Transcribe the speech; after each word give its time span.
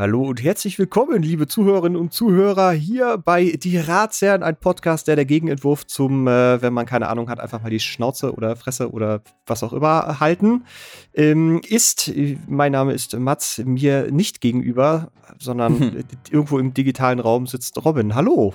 Hallo 0.00 0.22
und 0.22 0.42
herzlich 0.42 0.78
willkommen, 0.78 1.22
liebe 1.22 1.46
Zuhörerinnen 1.46 2.00
und 2.00 2.14
Zuhörer, 2.14 2.70
hier 2.70 3.18
bei 3.18 3.58
Die 3.62 3.76
Ratsherren, 3.76 4.42
ein 4.42 4.56
Podcast, 4.56 5.06
der 5.08 5.14
der 5.14 5.26
Gegenentwurf 5.26 5.86
zum, 5.86 6.26
äh, 6.26 6.62
wenn 6.62 6.72
man 6.72 6.86
keine 6.86 7.08
Ahnung 7.08 7.28
hat, 7.28 7.38
einfach 7.38 7.60
mal 7.60 7.68
die 7.68 7.80
Schnauze 7.80 8.32
oder 8.32 8.56
Fresse 8.56 8.92
oder 8.92 9.20
was 9.46 9.62
auch 9.62 9.74
immer 9.74 10.18
halten, 10.18 10.64
ähm, 11.12 11.60
ist. 11.68 12.10
Mein 12.48 12.72
Name 12.72 12.94
ist 12.94 13.14
Mats, 13.18 13.58
mir 13.58 14.10
nicht 14.10 14.40
gegenüber, 14.40 15.12
sondern 15.38 16.02
irgendwo 16.30 16.58
im 16.58 16.72
digitalen 16.72 17.20
Raum 17.20 17.46
sitzt 17.46 17.84
Robin. 17.84 18.14
Hallo. 18.14 18.54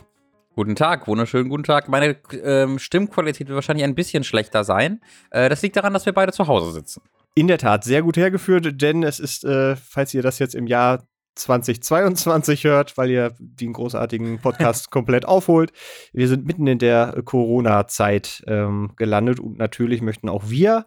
Guten 0.56 0.76
Tag, 0.76 1.08
wunderschönen 1.08 1.50
guten 1.50 1.64
Tag. 1.64 1.90
Meine 1.90 2.18
ähm, 2.44 2.80
Stimmqualität 2.80 3.48
wird 3.50 3.56
wahrscheinlich 3.56 3.84
ein 3.84 3.94
bisschen 3.94 4.24
schlechter 4.24 4.64
sein. 4.64 5.00
Äh, 5.30 5.50
das 5.50 5.62
liegt 5.62 5.76
daran, 5.76 5.94
dass 5.94 6.08
wir 6.08 6.14
beide 6.14 6.32
zu 6.32 6.48
Hause 6.48 6.72
sitzen. 6.72 7.04
In 7.36 7.48
der 7.48 7.60
Tat, 7.60 7.84
sehr 7.84 8.02
gut 8.02 8.18
hergeführt, 8.18 8.82
denn 8.82 9.04
es 9.04 9.20
ist, 9.20 9.44
äh, 9.44 9.76
falls 9.76 10.12
ihr 10.16 10.24
das 10.24 10.40
jetzt 10.40 10.56
im 10.56 10.66
Jahr 10.66 11.04
2022 11.36 12.64
hört, 12.64 12.98
weil 12.98 13.10
ihr 13.10 13.36
den 13.40 13.74
großartigen 13.74 14.40
Podcast 14.40 14.90
komplett 14.92 15.26
aufholt. 15.26 15.72
Wir 16.14 16.28
sind 16.28 16.46
mitten 16.46 16.68
in 16.68 16.80
der 16.80 17.22
Corona-Zeit 17.24 18.44
ähm, 18.48 18.94
gelandet 18.96 19.40
und 19.40 19.58
natürlich 19.58 20.02
möchten 20.02 20.30
auch 20.30 20.50
wir 20.50 20.86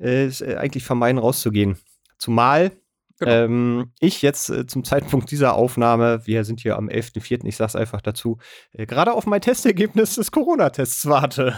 äh, 0.00 0.26
äh 0.26 0.56
eigentlich 0.56 0.84
vermeiden, 0.84 1.18
rauszugehen. 1.18 1.78
Zumal 2.18 2.72
Genau. 3.22 3.44
Ähm, 3.44 3.92
ich 4.00 4.20
jetzt 4.20 4.50
äh, 4.50 4.66
zum 4.66 4.82
Zeitpunkt 4.82 5.30
dieser 5.30 5.54
Aufnahme, 5.54 6.26
wir 6.26 6.44
sind 6.44 6.60
hier 6.60 6.76
am 6.76 6.88
11.04., 6.88 7.46
ich 7.46 7.56
sag's 7.56 7.76
einfach 7.76 8.00
dazu, 8.00 8.38
äh, 8.72 8.84
gerade 8.84 9.12
auf 9.12 9.26
mein 9.26 9.40
Testergebnis 9.40 10.16
des 10.16 10.32
Corona-Tests 10.32 11.06
warte. 11.06 11.56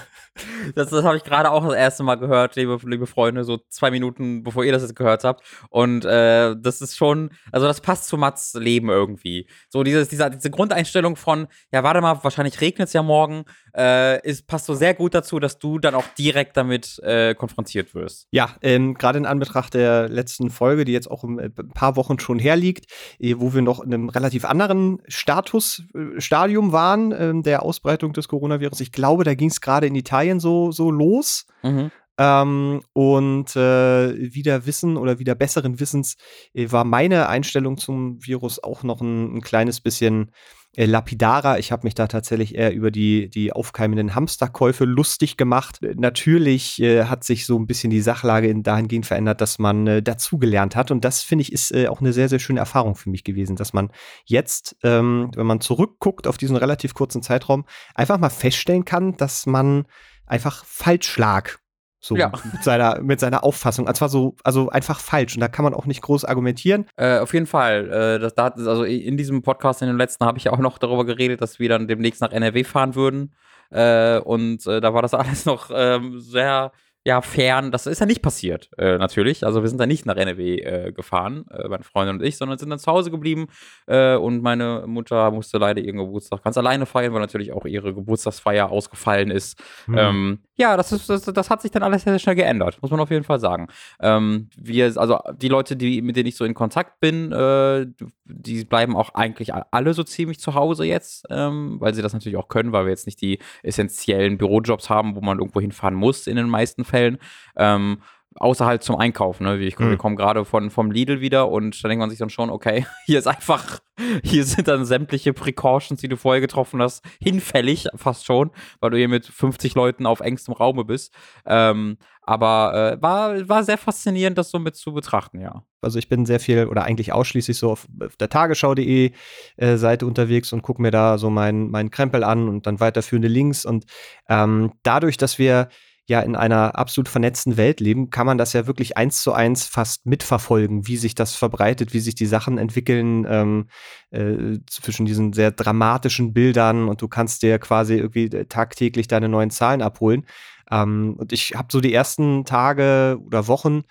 Das, 0.75 0.91
das 0.91 1.05
habe 1.05 1.17
ich 1.17 1.25
gerade 1.25 1.51
auch 1.51 1.65
das 1.65 1.75
erste 1.75 2.03
Mal 2.03 2.17
gehört, 2.17 2.57
liebe, 2.57 2.79
liebe 2.85 3.07
Freunde, 3.07 3.45
so 3.45 3.61
zwei 3.69 3.91
Minuten 3.91 4.43
bevor 4.43 4.65
ihr 4.65 4.73
das 4.73 4.83
jetzt 4.83 4.97
gehört 4.97 5.25
habt. 5.25 5.43
Und 5.71 6.05
äh, 6.05 6.55
das 6.59 6.81
ist 6.81 6.97
schon, 6.97 7.31
also 7.53 7.67
das 7.67 7.81
passt 7.81 8.09
zu 8.09 8.19
Mats 8.19 8.53
Leben 8.55 8.91
irgendwie. 8.91 9.49
So 9.69 9.85
dieses, 9.85 10.09
diese, 10.09 10.31
diese 10.31 10.51
Grundeinstellung 10.51 11.17
von, 11.17 11.47
ja, 11.73 11.83
warte 11.83 12.01
mal, 12.01 12.23
wahrscheinlich 12.23 12.61
regnet 12.61 12.89
es 12.89 12.93
ja 12.93 13.03
morgen, 13.03 13.45
äh, 13.77 14.21
ist, 14.29 14.47
passt 14.47 14.67
so 14.67 14.75
sehr 14.75 14.95
gut 14.95 15.15
dazu, 15.15 15.39
dass 15.39 15.59
du 15.59 15.79
dann 15.79 15.95
auch 15.95 16.07
direkt 16.19 16.57
damit 16.57 16.99
äh, 17.05 17.35
konfrontiert 17.35 17.95
wirst. 17.95 18.27
Ja, 18.33 18.57
ähm, 18.61 18.95
gerade 18.95 19.19
in 19.19 19.27
Anbetracht 19.27 19.75
der 19.75 20.09
letzten 20.09 20.51
Folge, 20.51 20.85
die 20.85 20.93
jetzt 20.93 21.11
auch 21.11 21.25
ein 21.59 21.71
paar 21.71 21.97
Wochen 21.97 22.19
schon 22.19 22.39
herliegt, 22.39 22.87
äh, 23.19 23.35
wo 23.39 23.55
wir 23.55 23.63
noch 23.63 23.81
in 23.81 23.93
einem 23.93 24.09
relativ 24.09 24.45
anderen 24.45 24.99
Status, 25.09 25.83
äh, 25.95 26.21
Stadium 26.21 26.73
waren, 26.73 27.13
äh, 27.13 27.43
der 27.43 27.63
Ausbreitung 27.63 28.13
des 28.13 28.29
Coronavirus. 28.29 28.81
Ich 28.81 28.93
glaube, 28.93 29.25
da 29.25 29.35
ging 29.35 29.51
es 29.51 29.61
gerade 29.61 29.87
in 29.87 29.95
Italien 29.95 30.41
so, 30.41 30.73
so 30.73 30.91
los. 30.91 31.47
Mhm. 31.63 31.91
Ähm, 32.17 32.83
und 32.93 33.57
äh, 33.57 34.35
wieder 34.35 34.67
Wissen 34.67 34.97
oder 34.97 35.19
wieder 35.19 35.35
besseren 35.35 35.81
Wissens 35.81 36.17
äh, 36.53 36.71
war 36.71 36.85
meine 36.85 37.29
Einstellung 37.29 37.77
zum 37.77 38.25
Virus 38.25 38.63
auch 38.63 38.85
noch 38.85 39.01
ein, 39.01 39.39
ein 39.39 39.41
kleines 39.41 39.81
bisschen 39.81 40.31
lapidarer. 40.77 41.59
Ich 41.59 41.73
habe 41.73 41.87
mich 41.87 41.95
da 41.95 42.07
tatsächlich 42.07 42.55
eher 42.55 42.73
über 42.75 42.91
die, 42.91 43.29
die 43.29 43.53
aufkeimenden 43.53 44.15
Hamsterkäufe 44.15 44.85
lustig 44.85 45.37
gemacht. 45.37 45.81
Natürlich 45.97 46.81
äh, 46.81 47.05
hat 47.05 47.25
sich 47.25 47.47
so 47.47 47.59
ein 47.59 47.67
bisschen 47.67 47.91
die 47.91 48.01
Sachlage 48.01 48.49
in 48.49 48.63
dahingehend 48.63 49.07
verändert, 49.07 49.41
dass 49.41 49.59
man 49.59 49.87
äh, 49.87 50.03
dazugelernt 50.03 50.77
hat. 50.77 50.91
Und 50.91 51.05
das 51.05 51.23
finde 51.23 51.43
ich 51.43 51.53
ist 51.53 51.73
äh, 51.73 51.89
auch 51.89 52.01
eine 52.01 52.13
sehr, 52.13 52.29
sehr 52.29 52.39
schöne 52.39 52.61
Erfahrung 52.61 52.95
für 52.95 53.11
mich 53.11 53.25
gewesen, 53.25 53.57
dass 53.57 53.73
man 53.73 53.91
jetzt, 54.25 54.77
ähm, 54.83 55.31
wenn 55.35 55.47
man 55.47 55.61
zurückguckt 55.61 56.27
auf 56.27 56.39
diesen 56.39 56.57
relativ 56.57 56.95
kurzen 56.95 57.23
Zeitraum, 57.23 57.65
einfach 57.95 58.19
mal 58.19 58.31
feststellen 58.31 58.85
kann, 58.85 59.17
dass 59.17 59.47
man 59.47 59.87
einfach 60.27 60.65
falsch 60.65 61.17
lag. 61.19 61.59
So 62.05 62.17
ja. 62.17 62.31
mit, 62.53 62.63
seiner, 62.63 63.01
mit 63.01 63.19
seiner 63.19 63.45
Auffassung. 63.45 63.87
Und 63.87 63.97
zwar 63.97 64.11
so, 64.11 64.37
also 64.45 64.69
einfach 64.69 65.01
falsch. 65.01 65.37
Und 65.37 65.41
da 65.41 65.49
kann 65.49 65.65
man 65.65 65.73
auch 65.73 65.87
nicht 65.87 66.03
groß 66.03 66.27
argumentieren. 66.27 66.85
Äh, 66.97 67.21
auf 67.21 67.33
jeden 67.33 67.47
Fall. 67.47 67.91
Äh, 67.91 68.19
das, 68.19 68.35
das, 68.35 68.67
also 68.67 68.85
in 68.85 69.17
diesem 69.17 69.41
Podcast, 69.41 69.81
in 69.81 69.89
dem 69.89 69.97
letzten, 69.97 70.27
habe 70.27 70.37
ich 70.37 70.45
ja 70.45 70.53
auch 70.53 70.59
noch 70.59 70.77
darüber 70.77 71.07
geredet, 71.07 71.41
dass 71.41 71.59
wir 71.59 71.71
dann 71.71 71.89
demnächst 71.89 72.21
nach 72.21 72.31
NRW 72.31 72.63
fahren 72.65 72.95
würden. 72.95 73.33
Äh, 73.71 74.19
und 74.19 74.67
äh, 74.67 74.83
da 74.83 74.93
war 74.93 75.01
das 75.01 75.15
alles 75.15 75.47
noch 75.47 75.71
ähm, 75.75 76.21
sehr 76.21 76.73
ja, 77.07 77.21
fern. 77.21 77.71
Das 77.71 77.87
ist 77.87 78.01
ja 78.01 78.07
nicht 78.07 78.23
passiert, 78.23 78.71
äh, 78.79 78.97
natürlich. 78.97 79.45
Also 79.45 79.63
wir 79.63 79.69
sind 79.69 79.79
da 79.79 79.87
nicht 79.87 80.07
nach 80.07 80.17
NRW 80.17 80.57
äh, 80.57 80.93
gefahren, 80.93 81.45
äh, 81.51 81.69
meine 81.69 81.85
Freundin 81.85 82.17
und 82.17 82.23
ich, 82.23 82.39
sondern 82.39 82.57
sind 82.57 82.71
dann 82.71 82.79
zu 82.79 82.91
Hause 82.91 83.11
geblieben. 83.11 83.49
Äh, 83.87 84.17
und 84.17 84.43
meine 84.43 84.85
Mutter 84.87 85.31
musste 85.31 85.59
leider 85.59 85.83
ihren 85.83 85.99
Geburtstag 85.99 86.43
ganz 86.43 86.57
alleine 86.57 86.87
feiern, 86.87 87.13
weil 87.13 87.21
natürlich 87.21 87.53
auch 87.53 87.67
ihre 87.67 87.93
Geburtstagsfeier 87.93 88.71
ausgefallen 88.71 89.31
ist. 89.31 89.63
Mhm. 89.87 89.99
Ähm, 89.99 90.39
ja, 90.57 90.77
das, 90.77 90.93
ist, 90.93 91.11
das, 91.11 91.25
das, 91.25 91.51
hat 91.51 91.61
sich 91.61 91.73
dann 91.73 91.83
alles 91.83 92.05
sehr, 92.05 92.13
sehr 92.13 92.21
schnell 92.21 92.37
geändert, 92.37 92.79
muss 92.81 92.91
man 92.91 93.01
auf 93.01 93.11
jeden 93.11 93.25
Fall 93.25 93.41
sagen. 93.41 93.67
Ähm, 94.01 94.49
wir, 94.57 94.93
also 94.97 95.19
die 95.37 95.49
Leute, 95.49 95.77
die, 95.77 96.01
mit 96.01 96.17
denen 96.17 96.29
ich 96.29 96.37
so 96.37 96.45
in 96.45 96.55
Kontakt 96.55 97.01
bin, 97.01 97.33
äh, 97.33 97.87
die 98.25 98.65
bleiben 98.65 98.97
auch 98.97 99.15
eigentlich 99.15 99.53
alle 99.53 99.93
so 99.95 100.05
ziemlich 100.05 100.39
zu 100.39 100.55
Hause 100.55 100.85
jetzt, 100.85 101.27
ähm, 101.29 101.77
weil 101.81 101.93
sie 101.93 102.03
das 102.03 102.13
natürlich 102.13 102.39
auch 102.39 102.49
können, 102.49 102.73
weil 102.73 102.85
wir 102.85 102.91
jetzt 102.91 103.07
nicht 103.07 103.21
die 103.21 103.41
essentiellen 103.63 104.39
Bürojobs 104.39 104.89
haben, 104.89 105.17
wo 105.17 105.21
man 105.21 105.39
irgendwo 105.39 105.61
hinfahren 105.61 105.95
muss 105.95 106.27
in 106.27 106.37
den 106.37 106.49
meisten 106.49 106.85
Fällen. 106.85 106.94
Fällen. 106.95 107.19
Ähm, 107.57 107.99
außer 108.37 108.67
halt 108.67 108.83
zum 108.83 108.97
Einkaufen. 108.97 109.45
Ne? 109.45 109.59
Ich, 109.59 109.79
mhm. 109.79 109.91
Wir 109.91 109.97
kommen 109.97 110.17
gerade 110.17 110.45
von 110.45 110.71
vom 110.71 110.91
Lidl 110.91 111.21
wieder 111.21 111.49
und 111.49 111.83
da 111.83 111.89
denkt 111.89 112.01
man 112.01 112.11
sich 112.11 112.19
dann 112.19 112.31
schon, 112.31 112.51
okay, 112.51 112.87
hier 113.07 113.19
ist 113.19 113.29
einfach, 113.29 113.81
hier 114.23 114.45
sind 114.45 114.69
dann 114.69 114.85
sämtliche 114.85 115.33
Precautions, 115.33 116.01
die 116.01 116.09
du 116.09 116.17
vorher 116.17 116.41
getroffen 116.41 116.83
hast, 116.83 117.05
hinfällig 117.21 117.89
fast 117.95 118.25
schon, 118.27 118.51
weil 118.81 118.91
du 118.91 118.97
hier 118.97 119.09
mit 119.09 119.27
50 119.27 119.75
Leuten 119.75 120.07
auf 120.07 120.21
engstem 120.21 120.55
Raume 120.55 120.85
bist. 120.85 121.15
Ähm, 121.47 121.97
aber 122.23 122.97
äh, 122.99 123.03
war, 123.03 123.49
war 123.49 123.65
sehr 123.65 123.77
faszinierend, 123.77 124.39
das 124.39 124.51
so 124.51 124.59
mit 124.59 124.77
zu 124.77 124.95
betrachten, 124.95 125.41
ja. 125.41 125.63
Also 125.83 125.99
ich 125.99 126.09
bin 126.09 126.25
sehr 126.25 126.41
viel 126.41 126.67
oder 126.67 126.85
eigentlich 126.85 127.13
ausschließlich 127.13 127.59
so 127.59 127.71
auf, 127.71 127.87
auf 128.01 128.17
der 128.17 128.31
Tagesschau.de 128.31 129.13
äh, 129.59 129.77
Seite 129.77 130.07
unterwegs 130.07 130.55
und 130.55 130.63
gucke 130.63 130.81
mir 130.81 130.91
da 130.91 131.19
so 131.19 131.29
meinen 131.29 131.71
mein 131.71 131.91
Krempel 131.91 132.25
an 132.25 132.49
und 132.49 132.67
dann 132.67 132.81
weiterführende 132.81 133.29
Links. 133.29 133.67
Und 133.67 133.85
ähm, 134.31 134.73
dadurch, 134.83 135.19
dass 135.19 135.39
wir 135.39 135.69
ja 136.07 136.21
in 136.21 136.37
einer 136.37 136.77
absolut 136.77 137.09
vernetzten 137.09 137.57
Welt 137.57 137.81
leben, 137.81 138.11
kann 138.11 138.27
man 138.27 138.37
das 138.37 138.53
ja 138.53 138.67
wirklich 138.67 138.97
eins 138.97 139.23
zu 139.23 139.33
eins 139.33 139.67
fast 139.67 140.05
mitverfolgen, 140.07 140.87
wie 140.87 140.97
sich 140.97 141.15
das 141.15 141.35
verbreitet, 141.35 141.95
wie 141.95 142.01
sich 142.01 142.15
die 142.15 142.27
Sachen 142.27 142.59
entwickeln 142.59 143.27
ähm, 143.29 143.69
äh, 144.11 144.59
zwischen 144.69 145.07
diesen 145.07 145.33
sehr 145.33 145.51
dramatischen 145.51 146.35
Bildern 146.35 146.89
und 146.89 147.01
du 147.01 147.09
kannst 147.09 147.43
dir 147.43 147.59
quasi 147.59 147.95
irgendwie 147.95 148.29
tagtäglich 148.29 149.09
deine 149.09 149.29
neuen 149.29 149.51
Zahlen 149.51 149.81
abholen. 149.81 150.27
Ähm, 150.71 151.15
und 151.19 151.33
ich 151.33 151.55
habe 151.55 151.69
so 151.71 151.81
die 151.81 151.95
ersten 151.95 152.45
Tage 152.45 153.19
oder 153.25 153.49
Wochen 153.49 153.83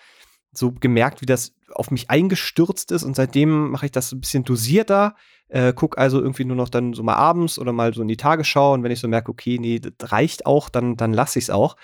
so 0.51 0.71
gemerkt, 0.71 1.21
wie 1.21 1.25
das 1.25 1.53
auf 1.73 1.91
mich 1.91 2.09
eingestürzt 2.09 2.91
ist 2.91 3.03
und 3.03 3.15
seitdem 3.15 3.71
mache 3.71 3.87
ich 3.87 3.91
das 3.91 4.11
ein 4.11 4.21
bisschen 4.21 4.43
dosierter 4.43 5.15
äh, 5.53 5.71
guck 5.75 5.99
also 5.99 6.19
irgendwie 6.19 6.45
nur 6.45 6.55
noch 6.55 6.69
dann 6.69 6.93
so 6.93 7.03
mal 7.03 7.15
abends 7.15 7.59
oder 7.59 7.71
mal 7.73 7.93
so 7.93 8.01
in 8.01 8.07
die 8.07 8.17
Tagesschau 8.17 8.73
und 8.73 8.83
wenn 8.83 8.91
ich 8.91 8.99
so 8.99 9.07
merke, 9.07 9.31
okay, 9.31 9.59
nee, 9.59 9.79
das 9.79 10.11
reicht 10.11 10.47
auch, 10.47 10.67
dann, 10.67 10.97
dann 10.97 11.13
lasse 11.13 11.37
ich 11.37 11.45
es 11.45 11.49
auch. 11.51 11.75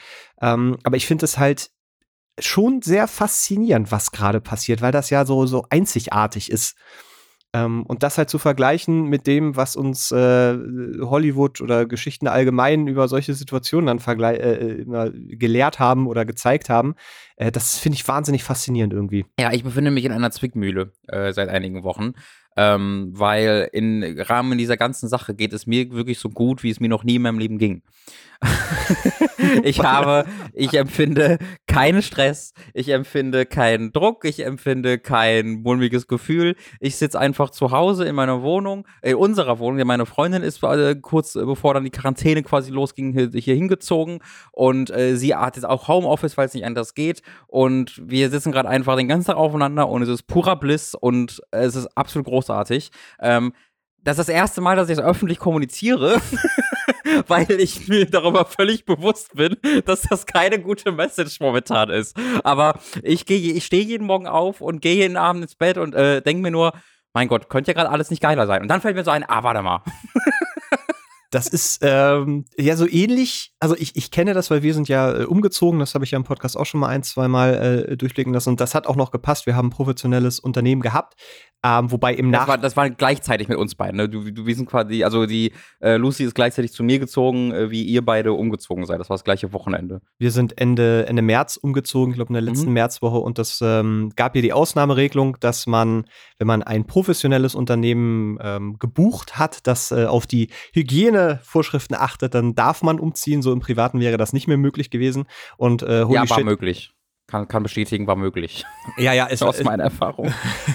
Ähm, 0.42 0.78
aber 0.84 0.98
ich 0.98 1.06
finde 1.06 1.26
es 1.26 1.38
halt 1.38 1.70
schon 2.40 2.82
sehr 2.82 3.08
faszinierend, 3.08 3.92
was 3.92 4.12
gerade 4.12 4.42
passiert, 4.42 4.82
weil 4.82 4.92
das 4.92 5.12
ja 5.12 5.24
so, 5.24 5.46
so 5.46 5.66
einzigartig 5.70 6.52
ist. 6.52 6.78
Ähm, 7.54 7.84
und 7.84 8.04
das 8.04 8.18
halt 8.18 8.30
zu 8.30 8.38
vergleichen 8.38 9.06
mit 9.06 9.26
dem, 9.26 9.56
was 9.56 9.76
uns 9.76 10.12
äh, 10.12 10.56
Hollywood 11.02 11.62
oder 11.62 11.88
Geschichten 11.88 12.28
allgemein 12.28 12.88
über 12.88 13.08
solche 13.08 13.34
Situationen 13.34 14.00
dann 14.00 14.20
äh, 14.20 14.82
äh 14.82 15.36
gelehrt 15.36 15.80
haben 15.80 16.08
oder 16.08 16.26
gezeigt 16.26 16.70
haben, 16.70 16.94
äh, 17.38 17.52
das 17.52 17.80
finde 17.80 17.96
ich 17.96 18.08
wahnsinnig 18.08 18.44
faszinierend 18.44 18.94
irgendwie. 18.94 19.26
Ja, 19.40 19.52
ich 19.52 19.64
befinde 19.64 19.90
mich 19.90 20.06
in 20.06 20.12
einer 20.12 20.30
Zwickmühle 20.30 20.92
äh, 21.08 21.34
seit 21.34 21.50
einigen 21.50 21.84
Wochen. 21.84 22.14
Ähm, 22.58 23.14
weil 23.14 23.70
im 23.72 24.04
Rahmen 24.18 24.58
dieser 24.58 24.76
ganzen 24.76 25.08
Sache 25.08 25.34
geht 25.34 25.54
es 25.54 25.66
mir 25.66 25.92
wirklich 25.92 26.20
so 26.20 26.30
gut, 26.30 26.62
wie 26.62 26.70
es 26.70 26.80
mir 26.80 26.90
noch 26.90 27.04
nie 27.04 27.16
in 27.16 27.22
meinem 27.22 27.40
Leben 27.40 27.58
ging. 27.58 27.84
ich 29.64 29.82
habe, 29.82 30.26
ich 30.54 30.74
empfinde 30.74 31.38
keinen 31.68 32.02
Stress, 32.02 32.54
ich 32.74 32.90
empfinde 32.90 33.46
keinen 33.46 33.92
Druck, 33.92 34.24
ich 34.24 34.46
empfinde 34.46 34.98
kein 34.98 35.62
mulmiges 35.62 36.08
Gefühl. 36.08 36.56
Ich 36.80 36.96
sitze 36.96 37.20
einfach 37.20 37.50
zu 37.50 37.72
Hause 37.72 38.06
in 38.06 38.16
meiner 38.16 38.42
Wohnung, 38.42 38.88
in 39.02 39.16
unserer 39.16 39.60
Wohnung. 39.60 39.86
Meine 39.86 40.06
Freundin 40.06 40.44
ist 40.44 40.64
äh, 40.64 40.96
kurz 41.02 41.34
bevor 41.34 41.74
dann 41.74 41.84
die 41.84 41.90
Quarantäne 41.90 42.44
quasi 42.44 42.72
losging, 42.72 43.12
hier, 43.12 43.30
hier 43.34 43.56
hingezogen 43.56 44.20
und 44.52 44.90
äh, 44.90 45.16
sie 45.16 45.36
hat 45.36 45.58
jetzt 45.58 45.66
auch 45.66 45.88
Homeoffice, 45.88 46.38
weil 46.38 46.48
es 46.48 46.54
nicht 46.54 46.66
anders 46.66 46.94
geht. 46.94 47.22
Und 47.48 48.02
wir 48.04 48.30
sitzen 48.30 48.52
gerade 48.52 48.70
einfach 48.70 48.96
den 48.96 49.08
ganzen 49.08 49.28
Tag 49.28 49.38
aufeinander 49.38 49.90
und 49.90 50.02
es 50.02 50.10
ist 50.10 50.24
purer 50.24 50.56
Bliss 50.56 50.96
und 50.96 51.42
es 51.52 51.76
ist 51.76 51.88
absolut 51.98 52.28
großartig. 52.28 52.92
Ähm, 53.20 53.54
das 54.04 54.18
ist 54.18 54.30
das 54.30 54.36
erste 54.36 54.62
Mal, 54.62 54.76
dass 54.76 54.90
ich 54.90 54.98
es 54.98 55.04
öffentlich 55.04 55.40
kommuniziere, 55.40 56.22
weil 57.28 57.52
ich 57.52 57.88
mir 57.88 58.06
darüber 58.06 58.46
völlig 58.46 58.86
bewusst 58.86 59.36
bin, 59.36 59.58
dass 59.86 60.02
das 60.02 60.26
keine 60.26 60.60
gute 60.60 60.92
Message 60.92 61.40
momentan 61.40 61.90
ist. 61.90 62.18
Aber 62.44 62.80
ich 63.04 63.26
gehe, 63.26 63.54
ich 63.54 63.66
stehe 63.66 63.84
jeden 63.84 64.08
Morgen 64.08 64.28
auf 64.28 64.62
und 64.62 64.82
gehe 64.82 64.96
jeden 64.96 65.18
Abend 65.18 65.44
ins 65.44 65.56
Bett 65.56 65.78
und 65.78 65.96
äh, 65.96 66.22
denke 66.22 66.42
mir 66.42 66.52
nur, 66.52 66.74
mein 67.14 67.28
Gott, 67.28 67.50
könnte 67.50 67.72
ja 67.72 67.76
gerade 67.76 67.90
alles 67.90 68.10
nicht 68.10 68.22
geiler 68.22 68.48
sein. 68.48 68.62
Und 68.62 68.68
dann 68.68 68.82
fällt 68.82 68.96
mir 68.96 69.04
so 69.04 69.12
ein, 69.12 69.24
ah, 69.28 69.44
warte 69.44 69.62
mal. 69.62 69.84
Das 71.32 71.46
ist 71.48 71.82
ähm, 71.84 72.46
ja 72.58 72.76
so 72.76 72.88
ähnlich. 72.88 73.54
Also 73.60 73.76
ich, 73.76 73.96
ich 73.96 74.10
kenne 74.10 74.34
das, 74.34 74.50
weil 74.50 74.64
wir 74.64 74.74
sind 74.74 74.90
ja 74.90 75.12
äh, 75.12 75.24
umgezogen. 75.26 75.80
Das 75.80 75.94
habe 75.94 76.04
ich 76.04 76.12
ja 76.12 76.18
im 76.18 76.24
Podcast 76.24 76.58
auch 76.58 76.66
schon 76.66 76.80
mal 76.80 76.88
ein, 76.88 77.04
zwei 77.04 77.28
Mal 77.28 77.88
äh, 77.88 77.98
durchblicken 77.98 78.34
lassen. 78.34 78.50
Und 78.50 78.62
das 78.62 78.74
hat 78.74 78.88
auch 78.88 78.96
noch 78.96 79.12
gepasst. 79.12 79.46
Wir 79.46 79.56
haben 79.56 79.68
ein 79.68 79.72
professionelles 79.72 80.40
Unternehmen 80.40 80.82
gehabt. 80.82 81.14
Ähm, 81.62 81.92
wobei 81.92 82.14
im 82.14 82.32
Das 82.32 82.42
Nach 82.42 82.48
war, 82.48 82.58
das 82.58 82.78
war 82.78 82.90
gleichzeitig 82.90 83.50
mit 83.50 83.58
uns 83.58 83.76
beiden. 83.76 83.98
Ne? 83.98 84.08
Du, 84.08 84.32
du, 84.32 84.46
wir 84.46 84.56
sind 84.56 84.70
quasi, 84.70 85.04
also 85.04 85.26
die 85.26 85.52
äh, 85.82 85.98
Lucy 85.98 86.24
ist 86.24 86.34
gleichzeitig 86.34 86.72
zu 86.72 86.84
mir 86.84 87.00
gezogen, 87.00 87.52
äh, 87.52 87.70
wie 87.70 87.84
ihr 87.84 88.04
beide 88.04 88.32
umgezogen 88.32 88.86
seid. 88.86 89.00
Das 89.00 89.10
war 89.10 89.16
das 89.18 89.26
gleiche 89.26 89.52
Wochenende. 89.52 90.02
wir 90.18 90.32
sind 90.32 90.58
Ende, 90.58 91.06
Ende 91.08 91.22
März 91.22 91.58
umgezogen, 91.58 92.12
ich 92.12 92.16
glaube 92.16 92.30
in 92.30 92.34
der 92.36 92.42
letzten 92.42 92.68
Mhm. 92.68 92.74
Märzwoche. 92.74 93.18
Und 93.18 93.38
das 93.40 93.60
ähm, 93.62 94.12
gab 94.16 94.34
hier 94.34 94.42
die 94.42 94.54
Ausnahmeregelung, 94.54 95.38
dass 95.42 95.68
man, 95.68 96.06
wenn 96.38 96.48
man 96.48 96.64
ein 96.64 96.86
professionelles 96.86 97.56
Unternehmen 97.56 98.38
ähm, 98.42 98.78
gebucht 98.80 99.38
hat, 99.38 99.68
das 99.68 99.92
äh, 99.92 100.06
auf 100.06 100.28
die 100.28 100.50
Hygienevorschriften 100.74 101.96
achtet, 101.98 102.36
dann 102.36 102.56
darf 102.56 102.82
man 102.84 103.00
umziehen. 103.00 103.42
So 103.42 103.52
im 103.52 103.60
Privaten 103.60 104.00
wäre 104.00 104.18
das 104.18 104.32
nicht 104.34 104.48
mehr 104.48 104.58
möglich 104.58 104.90
gewesen. 104.90 105.26
Und 105.58 105.84
äh, 105.84 106.04
holy 106.06 106.16
ja, 106.16 106.30
war 106.30 106.38
shit. 106.38 106.46
möglich. 106.46 106.94
Kann, 107.30 107.48
kann 107.48 107.64
bestätigen, 107.64 108.08
war 108.08 108.16
möglich. 108.16 108.66
Ja, 108.98 109.14
ja, 109.14 109.28
es, 109.30 109.42
Aus 109.44 109.64
meiner 109.64 109.84
Erfahrung. 109.84 110.34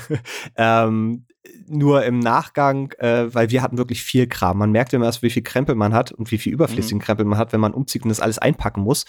ähm, 0.56 1.26
nur 1.66 2.04
im 2.04 2.20
Nachgang, 2.20 2.92
äh, 2.98 3.34
weil 3.34 3.50
wir 3.50 3.60
hatten 3.60 3.76
wirklich 3.76 4.02
viel 4.02 4.26
Kram. 4.26 4.58
Man 4.58 4.70
merkt 4.70 4.92
immer 4.92 5.06
erst, 5.06 5.22
wie 5.22 5.30
viel 5.30 5.42
Krempel 5.42 5.74
man 5.74 5.92
hat 5.92 6.12
und 6.12 6.30
wie 6.30 6.38
viel 6.38 6.52
überflüssigen 6.52 7.00
Krempel 7.00 7.26
man 7.26 7.38
hat, 7.38 7.52
wenn 7.52 7.60
man 7.60 7.74
umzieht 7.74 8.02
und 8.04 8.08
das 8.10 8.20
alles 8.20 8.38
einpacken 8.38 8.82
muss. 8.82 9.04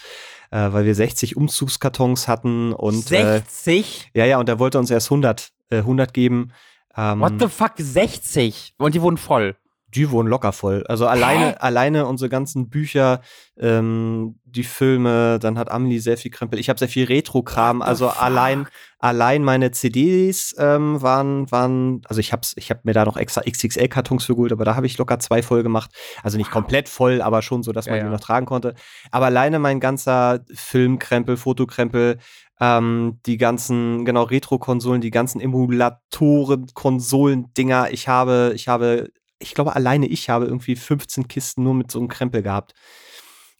Äh, 0.50 0.72
weil 0.72 0.84
wir 0.84 0.94
60 0.94 1.36
Umzugskartons 1.36 2.28
hatten 2.28 2.72
und 2.72 3.10
äh, 3.12 3.42
60? 3.42 4.10
ja, 4.14 4.24
ja, 4.24 4.38
und 4.38 4.48
er 4.48 4.58
wollte 4.58 4.78
uns 4.78 4.90
erst 4.90 5.08
100, 5.08 5.52
äh, 5.70 5.78
100 5.78 6.12
geben. 6.12 6.52
Ähm, 6.96 7.20
What 7.20 7.34
the 7.38 7.48
fuck? 7.48 7.72
60? 7.76 8.74
Und 8.78 8.94
die 8.94 9.02
wurden 9.02 9.18
voll. 9.18 9.56
Die 9.94 10.10
wohnen 10.10 10.28
locker 10.28 10.52
voll. 10.52 10.84
Also 10.88 11.06
alleine, 11.06 11.60
alleine 11.62 12.06
unsere 12.06 12.28
ganzen 12.28 12.68
Bücher, 12.68 13.20
ähm, 13.58 14.38
die 14.44 14.64
Filme, 14.64 15.38
dann 15.38 15.58
hat 15.58 15.70
Amelie 15.70 16.00
sehr 16.00 16.16
viel 16.18 16.30
Krempel. 16.30 16.58
Ich 16.58 16.68
habe 16.68 16.78
sehr 16.78 16.88
viel 16.88 17.06
Retro-Kram. 17.06 17.82
Also 17.82 18.08
fuck? 18.08 18.22
allein, 18.22 18.66
allein 18.98 19.44
meine 19.44 19.70
CDs 19.70 20.54
ähm, 20.58 21.00
waren, 21.02 21.50
waren, 21.50 22.02
also 22.08 22.20
ich 22.20 22.32
hab's, 22.32 22.52
ich 22.56 22.70
habe 22.70 22.80
mir 22.82 22.92
da 22.94 23.04
noch 23.04 23.16
extra 23.16 23.42
XXL-Kartons 23.42 24.24
für 24.24 24.34
geholt, 24.34 24.52
aber 24.52 24.64
da 24.64 24.74
habe 24.74 24.86
ich 24.86 24.98
locker 24.98 25.18
zwei 25.20 25.42
voll 25.42 25.62
gemacht. 25.62 25.90
Also 26.22 26.36
nicht 26.36 26.48
Wow. 26.48 26.54
komplett 26.54 26.88
voll, 26.88 27.22
aber 27.22 27.40
schon 27.42 27.62
so, 27.62 27.72
dass 27.72 27.86
man 27.86 27.96
Ja, 27.96 28.00
die 28.02 28.06
ja. 28.06 28.12
noch 28.12 28.20
tragen 28.20 28.46
konnte. 28.46 28.74
Aber 29.12 29.26
alleine 29.26 29.58
mein 29.58 29.80
ganzer 29.80 30.40
Filmkrempel, 30.52 31.36
Fotokrempel, 31.36 32.18
ähm, 32.60 33.20
die 33.26 33.36
ganzen, 33.36 34.04
genau, 34.04 34.24
Retro-Konsolen, 34.24 35.00
die 35.00 35.10
ganzen 35.10 35.40
Emulatoren, 35.40 36.66
Konsolen-Dinger. 36.74 37.90
Ich 37.92 38.08
habe, 38.08 38.52
ich 38.54 38.68
habe, 38.68 39.10
ich 39.38 39.54
glaube, 39.54 39.74
alleine 39.76 40.06
ich 40.06 40.28
habe 40.30 40.46
irgendwie 40.46 40.76
15 40.76 41.28
Kisten 41.28 41.62
nur 41.62 41.74
mit 41.74 41.90
so 41.90 41.98
einem 41.98 42.08
Krempel 42.08 42.42
gehabt. 42.42 42.74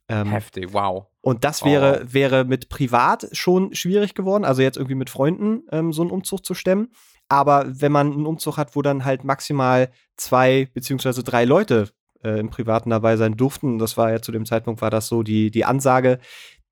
Ähm, 0.09 0.29
Heftig, 0.31 0.73
wow. 0.73 1.07
und 1.21 1.43
das 1.43 1.63
Oh. 1.63 1.67
wäre, 1.67 2.05
wäre 2.13 2.45
mit 2.45 2.69
privat 2.69 3.27
schon 3.33 3.75
schwierig 3.75 4.15
geworden, 4.15 4.45
also 4.45 4.63
jetzt 4.63 4.77
irgendwie 4.77 4.95
mit 4.95 5.11
Freunden 5.11 5.63
ähm, 5.73 5.93
so 5.93 6.03
einen 6.03 6.13
Umzug 6.13 6.45
zu 6.47 6.55
stemmen. 6.55 6.93
Aber 7.29 7.65
wenn 7.67 7.91
man 7.91 8.13
einen 8.13 8.25
Umzug 8.27 8.57
hat, 8.57 8.77
wo 8.77 8.83
dann 8.83 9.05
halt 9.05 9.25
maximal 9.25 9.91
zwei 10.17 10.69
beziehungsweise 10.73 11.25
drei 11.25 11.45
Leute 11.45 11.91
äh, 12.23 12.39
im 12.39 12.51
Privaten 12.51 12.91
dabei 12.91 13.17
sein 13.17 13.37
durften, 13.37 13.79
das 13.81 13.97
war 13.97 14.13
ja 14.13 14.23
zu 14.23 14.31
dem 14.31 14.47
Zeitpunkt 14.47 14.81
war 14.81 14.91
das 14.91 15.09
so 15.09 15.25
die, 15.25 15.51
die 15.51 15.65
Ansage, 15.65 16.21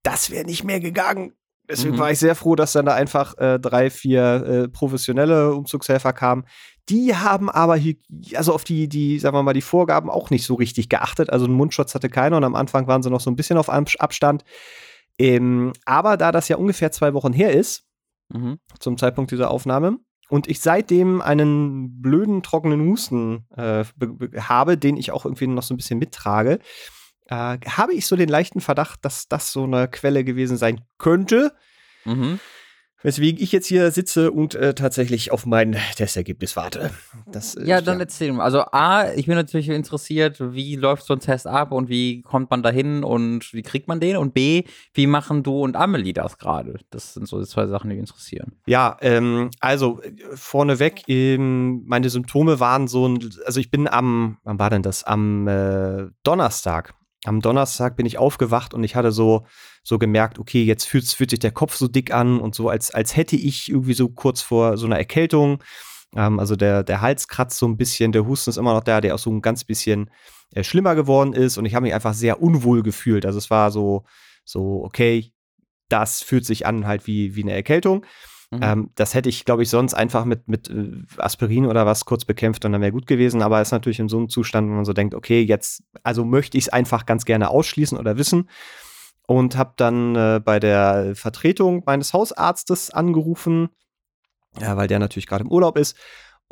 das 0.05 0.31
wäre 0.31 0.45
nicht 0.45 0.63
mehr 0.63 0.79
gegangen. 0.79 1.33
Deswegen 1.69 1.97
Mhm. 1.97 1.99
war 1.99 2.11
ich 2.13 2.19
sehr 2.21 2.37
froh, 2.37 2.55
dass 2.55 2.73
dann 2.73 2.85
da 2.87 2.95
einfach 2.95 3.37
äh, 3.39 3.59
drei, 3.59 3.91
vier 3.91 4.23
äh, 4.47 4.69
professionelle 4.69 5.55
Umzugshelfer 5.55 6.13
kamen. 6.13 6.45
Die 6.91 7.17
haben 7.17 7.49
aber 7.49 7.77
hier, 7.77 7.97
also 8.35 8.53
auf 8.53 8.65
die, 8.65 8.89
die, 8.89 9.19
sagen 9.19 9.37
wir 9.37 9.43
mal, 9.43 9.55
die 9.55 9.63
Vorgaben 9.63 10.11
auch 10.11 10.31
nicht 10.31 10.45
so 10.45 10.55
richtig 10.55 10.89
geachtet. 10.89 11.31
Also 11.31 11.47
einen 11.47 11.55
Mundschutz 11.55 11.95
hatte 11.95 12.11
keiner 12.11 12.37
und 12.37 12.45
am 12.45 12.55
Anfang 12.55 12.87
waren 12.87 13.03
sie 13.03 13.11
noch 13.11 13.21
so 13.21 13.31
ein 13.31 13.37
bisschen 13.37 13.57
auf 13.57 13.71
Ab- 13.71 13.89
Abstand. 13.99 14.45
Ähm, 15.19 15.73
aber 15.87 16.17
da 16.17 16.31
das 16.33 16.49
ja 16.49 16.57
ungefähr 16.57 16.93
zwei 16.93 17.15
Wochen 17.15 17.33
her 17.33 17.53
ist, 17.53 17.85
Mhm. 18.33 18.59
zum 18.81 18.97
Zeitpunkt 18.99 19.31
dieser 19.31 19.51
Aufnahme, 19.51 19.99
und 20.31 20.49
ich 20.49 20.61
seitdem 20.61 21.21
einen 21.21 22.01
blöden, 22.01 22.43
trockenen 22.43 22.81
Husten 22.89 23.47
äh, 23.57 23.85
be- 23.97 24.09
be- 24.09 24.49
habe, 24.49 24.79
den 24.79 24.97
ich 24.97 25.11
auch 25.13 25.25
irgendwie 25.27 25.47
noch 25.47 25.63
so 25.63 25.75
ein 25.75 25.77
bisschen 25.77 25.99
mittrage, 25.99 26.59
äh, 27.27 27.59
habe 27.67 27.93
ich 27.93 28.07
so 28.07 28.17
den 28.17 28.29
leichten 28.31 28.61
Verdacht, 28.63 29.05
dass 29.05 29.29
das 29.29 29.53
so 29.53 29.65
eine 29.65 29.89
Quelle 29.89 30.25
gewesen 30.25 30.57
sein 30.57 30.81
könnte, 30.99 31.55
Mhm. 32.07 32.41
Weswegen 33.05 33.41
ich 33.41 33.53
jetzt 33.53 33.67
hier 33.67 33.91
sitze 33.91 34.33
und 34.33 34.57
äh, 34.57 34.75
tatsächlich 34.75 35.31
auf 35.31 35.47
mein 35.47 35.77
Testergebnis 35.95 36.57
warte. 36.57 36.91
Das, 37.31 37.55
äh, 37.55 37.67
Ja, 37.67 37.81
dann 37.81 38.01
erzähl 38.01 38.33
mal. 38.33 38.43
Also 38.43 38.63
A, 38.73 39.13
ich 39.13 39.27
bin 39.27 39.37
natürlich 39.37 39.69
interessiert, 39.69 40.39
wie 40.41 40.75
läuft 40.77 41.05
so 41.05 41.15
ein 41.15 41.21
Test 41.21 41.47
ab 41.47 41.71
und 41.71 41.89
wie 41.89 42.23
kommt 42.23 42.51
man 42.51 42.63
dahin 42.63 43.05
und 43.05 43.53
wie 43.53 43.63
kriegt 43.63 43.87
man 43.87 44.01
den? 44.01 44.17
Und 44.17 44.35
B, 44.35 44.65
wie 44.95 45.07
machen 45.07 45.43
du 45.43 45.61
und 45.61 45.77
Amelie 45.77 46.15
das 46.15 46.39
gerade? 46.39 46.81
Das 46.91 47.15
sind 47.15 47.29
so 47.29 47.39
die 47.39 47.47
zwei 47.47 47.67
Sachen, 47.67 47.91
die 47.91 47.97
mich 47.97 48.09
interessieren. 48.09 48.53
Ja, 48.67 48.97
ähm, 49.03 49.51
also 49.61 50.01
äh, 50.01 50.13
vorneweg, 50.35 51.03
ähm, 51.07 51.85
meine 51.87 52.09
Symptome 52.09 52.59
waren 52.59 52.89
so 52.89 53.07
ein, 53.07 53.31
also 53.45 53.61
ich 53.61 53.71
bin 53.71 53.87
am, 53.87 54.39
wann 54.45 54.59
war 54.59 54.71
denn 54.71 54.83
das? 54.83 55.05
Am 55.05 55.47
äh, 55.47 56.07
Donnerstag. 56.23 56.95
Am 57.25 57.41
Donnerstag 57.41 57.97
bin 57.97 58.07
ich 58.07 58.19
aufgewacht 58.19 58.75
und 58.75 58.85
ich 58.85 58.97
hatte 58.97 59.13
so, 59.13 59.47
so 59.83 59.99
gemerkt, 59.99 60.39
okay, 60.39 60.63
jetzt 60.63 60.85
fühlt, 60.85 61.07
fühlt 61.07 61.31
sich 61.31 61.39
der 61.39 61.53
Kopf 61.53 61.75
so 61.75 61.89
dick 61.89 62.13
an 62.13 62.39
und 62.39 62.55
so, 62.55 62.69
als, 62.69 62.91
als 62.91 63.17
hätte 63.17 63.37
ich 63.37 63.71
irgendwie 63.71 63.95
so 63.95 64.09
kurz 64.09 64.43
vor 64.43 64.77
so 64.77 64.87
einer 64.87 64.99
Erkältung. 64.99 65.63
Ähm, 66.15 66.39
also 66.39 66.57
der, 66.57 66.83
der 66.83 67.01
Hals 67.01 67.29
kratzt 67.29 67.59
so 67.59 67.67
ein 67.67 67.77
bisschen, 67.77 68.13
der 68.13 68.27
Husten 68.27 68.51
ist 68.51 68.59
immer 68.59 68.75
noch 68.75 68.85
da, 68.85 69.01
der 69.01 69.15
auch 69.15 69.19
so 69.19 69.31
ein 69.31 69.41
ganz 69.41 69.65
bisschen 69.65 70.11
äh, 70.53 70.63
schlimmer 70.63 70.95
geworden 70.95 71.33
ist 71.33 71.57
und 71.57 71.65
ich 71.65 71.75
habe 71.75 71.85
mich 71.85 71.95
einfach 71.95 72.15
sehr 72.15 72.43
unwohl 72.43 72.83
gefühlt. 72.83 73.27
Also 73.27 73.39
es 73.39 73.51
war 73.51 73.71
so, 73.71 74.05
so, 74.45 74.85
okay, 74.85 75.33
das 75.89 76.23
fühlt 76.23 76.45
sich 76.45 76.67
an 76.67 76.87
halt 76.87 77.07
wie, 77.07 77.35
wie 77.37 77.43
eine 77.43 77.53
Erkältung. 77.53 78.05
Mhm. 78.55 78.63
Ähm, 78.63 78.91
das 78.95 79.15
hätte 79.15 79.29
ich, 79.29 79.45
glaube 79.45 79.63
ich, 79.63 79.71
sonst 79.71 79.95
einfach 79.95 80.25
mit, 80.25 80.49
mit 80.49 80.71
äh, 80.71 81.03
Aspirin 81.19 81.67
oder 81.67 81.87
was 81.87 82.05
kurz 82.05 82.25
bekämpft 82.25 82.65
und 82.65 82.73
dann 82.73 82.81
wäre 82.81 82.93
gut 82.93 83.07
gewesen. 83.07 83.43
Aber 83.43 83.61
ist 83.61 83.73
natürlich 83.73 84.01
in 84.01 84.09
so 84.09 84.19
einem 84.19 84.29
Zustand, 84.29 84.69
wenn 84.69 84.77
man 84.77 84.85
so 84.85 84.93
denkt, 84.93 85.15
okay, 85.15 85.43
jetzt, 85.43 85.83
also 86.03 86.25
möchte 86.25 86.59
ich 86.59 86.65
es 86.65 86.69
einfach 86.69 87.07
ganz 87.07 87.25
gerne 87.25 87.51
ausschließen 87.51 87.99
oder 87.99 88.17
wissen. 88.17 88.49
Und 89.27 89.57
habe 89.57 89.73
dann 89.77 90.15
äh, 90.17 90.41
bei 90.45 90.61
der 90.61 91.15
Vertretung 91.15 91.83
meines 91.87 92.13
Hausarztes 92.13 92.91
angerufen, 92.91 93.71
ja, 94.61 94.77
weil 94.77 94.87
der 94.87 94.99
natürlich 94.99 95.27
gerade 95.27 95.45
im 95.45 95.51
Urlaub 95.51 95.79
ist. 95.79 95.97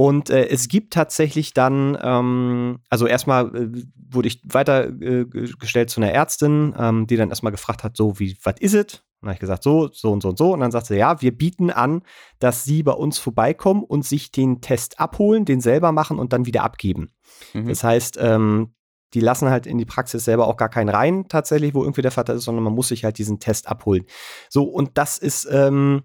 Und 0.02 0.30
äh, 0.30 0.48
es 0.48 0.66
gibt 0.66 0.92
tatsächlich 0.92 1.54
dann, 1.54 1.96
ähm, 2.02 2.80
also 2.90 3.06
erstmal 3.06 3.54
äh, 3.54 3.68
wurde 4.10 4.26
ich 4.26 4.40
weitergestellt 4.42 5.90
zu 5.90 6.00
einer 6.00 6.10
Ärztin, 6.10 6.74
ähm, 6.76 7.06
die 7.06 7.14
dann 7.14 7.28
erstmal 7.28 7.52
gefragt 7.52 7.84
hat, 7.84 7.96
so 7.96 8.18
wie, 8.18 8.36
was 8.42 8.56
ist 8.58 8.74
es? 8.74 8.94
Und 8.94 9.02
dann 9.20 9.28
habe 9.28 9.34
ich 9.34 9.40
gesagt, 9.40 9.62
so, 9.62 9.90
so 9.92 10.10
und 10.10 10.20
so 10.20 10.30
und 10.30 10.38
so. 10.38 10.54
Und 10.54 10.58
dann 10.58 10.72
sagt 10.72 10.86
sie, 10.86 10.96
ja, 10.96 11.22
wir 11.22 11.30
bieten 11.30 11.70
an, 11.70 12.02
dass 12.40 12.64
sie 12.64 12.82
bei 12.82 12.90
uns 12.90 13.20
vorbeikommen 13.20 13.84
und 13.84 14.04
sich 14.04 14.32
den 14.32 14.60
Test 14.60 14.98
abholen, 14.98 15.44
den 15.44 15.60
selber 15.60 15.92
machen 15.92 16.18
und 16.18 16.32
dann 16.32 16.46
wieder 16.46 16.64
abgeben. 16.64 17.12
Mhm. 17.52 17.68
Das 17.68 17.84
heißt, 17.84 18.18
ähm, 18.20 18.74
die 19.14 19.20
lassen 19.20 19.50
halt 19.50 19.68
in 19.68 19.78
die 19.78 19.84
Praxis 19.84 20.24
selber 20.24 20.48
auch 20.48 20.56
gar 20.56 20.68
keinen 20.68 20.88
rein, 20.88 21.28
tatsächlich, 21.28 21.74
wo 21.74 21.82
irgendwie 21.84 22.02
der 22.02 22.10
Vater 22.10 22.34
ist, 22.34 22.42
sondern 22.42 22.64
man 22.64 22.74
muss 22.74 22.88
sich 22.88 23.04
halt 23.04 23.18
diesen 23.18 23.38
Test 23.38 23.68
abholen. 23.68 24.06
So, 24.48 24.64
und 24.64 24.98
das 24.98 25.18
ist, 25.18 25.46
ähm, 25.48 26.02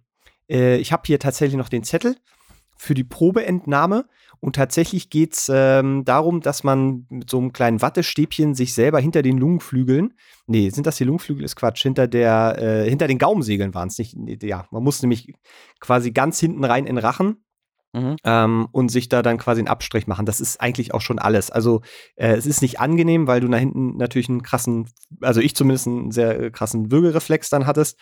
äh, 0.48 0.77
ich 0.77 0.92
habe 0.92 1.01
hier 1.08 1.18
tatsächlich 1.18 1.58
noch 1.58 1.70
den 1.70 1.84
Zettel 1.84 2.16
für 2.77 2.93
die 2.93 3.03
Probeentnahme. 3.03 4.05
Und 4.39 4.55
tatsächlich 4.55 5.10
geht 5.10 5.34
es 5.34 5.51
ähm, 5.53 6.05
darum, 6.05 6.41
dass 6.41 6.63
man 6.63 7.07
mit 7.10 7.29
so 7.29 7.39
einem 7.39 7.53
kleinen 7.53 7.81
Wattestäbchen 7.81 8.53
sich 8.53 8.74
selber 8.74 9.00
hinter 9.00 9.24
den 9.24 9.38
Lungenflügeln, 9.38 10.13
nee, 10.46 10.69
sind 10.69 10.86
das 10.86 10.98
die 10.98 11.05
Lungenflügel? 11.05 11.43
Ist 11.43 11.55
Quatsch, 11.55 11.81
hinter 11.81 12.07
der, 12.07 12.55
äh, 12.60 12.89
hinter 12.89 13.07
den 13.07 13.17
Gaumensegeln 13.17 13.74
waren 13.74 13.88
es 13.88 13.98
nicht. 13.98 14.15
Nee, 14.15 14.38
ja, 14.43 14.65
man 14.72 14.84
muss 14.84 15.01
nämlich 15.01 15.34
quasi 15.79 16.12
ganz 16.12 16.39
hinten 16.39 16.63
rein 16.63 16.86
in 16.86 16.98
Rachen 16.98 17.38
Mhm. 17.93 18.17
ähm, 18.25 18.67
und 18.72 18.89
sich 18.89 19.10
da 19.10 19.22
dann 19.22 19.38
quasi 19.38 19.62
einen 19.62 19.69
Abstrich 19.69 20.07
machen. 20.07 20.25
Das 20.25 20.41
ist 20.41 20.60
eigentlich 20.60 20.93
auch 20.93 21.01
schon 21.01 21.19
alles. 21.19 21.50
Also 21.50 21.81
äh, 22.15 22.34
es 22.36 22.46
ist 22.46 22.62
nicht 22.62 22.79
angenehm, 22.79 23.27
weil 23.27 23.39
du 23.39 23.48
nach 23.48 23.60
hinten 23.60 23.98
natürlich 23.98 24.29
einen 24.29 24.43
krassen, 24.43 24.89
also 25.22 25.39
ich 25.39 25.55
zumindest 25.55 25.88
einen 25.88 26.12
sehr 26.12 26.39
äh, 26.39 26.51
krassen 26.51 26.91
Würgereflex 26.91 27.50
dann 27.50 27.65
hattest. 27.65 27.98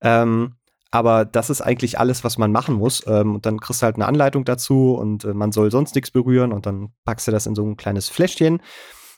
Ähm, 0.00 0.54
aber 0.94 1.24
das 1.24 1.50
ist 1.50 1.60
eigentlich 1.60 1.98
alles, 1.98 2.22
was 2.22 2.38
man 2.38 2.52
machen 2.52 2.76
muss. 2.76 3.02
Ähm, 3.08 3.34
und 3.34 3.46
dann 3.46 3.58
kriegst 3.58 3.82
du 3.82 3.84
halt 3.84 3.96
eine 3.96 4.06
Anleitung 4.06 4.44
dazu 4.44 4.94
und 4.94 5.24
äh, 5.24 5.34
man 5.34 5.50
soll 5.50 5.72
sonst 5.72 5.96
nichts 5.96 6.12
berühren 6.12 6.52
und 6.52 6.66
dann 6.66 6.90
packst 7.04 7.26
du 7.26 7.32
das 7.32 7.46
in 7.46 7.56
so 7.56 7.66
ein 7.66 7.76
kleines 7.76 8.08
Fläschchen, 8.08 8.60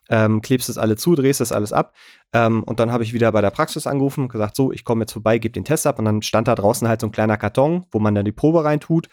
ähm, 0.08 0.40
klebst 0.40 0.70
es 0.70 0.78
alle 0.78 0.96
zu, 0.96 1.14
drehst 1.14 1.40
das 1.40 1.52
alles 1.52 1.74
ab. 1.74 1.92
Ähm, 2.32 2.62
und 2.62 2.80
dann 2.80 2.92
habe 2.92 3.04
ich 3.04 3.12
wieder 3.12 3.30
bei 3.30 3.42
der 3.42 3.50
Praxis 3.50 3.86
angerufen 3.86 4.22
und 4.22 4.32
gesagt, 4.32 4.56
so, 4.56 4.72
ich 4.72 4.86
komme 4.86 5.02
jetzt 5.02 5.12
vorbei, 5.12 5.36
gebe 5.36 5.52
den 5.52 5.66
Test 5.66 5.86
ab. 5.86 5.98
Und 5.98 6.06
dann 6.06 6.22
stand 6.22 6.48
da 6.48 6.54
draußen 6.54 6.88
halt 6.88 7.02
so 7.02 7.08
ein 7.08 7.12
kleiner 7.12 7.36
Karton, 7.36 7.84
wo 7.90 7.98
man 7.98 8.14
dann 8.14 8.24
die 8.24 8.32
Probe 8.32 8.64
reintut. 8.64 9.10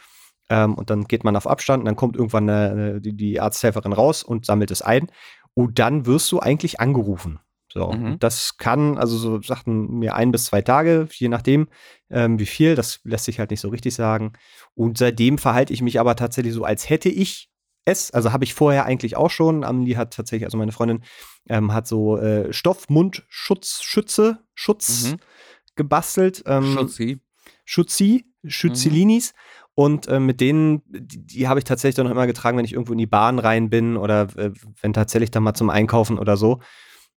Ähm, 0.49 0.75
und 0.75 0.89
dann 0.89 1.03
geht 1.03 1.25
man 1.25 1.35
auf 1.35 1.47
Abstand 1.47 1.81
und 1.81 1.85
dann 1.85 1.97
kommt 1.97 2.15
irgendwann 2.15 2.49
eine, 2.49 2.71
eine, 2.71 3.01
die, 3.01 3.13
die 3.13 3.41
Arzthelferin 3.41 3.91
raus 3.91 4.23
und 4.23 4.45
sammelt 4.45 4.71
es 4.71 4.81
ein. 4.81 5.11
Und 5.53 5.79
dann 5.79 6.05
wirst 6.05 6.31
du 6.31 6.39
eigentlich 6.39 6.79
angerufen. 6.79 7.39
So, 7.73 7.91
Mhm. 7.91 8.19
das 8.19 8.57
kann, 8.57 8.99
also 8.99 9.17
so 9.17 9.41
sagten 9.41 9.97
mir 9.97 10.13
ein 10.13 10.31
bis 10.31 10.45
zwei 10.45 10.61
Tage, 10.61 11.07
je 11.11 11.27
nachdem, 11.27 11.67
ähm, 12.11 12.37
wie 12.37 12.45
viel, 12.45 12.75
das 12.75 12.99
lässt 13.03 13.25
sich 13.25 13.39
halt 13.39 13.49
nicht 13.49 13.61
so 13.61 13.69
richtig 13.69 13.95
sagen. 13.95 14.33
Und 14.75 14.99
seitdem 14.99 15.39
verhalte 15.39 15.73
ich 15.73 15.81
mich 15.81 15.99
aber 15.99 16.15
tatsächlich 16.15 16.53
so, 16.53 16.65
als 16.65 16.87
hätte 16.89 17.09
ich 17.09 17.49
es. 17.85 18.11
Also 18.11 18.31
habe 18.31 18.43
ich 18.43 18.53
vorher 18.53 18.85
eigentlich 18.85 19.15
auch 19.15 19.31
schon. 19.31 19.63
Amelie 19.63 19.97
hat 19.97 20.13
tatsächlich, 20.13 20.45
also 20.45 20.57
meine 20.59 20.71
Freundin, 20.71 21.03
ähm, 21.49 21.73
hat 21.73 21.87
so 21.87 22.17
äh, 22.17 22.53
Stoff-Mundschutz, 22.53 23.81
Schütze, 23.81 24.37
Schutz 24.53 25.11
Mhm. 25.13 25.17
gebastelt. 25.75 26.43
Ähm, 26.45 26.63
Schutzi. 26.63 27.19
Schutzi, 27.65 28.25
Schützelinis. 28.45 29.33
Mhm. 29.33 29.39
Und 29.75 30.07
äh, 30.07 30.19
mit 30.19 30.41
denen, 30.41 30.83
die, 30.85 31.25
die 31.25 31.47
habe 31.47 31.59
ich 31.59 31.63
tatsächlich 31.63 31.95
dann 31.95 32.05
noch 32.05 32.11
immer 32.11 32.27
getragen, 32.27 32.55
wenn 32.59 32.65
ich 32.65 32.73
irgendwo 32.73 32.91
in 32.91 32.99
die 32.99 33.07
Bahn 33.07 33.39
rein 33.39 33.71
bin 33.71 33.97
oder 33.97 34.27
äh, 34.37 34.51
wenn 34.81 34.93
tatsächlich 34.93 35.31
dann 35.31 35.41
mal 35.41 35.55
zum 35.55 35.71
Einkaufen 35.71 36.19
oder 36.19 36.37
so. 36.37 36.59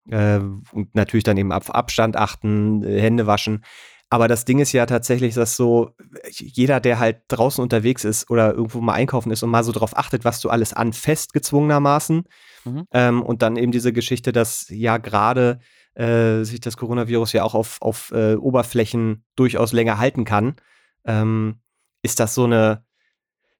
Äh, 0.09 0.39
und 0.71 0.95
natürlich 0.95 1.23
dann 1.23 1.37
eben 1.37 1.51
auf 1.51 1.73
Abstand 1.73 2.17
achten, 2.17 2.83
äh, 2.83 2.99
Hände 2.99 3.27
waschen. 3.27 3.63
Aber 4.09 4.27
das 4.27 4.45
Ding 4.45 4.59
ist 4.59 4.73
ja 4.73 4.85
tatsächlich, 4.85 5.33
dass 5.33 5.55
so 5.55 5.89
jeder, 6.29 6.79
der 6.79 6.99
halt 6.99 7.21
draußen 7.29 7.63
unterwegs 7.63 8.03
ist 8.03 8.29
oder 8.29 8.53
irgendwo 8.53 8.79
mal 8.79 8.93
einkaufen 8.93 9.31
ist 9.31 9.41
und 9.41 9.49
mal 9.49 9.63
so 9.63 9.71
drauf 9.71 9.97
achtet, 9.97 10.23
was 10.23 10.39
du 10.39 10.49
alles 10.49 10.71
anfasst, 10.71 11.33
gezwungenermaßen. 11.33 12.23
Mhm. 12.65 12.83
Ähm, 12.91 13.23
und 13.23 13.41
dann 13.41 13.55
eben 13.55 13.71
diese 13.71 13.91
Geschichte, 13.91 14.31
dass 14.31 14.67
ja 14.69 14.97
gerade 14.97 15.61
äh, 15.95 16.43
sich 16.43 16.59
das 16.59 16.77
Coronavirus 16.77 17.33
ja 17.33 17.43
auch 17.43 17.55
auf, 17.55 17.81
auf 17.81 18.11
äh, 18.11 18.35
Oberflächen 18.35 19.25
durchaus 19.35 19.73
länger 19.73 19.97
halten 19.97 20.25
kann, 20.25 20.57
ähm, 21.05 21.61
ist 22.03 22.19
das 22.19 22.35
so 22.35 22.43
eine, 22.43 22.85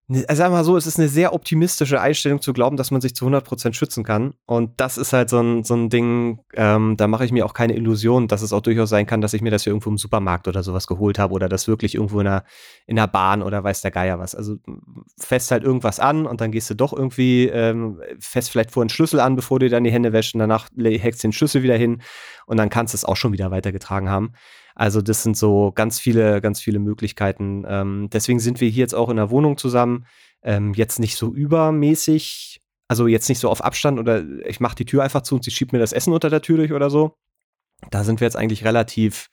Ne, 0.08 0.26
also 0.28 0.42
sag 0.42 0.52
mal 0.52 0.66
so, 0.66 0.76
es 0.76 0.86
ist 0.86 1.00
eine 1.00 1.08
sehr 1.08 1.34
optimistische 1.34 2.02
Einstellung 2.02 2.42
zu 2.42 2.52
glauben, 2.52 2.76
dass 2.76 2.92
man 2.92 3.00
sich 3.00 3.16
zu 3.16 3.26
100% 3.26 3.74
schützen 3.74 4.04
kann. 4.04 4.34
Und 4.46 4.82
das 4.82 4.98
ist 4.98 5.14
halt 5.14 5.30
so 5.30 5.40
ein, 5.40 5.64
so 5.64 5.76
ein 5.76 5.90
Ding, 5.90 6.40
ähm, 6.56 6.98
da 6.98 7.08
mache 7.08 7.24
ich 7.24 7.32
mir 7.32 7.46
auch 7.46 7.54
keine 7.54 7.74
Illusion, 7.74 8.28
dass 8.28 8.42
es 8.42 8.52
auch 8.52 8.60
durchaus 8.60 8.90
sein 8.90 9.06
kann, 9.06 9.22
dass 9.22 9.34
ich 9.34 9.42
mir 9.42 9.50
das 9.50 9.64
hier 9.64 9.72
irgendwo 9.72 9.90
im 9.90 9.98
Supermarkt 9.98 10.50
oder 10.50 10.62
sowas 10.62 10.88
geholt 10.88 11.20
habe 11.20 11.34
oder 11.34 11.48
das 11.48 11.70
wirklich 11.70 11.96
irgendwo 11.96 12.20
in 12.20 12.28
einer, 12.28 12.44
in 12.86 13.00
einer 13.00 13.08
Bahn 13.08 13.42
oder 13.42 13.64
weiß 13.64 13.80
der 13.82 13.92
Geier 13.92 14.20
was. 14.20 14.36
Also 14.36 14.58
fest 15.18 15.52
halt 15.52 15.64
irgendwas 15.64 16.02
an 16.02 16.26
und 16.26 16.42
dann 16.42 16.52
gehst 16.52 16.70
du 16.70 16.74
doch 16.74 16.92
irgendwie 16.92 17.48
ähm, 17.48 18.02
fest 18.20 18.52
vielleicht 18.52 18.72
vor 18.72 18.84
einen 18.84 18.90
Schlüssel 18.90 19.22
an, 19.22 19.38
bevor 19.38 19.60
du 19.60 19.70
dann 19.70 19.86
die 19.86 19.92
Hände 19.92 20.12
wäschst 20.12 20.34
und 20.34 20.40
danach 20.40 20.68
hängst 20.78 21.24
du 21.24 21.28
den 21.30 21.34
Schlüssel 21.34 21.64
wieder 21.64 21.78
hin 21.78 22.02
und 22.46 22.58
dann 22.58 22.70
kannst 22.70 22.94
du 22.94 22.98
es 22.98 23.06
auch 23.06 23.16
schon 23.16 23.32
wieder 23.32 23.52
weitergetragen 23.52 24.10
haben. 24.10 24.34
Also 24.76 25.02
das 25.02 25.24
sind 25.24 25.38
so 25.38 25.72
ganz 25.74 26.00
viele, 26.00 26.42
ganz 26.42 26.60
viele 26.60 26.80
Möglichkeiten. 26.80 27.64
Ähm, 27.68 28.10
deswegen 28.12 28.40
sind 28.40 28.60
wir 28.62 28.70
hier 28.70 28.82
jetzt 28.82 28.96
auch 28.96 29.10
in 29.10 29.18
der 29.18 29.30
Wohnung 29.30 29.58
zusammen. 29.58 30.06
Ähm, 30.42 30.74
jetzt 30.74 31.00
nicht 31.00 31.16
so 31.16 31.34
übermäßig, 31.34 32.62
also 32.88 33.08
jetzt 33.08 33.30
nicht 33.30 33.40
so 33.40 33.50
auf 33.50 33.64
Abstand 33.64 34.00
oder 34.00 34.24
ich 34.46 34.60
mache 34.60 34.76
die 34.76 34.86
Tür 34.86 35.04
einfach 35.04 35.22
zu 35.22 35.36
und 35.36 35.44
sie 35.44 35.52
schiebt 35.52 35.74
mir 35.74 35.80
das 35.80 35.94
Essen 35.94 36.14
unter 36.14 36.30
der 36.30 36.42
Tür 36.42 36.58
durch 36.58 36.74
oder 36.74 36.90
so. 36.90 37.18
Da 37.92 38.04
sind 38.04 38.20
wir 38.20 38.26
jetzt 38.26 38.36
eigentlich 38.36 38.66
relativ, 38.66 39.30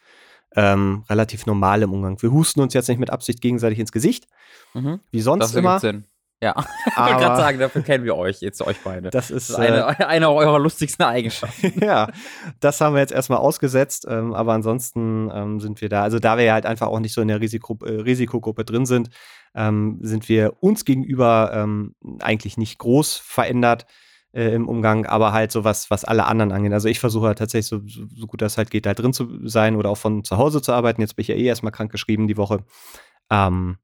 ähm, 0.56 1.04
relativ 1.08 1.46
normal 1.46 1.82
im 1.82 1.92
Umgang. 1.92 2.20
Wir 2.20 2.32
husten 2.32 2.60
uns 2.60 2.74
jetzt 2.74 2.88
nicht 2.88 2.98
mit 2.98 3.10
Absicht 3.10 3.40
gegenseitig 3.40 3.78
ins 3.78 3.92
Gesicht, 3.92 4.26
mhm. 4.74 5.00
wie 5.10 5.20
sonst 5.20 5.44
das 5.44 5.54
immer. 5.54 5.80
Sinn. 5.80 6.04
Ja, 6.42 6.54
ich 6.86 6.96
wollte 6.96 7.16
gerade 7.16 7.36
sagen, 7.36 7.58
dafür 7.58 7.82
kennen 7.82 8.04
wir 8.04 8.16
euch, 8.16 8.40
jetzt 8.40 8.62
euch 8.62 8.78
beide. 8.82 9.10
Das 9.10 9.30
ist, 9.30 9.50
das 9.50 9.58
ist 9.58 9.62
eine, 9.62 9.98
äh, 9.98 10.04
eine 10.04 10.30
eurer 10.30 10.58
lustigsten 10.58 11.04
Eigenschaften. 11.04 11.78
ja, 11.84 12.10
das 12.60 12.80
haben 12.80 12.94
wir 12.94 13.00
jetzt 13.00 13.12
erstmal 13.12 13.40
ausgesetzt, 13.40 14.06
ähm, 14.08 14.32
aber 14.32 14.54
ansonsten 14.54 15.30
ähm, 15.34 15.60
sind 15.60 15.82
wir 15.82 15.90
da. 15.90 16.02
Also, 16.02 16.18
da 16.18 16.38
wir 16.38 16.44
ja 16.44 16.54
halt 16.54 16.64
einfach 16.64 16.86
auch 16.86 17.00
nicht 17.00 17.12
so 17.12 17.20
in 17.20 17.28
der 17.28 17.40
Risiko, 17.40 17.78
äh, 17.84 17.90
Risikogruppe 17.90 18.64
drin 18.64 18.86
sind, 18.86 19.10
ähm, 19.54 19.98
sind 20.00 20.30
wir 20.30 20.54
uns 20.62 20.86
gegenüber 20.86 21.50
ähm, 21.52 21.94
eigentlich 22.20 22.56
nicht 22.56 22.78
groß 22.78 23.16
verändert 23.16 23.84
äh, 24.32 24.54
im 24.54 24.66
Umgang, 24.66 25.04
aber 25.04 25.32
halt 25.32 25.52
so 25.52 25.64
was, 25.64 25.90
was 25.90 26.06
alle 26.06 26.24
anderen 26.24 26.52
angeht. 26.52 26.72
Also, 26.72 26.88
ich 26.88 27.00
versuche 27.00 27.26
halt 27.26 27.38
tatsächlich 27.38 27.66
so, 27.66 27.82
so, 27.84 28.26
gut 28.26 28.40
das 28.40 28.56
halt 28.56 28.70
geht, 28.70 28.86
halt 28.86 28.98
drin 28.98 29.12
zu 29.12 29.46
sein 29.46 29.76
oder 29.76 29.90
auch 29.90 29.98
von 29.98 30.24
zu 30.24 30.38
Hause 30.38 30.62
zu 30.62 30.72
arbeiten. 30.72 31.02
Jetzt 31.02 31.16
bin 31.16 31.22
ich 31.22 31.28
ja 31.28 31.34
eh 31.34 31.44
erstmal 31.44 31.72
krank 31.72 31.92
geschrieben 31.92 32.28
die 32.28 32.38
Woche. 32.38 32.64
Ähm, 33.30 33.76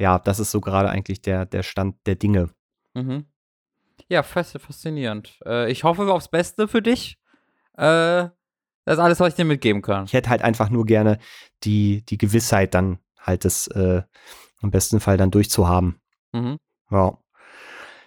ja, 0.00 0.18
das 0.18 0.40
ist 0.40 0.50
so 0.50 0.60
gerade 0.60 0.88
eigentlich 0.88 1.20
der, 1.20 1.44
der 1.44 1.62
Stand 1.62 1.96
der 2.06 2.14
Dinge. 2.14 2.50
Mhm. 2.94 3.26
Ja, 4.08 4.22
faszinierend. 4.22 5.38
Äh, 5.44 5.70
ich 5.70 5.84
hoffe 5.84 6.10
aufs 6.10 6.28
Beste 6.28 6.66
für 6.68 6.80
dich. 6.80 7.18
Äh, 7.76 8.28
das 8.86 8.94
ist 8.94 8.98
alles, 8.98 9.20
was 9.20 9.28
ich 9.28 9.34
dir 9.34 9.44
mitgeben 9.44 9.82
kann. 9.82 10.06
Ich 10.06 10.14
hätte 10.14 10.30
halt 10.30 10.42
einfach 10.42 10.70
nur 10.70 10.86
gerne 10.86 11.18
die, 11.64 12.02
die 12.06 12.16
Gewissheit, 12.16 12.74
dann 12.74 12.98
halt 13.18 13.44
das 13.44 13.66
äh, 13.68 14.02
im 14.62 14.70
besten 14.70 15.00
Fall 15.00 15.18
dann 15.18 15.30
durchzuhaben. 15.30 16.00
Mhm. 16.32 16.56
Ja. 16.90 17.18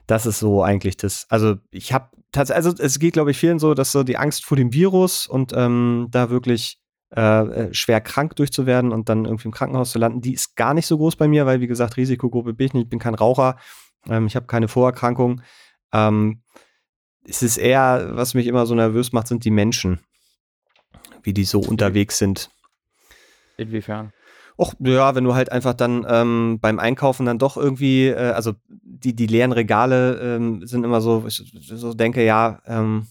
Das 0.08 0.26
ist 0.26 0.40
so 0.40 0.64
eigentlich 0.64 0.98
das. 0.98 1.28
Also 1.30 1.58
ich 1.70 1.94
habe 1.94 2.10
tatsächlich, 2.32 2.66
also 2.66 2.84
es 2.84 3.00
geht, 3.00 3.14
glaube 3.14 3.32
ich, 3.32 3.38
vielen 3.38 3.60
so, 3.60 3.76
dass 3.76 3.92
so 3.92 4.04
die 4.04 4.18
Angst 4.18 4.44
vor 4.46 4.58
dem 4.58 4.74
Virus 4.74 5.28
und 5.28 5.54
ähm, 5.56 6.08
da 6.10 6.32
wirklich 6.32 6.83
äh, 7.16 7.22
äh, 7.22 7.74
schwer 7.74 8.02
krank 8.02 8.36
durchzuwerden 8.36 8.92
und 8.92 9.10
dann 9.10 9.26
irgendwie 9.26 9.48
im 9.48 9.54
Krankenhaus 9.54 9.92
zu 9.92 10.00
landen, 10.00 10.22
die 10.22 10.34
ist 10.34 10.56
gar 10.56 10.74
nicht 10.74 10.88
so 10.88 10.98
groß 10.98 11.16
bei 11.16 11.28
mir, 11.28 11.46
weil 11.46 11.62
wie 11.62 11.68
gesagt, 11.68 11.98
Risikogruppe 11.98 12.54
bin 12.54 12.68
ich 12.68 12.74
nicht, 12.74 12.84
ich 12.86 12.90
bin 12.90 13.00
kein 13.00 13.14
Raucher, 13.14 13.58
ähm, 14.10 14.26
ich 14.26 14.36
habe 14.36 14.48
keine 14.48 14.68
Vorerkrankung. 14.68 15.42
Ähm, 15.92 16.42
es 17.26 17.44
ist 17.44 17.58
eher, 17.58 18.10
was 18.14 18.34
mich 18.34 18.48
immer 18.48 18.66
so 18.66 18.76
nervös 18.76 19.14
macht, 19.14 19.28
sind 19.28 19.46
die 19.46 19.52
Menschen, 19.52 20.00
wie 21.22 21.34
die 21.34 21.46
so 21.46 21.60
unterwegs 21.60 22.18
sind. 22.18 22.50
Inwiefern? 23.58 24.12
Och, 24.58 24.74
ja, 24.80 25.16
wenn 25.16 25.24
du 25.24 25.34
halt 25.34 25.52
einfach 25.52 25.74
dann 25.74 26.06
ähm, 26.08 26.60
beim 26.62 26.80
Einkaufen 26.80 27.26
dann 27.26 27.40
doch 27.40 27.58
irgendwie, 27.58 28.08
äh, 28.08 28.32
also 28.32 28.54
die, 28.68 29.16
die 29.16 29.28
leeren 29.28 29.52
Regale 29.52 30.20
ähm, 30.20 30.66
sind 30.66 30.84
immer 30.84 31.02
so, 31.02 31.26
ich 31.28 31.44
so 31.58 31.94
denke, 31.94 32.24
ja, 32.24 32.62
ähm, 32.66 33.08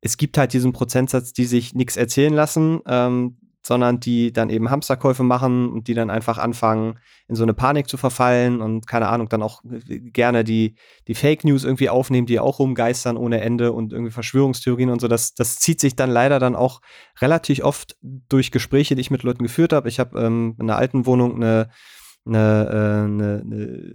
es 0.00 0.16
gibt 0.16 0.38
halt 0.38 0.52
diesen 0.52 0.72
Prozentsatz, 0.72 1.32
die 1.32 1.44
sich 1.44 1.74
nichts 1.74 1.96
erzählen 1.96 2.32
lassen, 2.32 2.80
ähm, 2.86 3.36
sondern 3.62 4.00
die 4.00 4.32
dann 4.32 4.48
eben 4.48 4.70
Hamsterkäufe 4.70 5.22
machen 5.22 5.70
und 5.70 5.86
die 5.86 5.94
dann 5.94 6.08
einfach 6.08 6.38
anfangen, 6.38 6.98
in 7.28 7.36
so 7.36 7.42
eine 7.42 7.52
Panik 7.52 7.88
zu 7.88 7.98
verfallen 7.98 8.62
und 8.62 8.86
keine 8.86 9.08
Ahnung, 9.08 9.28
dann 9.28 9.42
auch 9.42 9.62
gerne 9.62 10.44
die, 10.44 10.76
die 11.06 11.14
Fake 11.14 11.44
News 11.44 11.64
irgendwie 11.64 11.90
aufnehmen, 11.90 12.26
die 12.26 12.40
auch 12.40 12.58
rumgeistern 12.58 13.18
ohne 13.18 13.40
Ende 13.42 13.72
und 13.72 13.92
irgendwie 13.92 14.12
Verschwörungstheorien 14.12 14.90
und 14.90 15.00
so. 15.00 15.08
Das, 15.08 15.34
das 15.34 15.56
zieht 15.56 15.78
sich 15.78 15.94
dann 15.94 16.10
leider 16.10 16.38
dann 16.38 16.56
auch 16.56 16.80
relativ 17.20 17.62
oft 17.62 17.96
durch 18.00 18.50
Gespräche, 18.50 18.94
die 18.94 19.02
ich 19.02 19.10
mit 19.10 19.22
Leuten 19.22 19.42
geführt 19.42 19.74
habe. 19.74 19.88
Ich 19.88 20.00
habe 20.00 20.18
ähm, 20.18 20.56
in 20.58 20.70
einer 20.70 20.78
alten 20.78 21.04
Wohnung 21.04 21.36
eine 21.36 21.68
eine, 22.26 22.68
äh, 22.68 23.04
eine, 23.04 23.42
eine, 23.44 23.94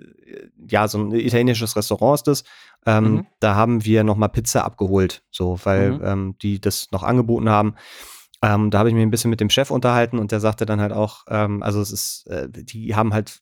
ja, 0.68 0.88
so 0.88 1.00
ein 1.00 1.12
italienisches 1.12 1.76
Restaurant 1.76 2.20
ist 2.20 2.28
das. 2.28 2.44
Ähm, 2.86 3.04
mhm. 3.04 3.28
Da 3.40 3.56
haben 3.56 3.86
wir 3.86 4.04
nochmal 4.04 4.30
Pizza 4.30 4.66
abgeholt, 4.66 5.24
so, 5.32 5.60
weil 5.64 5.94
mhm. 5.94 6.02
ähm, 6.04 6.36
die 6.42 6.60
das 6.60 6.92
noch 6.92 7.04
angeboten 7.04 7.50
haben. 7.50 7.76
Ähm, 8.42 8.70
da 8.70 8.80
habe 8.80 8.90
ich 8.90 8.96
mich 8.96 9.04
ein 9.04 9.12
bisschen 9.12 9.32
mit 9.32 9.40
dem 9.40 9.50
Chef 9.50 9.72
unterhalten 9.72 10.20
und 10.20 10.32
der 10.32 10.40
sagte 10.40 10.66
dann 10.66 10.82
halt 10.82 10.92
auch, 10.92 11.26
ähm, 11.30 11.64
also 11.64 11.82
es 11.82 11.92
ist, 11.92 12.28
äh, 12.28 12.48
die 12.50 12.96
haben 12.96 13.14
halt 13.14 13.42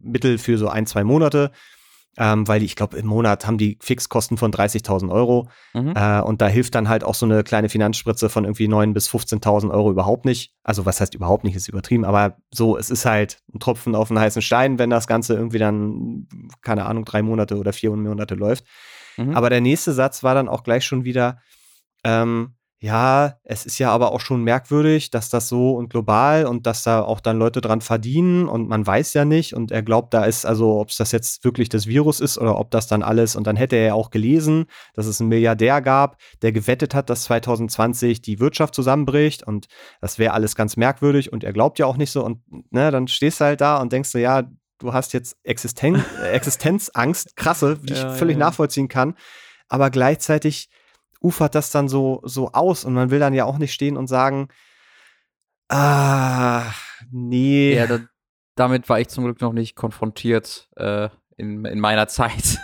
Mittel 0.00 0.38
für 0.38 0.58
so 0.58 0.68
ein, 0.68 0.86
zwei 0.86 1.02
Monate 1.02 1.50
ähm, 2.16 2.46
weil 2.46 2.62
ich 2.62 2.76
glaube, 2.76 2.96
im 2.96 3.06
Monat 3.06 3.46
haben 3.46 3.58
die 3.58 3.78
Fixkosten 3.82 4.36
von 4.36 4.52
30.000 4.52 5.10
Euro. 5.10 5.48
Mhm. 5.72 5.94
Äh, 5.96 6.20
und 6.20 6.40
da 6.40 6.46
hilft 6.46 6.74
dann 6.74 6.88
halt 6.88 7.04
auch 7.04 7.14
so 7.14 7.26
eine 7.26 7.42
kleine 7.42 7.68
Finanzspritze 7.68 8.28
von 8.28 8.44
irgendwie 8.44 8.68
9.000 8.68 8.92
bis 8.92 9.08
15.000 9.08 9.70
Euro 9.70 9.90
überhaupt 9.90 10.24
nicht. 10.24 10.54
Also, 10.62 10.86
was 10.86 11.00
heißt 11.00 11.14
überhaupt 11.14 11.44
nicht, 11.44 11.56
ist 11.56 11.68
übertrieben, 11.68 12.04
aber 12.04 12.36
so, 12.52 12.76
es 12.76 12.90
ist 12.90 13.04
halt 13.04 13.38
ein 13.52 13.58
Tropfen 13.58 13.94
auf 13.94 14.10
einen 14.10 14.20
heißen 14.20 14.42
Stein, 14.42 14.78
wenn 14.78 14.90
das 14.90 15.06
Ganze 15.06 15.34
irgendwie 15.34 15.58
dann, 15.58 16.28
keine 16.62 16.86
Ahnung, 16.86 17.04
drei 17.04 17.22
Monate 17.22 17.56
oder 17.56 17.72
vier 17.72 17.90
Monate 17.90 18.34
läuft. 18.34 18.64
Mhm. 19.16 19.34
Aber 19.34 19.50
der 19.50 19.60
nächste 19.60 19.92
Satz 19.92 20.22
war 20.22 20.34
dann 20.34 20.48
auch 20.48 20.62
gleich 20.62 20.84
schon 20.84 21.04
wieder, 21.04 21.38
ähm, 22.04 22.54
ja, 22.84 23.38
es 23.44 23.64
ist 23.64 23.78
ja 23.78 23.90
aber 23.90 24.12
auch 24.12 24.20
schon 24.20 24.42
merkwürdig, 24.42 25.10
dass 25.10 25.30
das 25.30 25.48
so 25.48 25.74
und 25.74 25.88
global 25.88 26.44
und 26.44 26.66
dass 26.66 26.82
da 26.82 27.00
auch 27.00 27.20
dann 27.20 27.38
Leute 27.38 27.62
dran 27.62 27.80
verdienen 27.80 28.46
und 28.46 28.68
man 28.68 28.86
weiß 28.86 29.14
ja 29.14 29.24
nicht 29.24 29.54
und 29.54 29.72
er 29.72 29.82
glaubt, 29.82 30.12
da 30.12 30.24
ist 30.24 30.44
also, 30.44 30.78
ob 30.80 30.90
es 30.90 30.98
das 30.98 31.10
jetzt 31.10 31.44
wirklich 31.44 31.70
das 31.70 31.86
Virus 31.86 32.20
ist 32.20 32.36
oder 32.36 32.58
ob 32.58 32.70
das 32.70 32.86
dann 32.86 33.02
alles 33.02 33.36
und 33.36 33.46
dann 33.46 33.56
hätte 33.56 33.76
er 33.76 33.86
ja 33.86 33.94
auch 33.94 34.10
gelesen, 34.10 34.66
dass 34.92 35.06
es 35.06 35.18
einen 35.18 35.30
Milliardär 35.30 35.80
gab, 35.80 36.18
der 36.42 36.52
gewettet 36.52 36.94
hat, 36.94 37.08
dass 37.08 37.24
2020 37.24 38.20
die 38.20 38.38
Wirtschaft 38.38 38.74
zusammenbricht 38.74 39.44
und 39.44 39.66
das 40.02 40.18
wäre 40.18 40.34
alles 40.34 40.54
ganz 40.54 40.76
merkwürdig 40.76 41.32
und 41.32 41.42
er 41.42 41.54
glaubt 41.54 41.78
ja 41.78 41.86
auch 41.86 41.96
nicht 41.96 42.10
so 42.10 42.22
und 42.22 42.42
ne, 42.70 42.90
dann 42.90 43.08
stehst 43.08 43.40
du 43.40 43.46
halt 43.46 43.62
da 43.62 43.78
und 43.80 43.94
denkst 43.94 44.12
du, 44.12 44.20
ja, 44.20 44.42
du 44.78 44.92
hast 44.92 45.14
jetzt 45.14 45.38
Existen 45.42 46.04
Existenzangst, 46.32 47.34
krasse, 47.34 47.78
die 47.82 47.94
ja, 47.94 48.12
ich 48.12 48.18
völlig 48.18 48.36
ja. 48.36 48.40
nachvollziehen 48.40 48.88
kann, 48.88 49.14
aber 49.70 49.88
gleichzeitig 49.88 50.68
ufert 51.24 51.54
das 51.54 51.70
dann 51.70 51.88
so, 51.88 52.20
so 52.24 52.52
aus 52.52 52.84
und 52.84 52.92
man 52.92 53.10
will 53.10 53.18
dann 53.18 53.34
ja 53.34 53.46
auch 53.46 53.58
nicht 53.58 53.72
stehen 53.72 53.96
und 53.96 54.06
sagen, 54.06 54.48
ah, 55.68 56.70
nee. 57.10 57.74
Ja, 57.74 57.86
da, 57.86 58.00
damit 58.54 58.88
war 58.88 59.00
ich 59.00 59.08
zum 59.08 59.24
Glück 59.24 59.40
noch 59.40 59.54
nicht 59.54 59.74
konfrontiert 59.74 60.68
äh, 60.76 61.08
in, 61.36 61.64
in 61.64 61.80
meiner 61.80 62.08
Zeit. 62.08 62.58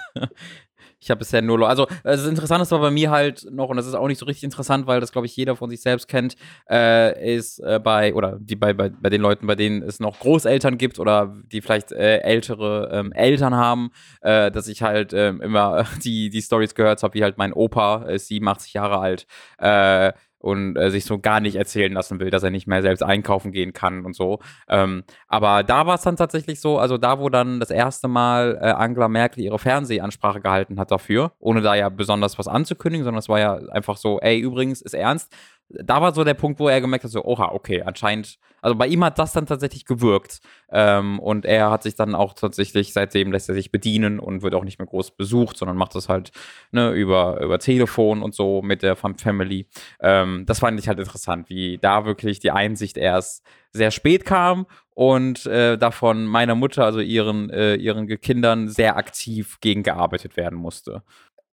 Ich 1.01 1.11
habe 1.11 1.19
bisher 1.21 1.43
nur, 1.43 1.67
also 1.69 1.87
das 2.05 2.27
Interessante 2.27 2.63
ist 2.63 2.73
aber 2.73 2.85
bei 2.85 2.91
mir 2.91 3.11
halt 3.11 3.47
noch, 3.51 3.69
und 3.69 3.77
das 3.77 3.87
ist 3.87 3.95
auch 3.95 4.07
nicht 4.07 4.19
so 4.19 4.27
richtig 4.27 4.45
interessant, 4.45 4.87
weil 4.87 5.01
das, 5.01 5.13
glaube 5.13 5.27
ich, 5.27 5.37
jeder 5.37 5.57
von 5.57 5.71
sich 5.71 5.81
selbst 5.81 6.09
kennt, 6.09 6.37
äh, 6.69 7.37
ist 7.37 7.59
äh, 7.61 7.81
bei, 7.83 8.15
oder 8.15 8.39
die 8.39 8.57
bei, 8.57 8.73
bei, 8.75 8.91
bei 8.91 9.09
den 9.09 9.21
Leuten, 9.21 9.47
bei 9.47 9.55
denen 9.55 9.83
es 9.83 9.99
noch 9.99 10.21
Großeltern 10.21 10.77
gibt 10.79 10.99
oder 10.99 11.35
die 11.51 11.63
vielleicht 11.63 11.93
äh, 11.93 12.19
ältere 12.19 12.91
ähm, 12.93 13.13
Eltern 13.13 13.55
haben, 13.55 13.91
äh, 14.21 14.51
dass 14.51 14.69
ich 14.69 14.83
halt 14.83 15.13
ähm, 15.15 15.41
immer 15.41 15.87
die, 16.05 16.31
die 16.31 16.43
Stories 16.43 16.75
gehört 16.75 17.03
habe, 17.03 17.15
wie 17.15 17.23
halt 17.23 17.39
mein 17.39 17.53
Opa, 17.53 18.05
ist 18.05 18.29
87 18.29 18.75
Jahre 18.75 18.99
alt, 18.99 19.27
äh, 19.59 20.13
und 20.41 20.77
äh, 20.77 20.91
sich 20.91 21.05
so 21.05 21.19
gar 21.19 21.41
nicht 21.41 21.57
erzählen 21.57 21.93
lassen 21.93 22.19
will, 22.19 22.31
dass 22.31 22.43
er 22.43 22.51
nicht 22.51 22.67
mehr 22.67 22.83
selbst 22.83 23.03
einkaufen 23.03 23.53
gehen 23.53 23.73
kann 23.73 24.05
und 24.05 24.17
so. 24.17 24.41
Ähm, 24.69 25.05
aber 25.29 25.63
da 25.63 25.87
war 25.87 25.95
es 25.95 26.03
dann 26.03 26.17
tatsächlich 26.17 26.61
so, 26.61 26.79
also 26.79 26.99
da, 26.99 27.21
wo 27.21 27.29
dann 27.29 27.61
das 27.61 27.71
erste 27.71 28.09
Mal 28.09 28.59
äh, 28.61 28.71
Angela 28.71 29.09
Merkel 29.09 29.45
ihre 29.45 29.59
Fernsehansprache 29.59 30.41
gehalten 30.41 30.81
hat 30.81 30.91
dafür, 30.91 31.33
ohne 31.39 31.61
da 31.61 31.75
ja 31.75 31.91
besonders 31.91 32.39
was 32.39 32.49
anzukündigen, 32.49 33.05
sondern 33.05 33.19
es 33.19 33.29
war 33.29 33.39
ja 33.39 33.55
einfach 33.71 33.97
so, 33.97 34.19
ey, 34.21 34.39
übrigens, 34.41 34.81
ist 34.81 34.95
ernst. 34.95 35.33
Da 35.73 36.03
war 36.03 36.13
so 36.13 36.25
der 36.25 36.35
Punkt, 36.35 36.59
wo 36.59 36.69
er 36.69 36.81
gemerkt 36.81 37.05
hat, 37.05 37.13
so, 37.13 37.25
oha, 37.25 37.53
okay, 37.53 37.83
anscheinend, 37.83 38.39
Also 38.61 38.77
bei 38.77 38.87
ihm 38.89 39.05
hat 39.05 39.19
das 39.19 39.33
dann 39.33 39.47
tatsächlich 39.47 39.85
gewirkt. 39.87 40.41
Ähm, 40.71 41.19
und 41.21 41.47
er 41.47 41.71
hat 41.71 41.83
sich 41.85 41.95
dann 41.95 42.15
auch 42.15 42.35
tatsächlich, 42.35 42.93
seitdem 42.93 43.33
lässt 43.33 43.49
er 43.49 43.55
sich 43.55 43.71
bedienen 43.71 44.19
und 44.21 44.43
wird 44.43 44.55
auch 44.55 44.65
nicht 44.65 44.79
mehr 44.79 44.87
groß 44.87 45.13
besucht, 45.13 45.57
sondern 45.57 45.77
macht 45.77 45.95
das 45.95 46.09
halt 46.09 46.33
ne, 46.73 46.91
über, 46.91 47.41
über 47.41 47.59
Telefon 47.59 48.23
und 48.23 48.35
so 48.35 48.63
mit 48.63 48.83
der 48.83 48.97
Family. 48.97 49.67
Ähm, 50.01 50.45
das 50.47 50.59
fand 50.61 50.79
ich 50.81 50.89
halt 50.89 50.99
interessant, 50.99 51.49
wie 51.49 51.79
da 51.79 52.05
wirklich 52.05 52.41
die 52.41 52.51
Einsicht 52.51 52.97
erst 52.97 53.45
sehr 53.73 53.91
spät 53.93 54.25
kam 54.25 54.67
und 54.95 55.47
äh, 55.47 55.79
davon 55.79 56.27
meiner 56.27 56.55
Mutter, 56.55 56.85
also 56.85 57.01
ihren, 57.01 57.49
äh, 57.51 57.77
ihren 57.77 58.07
Kindern, 58.21 58.69
sehr 58.69 58.97
aktiv 58.97 59.59
gegen 59.61 59.83
gearbeitet 59.83 60.37
werden 60.37 60.59
musste. 60.59 61.03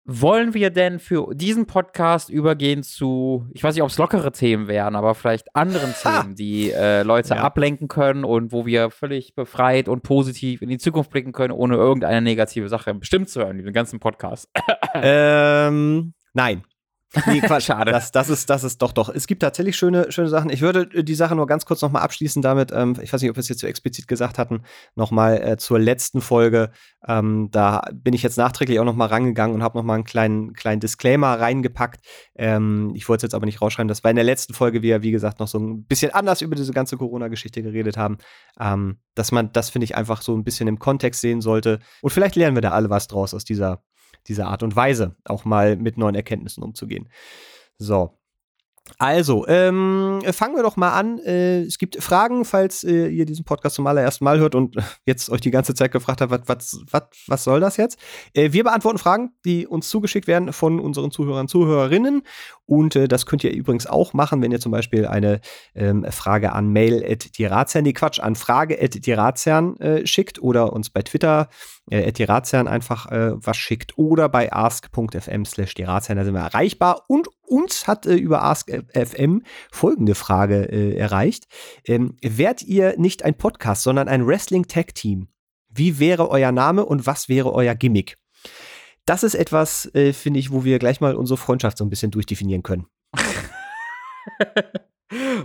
Wollen 0.06 0.56
wir 0.56 0.72
denn 0.72 1.00
für 1.00 1.34
diesen 1.36 1.68
Podcast 1.68 2.32
übergehen 2.32 2.82
zu, 2.82 3.48
ich 3.54 3.64
weiß 3.64 3.76
nicht, 3.76 3.84
ob 3.84 3.90
es 3.90 4.00
lockere 4.00 4.32
Themen 4.32 4.68
wären, 4.68 4.96
aber 4.96 5.14
vielleicht 5.14 5.56
anderen 5.56 5.94
Themen, 5.94 6.36
die 6.36 6.72
äh, 6.72 7.04
Leute 7.04 7.36
ja. 7.36 7.42
ablenken 7.42 7.88
können 7.88 8.24
und 8.24 8.52
wo 8.52 8.66
wir 8.66 8.90
völlig 8.90 9.36
befreit 9.36 9.88
und 9.88 10.02
positiv 10.02 10.64
in 10.64 10.70
die 10.70 10.80
Zukunft 10.80 11.12
blicken 11.12 11.34
können, 11.34 11.54
ohne 11.54 11.76
irgendeine 11.76 12.22
negative 12.22 12.68
Sache 12.68 12.96
bestimmt 12.96 13.30
zu 13.30 13.42
hören, 13.42 13.60
den 13.60 13.74
ganzen 13.74 14.00
Podcast? 14.00 14.50
ähm, 14.96 16.14
nein. 16.34 16.64
Nee, 17.28 17.42
Quatsch. 17.42 17.66
Schade. 17.66 17.92
Das, 17.92 18.12
das, 18.12 18.30
ist, 18.30 18.50
das 18.50 18.64
ist 18.64 18.82
doch, 18.82 18.94
doch. 18.94 19.10
Es 19.10 19.28
gibt 19.28 19.42
tatsächlich 19.42 19.76
schöne, 19.76 20.12
schöne 20.12 20.30
Sachen. 20.30 20.50
Ich 20.50 20.62
würde 20.62 20.90
äh, 20.94 21.04
die 21.04 21.16
Sache 21.16 21.36
nur 21.36 21.46
ganz 21.46 21.66
kurz 21.66 21.82
nochmal 21.82 22.04
abschließen 22.04 22.42
damit. 22.42 22.72
Ähm, 22.74 22.96
ich 23.02 23.12
weiß 23.12 23.22
nicht, 23.22 23.30
ob 23.30 23.36
wir 23.36 23.42
es 23.42 23.50
jetzt 23.50 23.60
so 23.60 23.68
explizit 23.68 24.08
gesagt 24.08 24.38
hatten. 24.38 24.64
Nochmal 24.96 25.42
äh, 25.42 25.58
zur 25.58 25.80
letzten 25.80 26.22
Folge. 26.22 26.72
Ähm, 27.08 27.50
da 27.52 27.84
bin 27.94 28.14
ich 28.14 28.24
jetzt 28.24 28.38
nachträglich 28.38 28.80
auch 28.80 28.86
nochmal 28.86 29.10
rangegangen 29.10 29.56
und 29.56 29.64
habe 29.64 29.78
nochmal 29.78 29.96
einen 29.96 30.04
kleinen, 30.06 30.54
kleinen 30.54 30.80
Disclaimer 30.80 31.40
reingepackt. 31.40 32.06
Ähm, 32.36 32.94
ich 32.96 33.10
wollte 33.10 33.26
es 33.26 33.32
jetzt 33.32 33.36
aber 33.36 33.46
nicht 33.46 33.62
rausschreiben. 33.62 33.90
Das 33.90 34.04
war 34.04 34.12
in 34.12 34.16
der 34.16 34.26
letzten 34.26 34.54
Folge, 34.54 34.82
wir, 34.82 35.04
wie 35.04 35.12
gesagt, 35.12 35.40
noch 35.40 35.48
so 35.48 35.60
ein 35.60 35.84
bisschen 35.84 36.12
anders 36.12 36.42
über 36.42 36.56
diese 36.56 36.72
ganze 36.72 36.98
Corona-Geschichte 36.98 37.62
geredet 37.62 37.98
haben. 37.98 38.18
Ähm, 38.60 39.00
dass 39.16 39.32
man 39.32 39.52
das, 39.52 39.70
finde 39.70 39.86
ich, 39.86 39.96
einfach 39.96 40.22
so 40.22 40.36
ein 40.36 40.44
bisschen 40.44 40.68
im 40.68 40.80
Kontext 40.80 41.22
sehen 41.22 41.42
sollte. 41.42 41.80
Und 42.02 42.12
vielleicht 42.12 42.36
lernen 42.36 42.56
wir 42.56 42.62
da 42.62 42.72
alle 42.72 42.90
was 42.90 43.08
draus 43.08 43.34
aus 43.34 43.44
dieser 43.44 43.84
diese 44.28 44.46
Art 44.46 44.64
und 44.64 44.76
Weise, 44.76 45.16
auch 45.26 45.46
mal 45.46 45.76
mit 45.76 45.98
neuen 45.98 46.16
Erkenntnissen 46.16 46.64
umzugehen. 46.64 47.10
So. 47.78 48.18
Also, 48.98 49.48
ähm, 49.48 50.22
fangen 50.32 50.56
wir 50.56 50.64
doch 50.64 50.76
mal 50.76 50.92
an. 50.92 51.20
Äh, 51.20 51.62
es 51.62 51.78
gibt 51.78 52.02
Fragen, 52.04 52.46
falls 52.46 52.84
äh, 52.84 53.08
ihr 53.08 53.26
diesen 53.26 53.46
Podcast 53.46 53.76
zum 53.76 53.88
allerersten 53.88 54.26
Mal 54.26 54.40
hört 54.40 54.56
und 54.56 54.76
jetzt 55.06 55.30
euch 55.30 55.42
die 55.42 55.52
ganze 55.52 55.74
Zeit 55.74 55.92
gefragt 55.92 56.22
habt, 56.22 56.50
was, 56.50 57.44
soll 57.44 57.60
das 57.60 57.78
jetzt? 57.78 57.98
Äh, 58.34 58.52
wir 58.52 58.64
beantworten 58.64 58.98
Fragen, 58.98 59.32
die 59.46 59.66
uns 59.68 59.90
zugeschickt 59.90 60.28
werden 60.28 60.52
von 60.52 60.80
unseren 60.80 61.12
Zuhörern 61.12 61.42
und 61.42 61.48
Zuhörerinnen. 61.48 62.24
Und 62.66 62.96
äh, 62.96 63.08
das 63.08 63.26
könnt 63.26 63.44
ihr 63.44 63.54
übrigens 63.54 63.88
auch 63.88 64.14
machen, 64.14 64.42
wenn 64.42 64.52
ihr 64.52 64.60
zum 64.60 64.72
Beispiel 64.72 65.06
eine 65.06 65.42
ähm, 65.74 66.06
Frage 66.10 66.52
an 66.52 66.70
mail.dirazian, 66.70 67.84
nee 67.84 67.94
Quatsch, 67.94 68.20
an 68.20 68.36
frage.dirazian 68.36 69.78
äh, 69.78 70.08
schickt 70.08 70.42
oder 70.42 70.74
uns 70.74 70.90
bei 70.90 71.02
Twitter 71.02 71.50
äh, 71.90 72.12
Dirazian 72.12 72.68
einfach 72.68 73.12
äh, 73.12 73.32
was 73.36 73.58
schickt 73.58 73.98
oder 73.98 74.30
bei 74.30 74.52
ask.fm 74.52 75.46
slash 75.46 75.74
Dirazian, 75.74 76.18
da 76.18 76.24
sind 76.24 76.34
wir 76.34 76.42
erreichbar. 76.42 77.04
Und 77.08 77.30
uns 77.48 77.88
hat 77.88 78.06
äh, 78.06 78.16
über 78.16 78.44
ask.fm 78.44 79.44
folgende 79.72 80.16
Frage 80.16 80.72
äh, 80.72 80.96
erreicht. 80.96 81.48
Ähm, 81.86 82.16
wärt 82.22 82.62
ihr 82.62 82.98
nicht 82.98 83.24
ein 83.24 83.36
Podcast, 83.36 83.84
sondern 83.84 84.08
ein 84.08 84.26
Wrestling-Tag-Team? 84.26 85.28
Wie 85.70 86.00
wäre 86.00 86.30
euer 86.30 86.52
Name 86.52 86.86
und 86.86 87.06
was 87.06 87.30
wäre 87.30 87.54
euer 87.54 87.76
Gimmick? 87.76 88.18
Das 89.06 89.24
ist 89.24 89.36
etwas, 89.36 89.94
äh, 89.96 90.14
finde 90.14 90.40
ich, 90.40 90.52
wo 90.52 90.64
wir 90.64 90.80
gleich 90.80 91.02
mal 91.02 91.16
unsere 91.16 91.38
Freundschaft 91.38 91.78
so 91.78 91.86
ein 91.86 91.90
bisschen 91.90 92.12
durchdefinieren 92.12 92.64
können. 92.64 92.86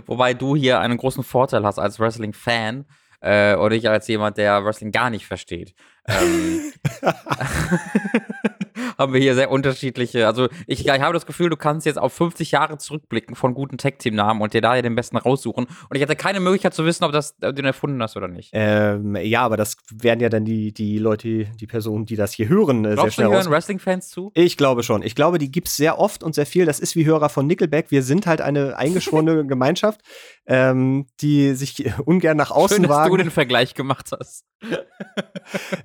Wobei 0.05 0.33
du 0.33 0.55
hier 0.55 0.79
einen 0.79 0.97
großen 0.97 1.23
Vorteil 1.23 1.65
hast 1.65 1.79
als 1.79 1.99
Wrestling-Fan 1.99 2.85
äh, 3.21 3.55
oder 3.55 3.75
ich 3.75 3.89
als 3.89 4.07
jemand, 4.07 4.37
der 4.37 4.63
Wrestling 4.63 4.91
gar 4.91 5.09
nicht 5.09 5.25
versteht. 5.25 5.73
Ähm, 6.07 6.73
haben 8.97 9.13
wir 9.13 9.19
hier 9.19 9.35
sehr 9.35 9.51
unterschiedliche. 9.51 10.27
Also 10.27 10.47
ich, 10.65 10.85
ich, 10.85 10.89
habe 10.89 11.13
das 11.13 11.25
Gefühl, 11.25 11.49
du 11.49 11.57
kannst 11.57 11.85
jetzt 11.85 11.97
auf 11.97 12.13
50 12.13 12.51
Jahre 12.51 12.77
zurückblicken 12.77 13.35
von 13.35 13.53
guten 13.53 13.77
Tech-Team-Namen 13.77 14.41
und 14.41 14.53
dir 14.53 14.61
da 14.61 14.81
den 14.81 14.95
besten 14.95 15.17
raussuchen. 15.17 15.65
Und 15.65 15.95
ich 15.95 16.01
hatte 16.01 16.15
keine 16.15 16.39
Möglichkeit 16.39 16.73
zu 16.73 16.85
wissen, 16.85 17.03
ob, 17.03 17.11
das, 17.11 17.35
ob 17.35 17.49
du 17.49 17.53
den 17.53 17.65
erfunden 17.65 18.01
hast 18.01 18.15
oder 18.17 18.27
nicht. 18.27 18.51
Ähm, 18.53 19.15
ja, 19.15 19.41
aber 19.41 19.57
das 19.57 19.77
werden 19.91 20.19
ja 20.19 20.29
dann 20.29 20.45
die, 20.45 20.73
die 20.73 20.97
Leute, 20.97 21.45
die 21.59 21.67
Personen, 21.67 22.05
die 22.05 22.15
das 22.15 22.33
hier 22.33 22.49
hören, 22.49 22.85
äh, 22.85 22.95
sehr 22.95 23.11
schnell 23.11 23.27
du, 23.27 23.33
hören 23.33 23.51
Wrestling-Fans 23.51 24.09
zu? 24.09 24.31
Ich 24.33 24.57
glaube 24.57 24.83
schon. 24.83 25.03
Ich 25.03 25.15
glaube, 25.15 25.37
die 25.37 25.51
gibt 25.51 25.67
es 25.67 25.75
sehr 25.75 25.99
oft 25.99 26.23
und 26.23 26.35
sehr 26.35 26.45
viel. 26.45 26.65
Das 26.65 26.79
ist 26.79 26.95
wie 26.95 27.05
Hörer 27.05 27.29
von 27.29 27.47
Nickelback. 27.47 27.91
Wir 27.91 28.03
sind 28.03 28.27
halt 28.27 28.41
eine 28.41 28.77
eingeschworene 28.77 29.45
Gemeinschaft, 29.45 30.01
ähm, 30.45 31.07
die 31.21 31.53
sich 31.53 31.91
ungern 32.05 32.37
nach 32.37 32.51
außen 32.51 32.77
Schön, 32.77 32.89
wagen. 32.89 33.11
dass 33.11 33.17
du 33.17 33.23
den 33.23 33.31
Vergleich 33.31 33.73
gemacht 33.73 34.09
hast. 34.17 34.45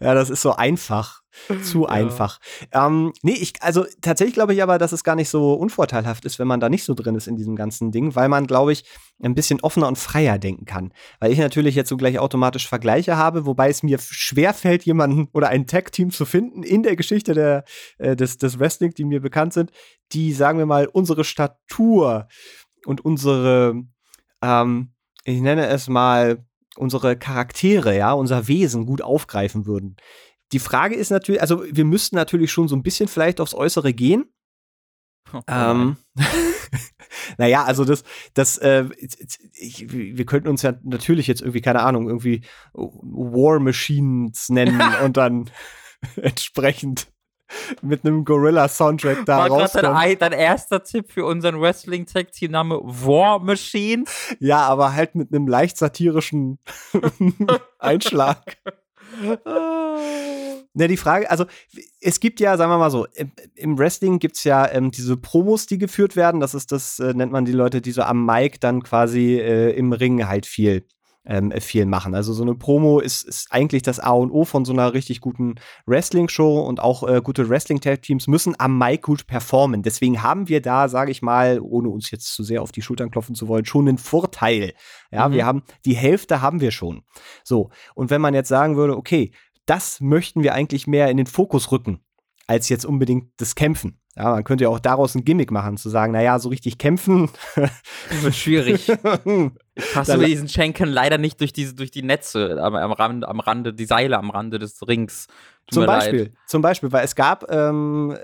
Ja, 0.01 0.15
das 0.15 0.31
ist 0.31 0.43
so 0.43 0.53
einfach. 0.53 1.23
Zu 1.63 1.85
ja. 1.85 1.89
einfach. 1.89 2.41
Ähm, 2.73 3.15
nee, 3.23 3.33
ich, 3.33 3.55
also 3.63 3.87
tatsächlich 4.03 4.35
glaube 4.35 4.53
ich 4.53 4.63
aber, 4.63 4.77
dass 4.77 4.93
es 4.93 5.03
gar 5.03 5.17
nicht 5.17 5.31
so 5.31 5.55
unvorteilhaft 5.55 6.27
ist, 6.27 6.39
wenn 6.39 6.47
man 6.47 6.61
da 6.61 6.69
nicht 6.69 6.85
so 6.85 6.93
drin 6.93 7.15
ist 7.15 7.27
in 7.27 7.37
diesem 7.37 7.57
ganzen 7.57 7.91
Ding, 7.91 8.15
weil 8.15 8.29
man, 8.29 8.47
glaube 8.47 8.73
ich, 8.73 8.85
ein 9.23 9.35
bisschen 9.35 9.61
offener 9.63 9.89
und 9.89 9.97
freier 9.97 10.39
denken 10.39 10.67
kann. 10.67 10.93
Weil 11.21 11.33
ich 11.33 11.39
natürlich 11.39 11.75
jetzt 11.75 11.89
so 11.89 11.97
gleich 11.97 12.19
automatisch 12.19 12.69
Vergleiche 12.69 13.17
habe, 13.17 13.47
wobei 13.47 13.71
es 13.71 13.83
mir 13.83 13.99
schwer 13.99 14.53
fällt, 14.53 14.85
jemanden 14.85 15.29
oder 15.33 15.49
ein 15.49 15.67
Tag-Team 15.67 16.11
zu 16.11 16.27
finden 16.27 16.63
in 16.63 16.83
der 16.83 16.97
Geschichte 16.97 17.33
der, 17.33 17.65
äh, 17.97 18.15
des, 18.15 18.37
des 18.37 18.59
Wrestling, 18.59 18.93
die 18.93 19.05
mir 19.05 19.21
bekannt 19.21 19.55
sind, 19.55 19.71
die, 20.13 20.35
sagen 20.35 20.59
wir 20.59 20.67
mal, 20.67 20.87
unsere 20.87 21.25
Statur 21.25 22.29
und 22.85 23.03
unsere, 23.05 23.83
ähm, 24.43 24.93
ich 25.25 25.41
nenne 25.41 25.67
es 25.69 25.89
mal, 25.89 26.45
unsere 26.77 27.17
Charaktere, 27.17 27.97
ja, 27.97 28.13
unser 28.13 28.49
Wesen 28.49 28.87
gut 28.87 29.03
aufgreifen 29.03 29.67
würden. 29.67 29.97
Die 30.53 30.59
Frage 30.59 30.95
ist 30.95 31.11
natürlich, 31.11 31.41
also 31.41 31.65
wir 31.65 31.85
müssten 31.85 32.17
natürlich 32.17 32.53
schon 32.53 32.69
so 32.69 32.77
ein 32.77 32.83
bisschen 32.83 33.09
vielleicht 33.09 33.41
aufs 33.41 33.55
Äußere 33.55 33.93
gehen. 33.93 34.27
Oh, 35.33 35.41
ähm, 35.49 35.97
naja, 37.39 37.65
also 37.65 37.85
das, 37.85 38.05
das, 38.35 38.59
äh, 38.59 38.85
ich, 39.55 39.91
wir 39.91 40.27
könnten 40.27 40.49
uns 40.49 40.63
ja 40.63 40.75
natürlich 40.83 41.27
jetzt 41.27 41.41
irgendwie, 41.41 41.63
keine 41.63 41.81
Ahnung, 41.83 42.09
irgendwie 42.09 42.43
War 42.75 43.61
Machines 43.61 44.49
nennen 44.51 44.81
und 45.05 45.17
dann 45.17 45.51
entsprechend 46.17 47.09
mit 47.83 48.05
einem 48.05 48.25
Gorilla-Soundtrack 48.25 49.25
da 49.27 49.47
raus. 49.47 49.73
Dein, 49.73 50.19
dein 50.19 50.33
erster 50.33 50.83
Tipp 50.83 51.11
für 51.11 51.25
unseren 51.25 51.61
Wrestling-Tag-Team-Name 51.61 52.81
War 52.83 53.38
Machine? 53.38 54.05
Ja, 54.41 54.61
aber 54.61 54.95
halt 54.95 55.15
mit 55.15 55.33
einem 55.33 55.47
leicht 55.47 55.77
satirischen 55.77 56.59
Einschlag. 57.79 58.57
Ne, 60.75 60.88
die 60.88 60.97
Frage, 60.97 61.31
also 61.31 61.45
es 62.01 62.19
gibt 62.19 62.41
ja, 62.41 62.57
sagen 62.57 62.71
wir 62.71 62.79
mal 62.79 62.91
so, 62.91 63.07
im, 63.15 63.33
im 63.55 63.79
Wrestling 63.79 64.19
gibt 64.19 64.37
es 64.37 64.45
ja 64.45 64.71
ähm, 64.71 64.91
diese 64.91 65.19
Promos, 65.19 65.67
die 65.67 65.77
geführt 65.77 66.17
werden. 66.17 66.41
Das 66.41 66.55
ist 66.55 66.73
das, 66.73 66.99
äh, 66.99 67.12
nennt 67.12 67.31
man 67.31 67.45
die 67.45 67.53
Leute, 67.53 67.83
die 67.83 67.93
so 67.93 68.03
am 68.03 68.25
Mic 68.25 68.59
dann 68.61 68.83
quasi 68.83 69.38
äh, 69.38 69.73
im 69.73 69.93
Ring 69.93 70.27
halt 70.27 70.47
viel 70.47 70.87
ähm, 71.25 71.53
viel 71.61 71.87
machen. 71.87 72.15
Also 72.15 72.33
so 72.33 72.43
eine 72.43 72.55
Promo 72.55 72.99
ist, 72.99 73.23
ist 73.23 73.53
eigentlich 73.53 73.83
das 73.83 74.01
A 74.01 74.11
und 74.11 74.31
O 74.31 74.45
von 74.45 74.65
so 74.65 74.73
einer 74.73 74.93
richtig 74.93 75.21
guten 75.21 75.55
Wrestling-Show 75.87 76.61
und 76.61 76.81
auch 76.81 77.07
äh, 77.09 77.21
gute 77.23 77.49
Wrestling-Teams 77.49 78.27
müssen 78.27 78.55
am 78.59 78.79
Mic 78.79 79.03
gut 79.03 79.27
performen. 79.27 79.83
Deswegen 79.83 80.23
haben 80.23 80.49
wir 80.49 80.61
da, 80.61 80.89
sage 80.89 81.11
ich 81.11 81.23
mal, 81.23 81.61
ohne 81.61 81.89
uns 81.91 82.11
jetzt 82.11 82.35
zu 82.35 82.43
sehr 82.43 82.63
auf 82.63 82.73
die 82.73 82.83
Schultern 82.83 83.11
klopfen 83.11 83.35
zu 83.35 83.49
wollen, 83.49 83.65
schon 83.65 83.89
einen 83.89 83.99
Vorteil. 83.99 84.75
Ja, 85.11 85.29
mhm. 85.29 85.35
wir 85.35 85.47
haben 85.47 85.63
die 85.85 85.97
Hälfte 85.97 86.43
haben 86.43 86.61
wir 86.61 86.71
schon. 86.71 87.03
So 87.45 87.71
und 87.95 88.11
wenn 88.11 88.21
man 88.21 88.35
jetzt 88.35 88.49
sagen 88.49 88.77
würde, 88.77 88.97
okay, 88.97 89.33
das 89.67 90.01
möchten 90.01 90.43
wir 90.43 90.55
eigentlich 90.55 90.87
mehr 90.87 91.09
in 91.09 91.17
den 91.17 91.27
Fokus 91.27 91.71
rücken, 91.71 92.01
als 92.47 92.69
jetzt 92.69 92.85
unbedingt 92.85 93.31
das 93.37 93.55
Kämpfen. 93.55 94.02
Ja, 94.16 94.31
man 94.31 94.44
könnte 94.44 94.64
ja 94.64 94.70
auch 94.70 94.79
daraus 94.79 95.14
ein 95.14 95.25
Gimmick 95.25 95.51
machen, 95.51 95.79
zu 95.79 95.88
sagen, 95.88 96.12
naja, 96.12 96.38
so 96.38 96.51
richtig 96.51 96.77
kämpfen. 96.77 97.31
Wird 98.20 98.35
schwierig. 98.35 98.87
Passe 99.94 100.18
mit 100.18 100.29
diesen 100.29 100.48
Schenken 100.48 100.88
leider 100.88 101.16
nicht 101.16 101.40
durch 101.40 101.55
diese, 101.55 101.75
durch 101.75 101.90
die 101.90 102.03
Netze 102.03 102.62
am, 102.62 102.75
am, 102.75 102.92
Rand, 102.92 103.25
am 103.25 103.40
Rande, 103.40 103.72
die 103.72 103.87
Seile 103.87 104.18
am 104.18 104.29
Rande 104.29 104.59
des 104.59 104.87
Rings. 104.87 105.29
Tut 105.66 105.75
zum 105.75 105.87
Beispiel, 105.87 106.18
leid. 106.25 106.33
zum 106.46 106.61
Beispiel, 106.61 106.92
weil 106.92 107.05
es 107.07 107.14
gab 107.14 107.51
ähm, 107.51 108.14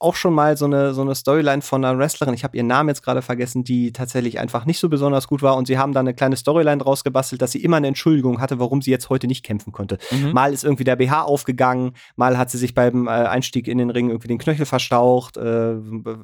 auch 0.00 0.14
schon 0.14 0.34
mal 0.34 0.56
so 0.56 0.64
eine, 0.64 0.94
so 0.94 1.02
eine 1.02 1.14
Storyline 1.14 1.62
von 1.62 1.84
einer 1.84 1.98
Wrestlerin, 1.98 2.34
ich 2.34 2.44
habe 2.44 2.56
ihren 2.56 2.66
Namen 2.66 2.88
jetzt 2.88 3.02
gerade 3.02 3.22
vergessen, 3.22 3.64
die 3.64 3.92
tatsächlich 3.92 4.38
einfach 4.38 4.64
nicht 4.66 4.78
so 4.78 4.88
besonders 4.88 5.28
gut 5.28 5.42
war 5.42 5.56
und 5.56 5.66
sie 5.66 5.78
haben 5.78 5.92
da 5.92 6.00
eine 6.00 6.14
kleine 6.14 6.36
Storyline 6.36 6.82
draus 6.82 7.04
gebastelt, 7.04 7.42
dass 7.42 7.52
sie 7.52 7.62
immer 7.62 7.76
eine 7.76 7.88
Entschuldigung 7.88 8.40
hatte, 8.40 8.58
warum 8.58 8.82
sie 8.82 8.90
jetzt 8.90 9.10
heute 9.10 9.26
nicht 9.26 9.44
kämpfen 9.44 9.72
konnte. 9.72 9.98
Mhm. 10.10 10.32
Mal 10.32 10.52
ist 10.52 10.64
irgendwie 10.64 10.84
der 10.84 10.96
BH 10.96 11.22
aufgegangen, 11.22 11.92
mal 12.16 12.38
hat 12.38 12.50
sie 12.50 12.58
sich 12.58 12.74
beim 12.74 13.06
äh, 13.06 13.10
Einstieg 13.10 13.68
in 13.68 13.78
den 13.78 13.90
Ring 13.90 14.08
irgendwie 14.08 14.28
den 14.28 14.38
Knöchel 14.38 14.66
verstaucht, 14.66 15.36
äh, 15.36 15.74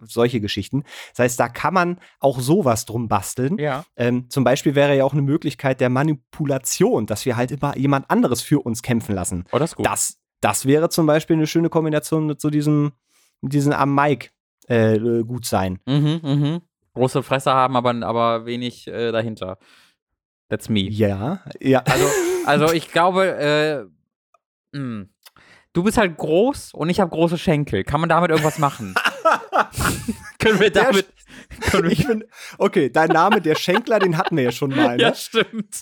solche 0.05 0.41
Geschichten. 0.41 0.85
Das 1.11 1.25
heißt, 1.25 1.41
da 1.41 1.49
kann 1.49 1.75
man 1.75 1.99
auch 2.19 2.41
sowas 2.41 2.85
drum 2.85 3.09
basteln. 3.09 3.59
Ja. 3.59 3.85
Ähm, 3.97 4.29
zum 4.29 4.45
Beispiel 4.45 4.75
wäre 4.75 4.97
ja 4.97 5.05
auch 5.05 5.13
eine 5.13 5.23
Möglichkeit 5.23 5.81
der 5.81 5.89
Manipulation, 5.89 7.07
dass 7.07 7.25
wir 7.27 7.37
halt 7.37 7.51
immer 7.51 7.77
jemand 7.77 8.11
anderes 8.11 8.43
für 8.43 8.61
uns 8.61 8.83
kämpfen 8.83 9.15
lassen. 9.15 9.45
Oh, 9.53 9.59
das 9.59 9.71
ist 9.71 9.77
gut. 9.77 9.87
Das, 9.87 10.19
das 10.41 10.67
wäre 10.67 10.89
zum 10.89 11.07
Beispiel 11.07 11.37
eine 11.37 11.47
schöne 11.47 11.69
Kombination 11.69 12.27
mit 12.27 12.41
so 12.41 12.51
diesem 12.51 12.93
diesen 13.43 13.73
am 13.73 13.95
Mic 13.95 14.31
äh, 14.69 14.99
gut 15.23 15.47
sein. 15.47 15.79
Mhm, 15.87 16.21
mhm. 16.23 16.61
Große 16.95 17.23
Fresse 17.23 17.53
haben, 17.53 17.77
aber, 17.77 17.95
aber 18.07 18.47
wenig 18.47 18.87
äh, 18.87 19.13
dahinter. 19.13 19.59
That's 20.49 20.69
me. 20.69 20.81
Ja, 20.81 21.41
ja. 21.61 21.81
Also, 21.81 22.07
also 22.47 22.73
ich 22.73 22.91
glaube, 22.91 23.89
äh, 24.73 24.77
mh. 24.77 25.07
du 25.73 25.83
bist 25.83 25.97
halt 25.97 26.17
groß 26.17 26.75
und 26.75 26.89
ich 26.89 27.01
habe 27.01 27.11
große 27.11 27.39
Schenkel. 27.39 27.85
Kann 27.85 28.01
man 28.01 28.09
damit 28.09 28.31
irgendwas 28.31 28.59
machen? 28.59 28.95
können 30.39 30.61
wir 30.61 30.71
damit. 30.71 31.07
Können 31.71 31.85
wir 31.85 31.93
ich 31.93 32.07
bin, 32.07 32.25
okay, 32.59 32.91
dein 32.91 33.11
Name, 33.11 33.41
der 33.41 33.55
Schenkler, 33.55 33.99
den 34.01 34.17
hatten 34.17 34.37
wir 34.37 34.45
ja 34.45 34.53
schon 34.53 34.71
mal. 34.71 34.97
Ne? 34.97 35.03
Ja, 35.03 35.15
stimmt. 35.15 35.81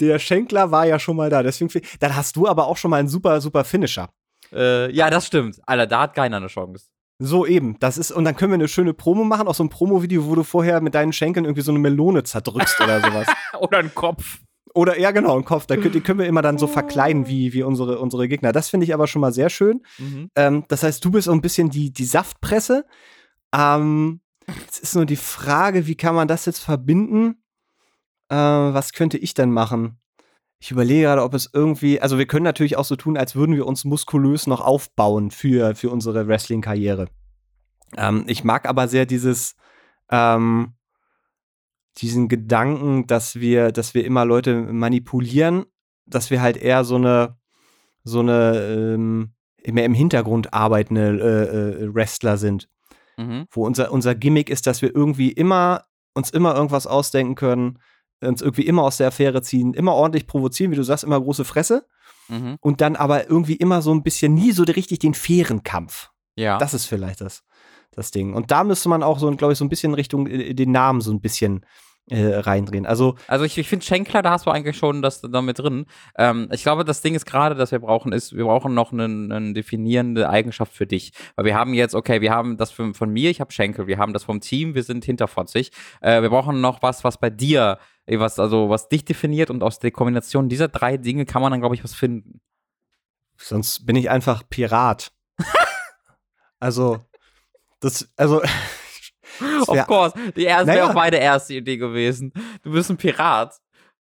Der 0.00 0.18
Schenkler 0.18 0.70
war 0.70 0.86
ja 0.86 0.98
schon 0.98 1.16
mal 1.16 1.30
da. 1.30 1.42
Deswegen, 1.42 1.70
dann 2.00 2.16
hast 2.16 2.34
du 2.36 2.48
aber 2.48 2.66
auch 2.66 2.76
schon 2.76 2.90
mal 2.90 2.98
einen 2.98 3.08
super, 3.08 3.40
super 3.40 3.64
Finisher. 3.64 4.10
Äh, 4.52 4.92
ja, 4.92 5.10
das 5.10 5.26
stimmt. 5.26 5.60
Alter, 5.66 5.86
da 5.86 6.02
hat 6.02 6.14
keiner 6.14 6.38
eine 6.38 6.48
Chance. 6.48 6.86
So 7.22 7.44
eben, 7.44 7.78
das 7.80 7.98
ist, 7.98 8.12
und 8.12 8.24
dann 8.24 8.34
können 8.34 8.52
wir 8.52 8.54
eine 8.54 8.68
schöne 8.68 8.94
Promo 8.94 9.24
machen, 9.24 9.46
auch 9.46 9.54
so 9.54 9.62
ein 9.62 9.68
Promo-Video, 9.68 10.26
wo 10.26 10.34
du 10.34 10.42
vorher 10.42 10.80
mit 10.80 10.94
deinen 10.94 11.12
Schenkeln 11.12 11.44
irgendwie 11.44 11.60
so 11.60 11.70
eine 11.70 11.78
Melone 11.78 12.22
zerdrückst 12.22 12.80
oder 12.80 13.00
sowas. 13.00 13.26
oder 13.60 13.78
einen 13.78 13.94
Kopf. 13.94 14.40
Oder, 14.74 14.98
ja, 14.98 15.10
genau, 15.10 15.34
einen 15.34 15.44
Kopf. 15.44 15.66
Da 15.66 15.76
können, 15.76 15.92
die 15.92 16.00
können 16.00 16.18
wir 16.18 16.26
immer 16.26 16.40
dann 16.40 16.56
so 16.56 16.66
verkleiden 16.66 17.26
wie, 17.26 17.52
wie 17.52 17.62
unsere, 17.62 17.98
unsere 17.98 18.26
Gegner. 18.26 18.52
Das 18.52 18.70
finde 18.70 18.84
ich 18.84 18.94
aber 18.94 19.06
schon 19.06 19.20
mal 19.20 19.32
sehr 19.32 19.50
schön. 19.50 19.82
Mhm. 19.98 20.30
Ähm, 20.34 20.64
das 20.68 20.82
heißt, 20.82 21.04
du 21.04 21.10
bist 21.10 21.26
so 21.26 21.32
ein 21.32 21.42
bisschen 21.42 21.68
die, 21.68 21.92
die 21.92 22.04
Saftpresse. 22.04 22.86
Ähm, 23.54 24.20
jetzt 24.46 24.78
ist 24.78 24.94
nur 24.94 25.06
die 25.06 25.16
Frage, 25.16 25.86
wie 25.86 25.96
kann 25.96 26.14
man 26.14 26.28
das 26.28 26.46
jetzt 26.46 26.60
verbinden? 26.60 27.42
Äh, 28.30 28.36
was 28.36 28.92
könnte 28.92 29.18
ich 29.18 29.34
denn 29.34 29.50
machen? 29.50 29.99
Ich 30.60 30.70
überlege 30.70 31.02
gerade, 31.02 31.22
ob 31.22 31.32
es 31.32 31.48
irgendwie, 31.52 32.00
also 32.00 32.18
wir 32.18 32.26
können 32.26 32.44
natürlich 32.44 32.76
auch 32.76 32.84
so 32.84 32.94
tun, 32.94 33.16
als 33.16 33.34
würden 33.34 33.56
wir 33.56 33.66
uns 33.66 33.84
muskulös 33.84 34.46
noch 34.46 34.60
aufbauen 34.60 35.30
für, 35.30 35.74
für 35.74 35.90
unsere 35.90 36.28
Wrestling-Karriere. 36.28 37.08
Ähm, 37.96 38.24
ich 38.26 38.44
mag 38.44 38.68
aber 38.68 38.86
sehr 38.86 39.06
dieses, 39.06 39.56
ähm, 40.10 40.74
diesen 41.96 42.28
Gedanken, 42.28 43.06
dass 43.06 43.36
wir, 43.36 43.72
dass 43.72 43.94
wir 43.94 44.04
immer 44.04 44.26
Leute 44.26 44.54
manipulieren, 44.54 45.64
dass 46.06 46.30
wir 46.30 46.42
halt 46.42 46.58
eher 46.58 46.84
so 46.84 46.96
eine, 46.96 47.38
so 48.04 48.20
eine 48.20 48.58
ähm, 48.60 49.32
mehr 49.66 49.84
im 49.86 49.94
Hintergrund 49.94 50.52
arbeitende 50.52 51.20
äh, 51.20 51.84
äh, 51.84 51.94
Wrestler 51.94 52.36
sind. 52.36 52.68
Mhm. 53.16 53.46
Wo 53.50 53.66
unser, 53.66 53.92
unser 53.92 54.14
Gimmick 54.14 54.50
ist, 54.50 54.66
dass 54.66 54.82
wir 54.82 54.94
irgendwie 54.94 55.32
immer 55.32 55.84
uns 56.12 56.30
immer 56.30 56.54
irgendwas 56.54 56.86
ausdenken 56.86 57.34
können, 57.34 57.78
uns 58.28 58.42
irgendwie 58.42 58.66
immer 58.66 58.82
aus 58.82 58.98
der 58.98 59.08
Affäre 59.08 59.42
ziehen, 59.42 59.74
immer 59.74 59.94
ordentlich 59.94 60.26
provozieren, 60.26 60.72
wie 60.72 60.76
du 60.76 60.82
sagst, 60.82 61.04
immer 61.04 61.20
große 61.20 61.44
Fresse. 61.44 61.86
Mhm. 62.28 62.56
Und 62.60 62.80
dann 62.80 62.96
aber 62.96 63.28
irgendwie 63.28 63.56
immer 63.56 63.82
so 63.82 63.92
ein 63.92 64.02
bisschen 64.02 64.34
nie 64.34 64.52
so 64.52 64.62
richtig 64.62 64.98
den 65.00 65.14
fairen 65.14 65.62
Kampf. 65.62 66.10
Ja. 66.36 66.58
Das 66.58 66.74
ist 66.74 66.86
vielleicht 66.86 67.20
das, 67.20 67.42
das 67.92 68.10
Ding. 68.10 68.34
Und 68.34 68.50
da 68.50 68.64
müsste 68.64 68.88
man 68.88 69.02
auch 69.02 69.18
so, 69.18 69.30
glaube 69.32 69.52
ich, 69.52 69.58
so 69.58 69.64
ein 69.64 69.68
bisschen 69.68 69.94
Richtung 69.94 70.26
äh, 70.26 70.54
den 70.54 70.70
Namen 70.70 71.00
so 71.00 71.12
ein 71.12 71.20
bisschen 71.20 71.64
äh, 72.08 72.36
reindrehen. 72.36 72.86
Also, 72.86 73.14
also 73.28 73.44
ich, 73.44 73.56
ich 73.56 73.68
finde 73.68 73.84
Schenkler, 73.84 74.22
da 74.22 74.30
hast 74.30 74.46
du 74.46 74.50
eigentlich 74.50 74.76
schon 74.76 75.02
das 75.02 75.20
damit 75.20 75.58
drin. 75.58 75.86
Ähm, 76.16 76.48
ich 76.52 76.62
glaube, 76.62 76.84
das 76.84 77.02
Ding 77.02 77.14
ist 77.14 77.24
gerade, 77.24 77.54
das 77.54 77.70
wir 77.70 77.78
brauchen, 77.78 78.12
ist, 78.12 78.36
wir 78.36 78.44
brauchen 78.44 78.74
noch 78.74 78.92
eine, 78.92 79.04
eine 79.04 79.52
definierende 79.52 80.28
Eigenschaft 80.28 80.72
für 80.72 80.86
dich. 80.86 81.12
Weil 81.36 81.44
wir 81.44 81.54
haben 81.54 81.72
jetzt, 81.72 81.94
okay, 81.94 82.20
wir 82.20 82.32
haben 82.32 82.56
das 82.56 82.72
von, 82.72 82.94
von 82.94 83.10
mir, 83.10 83.30
ich 83.30 83.40
habe 83.40 83.52
Schenkel, 83.52 83.86
wir 83.86 83.98
haben 83.98 84.12
das 84.12 84.24
vom 84.24 84.40
Team, 84.40 84.74
wir 84.74 84.82
sind 84.82 85.04
hinterfotzig. 85.04 85.70
Äh, 86.00 86.22
wir 86.22 86.30
brauchen 86.30 86.60
noch 86.60 86.82
was, 86.82 87.04
was 87.04 87.18
bei 87.18 87.30
dir, 87.30 87.78
was, 88.06 88.38
also 88.38 88.68
was 88.68 88.88
dich 88.88 89.04
definiert 89.04 89.50
und 89.50 89.62
aus 89.62 89.78
der 89.78 89.92
Kombination 89.92 90.48
dieser 90.48 90.68
drei 90.68 90.96
Dinge 90.96 91.26
kann 91.26 91.42
man 91.42 91.52
dann, 91.52 91.60
glaube 91.60 91.76
ich, 91.76 91.84
was 91.84 91.94
finden. 91.94 92.40
Sonst 93.36 93.86
bin 93.86 93.96
ich 93.96 94.10
einfach 94.10 94.42
Pirat. 94.48 95.12
also, 96.58 96.98
das, 97.80 98.12
also 98.16 98.42
of 99.66 99.86
course. 99.86 100.14
Die 100.36 100.44
erste 100.44 100.66
naja. 100.66 100.80
wäre 100.80 100.90
auch 100.90 100.94
meine 100.94 101.18
erste 101.18 101.54
Idee 101.54 101.76
gewesen. 101.76 102.32
Du 102.62 102.72
bist 102.72 102.90
ein 102.90 102.96
Pirat. 102.96 103.54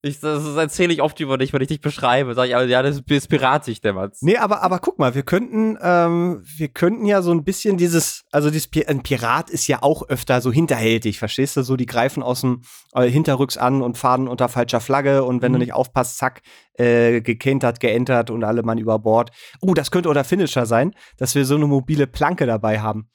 Ich, 0.05 0.19
das 0.19 0.55
erzähle 0.55 0.93
ich 0.93 1.01
oft 1.01 1.19
über 1.19 1.39
dich, 1.39 1.51
wenn 1.51 1.61
ich 1.63 1.67
dich 1.67 1.81
beschreibe. 1.81 2.35
Sag 2.35 2.45
ich, 2.45 2.55
aber 2.55 2.65
ja, 2.65 2.83
das 2.83 3.01
ist 3.03 3.27
piratig, 3.27 3.81
der 3.81 3.93
Mann. 3.93 4.11
Nee, 4.21 4.37
aber, 4.37 4.61
aber 4.61 4.77
guck 4.77 4.99
mal, 4.99 5.15
wir 5.15 5.23
könnten, 5.23 5.79
ähm, 5.81 6.43
wir 6.43 6.67
könnten 6.67 7.07
ja 7.07 7.23
so 7.23 7.31
ein 7.31 7.43
bisschen 7.43 7.75
dieses, 7.77 8.21
also 8.31 8.51
dieses, 8.51 8.69
ein 8.87 9.01
Pirat 9.01 9.49
ist 9.49 9.65
ja 9.65 9.81
auch 9.81 10.07
öfter 10.07 10.41
so 10.41 10.51
hinterhältig, 10.51 11.17
verstehst 11.17 11.57
du? 11.57 11.63
So, 11.63 11.75
die 11.75 11.87
greifen 11.87 12.21
aus 12.21 12.41
dem 12.41 12.61
äh, 12.93 13.09
Hinterrücks 13.09 13.57
an 13.57 13.81
und 13.81 13.97
fahren 13.97 14.27
unter 14.27 14.47
falscher 14.47 14.79
Flagge 14.79 15.23
und 15.23 15.41
wenn 15.41 15.53
mhm. 15.53 15.55
du 15.55 15.59
nicht 15.61 15.73
aufpasst, 15.73 16.19
zack, 16.19 16.43
äh, 16.73 17.21
gekentert, 17.21 17.79
geentert 17.79 18.29
und 18.29 18.43
alle 18.43 18.61
Mann 18.61 18.77
über 18.77 18.99
Bord. 18.99 19.31
Oh, 19.59 19.73
das 19.73 19.89
könnte 19.89 20.09
oder 20.09 20.23
Finisher 20.23 20.67
sein, 20.67 20.91
dass 21.17 21.33
wir 21.33 21.45
so 21.45 21.55
eine 21.55 21.65
mobile 21.65 22.05
Planke 22.05 22.45
dabei 22.45 22.79
haben, 22.79 23.09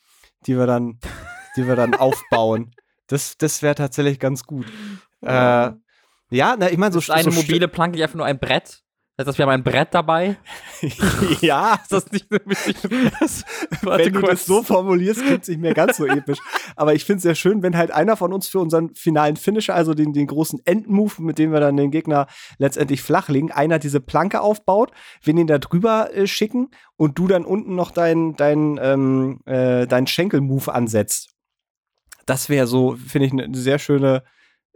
die 0.45 0.59
wir 0.59 0.67
dann 0.67 0.99
die 1.57 1.67
wir 1.67 1.77
dann 1.77 1.95
aufbauen. 1.95 2.73
Das, 3.07 3.37
das 3.39 3.63
wäre 3.63 3.75
tatsächlich 3.75 4.19
ganz 4.19 4.45
gut. 4.45 4.67
Äh, 5.23 5.71
ja, 6.31 6.57
na, 6.57 6.71
ich 6.71 6.79
meine, 6.79 6.93
so 6.93 6.99
ist 7.01 7.11
eine 7.11 7.31
so 7.31 7.41
mobile 7.41 7.69
Planke 7.69 8.03
einfach 8.03 8.17
nur 8.17 8.27
ein 8.27 8.39
Brett. 8.39 8.83
Das 9.17 9.27
heißt, 9.27 9.39
wir 9.39 9.43
haben 9.43 9.51
ein 9.51 9.65
Brett 9.65 9.93
dabei. 9.93 10.39
ja. 11.43 11.75
Ist 11.83 11.93
das 11.93 12.11
nicht 12.11 12.27
so 12.31 12.39
wichtig? 12.47 12.77
wenn 13.83 14.13
du 14.15 14.21
das 14.23 14.47
so 14.47 14.63
formulierst, 14.63 15.23
klingt 15.23 15.43
es 15.43 15.49
nicht 15.49 15.61
mehr 15.61 15.75
ganz 15.75 15.99
so 15.99 16.07
episch. 16.07 16.39
Aber 16.75 16.95
ich 16.95 17.05
finde 17.05 17.19
es 17.19 17.23
sehr 17.25 17.35
schön, 17.35 17.63
wenn 17.63 17.77
halt 17.77 17.91
einer 17.91 18.17
von 18.17 18.33
uns 18.33 18.49
für 18.49 18.61
unseren 18.61 18.95
finalen 18.95 19.37
Finisher, 19.37 19.75
also 19.75 19.93
den, 19.93 20.15
den 20.15 20.27
großen 20.27 20.61
Endmove, 20.65 21.19
mit 21.19 21.39
dem 21.39 21.53
wir 21.53 21.61
dann 21.61 21.77
den 21.77 21.91
Gegner 21.91 22.29
letztendlich 22.57 23.03
flachlegen, 23.03 23.53
einer 23.53 23.79
diese 23.79 24.01
Planke 24.01 24.41
aufbaut, 24.41 24.91
wir 25.23 25.35
ihn 25.35 25.47
da 25.47 25.59
drüber 25.59 26.15
äh, 26.15 26.27
schicken 26.27 26.71
und 26.97 27.19
du 27.19 27.29
dann 27.29 27.45
unten 27.45 27.75
noch 27.75 27.91
deinen 27.91 28.37
dein, 28.37 28.79
ähm, 28.81 29.41
äh, 29.45 29.87
dein 29.87 30.07
Schenkel-Move 30.07 30.73
ansetzt. 30.73 31.35
Das 32.31 32.49
wäre 32.49 32.69
so, 32.69 32.97
finde 32.97 33.27
ich, 33.27 33.33
eine 33.33 33.57
sehr 33.57 33.81
schöne. 33.81 34.23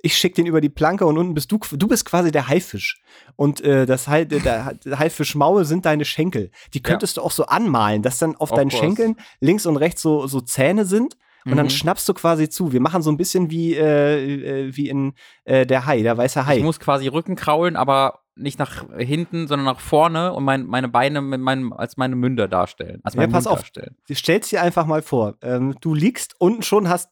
Ich 0.03 0.17
schicke 0.17 0.35
den 0.35 0.47
über 0.47 0.61
die 0.61 0.69
Planke 0.69 1.07
und 1.07 1.17
unten 1.17 1.35
bist 1.35 1.53
du, 1.53 1.59
du 1.71 1.87
bist 1.87 2.05
quasi 2.05 2.33
der 2.33 2.49
Haifisch. 2.49 3.01
Und 3.37 3.61
äh, 3.61 3.87
das 3.87 4.09
Hai, 4.09 4.25
der, 4.25 4.75
der 4.75 4.99
Haifischmaul 4.99 5.65
sind 5.65 5.87
deine 5.87 6.05
Schenkel. 6.05 6.51
Die 6.75 6.83
könntest 6.83 7.17
ja. 7.17 7.23
du 7.23 7.27
auch 7.27 7.31
so 7.31 7.47
anmalen, 7.47 8.03
dass 8.03 8.19
dann 8.19 8.35
auf 8.35 8.51
of 8.51 8.57
deinen 8.57 8.71
course. 8.71 8.85
Schenkeln 8.85 9.17
links 9.39 9.67
und 9.67 9.77
rechts 9.77 10.03
so, 10.03 10.27
so 10.27 10.41
Zähne 10.41 10.85
sind. 10.85 11.17
Und 11.45 11.53
mhm. 11.53 11.57
dann 11.59 11.71
schnappst 11.71 12.09
du 12.09 12.15
quasi 12.15 12.49
zu. 12.49 12.73
Wir 12.73 12.81
machen 12.81 13.03
so 13.03 13.11
ein 13.11 13.17
bisschen 13.17 13.51
wie, 13.51 13.75
äh, 13.75 14.67
äh, 14.67 14.77
wie 14.77 14.89
in 14.89 15.15
äh, 15.45 15.65
der 15.65 15.87
Hai, 15.87 16.03
der 16.03 16.19
weiße 16.19 16.45
Hai. 16.45 16.57
Ich 16.57 16.65
muss 16.65 16.81
quasi 16.81 17.07
Rücken 17.07 17.37
kraulen, 17.37 17.77
aber 17.77 18.19
nicht 18.35 18.59
nach 18.59 18.85
hinten, 18.99 19.47
sondern 19.47 19.67
nach 19.67 19.81
vorne 19.81 20.33
und 20.33 20.43
mein, 20.43 20.67
meine 20.67 20.89
Beine 20.89 21.21
mit 21.21 21.41
meinem, 21.41 21.73
als 21.73 21.97
meine 21.97 22.17
Münder 22.17 22.49
darstellen. 22.49 23.01
Als 23.05 23.15
ja, 23.15 23.29
pass 23.29 23.45
Mund 23.45 23.47
auf. 23.47 23.59
Darstellen. 23.61 23.97
Stellst 24.13 24.51
dir 24.51 24.61
einfach 24.61 24.87
mal 24.87 25.03
vor. 25.03 25.37
Ähm, 25.41 25.77
du 25.81 25.95
liegst 25.95 26.35
unten 26.41 26.63
schon, 26.63 26.89
hast 26.89 27.11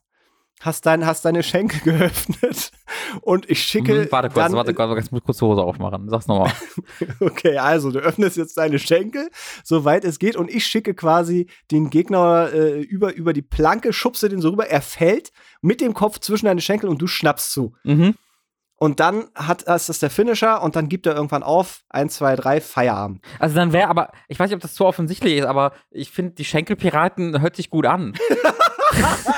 hast, 0.61 0.87
dein, 0.87 1.07
hast 1.07 1.25
deine 1.25 1.43
Schenkel 1.43 1.81
geöffnet 1.99 2.71
und 3.21 3.51
ich 3.51 3.63
schicke. 3.63 3.95
Mhm, 3.95 4.09
warte 4.11 4.29
kurz, 4.29 4.47
dann, 4.47 4.53
warte 4.53 4.75
kurz, 4.75 5.07
ich 5.07 5.13
muss 5.13 5.23
kurz 5.23 5.39
die 5.39 5.45
Hose 5.45 5.63
aufmachen. 5.63 6.09
Sag's 6.09 6.27
nochmal. 6.27 6.53
okay, 7.21 7.59
also 7.59 7.91
du 7.91 7.99
öffnest 7.99 8.37
jetzt 8.37 8.57
deine 8.57 8.79
Schenkel, 8.79 9.31
soweit 9.65 10.05
es 10.05 10.19
geht, 10.19 10.37
und 10.37 10.51
ich 10.51 10.67
schicke 10.67 10.95
quasi 10.95 11.49
den 11.71 11.91
Gegner 11.91 12.51
äh, 12.53 12.81
über, 12.81 13.15
über 13.15 13.33
die 13.33 13.43
Planke, 13.43 13.93
schubse 13.93 14.29
den 14.29 14.41
so 14.41 14.51
rüber, 14.51 14.69
er 14.69 14.83
fällt 14.83 15.33
mit 15.61 15.81
dem 15.81 15.95
Kopf 15.95 16.19
zwischen 16.21 16.47
deine 16.47 16.61
Schenkel 16.61 16.89
und 16.89 17.01
du 17.01 17.07
schnappst 17.07 17.53
zu. 17.53 17.75
Mhm. 17.85 18.15
Und 18.83 18.99
dann 18.99 19.27
hat 19.37 19.63
ist 19.63 19.89
das 19.89 20.01
der 20.01 20.11
Finisher 20.11 20.61
und 20.61 20.75
dann 20.75 20.89
gibt 20.89 21.07
er 21.07 21.15
irgendwann 21.15 21.45
auf, 21.45 21.83
eins, 21.89 22.15
zwei, 22.17 22.35
drei, 22.35 22.61
Feierabend. 22.61 23.21
Also 23.39 23.55
dann 23.55 23.73
wäre 23.73 23.87
aber, 23.87 24.11
ich 24.27 24.41
weiß 24.41 24.51
nicht, 24.51 24.57
ob 24.57 24.61
das 24.61 24.75
zu 24.75 24.85
offensichtlich 24.85 25.39
ist, 25.39 25.45
aber 25.45 25.71
ich 25.93 26.11
finde, 26.11 26.33
die 26.33 26.45
Schenkelpiraten 26.45 27.41
hört 27.41 27.55
sich 27.55 27.71
gut 27.71 27.87
an. 27.87 28.15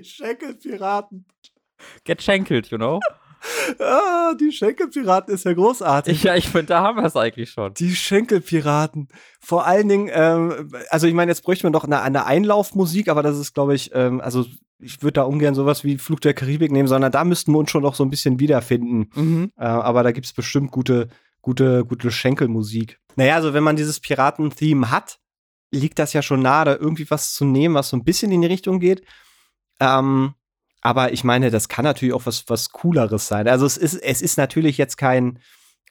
die 0.00 0.08
Schenkelpiraten. 0.08 1.26
Get 2.04 2.22
shankelt, 2.22 2.70
you 2.70 2.78
know? 2.78 3.00
Ah, 3.78 4.34
die 4.34 4.50
Schenkelpiraten 4.50 5.32
ist 5.32 5.44
ja 5.44 5.52
großartig. 5.52 6.24
Ja, 6.24 6.34
ich 6.34 6.48
finde, 6.48 6.66
da 6.66 6.82
haben 6.82 6.96
wir 6.96 7.04
es 7.04 7.14
eigentlich 7.14 7.50
schon. 7.50 7.72
Die 7.74 7.94
Schenkelpiraten. 7.94 9.06
Vor 9.40 9.64
allen 9.64 9.88
Dingen, 9.88 10.10
ähm, 10.12 10.72
also 10.90 11.06
ich 11.06 11.14
meine, 11.14 11.30
jetzt 11.30 11.42
bräuchte 11.42 11.64
man 11.64 11.72
doch 11.72 11.84
eine, 11.84 12.02
eine 12.02 12.26
Einlaufmusik, 12.26 13.08
aber 13.08 13.22
das 13.22 13.38
ist, 13.38 13.54
glaube 13.54 13.76
ich, 13.76 13.92
ähm, 13.94 14.20
also 14.20 14.44
ich 14.80 15.02
würde 15.02 15.14
da 15.14 15.22
ungern 15.22 15.54
sowas 15.54 15.84
wie 15.84 15.98
Flug 15.98 16.20
der 16.20 16.34
Karibik 16.34 16.72
nehmen, 16.72 16.88
sondern 16.88 17.12
da 17.12 17.22
müssten 17.24 17.52
wir 17.52 17.58
uns 17.58 17.70
schon 17.70 17.82
noch 17.82 17.94
so 17.94 18.04
ein 18.04 18.10
bisschen 18.10 18.40
wiederfinden. 18.40 19.10
Mhm. 19.14 19.52
Äh, 19.56 19.64
aber 19.64 20.02
da 20.02 20.10
gibt 20.12 20.26
es 20.26 20.32
bestimmt 20.32 20.72
gute, 20.72 21.08
gute, 21.40 21.84
gute 21.84 22.10
Schenkelmusik. 22.10 22.98
Naja, 23.16 23.36
also 23.36 23.54
wenn 23.54 23.64
man 23.64 23.76
dieses 23.76 24.00
Piraten-Theme 24.00 24.90
hat, 24.90 25.18
liegt 25.70 25.98
das 25.98 26.12
ja 26.12 26.22
schon 26.22 26.40
nahe, 26.40 26.64
da 26.64 26.76
irgendwie 26.76 27.10
was 27.10 27.34
zu 27.34 27.44
nehmen, 27.44 27.74
was 27.74 27.90
so 27.90 27.96
ein 27.96 28.04
bisschen 28.04 28.32
in 28.32 28.40
die 28.40 28.46
Richtung 28.46 28.80
geht. 28.80 29.02
Ähm, 29.80 30.34
aber 30.80 31.12
ich 31.12 31.24
meine, 31.24 31.50
das 31.50 31.68
kann 31.68 31.84
natürlich 31.84 32.14
auch 32.14 32.26
was, 32.26 32.44
was 32.48 32.70
Cooleres 32.70 33.28
sein. 33.28 33.48
Also 33.48 33.66
es 33.66 33.76
ist, 33.76 33.94
es 33.96 34.22
ist 34.22 34.38
natürlich 34.38 34.78
jetzt 34.78 34.96
kein, 34.96 35.38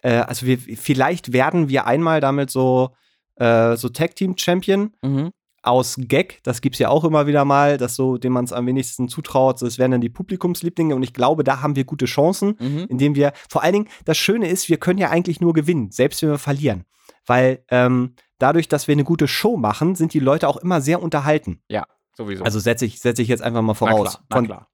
äh, 0.02 0.18
also 0.18 0.46
wir, 0.46 0.58
vielleicht 0.58 1.34
werden 1.34 1.70
wir 1.70 1.86
einmal 1.86 2.22
damit 2.22 2.50
so, 2.50 2.96
äh, 3.36 3.76
so 3.76 3.90
Tag 3.90 4.16
Team 4.16 4.38
Champion. 4.38 4.94
Mhm. 5.02 5.32
Aus 5.64 5.98
Gag, 6.00 6.40
das 6.44 6.62
gibt 6.62 6.76
es 6.76 6.80
ja 6.80 6.88
auch 6.88 7.04
immer 7.04 7.28
wieder 7.28 7.44
mal, 7.44 7.78
dass 7.78 7.96
so, 7.96 8.18
dem 8.18 8.32
man 8.32 8.46
es 8.46 8.54
am 8.54 8.66
wenigsten 8.68 9.10
zutraut, 9.10 9.62
das 9.62 9.78
wären 9.78 9.92
dann 9.92 10.00
die 10.00 10.08
Publikumslieblinge 10.08 10.96
und 10.96 11.04
ich 11.04 11.14
glaube, 11.14 11.44
da 11.44 11.62
haben 11.62 11.76
wir 11.76 11.84
gute 11.84 12.06
Chancen, 12.06 12.56
mhm. 12.58 12.86
indem 12.88 13.16
wir, 13.16 13.34
vor 13.50 13.64
allen 13.64 13.74
Dingen, 13.74 13.90
das 14.06 14.18
Schöne 14.18 14.48
ist, 14.48 14.70
wir 14.70 14.78
können 14.78 15.00
ja 15.00 15.10
eigentlich 15.10 15.42
nur 15.42 15.52
gewinnen, 15.52 15.92
selbst 15.92 16.22
wenn 16.22 16.30
wir 16.30 16.38
verlieren. 16.38 16.86
Weil 17.26 17.66
ähm, 17.70 18.14
dadurch, 18.40 18.70
dass 18.70 18.88
wir 18.88 18.94
eine 18.94 19.04
gute 19.04 19.28
Show 19.28 19.58
machen, 19.58 19.96
sind 19.96 20.14
die 20.14 20.20
Leute 20.20 20.48
auch 20.48 20.58
immer 20.58 20.80
sehr 20.80 21.02
unterhalten. 21.02 21.60
Ja, 21.68 21.86
sowieso. 22.18 22.44
Also 22.44 22.60
setze 22.60 22.86
ich, 22.86 23.00
setz 23.00 23.20
ich 23.20 23.28
jetzt 23.28 23.42
einfach 23.42 23.62
mal 23.62 23.74
voraus. 23.74 24.20
Na 24.30 24.40
klar, 24.40 24.42
na 24.42 24.46
klar. 24.46 24.68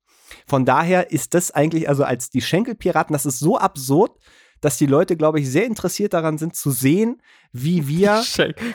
von 0.47 0.65
daher 0.65 1.11
ist 1.11 1.33
das 1.33 1.51
eigentlich, 1.51 1.87
also 1.87 2.03
als 2.03 2.29
die 2.29 2.41
Schenkelpiraten, 2.41 3.13
das 3.13 3.25
ist 3.25 3.39
so 3.39 3.57
absurd, 3.57 4.17
dass 4.61 4.77
die 4.77 4.85
Leute, 4.85 5.17
glaube 5.17 5.41
ich, 5.41 5.49
sehr 5.49 5.65
interessiert 5.65 6.13
daran 6.13 6.37
sind 6.37 6.55
zu 6.55 6.71
sehen, 6.71 7.21
wie 7.51 7.87
wir. 7.87 8.23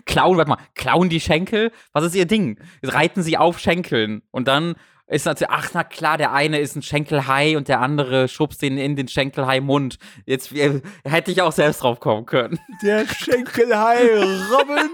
klauen, 0.05 0.37
warte 0.37 0.51
mal, 0.51 0.59
klauen 0.75 1.09
die 1.09 1.21
Schenkel? 1.21 1.73
Was 1.93 2.05
ist 2.05 2.15
ihr 2.15 2.27
Ding? 2.27 2.61
Reiten 2.83 3.23
sie 3.23 3.39
auf 3.39 3.59
Schenkeln 3.59 4.23
und 4.31 4.47
dann 4.47 4.75
ist 5.07 5.25
natürlich, 5.25 5.51
ach 5.51 5.71
na 5.73 5.85
klar, 5.85 6.19
der 6.19 6.33
eine 6.33 6.59
ist 6.59 6.77
ein 6.77 6.83
Schenkelhai 6.83 7.57
und 7.57 7.69
der 7.69 7.81
andere 7.81 8.29
schubst 8.29 8.63
ihn 8.63 8.77
in 8.77 8.95
den 8.95 9.09
Schenkelhai-Mund. 9.09 9.99
Jetzt 10.27 10.53
äh, 10.53 10.83
hätte 11.05 11.33
ich 11.33 11.41
auch 11.41 11.53
selbst 11.53 11.83
drauf 11.83 11.99
kommen 11.99 12.27
können. 12.27 12.59
Der 12.83 13.07
Schenkelhai 13.09 14.03
Robin 14.53 14.91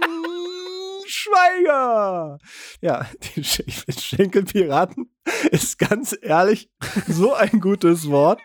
Schweiger. 1.07 2.39
Ja, 2.81 3.07
die 3.37 3.45
Schenkelpiraten 3.45 5.11
ist 5.51 5.79
ganz 5.79 6.17
ehrlich 6.21 6.71
so 7.09 7.35
ein 7.35 7.61
gutes 7.61 8.09
Wort. 8.11 8.41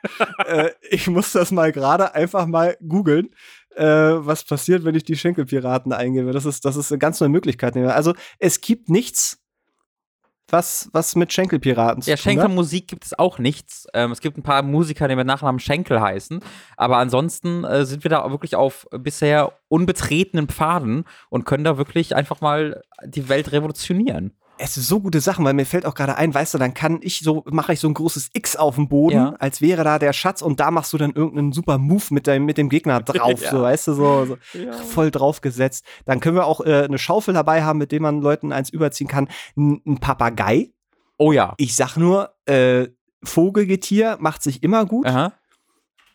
äh, 0.45 0.71
ich 0.89 1.07
muss 1.07 1.31
das 1.31 1.51
mal 1.51 1.71
gerade 1.71 2.15
einfach 2.15 2.45
mal 2.45 2.77
googeln. 2.87 3.29
Äh, 3.75 3.85
was 3.85 4.43
passiert, 4.43 4.83
wenn 4.83 4.95
ich 4.95 5.03
die 5.03 5.15
Schenkelpiraten 5.15 5.93
eingebe? 5.93 6.31
Das 6.31 6.45
ist, 6.45 6.65
das 6.65 6.75
ist 6.75 6.91
eine 6.91 6.99
ganz 6.99 7.19
neue 7.19 7.29
Möglichkeit. 7.29 7.77
Also, 7.77 8.13
es 8.39 8.61
gibt 8.61 8.89
nichts, 8.89 9.38
was, 10.51 10.89
was 10.93 11.15
mit 11.15 11.31
Schenkelpiraten 11.31 12.01
zu 12.01 12.09
ja, 12.09 12.15
tun 12.15 12.19
hat. 12.19 12.25
Ja, 12.25 12.41
Schenkelmusik 12.41 12.87
gibt 12.87 13.05
es 13.05 13.17
auch 13.17 13.39
nichts. 13.39 13.87
Ähm, 13.93 14.11
es 14.11 14.21
gibt 14.21 14.37
ein 14.37 14.43
paar 14.43 14.61
Musiker, 14.63 15.07
die 15.07 15.15
mit 15.15 15.27
Nachnamen 15.27 15.59
Schenkel 15.59 16.01
heißen. 16.01 16.39
Aber 16.77 16.97
ansonsten 16.97 17.63
äh, 17.63 17.85
sind 17.85 18.03
wir 18.03 18.09
da 18.09 18.29
wirklich 18.31 18.55
auf 18.55 18.87
bisher 18.91 19.53
unbetretenen 19.67 20.47
Pfaden 20.47 21.05
und 21.29 21.45
können 21.45 21.63
da 21.63 21.77
wirklich 21.77 22.15
einfach 22.15 22.41
mal 22.41 22.81
die 23.05 23.29
Welt 23.29 23.51
revolutionieren 23.51 24.33
es 24.61 24.75
ist 24.75 24.89
so 24.89 24.99
gute 24.99 25.21
Sachen, 25.21 25.45
weil 25.45 25.53
mir 25.53 25.65
fällt 25.65 25.85
auch 25.85 25.95
gerade 25.95 26.17
ein, 26.17 26.33
weißt 26.33 26.53
du, 26.53 26.57
dann 26.57 26.73
kann 26.73 26.99
ich 27.01 27.21
so, 27.21 27.43
mache 27.49 27.73
ich 27.73 27.79
so 27.79 27.87
ein 27.87 27.93
großes 27.93 28.31
X 28.33 28.57
auf 28.57 28.75
dem 28.75 28.89
Boden, 28.89 29.15
ja. 29.15 29.35
als 29.39 29.61
wäre 29.61 29.85
da 29.85 29.99
der 29.99 30.11
Schatz 30.11 30.41
und 30.41 30.59
da 30.59 30.69
machst 30.69 30.91
du 30.91 30.97
dann 30.97 31.11
irgendeinen 31.11 31.53
super 31.53 31.77
Move 31.77 32.03
mit, 32.09 32.27
deinem, 32.27 32.45
mit 32.45 32.57
dem 32.57 32.67
Gegner 32.67 32.99
drauf, 33.01 33.41
ja. 33.41 33.51
so, 33.51 33.61
weißt 33.61 33.87
du, 33.87 33.93
so, 33.93 34.25
so 34.25 34.37
ja. 34.57 34.73
voll 34.73 35.11
draufgesetzt. 35.11 35.85
Dann 36.05 36.19
können 36.19 36.35
wir 36.35 36.45
auch 36.45 36.59
äh, 36.61 36.83
eine 36.83 36.97
Schaufel 36.97 37.33
dabei 37.33 37.63
haben, 37.63 37.79
mit 37.79 37.93
dem 37.93 38.03
man 38.03 38.21
Leuten 38.21 38.51
eins 38.51 38.69
überziehen 38.69 39.07
kann. 39.07 39.29
N 39.55 39.81
ein 39.87 39.99
Papagei. 39.99 40.71
Oh 41.17 41.31
ja. 41.31 41.53
Ich 41.57 41.75
sag 41.75 41.95
nur, 41.95 42.33
äh, 42.45 42.87
Vogelgetier 43.23 44.17
macht 44.19 44.43
sich 44.43 44.61
immer 44.61 44.85
gut. 44.85 45.05
Aha. 45.05 45.33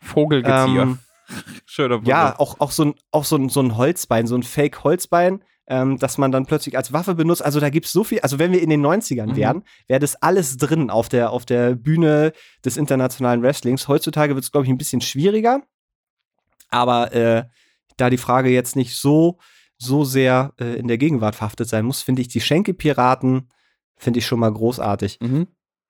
Vogelgetier. 0.02 0.82
Ähm, 0.82 0.98
Schöner 1.64 1.96
Begriff. 1.96 2.08
Ja, 2.08 2.38
auch, 2.38 2.60
auch, 2.60 2.70
so, 2.70 2.84
ein, 2.84 2.94
auch 3.10 3.24
so, 3.24 3.36
ein, 3.36 3.48
so 3.48 3.60
ein 3.60 3.78
Holzbein, 3.78 4.26
so 4.26 4.36
ein 4.36 4.42
Fake-Holzbein 4.42 5.42
ähm, 5.66 5.98
dass 5.98 6.18
man 6.18 6.30
dann 6.30 6.46
plötzlich 6.46 6.76
als 6.76 6.92
Waffe 6.92 7.14
benutzt. 7.14 7.44
Also 7.44 7.60
da 7.60 7.70
gibt 7.70 7.86
es 7.86 7.92
so 7.92 8.04
viel, 8.04 8.20
also 8.20 8.38
wenn 8.38 8.52
wir 8.52 8.60
in 8.60 8.70
den 8.70 8.84
90ern 8.84 9.28
mhm. 9.28 9.36
wären, 9.36 9.64
wäre 9.86 10.00
das 10.00 10.16
alles 10.16 10.56
drin 10.56 10.90
auf 10.90 11.08
der, 11.08 11.30
auf 11.30 11.46
der 11.46 11.74
Bühne 11.74 12.32
des 12.64 12.76
internationalen 12.76 13.42
Wrestlings. 13.42 13.88
Heutzutage 13.88 14.34
wird 14.34 14.44
es, 14.44 14.52
glaube 14.52 14.66
ich, 14.66 14.70
ein 14.70 14.78
bisschen 14.78 15.00
schwieriger. 15.00 15.62
Aber 16.70 17.12
äh, 17.12 17.44
da 17.96 18.10
die 18.10 18.18
Frage 18.18 18.50
jetzt 18.50 18.76
nicht 18.76 18.96
so, 18.96 19.38
so 19.78 20.04
sehr 20.04 20.52
äh, 20.58 20.76
in 20.76 20.88
der 20.88 20.98
Gegenwart 20.98 21.34
verhaftet 21.34 21.68
sein 21.68 21.84
muss, 21.84 22.02
finde 22.02 22.22
ich 22.22 22.28
die 22.28 22.40
Schenke-Piraten, 22.40 23.48
finde 23.96 24.18
ich 24.18 24.26
schon 24.26 24.40
mal 24.40 24.52
großartig. 24.52 25.18
Mhm. 25.20 25.46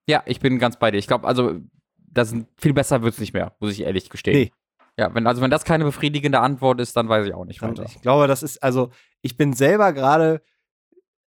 Ja, 0.06 0.22
ich 0.26 0.40
bin 0.40 0.58
ganz 0.58 0.78
bei 0.78 0.90
dir. 0.90 0.98
Ich 0.98 1.06
glaube, 1.06 1.26
also, 1.26 1.58
das 1.96 2.34
viel 2.56 2.74
besser 2.74 3.02
wird 3.02 3.14
es 3.14 3.20
nicht 3.20 3.32
mehr, 3.32 3.56
muss 3.58 3.72
ich 3.72 3.80
ehrlich 3.80 4.10
gestehen. 4.10 4.36
Nee. 4.36 4.52
Ja, 4.96 5.12
wenn, 5.12 5.26
also 5.26 5.42
wenn 5.42 5.50
das 5.50 5.64
keine 5.64 5.84
befriedigende 5.84 6.38
Antwort 6.38 6.80
ist, 6.80 6.96
dann 6.96 7.08
weiß 7.08 7.26
ich 7.26 7.34
auch 7.34 7.44
nicht 7.44 7.60
weiter. 7.62 7.84
Ich 7.84 8.00
glaube, 8.00 8.28
das 8.28 8.44
ist, 8.44 8.62
also 8.62 8.90
ich 9.24 9.36
bin 9.36 9.54
selber 9.54 9.92
gerade 9.92 10.42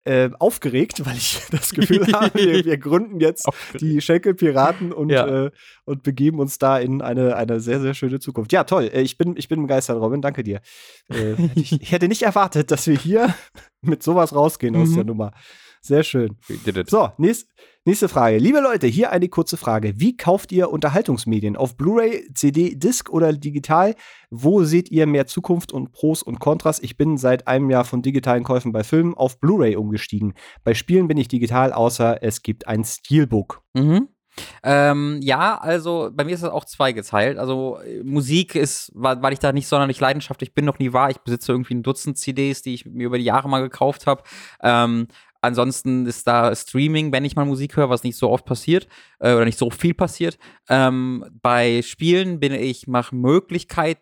äh, 0.03 0.29
aufgeregt, 0.37 1.03
weil 1.05 1.15
ich 1.15 1.41
das 1.51 1.71
Gefühl 1.71 2.05
habe, 2.13 2.31
wir, 2.35 2.63
wir 2.63 2.77
gründen 2.77 3.19
jetzt 3.19 3.47
die 3.79 4.01
Schenkelpiraten 4.01 4.93
und, 4.93 5.09
ja. 5.09 5.45
äh, 5.45 5.51
und 5.85 6.03
begeben 6.03 6.39
uns 6.39 6.59
da 6.59 6.77
in 6.77 7.01
eine, 7.01 7.35
eine 7.35 7.59
sehr, 7.59 7.81
sehr 7.81 7.95
schöne 7.95 8.19
Zukunft. 8.19 8.53
Ja, 8.53 8.65
toll. 8.65 8.91
Äh, 8.93 9.01
ich 9.01 9.17
bin, 9.17 9.35
ich 9.35 9.47
bin 9.47 9.61
begeistert, 9.61 9.99
Robin. 9.99 10.21
Danke 10.21 10.43
dir. 10.43 10.61
Äh, 11.09 11.33
ich, 11.55 11.71
ich, 11.81 11.91
hätte 11.91 12.07
nicht 12.07 12.21
erwartet, 12.21 12.69
dass 12.69 12.85
wir 12.85 12.95
hier 12.95 13.33
mit 13.81 14.03
sowas 14.03 14.35
rausgehen 14.35 14.75
aus 14.75 14.89
mhm. 14.89 14.95
der 14.95 15.03
Nummer. 15.05 15.31
Sehr 15.85 16.01
schön. 16.01 16.35
So, 16.87 17.11
nächst, 17.19 17.47
nächste 17.85 18.09
Frage. 18.09 18.39
Liebe 18.39 18.59
Leute, 18.59 18.87
hier 18.87 19.11
eine 19.11 19.29
kurze 19.29 19.55
Frage. 19.55 19.99
Wie 19.99 20.17
kauft 20.17 20.51
ihr 20.51 20.71
Unterhaltungsmedien? 20.71 21.55
Auf 21.55 21.77
Blu-ray, 21.77 22.27
CD, 22.33 22.73
Disc 22.73 23.11
oder 23.11 23.31
digital? 23.31 23.93
Wo 24.31 24.63
seht 24.63 24.89
ihr 24.89 25.05
mehr 25.05 25.27
Zukunft 25.27 25.71
und 25.71 25.91
Pros 25.91 26.23
und 26.23 26.39
Kontras? 26.39 26.79
Ich 26.79 26.97
bin 26.97 27.17
seit 27.17 27.47
einem 27.47 27.69
Jahr 27.69 27.85
von 27.85 28.01
digitalen 28.01 28.43
Käufen 28.43 28.71
bei 28.71 28.83
Filmen 28.83 29.13
auf 29.13 29.39
Blu-ray 29.39 29.75
umgestiegen. 29.75 30.33
Bei 30.63 30.73
Spielen 30.73 31.07
bin 31.07 31.17
ich 31.17 31.27
digital, 31.27 31.71
außer 31.71 32.23
es 32.23 32.41
gibt 32.41 32.67
ein 32.67 32.83
Steelbook. 32.83 33.61
Mhm. 33.75 34.07
Ähm, 34.63 35.19
ja, 35.21 35.55
also 35.57 36.09
bei 36.11 36.23
mir 36.23 36.33
ist 36.33 36.43
das 36.43 36.51
auch 36.51 36.65
zweigeteilt. 36.65 37.37
Also 37.37 37.79
Musik 38.03 38.55
ist, 38.55 38.91
weil, 38.95 39.21
weil 39.21 39.33
ich 39.33 39.39
da 39.39 39.53
nicht 39.53 39.67
sonderlich 39.67 39.99
leidenschaftlich 39.99 40.55
bin, 40.55 40.65
noch 40.65 40.79
nie 40.79 40.93
war. 40.93 41.11
Ich 41.11 41.19
besitze 41.19 41.51
irgendwie 41.51 41.75
ein 41.75 41.83
Dutzend 41.83 42.17
CDs, 42.17 42.63
die 42.63 42.73
ich 42.73 42.85
mir 42.85 43.05
über 43.05 43.19
die 43.19 43.23
Jahre 43.23 43.47
mal 43.47 43.61
gekauft 43.61 44.07
habe. 44.07 44.23
Ähm, 44.61 45.07
Ansonsten 45.45 46.05
ist 46.05 46.27
da 46.27 46.55
Streaming, 46.55 47.11
wenn 47.11 47.25
ich 47.25 47.35
mal 47.35 47.45
Musik 47.45 47.77
höre, 47.77 47.89
was 47.89 48.03
nicht 48.03 48.17
so 48.17 48.29
oft 48.29 48.45
passiert 48.45 48.87
äh, 49.19 49.33
oder 49.33 49.45
nicht 49.45 49.57
so 49.57 49.69
viel 49.69 49.93
passiert. 49.93 50.37
Ähm, 50.69 51.25
bei 51.41 51.81
Spielen 51.81 52.39
bin 52.39 52.51
ich, 52.51 52.87
mache 52.87 53.15
Möglichkeit 53.15 53.99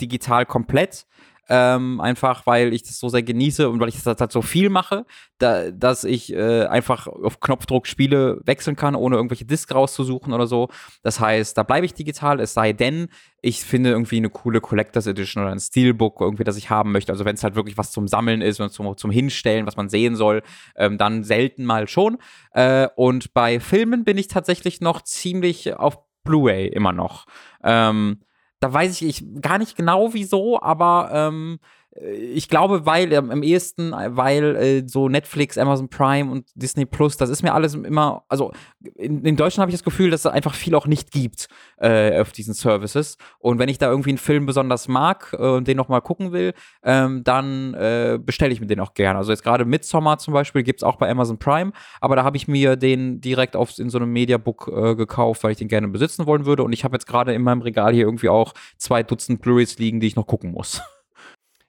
digital 0.00 0.46
komplett. 0.46 1.06
Ähm, 1.48 2.00
einfach 2.00 2.46
weil 2.46 2.72
ich 2.72 2.82
das 2.84 2.98
so 2.98 3.08
sehr 3.08 3.22
genieße 3.22 3.68
und 3.68 3.80
weil 3.80 3.88
ich 3.88 4.00
das 4.00 4.20
halt 4.20 4.32
so 4.32 4.42
viel 4.42 4.70
mache, 4.70 5.04
da, 5.38 5.70
dass 5.70 6.04
ich 6.04 6.32
äh, 6.32 6.66
einfach 6.66 7.08
auf 7.08 7.40
Knopfdruck 7.40 7.86
Spiele 7.86 8.40
wechseln 8.44 8.76
kann, 8.76 8.94
ohne 8.94 9.16
irgendwelche 9.16 9.44
Discs 9.44 9.74
rauszusuchen 9.74 10.32
oder 10.32 10.46
so. 10.46 10.68
Das 11.02 11.18
heißt, 11.18 11.58
da 11.58 11.64
bleibe 11.64 11.84
ich 11.84 11.94
digital, 11.94 12.38
es 12.40 12.54
sei 12.54 12.72
denn, 12.72 13.08
ich 13.40 13.64
finde 13.64 13.90
irgendwie 13.90 14.18
eine 14.18 14.30
coole 14.30 14.60
Collectors 14.60 15.08
Edition 15.08 15.42
oder 15.42 15.52
ein 15.52 15.58
Steelbook 15.58 16.20
irgendwie, 16.20 16.44
das 16.44 16.56
ich 16.56 16.70
haben 16.70 16.92
möchte. 16.92 17.10
Also 17.10 17.24
wenn 17.24 17.34
es 17.34 17.42
halt 17.42 17.56
wirklich 17.56 17.76
was 17.76 17.90
zum 17.90 18.06
Sammeln 18.06 18.40
ist 18.40 18.60
und 18.60 18.70
zum, 18.70 18.96
zum 18.96 19.10
Hinstellen, 19.10 19.66
was 19.66 19.76
man 19.76 19.88
sehen 19.88 20.14
soll, 20.14 20.42
ähm, 20.76 20.96
dann 20.96 21.24
selten 21.24 21.64
mal 21.64 21.88
schon. 21.88 22.18
Äh, 22.52 22.88
und 22.94 23.34
bei 23.34 23.58
Filmen 23.58 24.04
bin 24.04 24.16
ich 24.16 24.28
tatsächlich 24.28 24.80
noch 24.80 25.02
ziemlich 25.02 25.74
auf 25.74 25.98
Blu-ray 26.24 26.68
immer 26.68 26.92
noch. 26.92 27.26
Ähm, 27.64 28.20
da 28.62 28.72
weiß 28.72 29.02
ich, 29.02 29.08
ich 29.08 29.42
gar 29.42 29.58
nicht 29.58 29.76
genau 29.76 30.14
wieso, 30.14 30.62
aber 30.62 31.10
ähm, 31.12 31.58
äh, 31.60 31.66
ich 32.00 32.48
glaube, 32.48 32.86
weil 32.86 33.12
ähm, 33.12 33.30
am 33.30 33.42
ehesten, 33.42 33.92
weil 33.92 34.56
äh, 34.56 34.88
so 34.88 35.10
Netflix, 35.10 35.58
Amazon 35.58 35.88
Prime 35.88 36.30
und 36.30 36.48
Disney 36.54 36.86
Plus, 36.86 37.18
das 37.18 37.28
ist 37.28 37.42
mir 37.42 37.52
alles 37.52 37.74
immer, 37.74 38.24
also 38.28 38.52
in, 38.94 39.22
in 39.26 39.36
Deutschland 39.36 39.62
habe 39.62 39.70
ich 39.70 39.76
das 39.76 39.84
Gefühl, 39.84 40.10
dass 40.10 40.24
es 40.24 40.26
einfach 40.26 40.54
viel 40.54 40.74
auch 40.74 40.86
nicht 40.86 41.10
gibt 41.10 41.48
äh, 41.76 42.18
auf 42.18 42.32
diesen 42.32 42.54
Services. 42.54 43.18
Und 43.40 43.58
wenn 43.58 43.68
ich 43.68 43.76
da 43.76 43.90
irgendwie 43.90 44.10
einen 44.10 44.18
Film 44.18 44.46
besonders 44.46 44.88
mag 44.88 45.36
äh, 45.38 45.42
und 45.42 45.68
den 45.68 45.76
nochmal 45.76 46.00
gucken 46.00 46.32
will, 46.32 46.54
ähm, 46.82 47.24
dann 47.24 47.74
äh, 47.74 48.18
bestelle 48.18 48.54
ich 48.54 48.60
mir 48.62 48.66
den 48.66 48.80
auch 48.80 48.94
gerne. 48.94 49.18
Also 49.18 49.30
jetzt 49.30 49.42
gerade 49.42 49.66
Midsommar 49.66 50.16
zum 50.16 50.32
Beispiel 50.32 50.62
gibt 50.62 50.80
es 50.80 50.84
auch 50.84 50.96
bei 50.96 51.10
Amazon 51.10 51.38
Prime, 51.38 51.72
aber 52.00 52.16
da 52.16 52.24
habe 52.24 52.38
ich 52.38 52.48
mir 52.48 52.76
den 52.76 53.20
direkt 53.20 53.54
auf, 53.54 53.78
in 53.78 53.90
so 53.90 53.98
einem 53.98 54.10
Mediabook 54.12 54.72
äh, 54.74 54.94
gekauft, 54.94 55.44
weil 55.44 55.52
ich 55.52 55.58
den 55.58 55.68
gerne 55.68 55.88
besitzen 55.88 56.24
wollen 56.24 56.46
würde. 56.46 56.64
Und 56.64 56.72
ich 56.72 56.84
habe 56.84 56.94
jetzt 56.94 57.06
gerade 57.06 57.34
in 57.34 57.42
meinem 57.42 57.60
Regal 57.60 57.92
hier 57.92 58.06
irgendwie 58.06 58.30
auch 58.30 58.54
zwei 58.78 59.02
Dutzend 59.02 59.42
Blu-rays 59.42 59.78
liegen, 59.78 60.00
die 60.00 60.06
ich 60.06 60.16
noch 60.16 60.26
gucken 60.26 60.52
muss. 60.52 60.80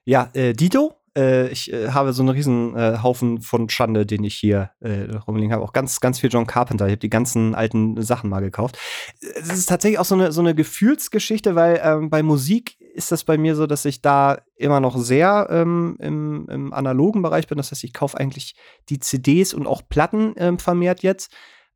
Ja, 0.04 0.30
äh, 0.34 0.52
Dito, 0.52 0.94
äh, 1.16 1.48
ich 1.48 1.72
äh, 1.72 1.90
habe 1.90 2.12
so 2.12 2.22
einen 2.22 2.30
riesen 2.30 2.76
äh, 2.76 2.98
Haufen 3.02 3.40
von 3.40 3.68
Schande, 3.68 4.04
den 4.04 4.24
ich 4.24 4.34
hier 4.34 4.70
äh, 4.80 5.14
rumliegen 5.26 5.52
habe. 5.52 5.62
Auch 5.62 5.72
ganz, 5.72 6.00
ganz 6.00 6.18
viel 6.18 6.30
John 6.30 6.46
Carpenter. 6.46 6.86
Ich 6.86 6.92
habe 6.92 7.00
die 7.00 7.10
ganzen 7.10 7.54
alten 7.54 8.00
Sachen 8.02 8.28
mal 8.30 8.40
gekauft. 8.40 8.78
Es 9.20 9.48
ist 9.50 9.68
tatsächlich 9.68 9.98
auch 9.98 10.04
so 10.04 10.14
eine, 10.14 10.32
so 10.32 10.40
eine 10.40 10.54
Gefühlsgeschichte, 10.54 11.54
weil 11.54 11.80
ähm, 11.82 12.10
bei 12.10 12.22
Musik 12.22 12.76
ist 12.94 13.12
das 13.12 13.24
bei 13.24 13.38
mir 13.38 13.56
so, 13.56 13.66
dass 13.66 13.84
ich 13.84 14.02
da 14.02 14.38
immer 14.56 14.80
noch 14.80 14.96
sehr 14.96 15.48
ähm, 15.50 15.96
im, 16.00 16.48
im 16.48 16.72
analogen 16.72 17.22
Bereich 17.22 17.46
bin. 17.46 17.58
Das 17.58 17.70
heißt, 17.70 17.84
ich 17.84 17.92
kaufe 17.92 18.18
eigentlich 18.18 18.54
die 18.88 19.00
CDs 19.00 19.54
und 19.54 19.66
auch 19.66 19.82
Platten 19.88 20.34
ähm, 20.36 20.58
vermehrt 20.58 21.02
jetzt. 21.02 21.32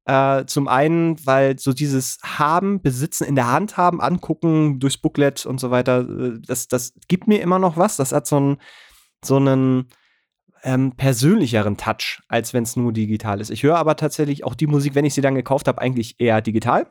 Äh, 0.08 0.46
zum 0.46 0.68
einen, 0.68 1.24
weil 1.26 1.58
so 1.58 1.74
dieses 1.74 2.18
Haben, 2.22 2.80
Besitzen, 2.80 3.24
in 3.24 3.34
der 3.34 3.52
Hand 3.52 3.76
haben, 3.76 4.00
angucken, 4.00 4.80
durchs 4.80 4.96
Booklet 4.96 5.44
und 5.44 5.60
so 5.60 5.70
weiter, 5.70 6.08
äh, 6.08 6.40
das, 6.40 6.66
das 6.66 6.94
gibt 7.08 7.28
mir 7.28 7.42
immer 7.42 7.58
noch 7.58 7.76
was. 7.76 7.96
Das 7.96 8.12
hat 8.12 8.26
so 8.26 8.36
einen, 8.38 8.56
so 9.22 9.36
einen 9.36 9.88
ähm, 10.62 10.92
persönlicheren 10.96 11.76
Touch, 11.76 12.22
als 12.26 12.54
wenn 12.54 12.62
es 12.62 12.74
nur 12.74 12.94
digital 12.94 13.42
ist. 13.42 13.50
Ich 13.50 13.62
höre 13.62 13.76
aber 13.76 13.96
tatsächlich 13.96 14.44
auch 14.44 14.54
die 14.54 14.66
Musik, 14.66 14.94
wenn 14.94 15.04
ich 15.04 15.12
sie 15.12 15.20
dann 15.20 15.34
gekauft 15.34 15.68
habe, 15.68 15.82
eigentlich 15.82 16.18
eher 16.18 16.40
digital. 16.40 16.90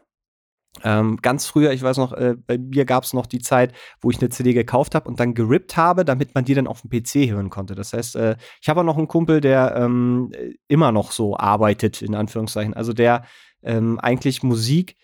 Ähm, 0.84 1.18
ganz 1.22 1.46
früher, 1.48 1.72
ich 1.72 1.82
weiß 1.82 1.98
noch, 1.98 2.14
äh, 2.14 2.36
bei 2.36 2.58
mir 2.58 2.86
gab 2.86 3.04
es 3.04 3.14
noch 3.14 3.26
die 3.26 3.40
Zeit, 3.40 3.74
wo 4.02 4.10
ich 4.12 4.20
eine 4.20 4.30
CD 4.30 4.54
gekauft 4.54 4.96
habe 4.96 5.08
und 5.10 5.20
dann 5.20 5.34
gerippt 5.34 5.78
habe, 5.78 6.06
damit 6.06 6.36
man 6.36 6.46
die 6.46 6.54
dann 6.54 6.68
auf 6.68 6.82
dem 6.82 6.90
PC 6.90 7.30
hören 7.32 7.50
konnte. 7.50 7.76
Das 7.76 7.94
heißt, 7.94 8.16
äh, 8.16 8.36
ich 8.62 8.70
habe 8.70 8.82
auch 8.82 8.86
noch 8.86 8.98
einen 8.98 9.08
Kumpel, 9.08 9.42
der 9.42 9.76
ähm, 9.76 10.32
immer 10.68 10.92
noch 10.92 11.12
so 11.12 11.38
arbeitet, 11.38 12.02
in 12.02 12.16
Anführungszeichen. 12.16 12.74
Also 12.74 12.94
der 12.94 13.24
ähm, 13.64 14.00
eigentlich 14.00 14.44
Musik 14.44 14.96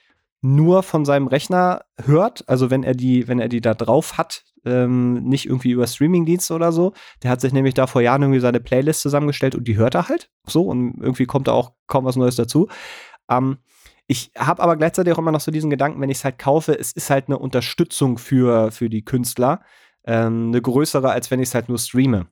nur 0.42 0.84
von 0.84 1.06
seinem 1.06 1.28
Rechner 1.28 1.86
hört, 2.04 2.48
also 2.50 2.70
wenn 2.70 2.84
er 2.84 2.94
die, 2.94 3.28
wenn 3.28 3.40
er 3.40 3.48
die 3.48 3.62
da 3.62 3.74
drauf 3.74 4.18
hat, 4.18 4.44
ähm, 4.66 5.24
nicht 5.24 5.46
irgendwie 5.46 5.72
über 5.72 5.88
Streamingdienste 5.88 6.54
oder 6.54 6.72
so. 6.72 6.94
Der 7.22 7.32
hat 7.32 7.42
sich 7.42 7.54
nämlich 7.54 7.74
da 7.74 7.88
vor 7.88 8.02
Jahren 8.02 8.22
irgendwie 8.22 8.40
seine 8.40 8.60
Playlist 8.60 9.02
zusammengestellt 9.02 9.56
und 9.56 9.68
die 9.68 9.78
hört 9.78 9.96
er 9.96 10.10
halt 10.10 10.30
so 10.48 10.64
und 10.64 11.02
irgendwie 11.02 11.26
kommt 11.26 11.48
da 11.48 11.54
auch 11.54 11.74
kaum 11.88 12.06
was 12.06 12.16
Neues 12.16 12.36
dazu. 12.36 12.68
Ähm, 13.30 13.58
Ich 14.08 14.32
habe 14.38 14.62
aber 14.62 14.76
gleichzeitig 14.76 15.14
auch 15.14 15.18
immer 15.18 15.32
noch 15.32 15.40
so 15.40 15.52
diesen 15.52 15.70
Gedanken, 15.70 16.02
wenn 16.02 16.10
ich 16.10 16.18
es 16.18 16.26
halt 16.26 16.38
kaufe, 16.38 16.78
es 16.78 16.92
ist 16.92 17.10
halt 17.10 17.28
eine 17.28 17.40
Unterstützung 17.40 18.18
für, 18.18 18.72
für 18.72 18.90
die 18.90 19.06
Künstler, 19.06 19.62
ähm, 20.06 20.50
eine 20.50 20.62
größere, 20.62 21.12
als 21.12 21.32
wenn 21.32 21.40
ich 21.40 21.50
es 21.50 21.56
halt 21.56 21.70
nur 21.70 21.78
streame. 21.78 22.28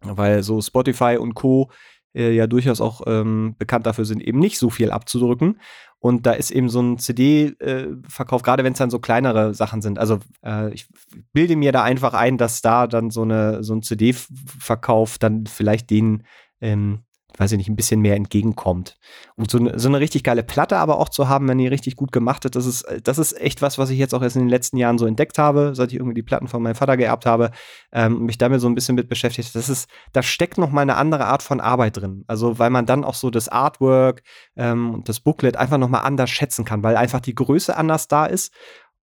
Weil 0.00 0.42
so 0.42 0.60
Spotify 0.60 1.16
und 1.18 1.34
Co. 1.34 1.70
Äh, 2.14 2.32
ja 2.32 2.46
durchaus 2.46 2.80
auch 2.80 3.02
ähm, 3.06 3.56
bekannt 3.58 3.86
dafür 3.86 4.04
sind, 4.04 4.22
eben 4.22 4.38
nicht 4.38 4.58
so 4.58 4.70
viel 4.70 4.90
abzudrücken. 4.92 5.60
Und 5.98 6.26
da 6.26 6.32
ist 6.32 6.50
eben 6.50 6.68
so 6.68 6.80
ein 6.80 6.98
CD-Verkauf, 6.98 8.42
äh, 8.42 8.44
gerade 8.44 8.62
wenn 8.62 8.74
es 8.74 8.78
dann 8.78 8.90
so 8.90 8.98
kleinere 9.00 9.54
Sachen 9.54 9.82
sind. 9.82 9.98
Also 9.98 10.20
äh, 10.44 10.72
ich 10.72 10.86
bilde 11.32 11.56
mir 11.56 11.72
da 11.72 11.82
einfach 11.82 12.14
ein, 12.14 12.38
dass 12.38 12.62
da 12.62 12.86
dann 12.86 13.10
so, 13.10 13.22
eine, 13.22 13.64
so 13.64 13.74
ein 13.74 13.82
CD-Verkauf 13.82 15.18
dann 15.18 15.46
vielleicht 15.46 15.90
den 15.90 16.24
ähm, 16.60 17.00
weiß 17.38 17.52
ich 17.52 17.58
nicht, 17.58 17.68
ein 17.68 17.76
bisschen 17.76 18.00
mehr 18.00 18.16
entgegenkommt. 18.16 18.96
Und 19.36 19.50
so 19.50 19.58
eine, 19.58 19.78
so 19.78 19.88
eine 19.88 20.00
richtig 20.00 20.22
geile 20.22 20.42
Platte 20.42 20.76
aber 20.76 20.98
auch 20.98 21.08
zu 21.08 21.28
haben, 21.28 21.48
wenn 21.48 21.58
die 21.58 21.66
richtig 21.66 21.96
gut 21.96 22.12
gemacht 22.12 22.44
ist, 22.44 22.54
das 22.54 22.66
ist, 22.66 22.84
das 23.02 23.18
ist 23.18 23.40
echt 23.40 23.62
was, 23.62 23.78
was 23.78 23.90
ich 23.90 23.98
jetzt 23.98 24.14
auch 24.14 24.22
erst 24.22 24.36
in 24.36 24.42
den 24.42 24.48
letzten 24.48 24.76
Jahren 24.76 24.98
so 24.98 25.06
entdeckt 25.06 25.38
habe, 25.38 25.72
seit 25.74 25.90
ich 25.90 25.98
irgendwie 25.98 26.14
die 26.14 26.22
Platten 26.22 26.48
von 26.48 26.62
meinem 26.62 26.74
Vater 26.74 26.96
geerbt 26.96 27.26
habe, 27.26 27.50
ähm, 27.92 28.24
mich 28.24 28.38
damit 28.38 28.60
so 28.60 28.68
ein 28.68 28.74
bisschen 28.74 28.94
mit 28.94 29.08
beschäftigt. 29.08 29.54
Das 29.54 29.68
ist, 29.68 29.88
da 30.12 30.22
steckt 30.22 30.58
noch 30.58 30.70
mal 30.70 30.82
eine 30.82 30.96
andere 30.96 31.26
Art 31.26 31.42
von 31.42 31.60
Arbeit 31.60 31.96
drin. 31.96 32.24
Also, 32.26 32.58
weil 32.58 32.70
man 32.70 32.86
dann 32.86 33.04
auch 33.04 33.14
so 33.14 33.30
das 33.30 33.48
Artwork 33.48 34.22
ähm, 34.56 34.94
und 34.94 35.08
das 35.08 35.20
Booklet 35.20 35.56
einfach 35.56 35.78
noch 35.78 35.88
mal 35.88 36.00
anders 36.00 36.30
schätzen 36.30 36.64
kann, 36.64 36.82
weil 36.82 36.96
einfach 36.96 37.20
die 37.20 37.34
Größe 37.34 37.76
anders 37.76 38.08
da 38.08 38.26
ist 38.26 38.52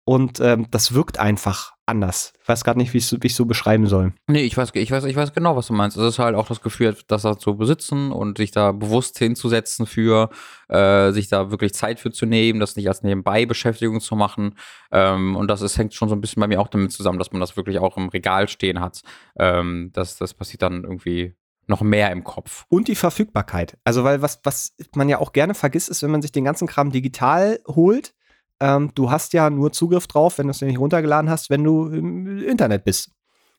und 0.04 0.40
ähm, 0.40 0.66
das 0.70 0.94
wirkt 0.94 1.18
einfach 1.18 1.74
anders. 1.90 2.32
Ich 2.40 2.48
weiß 2.48 2.64
gerade 2.64 2.78
nicht, 2.78 2.94
wie 2.94 2.98
ich 2.98 3.12
es 3.12 3.36
so 3.36 3.44
beschreiben 3.44 3.86
soll. 3.86 4.14
Nee, 4.26 4.42
ich 4.42 4.56
weiß, 4.56 4.70
ich, 4.74 4.90
weiß, 4.90 5.04
ich 5.04 5.16
weiß 5.16 5.34
genau, 5.34 5.56
was 5.56 5.66
du 5.66 5.74
meinst. 5.74 5.96
Es 5.96 6.04
ist 6.04 6.18
halt 6.18 6.34
auch 6.34 6.46
das 6.46 6.62
Gefühl, 6.62 6.96
das 7.08 7.22
da 7.22 7.36
zu 7.36 7.56
besitzen 7.56 8.12
und 8.12 8.38
sich 8.38 8.52
da 8.52 8.72
bewusst 8.72 9.18
hinzusetzen 9.18 9.86
für, 9.86 10.30
äh, 10.68 11.10
sich 11.12 11.28
da 11.28 11.50
wirklich 11.50 11.74
Zeit 11.74 12.00
für 12.00 12.10
zu 12.10 12.24
nehmen, 12.24 12.60
das 12.60 12.76
nicht 12.76 12.88
als 12.88 13.02
Nebenbei-Beschäftigung 13.02 14.00
zu 14.00 14.16
machen. 14.16 14.54
Ähm, 14.90 15.36
und 15.36 15.48
das 15.48 15.60
ist, 15.60 15.76
hängt 15.76 15.94
schon 15.94 16.08
so 16.08 16.14
ein 16.14 16.20
bisschen 16.20 16.40
bei 16.40 16.46
mir 16.46 16.60
auch 16.60 16.68
damit 16.68 16.92
zusammen, 16.92 17.18
dass 17.18 17.32
man 17.32 17.40
das 17.40 17.56
wirklich 17.56 17.78
auch 17.78 17.96
im 17.96 18.08
Regal 18.08 18.48
stehen 18.48 18.80
hat. 18.80 19.02
Ähm, 19.38 19.90
das, 19.92 20.16
das 20.16 20.32
passiert 20.32 20.62
dann 20.62 20.84
irgendwie 20.84 21.34
noch 21.66 21.82
mehr 21.82 22.10
im 22.10 22.24
Kopf. 22.24 22.64
Und 22.68 22.88
die 22.88 22.94
Verfügbarkeit. 22.94 23.78
Also, 23.84 24.04
weil 24.04 24.22
was, 24.22 24.40
was 24.44 24.74
man 24.94 25.08
ja 25.08 25.18
auch 25.18 25.32
gerne 25.32 25.54
vergisst, 25.54 25.88
ist, 25.88 26.02
wenn 26.02 26.10
man 26.10 26.22
sich 26.22 26.32
den 26.32 26.44
ganzen 26.44 26.66
Kram 26.66 26.90
digital 26.90 27.60
holt, 27.66 28.14
ähm, 28.60 28.90
du 28.94 29.10
hast 29.10 29.32
ja 29.32 29.50
nur 29.50 29.72
Zugriff 29.72 30.06
drauf, 30.06 30.38
wenn 30.38 30.46
du 30.46 30.50
es 30.52 30.60
nicht 30.60 30.78
runtergeladen 30.78 31.30
hast, 31.30 31.50
wenn 31.50 31.64
du 31.64 31.86
im 31.88 32.38
Internet 32.42 32.84
bist. 32.84 33.10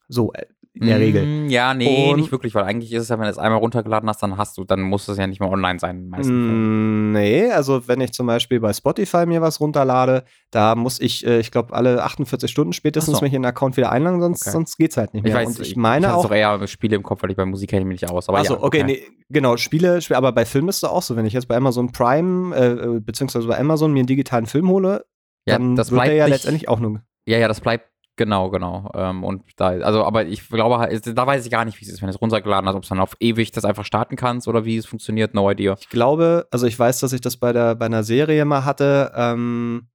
So, 0.08 0.34
äh, 0.34 0.46
in 0.74 0.88
der 0.88 1.00
Regel. 1.00 1.26
Mm, 1.26 1.50
ja, 1.50 1.74
nee, 1.74 2.12
und 2.12 2.18
nicht 2.18 2.32
wirklich, 2.32 2.56
weil 2.56 2.64
eigentlich 2.64 2.94
ist 2.94 3.04
es 3.04 3.10
ja, 3.10 3.18
wenn 3.18 3.26
du 3.26 3.30
es 3.30 3.38
einmal 3.38 3.60
runtergeladen 3.60 4.08
hast, 4.08 4.24
dann 4.24 4.38
hast 4.38 4.58
du, 4.58 4.64
dann 4.64 4.82
muss 4.82 5.08
es 5.10 5.18
ja 5.18 5.28
nicht 5.28 5.42
mehr 5.42 5.50
online 5.50 5.80
sein. 5.80 6.10
Mm, 6.10 7.12
nee, 7.12 7.52
also 7.52 7.88
wenn 7.90 8.00
ich 8.00 8.14
zum 8.14 8.28
Beispiel 8.28 8.62
bei 8.62 8.72
Spotify 8.72 9.26
mir 9.26 9.42
was 9.42 9.60
runterlade, 9.60 10.24
da 10.50 10.76
muss 10.76 11.02
ich, 11.02 11.26
äh, 11.26 11.40
ich 11.40 11.52
glaube, 11.52 11.74
alle 11.74 12.04
48 12.04 12.50
Stunden 12.50 12.72
spätestens 12.72 13.20
so. 13.20 13.26
mich 13.26 13.34
in 13.34 13.42
den 13.42 13.50
Account 13.50 13.76
wieder 13.76 13.92
einloggen, 13.92 14.22
sonst, 14.22 14.44
okay. 14.44 14.52
sonst 14.52 14.78
geht 14.78 14.92
es 14.92 14.98
halt 14.98 15.14
nicht 15.14 15.24
mehr. 15.24 15.34
Ich 15.34 15.40
weiß, 15.40 15.58
und 15.58 15.60
ich, 15.62 15.72
ich 15.72 15.76
meine 15.76 16.08
ich 16.08 16.14
auch. 16.14 16.24
doch 16.24 16.32
eher 16.32 16.66
Spiele 16.68 16.96
im 16.96 17.04
Kopf, 17.04 17.22
weil 17.24 17.32
ich 17.32 17.38
bei 17.38 17.46
Musik 17.46 17.70
kenne 17.70 17.82
ich 17.82 17.88
mich 17.88 18.02
nicht 18.02 18.10
aus. 18.10 18.30
Achso, 18.30 18.54
ja, 18.54 18.60
okay, 18.62 18.82
okay. 18.82 18.84
Nee, 18.84 19.04
genau, 19.30 19.58
Spiele, 19.58 20.00
aber 20.12 20.32
bei 20.32 20.46
Filmen 20.46 20.70
ist 20.70 20.78
es 20.78 20.84
auch 20.86 21.02
so, 21.02 21.18
wenn 21.18 21.26
ich 21.26 21.34
jetzt 21.34 21.50
bei 21.50 21.58
Amazon 21.58 21.92
Prime, 21.92 22.56
äh, 22.56 22.72
äh, 22.72 23.00
beziehungsweise 23.02 23.46
bei 23.48 23.60
Amazon 23.60 23.92
mir 23.92 24.00
einen 24.00 24.08
digitalen 24.08 24.46
Film 24.46 24.70
hole, 24.70 25.06
ja, 25.46 25.58
dann 25.58 25.76
das 25.76 25.92
wird 25.92 26.06
er 26.06 26.14
ja 26.14 26.26
letztendlich 26.28 26.70
auch 26.70 26.80
nur. 26.80 27.02
Ja, 27.26 27.38
ja, 27.38 27.48
das 27.48 27.60
bleibt 27.62 27.91
genau, 28.16 28.50
genau. 28.50 28.92
Ähm, 28.94 29.24
und 29.24 29.44
da, 29.58 29.70
also, 29.70 30.04
aber 30.04 30.26
ich 30.26 30.48
glaube, 30.48 30.88
da 31.14 31.28
weiß 31.28 31.46
ich 31.46 31.52
gar 31.52 31.66
nicht, 31.66 31.80
wie 31.80 31.86
es 31.86 31.92
ist, 31.92 32.02
wenn 32.02 32.08
du 32.08 32.16
es 32.16 32.22
runtergeladen 32.22 32.68
hast, 32.68 32.76
ob 32.76 32.84
es 32.84 32.90
dann 32.90 33.00
auf 33.00 33.16
ewig 33.20 33.52
das 33.52 33.66
einfach 33.66 33.86
starten 33.86 34.16
kannst 34.16 34.48
oder 34.48 34.66
wie 34.66 34.78
es 34.78 34.86
funktioniert, 34.86 35.34
no 35.34 35.50
idea. 35.50 35.76
Ich 35.80 35.90
glaube, 35.90 36.48
also 36.52 36.68
ich 36.68 36.78
weiß, 36.78 37.00
dass 37.00 37.14
ich 37.14 37.22
das 37.22 37.38
bei 37.38 37.54
der 37.54 37.76
bei 37.76 37.86
einer 37.86 38.04
Serie 38.04 38.46
mal 38.46 38.66
hatte, 38.66 39.12
ähm, 39.16 39.88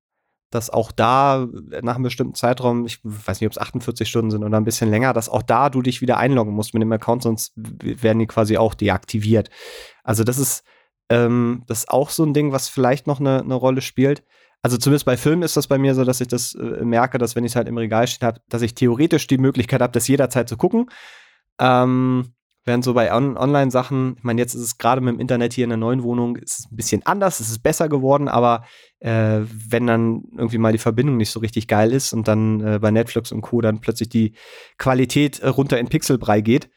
dass 0.51 0.71
auch 0.71 0.93
da 0.93 1.47
nach 1.83 1.97
einem 1.97 2.05
bestimmten 2.05 2.35
Zeitraum, 2.35 2.87
ich 2.87 3.01
weiß 3.03 3.41
nicht, 3.41 3.49
ob 3.49 3.53
es 3.53 3.59
48 3.59 4.09
Stunden 4.09 4.31
sind 4.31 4.45
oder 4.45 4.57
ein 4.57 4.65
bisschen 4.65 4.91
länger, 4.91 5.13
dass 5.13 5.29
auch 5.29 5.43
da 5.43 5.71
du 5.71 5.83
dich 5.83 6.01
wieder 6.01 6.19
einloggen 6.19 6.55
musst 6.55 6.73
mit 6.73 6.83
dem 6.83 6.93
Account, 6.93 7.23
sonst 7.23 7.53
werden 7.57 8.19
die 8.21 8.27
quasi 8.27 8.57
auch 8.57 8.75
deaktiviert. 8.75 9.51
Also 10.05 10.23
das 10.25 10.39
ist, 10.39 10.65
ähm, 11.11 11.65
das 11.67 11.81
ist 11.81 11.91
auch 11.91 12.11
so 12.11 12.25
ein 12.25 12.33
Ding, 12.33 12.53
was 12.53 12.69
vielleicht 12.69 13.07
noch 13.07 13.21
eine, 13.21 13.41
eine 13.41 13.55
Rolle 13.55 13.81
spielt 13.81 14.23
also 14.63 14.77
zumindest 14.79 15.05
bei 15.05 15.17
Filmen 15.17 15.43
ist 15.43 15.57
das 15.57 15.67
bei 15.67 15.79
mir 15.79 15.95
so, 15.95 16.05
dass 16.05 16.21
ich 16.21 16.29
das 16.29 16.55
äh, 16.55 16.85
merke, 16.85 17.19
dass 17.19 17.37
wenn 17.37 17.45
ich 17.45 17.53
es 17.53 17.57
halt 17.57 17.69
im 17.69 17.79
Regal 17.79 18.07
stehen 18.07 18.27
habe, 18.27 18.41
dass 18.49 18.63
ich 18.63 18.75
theoretisch 18.75 19.27
die 19.27 19.39
Möglichkeit 19.39 19.81
habe, 19.81 19.93
das 19.93 20.09
jederzeit 20.09 20.49
zu 20.49 20.57
gucken. 20.57 20.91
Ähm, 21.59 22.35
während 22.67 22.85
so 22.85 22.93
bei 22.93 23.15
On 23.15 23.37
Online-Sachen, 23.37 24.17
ich 24.19 24.25
meine, 24.25 24.41
jetzt 24.41 24.55
ist 24.55 24.63
es 24.63 24.79
gerade 24.79 25.01
mit 25.01 25.15
dem 25.15 25.21
Internet 25.21 25.53
hier 25.53 25.65
in 25.65 25.71
der 25.71 25.77
neuen 25.77 26.03
Wohnung, 26.03 26.37
ist 26.37 26.59
es 26.59 26.71
ein 26.71 26.77
bisschen 26.77 27.07
anders, 27.07 27.41
es 27.41 27.49
ist 27.49 27.63
besser 27.63 27.89
geworden, 27.89 28.29
aber 28.29 28.65
äh, 28.99 29.41
wenn 29.71 29.87
dann 29.87 30.25
irgendwie 30.37 30.59
mal 30.59 30.73
die 30.73 30.79
Verbindung 30.79 31.17
nicht 31.17 31.31
so 31.31 31.41
richtig 31.41 31.69
geil 31.69 31.93
ist 31.93 32.13
und 32.13 32.27
dann 32.27 32.61
äh, 32.61 32.79
bei 32.81 32.91
Netflix 32.91 33.31
und 33.31 33.43
Co. 33.43 33.61
dann 33.61 33.81
plötzlich 33.81 34.09
die 34.09 34.35
Qualität 34.79 35.39
äh, 35.39 35.49
runter 35.49 35.79
in 35.79 35.89
Pixelbrei 35.89 36.41
geht, 36.41 36.69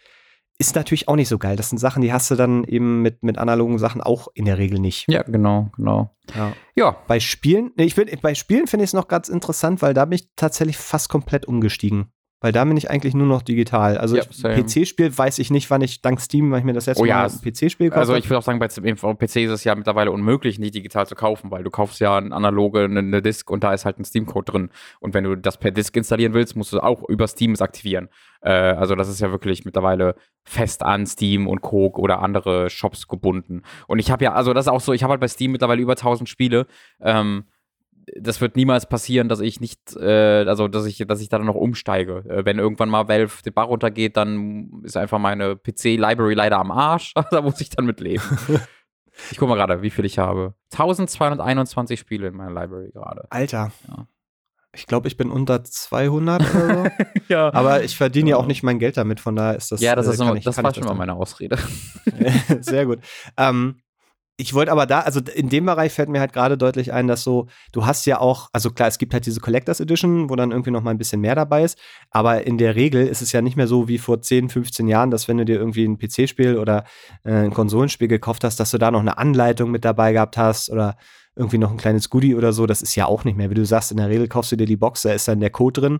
ist 0.60 0.76
natürlich 0.76 1.08
auch 1.08 1.16
nicht 1.16 1.30
so 1.30 1.38
geil. 1.38 1.56
Das 1.56 1.70
sind 1.70 1.78
Sachen, 1.78 2.02
die 2.02 2.12
hast 2.12 2.30
du 2.30 2.36
dann 2.36 2.66
eben 2.66 3.02
mit, 3.02 3.24
mit 3.24 3.38
analogen 3.38 3.80
Sachen 3.80 4.02
auch 4.02 4.28
in 4.34 4.44
der 4.44 4.58
Regel 4.58 4.80
nicht. 4.80 5.06
Ja, 5.10 5.24
genau, 5.24 5.72
genau. 5.76 6.14
Ja. 6.36 6.54
ja. 6.76 6.98
Bei 7.08 7.22
Spielen, 7.22 7.72
ich 7.78 7.96
find, 7.96 8.22
bei 8.22 8.36
Spielen 8.36 8.68
finde 8.68 8.84
ich 8.84 8.90
es 8.90 8.94
noch 8.94 9.08
ganz 9.08 9.30
interessant, 9.30 9.82
weil 9.82 9.94
da 9.94 10.04
bin 10.04 10.18
ich 10.18 10.28
tatsächlich 10.36 10.78
fast 10.78 11.08
komplett 11.08 11.46
umgestiegen. 11.46 12.12
Weil 12.42 12.54
da 12.54 12.64
bin 12.64 12.78
ich 12.78 12.90
eigentlich 12.90 13.14
nur 13.14 13.28
noch 13.28 13.42
digital. 13.42 13.98
Also 13.98 14.16
ja, 14.16 14.24
PC-Spiel 14.24 15.18
weiß 15.18 15.40
ich 15.40 15.52
nicht, 15.52 15.70
wann 15.70 15.82
ich 15.82 16.02
dank 16.02 16.22
Steam, 16.22 16.52
weil 16.52 16.60
ich 16.60 16.66
mir 16.66 16.72
das 16.72 16.86
letzte 16.86 17.04
oh, 17.04 17.06
ja, 17.06 17.18
Mal 17.18 17.30
ein 17.30 17.42
PC-Spiel 17.42 17.90
kaufe. 17.90 18.00
Also 18.00 18.16
ich 18.16 18.30
würde 18.30 18.38
auch 18.38 18.44
sagen, 18.44 18.60
bei 18.60 18.68
PC 18.68 19.36
ist 19.38 19.52
es 19.52 19.64
ja 19.66 19.76
mittlerweile 19.76 20.12
unmöglich, 20.12 20.58
nicht 20.58 20.74
digital 20.74 21.06
zu 21.06 21.16
kaufen, 21.16 21.52
weil 21.52 21.64
du 21.64 21.70
kaufst 21.70 22.00
ja 22.00 22.18
eine 22.18 22.34
analoge, 22.34 22.86
eine, 22.86 23.00
eine 23.00 23.22
Disk 23.22 23.50
und 23.52 23.64
da 23.64 23.74
ist 23.74 23.84
halt 23.84 24.00
ein 24.00 24.06
Steam-Code 24.06 24.52
drin. 24.52 24.70
Und 25.02 25.14
wenn 25.14 25.26
du 25.26 25.36
das 25.36 25.58
per 25.58 25.72
Disk 25.72 25.96
installieren 25.98 26.34
willst, 26.34 26.56
musst 26.56 26.72
du 26.72 26.80
auch 26.80 27.04
über 27.10 27.28
Steam 27.28 27.52
es 27.52 27.62
aktivieren. 27.62 28.08
Äh, 28.42 28.52
also 28.52 28.96
das 28.96 29.10
ist 29.10 29.20
ja 29.20 29.32
wirklich 29.32 29.66
mittlerweile 29.66 30.16
fest 30.44 30.84
an 30.84 31.06
Steam 31.06 31.46
und 31.46 31.60
Coke 31.60 32.00
oder 32.00 32.22
andere 32.22 32.70
Shops 32.70 33.10
gebunden. 33.10 33.64
Und 33.88 34.00
ich 34.00 34.12
habe 34.12 34.24
ja, 34.24 34.32
also 34.32 34.54
das 34.54 34.66
ist 34.66 34.72
auch 34.72 34.82
so, 34.82 34.94
ich 34.94 35.04
habe 35.04 35.12
halt 35.12 35.22
bei 35.22 35.28
Steam 35.28 35.52
mittlerweile 35.52 35.82
über 35.82 35.94
1000 35.94 36.30
Spiele. 36.30 36.68
Ähm, 37.02 37.44
das 38.18 38.42
wird 38.42 38.56
niemals 38.56 38.88
passieren, 38.88 39.30
dass 39.30 39.40
ich 39.40 39.60
nicht, 39.60 39.96
äh, 39.96 40.46
also 40.48 40.68
dass 40.68 40.86
ich, 40.86 40.98
dass 41.08 41.22
ich 41.22 41.30
da 41.30 41.40
noch 41.40 41.56
umsteige. 41.56 42.24
Äh, 42.30 42.46
wenn 42.46 42.60
irgendwann 42.60 42.90
mal 42.90 43.08
Valve 43.08 43.44
den 43.44 43.54
Bach 43.54 43.68
runtergeht, 43.68 44.18
dann 44.18 44.82
ist 44.84 44.98
einfach 44.98 45.20
meine 45.20 45.56
PC-Library 45.56 46.34
leider 46.34 46.60
am 46.60 46.72
Arsch. 46.72 47.14
da 47.32 47.42
muss 47.42 47.62
ich 47.62 47.70
dann 47.70 47.86
mit 47.86 48.00
leben. 48.00 48.24
ich 49.32 49.38
guck 49.38 49.50
mal 49.50 49.56
gerade, 49.56 49.82
wie 49.82 49.90
viel 49.90 50.06
ich 50.06 50.20
habe. 50.20 50.54
1221 50.72 52.00
Spiele 52.00 52.28
in 52.28 52.36
meiner 52.36 52.54
Library 52.54 52.92
gerade. 52.92 53.26
Alter. 53.30 53.72
Ja. 53.88 54.08
Ich 54.72 54.86
glaube, 54.86 55.08
ich 55.08 55.18
bin 55.18 55.32
unter 55.32 55.64
200 55.64 56.42
oder 56.42 56.84
so. 56.84 57.06
ja. 57.28 57.54
Aber 57.54 57.84
ich 57.84 57.98
verdiene 57.98 58.30
ja. 58.30 58.36
ja 58.36 58.42
auch 58.42 58.46
nicht 58.46 58.62
mein 58.62 58.78
Geld 58.78 58.98
damit, 58.98 59.20
von 59.20 59.36
daher 59.36 59.56
ist 59.56 59.72
das. 59.72 59.82
Ja, 59.82 59.96
das, 59.96 60.08
äh, 60.08 60.12
ist 60.12 60.22
immer, 60.22 60.36
ich, 60.36 60.44
das 60.44 60.62
war 60.62 60.74
schon 60.74 60.86
mal 60.86 60.94
meine 60.94 61.16
Ausrede. 61.16 61.58
Sehr 62.62 62.86
gut. 62.86 63.00
Ähm, 63.36 63.82
ich 64.40 64.54
wollte 64.54 64.72
aber 64.72 64.86
da, 64.86 65.02
also 65.02 65.20
in 65.20 65.50
dem 65.50 65.66
Bereich 65.66 65.92
fällt 65.92 66.08
mir 66.08 66.22
halt 66.22 66.32
gerade 66.32 66.58
deutlich 66.58 66.94
ein, 66.94 67.08
dass 67.08 67.24
so, 67.24 67.48
du 67.74 67.86
hast 67.86 68.06
ja 68.06 68.20
auch, 68.22 68.50
also 68.54 68.72
klar, 68.72 68.88
es 68.88 68.98
gibt 68.98 69.14
halt 69.14 69.26
diese 69.26 69.42
Collectors 69.42 69.82
Edition, 69.82 70.30
wo 70.30 70.38
dann 70.38 70.52
irgendwie 70.52 70.72
noch 70.72 70.82
mal 70.82 70.92
ein 70.92 70.98
bisschen 70.98 71.20
mehr 71.20 71.36
dabei 71.36 71.64
ist, 71.64 71.78
aber 72.10 72.48
in 72.48 72.58
der 72.58 72.76
Regel 72.76 73.06
ist 73.06 73.22
es 73.22 73.34
ja 73.34 73.42
nicht 73.42 73.58
mehr 73.58 73.68
so 73.68 73.90
wie 73.90 73.98
vor 73.98 74.22
10, 74.22 74.48
15 74.48 74.88
Jahren, 74.88 75.12
dass 75.12 75.28
wenn 75.28 75.38
du 75.38 75.44
dir 75.44 75.58
irgendwie 75.60 75.84
ein 75.84 75.98
PC-Spiel 75.98 76.58
oder 76.58 76.86
äh, 77.26 77.34
ein 77.34 77.54
Konsolenspiel 77.54 78.08
gekauft 78.08 78.46
hast, 78.46 78.62
dass 78.62 78.72
du 78.72 78.78
da 78.78 78.92
noch 78.92 79.02
eine 79.02 79.18
Anleitung 79.18 79.72
mit 79.72 79.84
dabei 79.84 80.14
gehabt 80.14 80.38
hast 80.38 80.70
oder 80.70 80.96
irgendwie 81.36 81.58
noch 81.58 81.72
ein 81.72 81.78
kleines 81.78 82.10
Goodie 82.10 82.36
oder 82.36 82.54
so, 82.54 82.66
das 82.66 82.82
ist 82.82 82.96
ja 82.96 83.08
auch 83.08 83.26
nicht 83.26 83.36
mehr. 83.36 83.50
Wie 83.50 83.56
du 83.56 83.66
sagst, 83.66 83.92
in 83.92 83.98
der 83.98 84.08
Regel 84.08 84.30
kaufst 84.30 84.54
du 84.54 84.56
dir 84.56 84.66
die 84.66 84.78
Box, 84.78 85.02
da 85.02 85.12
ist 85.12 85.28
dann 85.28 85.42
der 85.42 85.50
Code 85.50 85.82
drin. 85.82 86.00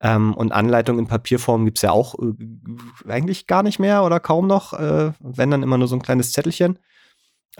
Ähm, 0.00 0.32
und 0.34 0.52
Anleitung 0.52 1.00
in 1.00 1.08
Papierform 1.08 1.64
gibt 1.64 1.78
es 1.78 1.82
ja 1.82 1.90
auch 1.90 2.14
äh, 2.14 3.10
eigentlich 3.10 3.48
gar 3.48 3.64
nicht 3.64 3.80
mehr 3.80 4.04
oder 4.04 4.20
kaum 4.20 4.46
noch, 4.46 4.74
äh, 4.74 5.12
wenn 5.18 5.50
dann 5.50 5.64
immer 5.64 5.76
nur 5.76 5.88
so 5.88 5.96
ein 5.96 6.02
kleines 6.02 6.32
Zettelchen. 6.32 6.78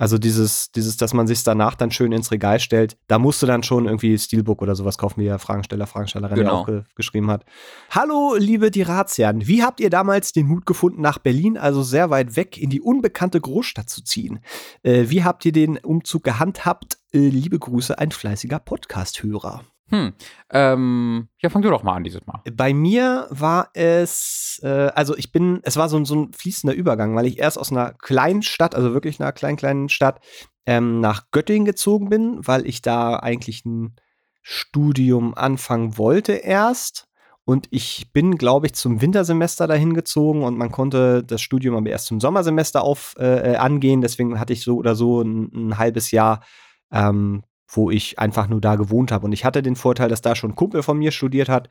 Also 0.01 0.17
dieses, 0.17 0.73
dieses, 0.73 0.97
dass 0.97 1.13
man 1.13 1.27
sich 1.27 1.45
danach 1.45 1.75
dann 1.75 1.91
schön 1.91 2.13
ins 2.13 2.31
Regal 2.31 2.59
stellt, 2.59 2.97
da 3.07 3.19
musst 3.19 3.43
du 3.43 3.47
dann 3.47 3.63
schon 3.63 3.85
irgendwie 3.85 4.17
Steelbook 4.17 4.63
oder 4.63 4.75
sowas 4.75 4.97
kaufen, 4.97 5.21
wie 5.21 5.27
ja 5.27 5.37
Fragensteller, 5.37 5.87
Fragenstellerin 5.87 6.37
genau. 6.37 6.63
auch 6.63 6.67
ge 6.67 6.85
geschrieben 6.95 7.31
hat. 7.31 7.45
Hallo, 7.91 8.35
liebe 8.39 8.71
Diratian, 8.71 9.47
wie 9.47 9.63
habt 9.63 9.79
ihr 9.79 9.91
damals 9.91 10.33
den 10.33 10.47
Mut 10.47 10.65
gefunden, 10.65 11.03
nach 11.03 11.19
Berlin, 11.19 11.59
also 11.59 11.83
sehr 11.83 12.09
weit 12.09 12.35
weg, 12.35 12.57
in 12.57 12.71
die 12.71 12.81
unbekannte 12.81 13.43
Großstadt 13.43 13.91
zu 13.91 14.03
ziehen? 14.03 14.41
Äh, 14.83 15.11
wie 15.11 15.23
habt 15.23 15.45
ihr 15.45 15.53
den 15.53 15.77
Umzug 15.77 16.25
gehandhabt? 16.25 16.97
Äh, 17.13 17.19
liebe 17.29 17.59
Grüße, 17.59 17.99
ein 17.99 18.11
fleißiger 18.11 18.59
Podcast-Hörer. 18.59 19.65
Hm. 19.91 20.13
Ähm, 20.53 21.29
ja, 21.41 21.51
fang 21.51 21.63
du 21.63 21.71
doch 21.71 21.83
mal 21.83 21.95
an 21.95 22.05
dieses 22.05 22.25
Mal. 22.25 22.41
Bei 22.53 22.73
mir 22.73 23.27
war 23.31 23.71
es, 23.75 24.61
äh, 24.63 24.91
also 24.95 25.17
ich 25.17 25.33
bin, 25.33 25.61
es 25.65 25.77
war 25.77 25.89
so, 25.89 26.03
so, 26.05 26.15
ein 26.15 26.33
fließender 26.33 26.75
Übergang, 26.75 27.17
weil 27.17 27.27
ich 27.27 27.39
erst 27.39 27.59
aus 27.59 27.73
einer 27.73 27.93
kleinen 27.95 28.43
Stadt, 28.43 28.75
also 28.75 28.95
wirklich 28.95 29.21
einer 29.21 29.33
kleinen, 29.33 29.57
kleinen 29.57 29.89
Stadt, 29.89 30.21
ähm, 30.65 31.01
nach 31.01 31.31
Göttingen 31.33 31.65
gezogen 31.65 32.09
bin, 32.09 32.39
weil 32.47 32.67
ich 32.67 32.83
da 32.83 33.17
eigentlich 33.17 33.65
ein 33.65 33.97
Studium 34.43 35.35
anfangen 35.35 35.99
wollte 35.99 36.33
erst. 36.33 37.09
Und 37.45 37.67
ich 37.71 38.13
bin, 38.13 38.37
glaube 38.37 38.67
ich, 38.67 38.75
zum 38.75 39.01
Wintersemester 39.01 39.67
dahin 39.67 39.95
gezogen 39.95 40.45
und 40.45 40.57
man 40.57 40.71
konnte 40.71 41.25
das 41.25 41.43
Studium 41.43 41.75
aber 41.75 41.91
erst 41.91 42.07
zum 42.07 42.21
Sommersemester 42.21 42.83
auf 42.83 43.17
äh, 43.19 43.55
äh 43.55 43.57
angehen. 43.57 44.03
Deswegen 44.03 44.39
hatte 44.39 44.53
ich 44.53 44.63
so 44.63 44.77
oder 44.77 44.95
so 44.95 45.23
ein, 45.23 45.51
ein 45.53 45.79
halbes 45.79 46.13
Jahr 46.13 46.45
ähm, 46.93 47.43
wo 47.73 47.91
ich 47.91 48.19
einfach 48.19 48.49
nur 48.49 48.61
da 48.61 48.77
gewohnt 48.77 49.13
habe. 49.13 49.27
Und 49.27 49.33
ich 49.33 49.45
hatte 49.45 49.63
den 49.63 49.77
Vorteil, 49.77 50.09
dass 50.09 50.23
da 50.23 50.35
schon 50.35 50.53
ein 50.53 50.57
Kumpel 50.57 50.83
von 50.83 50.99
mir 50.99 51.13
studiert 51.13 51.49
hat. 51.49 51.69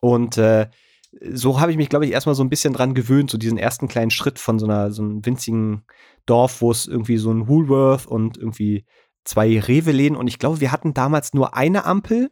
Und 0.00 0.38
äh, 0.38 0.68
so 1.30 1.60
habe 1.60 1.70
ich 1.70 1.76
mich, 1.76 1.88
glaube 1.88 2.06
ich, 2.06 2.12
erstmal 2.12 2.34
so 2.34 2.42
ein 2.42 2.48
bisschen 2.48 2.72
dran 2.72 2.94
gewöhnt, 2.94 3.30
so 3.30 3.38
diesen 3.38 3.58
ersten 3.58 3.88
kleinen 3.88 4.10
Schritt 4.10 4.38
von 4.38 4.58
so 4.58 4.66
einer 4.66 4.90
so 4.90 5.02
einem 5.02 5.24
winzigen 5.24 5.84
Dorf, 6.26 6.60
wo 6.60 6.70
es 6.70 6.86
irgendwie 6.86 7.16
so 7.18 7.30
ein 7.30 7.48
Woolworth 7.48 8.06
und 8.06 8.36
irgendwie 8.36 8.84
zwei 9.24 9.58
Rewe-Läden 9.58 10.16
und 10.16 10.28
ich 10.28 10.38
glaube, 10.38 10.60
wir 10.60 10.72
hatten 10.72 10.94
damals 10.94 11.34
nur 11.34 11.56
eine 11.56 11.84
Ampel. 11.84 12.30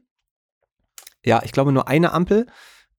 Ja, 1.24 1.42
ich 1.44 1.52
glaube 1.52 1.72
nur 1.72 1.88
eine 1.88 2.12
Ampel 2.12 2.46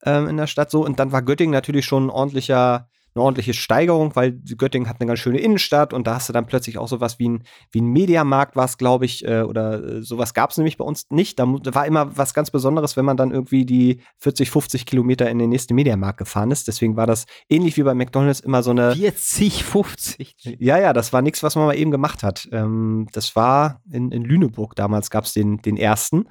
ähm, 0.03 0.27
in 0.27 0.37
der 0.37 0.47
Stadt 0.47 0.71
so 0.71 0.83
und 0.83 0.99
dann 0.99 1.11
war 1.11 1.21
Göttingen 1.21 1.53
natürlich 1.53 1.85
schon 1.85 2.07
ein 2.07 2.09
ordentlicher 2.09 2.89
eine 3.15 3.23
ordentliche 3.23 3.53
Steigerung, 3.53 4.15
weil 4.15 4.33
Göttingen 4.33 4.89
hat 4.89 4.99
eine 4.99 5.07
ganz 5.07 5.19
schöne 5.19 5.39
Innenstadt 5.39 5.93
und 5.93 6.05
da 6.05 6.15
hast 6.15 6.27
du 6.27 6.33
dann 6.33 6.45
plötzlich 6.45 6.77
auch 6.77 6.89
sowas 6.89 7.17
wie 7.17 7.29
ein, 7.29 7.43
wie 7.71 7.81
ein 7.81 7.87
Mediamarkt, 7.87 8.57
war 8.57 8.65
es, 8.65 8.77
glaube 8.77 9.05
ich, 9.05 9.25
äh, 9.25 9.41
oder 9.41 9.83
äh, 9.83 10.01
sowas 10.01 10.33
gab 10.33 10.51
es 10.51 10.57
nämlich 10.57 10.77
bei 10.77 10.83
uns 10.83 11.09
nicht. 11.09 11.39
Da 11.39 11.45
war 11.47 11.85
immer 11.85 12.17
was 12.17 12.33
ganz 12.33 12.51
Besonderes, 12.51 12.97
wenn 12.97 13.05
man 13.05 13.15
dann 13.15 13.31
irgendwie 13.31 13.65
die 13.65 14.01
40, 14.17 14.51
50 14.51 14.85
Kilometer 14.85 15.29
in 15.29 15.39
den 15.39 15.49
nächsten 15.49 15.75
Mediamarkt 15.75 16.19
gefahren 16.19 16.51
ist. 16.51 16.67
Deswegen 16.67 16.97
war 16.97 17.07
das 17.07 17.25
ähnlich 17.49 17.77
wie 17.77 17.83
bei 17.83 17.93
McDonalds 17.93 18.41
immer 18.41 18.63
so 18.63 18.71
eine. 18.71 18.93
40, 18.95 19.63
50. 19.63 20.35
Ja, 20.59 20.77
ja, 20.77 20.91
das 20.91 21.13
war 21.13 21.21
nichts, 21.21 21.41
was 21.41 21.55
man 21.55 21.67
mal 21.67 21.77
eben 21.77 21.91
gemacht 21.91 22.21
hat. 22.21 22.49
Ähm, 22.51 23.07
das 23.13 23.35
war 23.35 23.81
in, 23.89 24.11
in 24.11 24.23
Lüneburg 24.23 24.75
damals 24.75 25.09
gab 25.09 25.23
es 25.23 25.33
den, 25.33 25.61
den 25.61 25.77
ersten. 25.77 26.27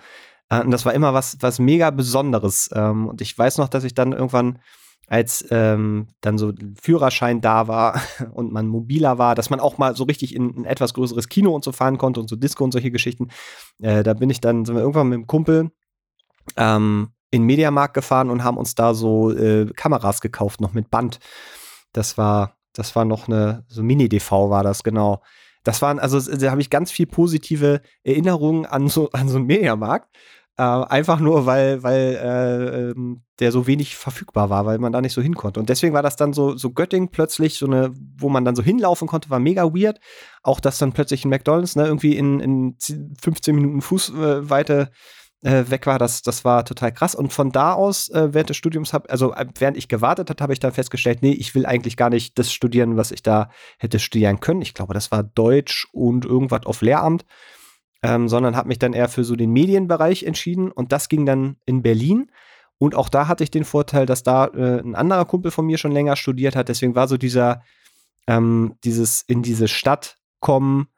Äh, 0.51 0.61
und 0.61 0.71
das 0.71 0.85
war 0.85 0.93
immer 0.93 1.15
was, 1.15 1.39
was 1.41 1.59
mega 1.59 1.91
Besonderes. 1.91 2.69
Ähm, 2.75 3.09
und 3.09 3.23
ich 3.23 3.37
weiß 3.37 3.57
noch, 3.57 3.69
dass 3.69 3.85
ich 3.85 3.95
dann 3.95 4.13
irgendwann 4.13 4.59
als 5.07 5.45
ähm, 5.51 6.09
dann 6.21 6.39
so 6.39 6.53
Führerschein 6.81 7.41
da 7.41 7.69
war 7.69 8.01
und 8.33 8.53
man 8.53 8.67
mobiler 8.67 9.19
war, 9.19 9.35
dass 9.35 9.51
man 9.51 9.61
auch 9.61 9.79
mal 9.79 9.97
so 9.97 10.05
richtig 10.05 10.35
in 10.35 10.61
ein 10.61 10.65
etwas 10.65 10.95
größeres 10.95 11.29
Kino 11.29 11.55
und 11.55 11.65
so 11.65 11.73
fahren 11.73 11.99
konnte 11.99 12.21
und 12.21 12.29
so 12.29 12.37
Disco 12.37 12.65
und 12.65 12.73
solche 12.73 12.91
Geschichten. 12.91 13.29
Äh, 13.81 14.03
da 14.03 14.15
bin 14.15 14.31
ich 14.31 14.41
dann, 14.41 14.65
sind 14.65 14.75
wir 14.75 14.83
irgendwann 14.83 15.09
mit 15.09 15.19
dem 15.19 15.27
Kumpel 15.27 15.71
ähm, 16.57 17.11
in 17.31 17.43
den 17.43 17.47
Mediamarkt 17.47 17.95
gefahren 17.95 18.31
und 18.31 18.45
haben 18.45 18.57
uns 18.57 18.75
da 18.75 18.95
so 18.95 19.33
äh, 19.33 19.67
Kameras 19.75 20.21
gekauft, 20.21 20.61
noch 20.61 20.73
mit 20.73 20.91
Band. 20.91 21.19
Das 21.93 22.17
war, 22.17 22.57
das 22.73 22.95
war 22.97 23.05
noch 23.05 23.29
eine, 23.29 23.65
so 23.69 23.83
Mini-DV 23.83 24.51
war 24.51 24.63
das, 24.63 24.83
genau. 24.85 25.23
Das 25.65 25.81
waren, 25.81 25.99
also 25.99 26.21
da 26.21 26.51
habe 26.51 26.61
ich 26.61 26.71
ganz 26.71 26.91
viel 26.91 27.07
positive 27.07 27.81
Erinnerungen 28.05 28.67
an 28.67 28.89
so, 28.89 29.11
an 29.13 29.29
so 29.29 29.39
einen 29.39 29.47
Mediamarkt. 29.47 30.15
Äh, 30.57 30.63
einfach 30.63 31.19
nur, 31.19 31.47
weil, 31.47 31.83
weil 31.83 32.15
äh, 32.15 32.91
ähm, 32.91 33.25
der 33.41 33.51
so 33.51 33.67
wenig 33.67 33.97
verfügbar 33.97 34.51
war, 34.51 34.67
weil 34.67 34.79
man 34.79 34.93
da 34.93 35.01
nicht 35.01 35.13
so 35.13 35.21
hin 35.21 35.35
konnte. 35.35 35.59
Und 35.59 35.69
deswegen 35.69 35.95
war 35.95 36.03
das 36.03 36.15
dann 36.15 36.33
so, 36.33 36.57
so 36.57 36.71
Göttingen 36.71 37.11
plötzlich, 37.11 37.59
so 37.59 37.67
eine, 37.67 37.93
wo 38.17 38.29
man 38.29 38.45
dann 38.45 38.55
so 38.55 38.63
hinlaufen 38.63 39.09
konnte, 39.09 39.31
war 39.31 39.41
mega 39.41 39.65
weird. 39.65 39.99
Auch 40.45 40.61
dass 40.61 40.79
dann 40.79 40.93
plötzlich 40.93 41.25
ein 41.25 41.31
McDonalds, 41.31 41.75
ne, 41.75 41.87
irgendwie 41.87 42.17
in, 42.17 42.39
in 42.39 42.77
15 43.21 43.55
Minuten 43.57 43.81
Fußweite 43.81 44.93
äh, 45.43 45.65
weg 45.71 45.89
war, 45.89 45.99
das, 45.99 46.23
das 46.23 46.45
war 46.45 46.65
total 46.65 46.93
krass. 46.93 47.17
Und 47.17 47.33
von 47.33 47.51
da 47.51 47.73
aus, 47.73 48.09
äh, 48.11 48.33
während 48.33 48.51
des 48.51 48.57
Studiums, 48.57 48.93
hab, 48.93 49.11
also 49.11 49.35
äh, 49.35 49.47
während 49.59 49.77
ich 49.77 49.89
gewartet 49.89 50.31
habe, 50.31 50.41
habe 50.41 50.53
ich 50.53 50.61
dann 50.61 50.73
festgestellt, 50.73 51.19
nee, 51.23 51.33
ich 51.33 51.57
will 51.57 51.67
eigentlich 51.67 51.97
gar 51.97 52.11
nicht 52.11 52.39
das 52.39 52.53
studieren, 52.53 52.97
was 52.97 53.11
ich 53.11 53.25
da 53.25 53.51
hätte 53.79 53.99
studieren 53.99 54.39
können. 54.39 54.63
Ich 54.63 54.73
glaube, 54.73 54.95
das 54.95 55.11
war 55.11 55.25
Deutsch 55.25 55.89
und 55.93 56.25
irgendwas 56.25 56.65
auf 56.65 56.81
Lehramt 56.81 57.25
ähm, 58.05 58.29
sondern 58.29 58.55
habe 58.55 58.69
mich 58.69 58.79
dann 58.79 58.93
eher 58.93 59.09
für 59.09 59.25
so 59.25 59.35
den 59.35 59.51
Medienbereich 59.51 60.25
entschieden 60.25 60.71
und 60.71 60.93
das 60.93 61.09
ging 61.09 61.25
dann 61.25 61.57
in 61.65 61.83
Berlin. 61.83 62.31
Und 62.77 62.95
auch 62.95 63.09
da 63.09 63.29
hatte 63.29 63.43
ich 63.43 63.51
den 63.51 63.65
Vorteil, 63.65 64.05
dass 64.05 64.23
da 64.23 64.47
äh, 64.49 64.81
ein 64.81 64.95
anderer 64.95 65.25
Kumpel 65.25 65.51
von 65.51 65.65
mir 65.65 65.79
schon 65.79 65.93
länger 65.93 66.15
studiert 66.15 66.55
hat. 66.55 66.69
Deswegen 66.69 66.95
war 66.95 67.09
so 67.09 67.17
dieser, 67.17 67.63
ähm, 68.27 68.75
dieses 68.85 69.23
in 69.23 69.43
diese 69.43 69.69
Stadt 69.69 70.19
kommen, 70.41 70.89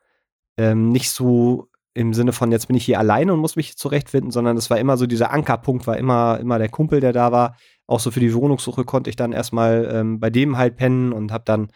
ähm, 0.57 0.90
nicht 0.90 1.11
so 1.11 1.68
im 1.94 2.12
Sinne 2.12 2.32
von, 2.32 2.50
jetzt 2.50 2.66
bin 2.66 2.76
ich 2.76 2.84
hier 2.84 2.98
alleine 2.98 3.32
und 3.32 3.40
muss 3.40 3.54
mich 3.54 3.78
zurechtfinden, 3.78 4.32
sondern 4.32 4.57
es 4.57 4.68
war 4.68 4.78
immer 4.78 4.96
so 4.96 5.07
dieser 5.07 5.30
Ankerpunkt, 5.30 5.86
war 5.86 5.96
immer, 5.96 6.40
immer 6.40 6.59
der 6.59 6.68
Kumpel, 6.68 7.00
der 7.00 7.12
da 7.12 7.30
war. 7.30 7.57
Auch 7.86 8.00
so 8.00 8.11
für 8.11 8.20
die 8.20 8.34
Wohnungssuche 8.34 8.84
konnte 8.84 9.11
ich 9.11 9.16
dann 9.16 9.32
erstmal 9.32 9.88
ähm, 9.92 10.18
bei 10.18 10.28
dem 10.28 10.59
halt 10.59 10.76
pennen 10.76 11.12
und 11.12 11.30
habe 11.30 11.44
dann 11.44 11.68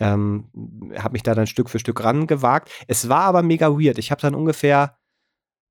ähm, 0.00 0.48
habe 0.96 1.12
mich 1.12 1.22
da 1.22 1.34
dann 1.34 1.46
Stück 1.46 1.70
für 1.70 1.78
Stück 1.78 2.02
rangewagt. 2.02 2.70
Es 2.86 3.08
war 3.08 3.22
aber 3.22 3.42
mega 3.42 3.70
weird. 3.70 3.98
Ich 3.98 4.10
habe 4.10 4.20
dann 4.20 4.34
ungefähr 4.34 4.98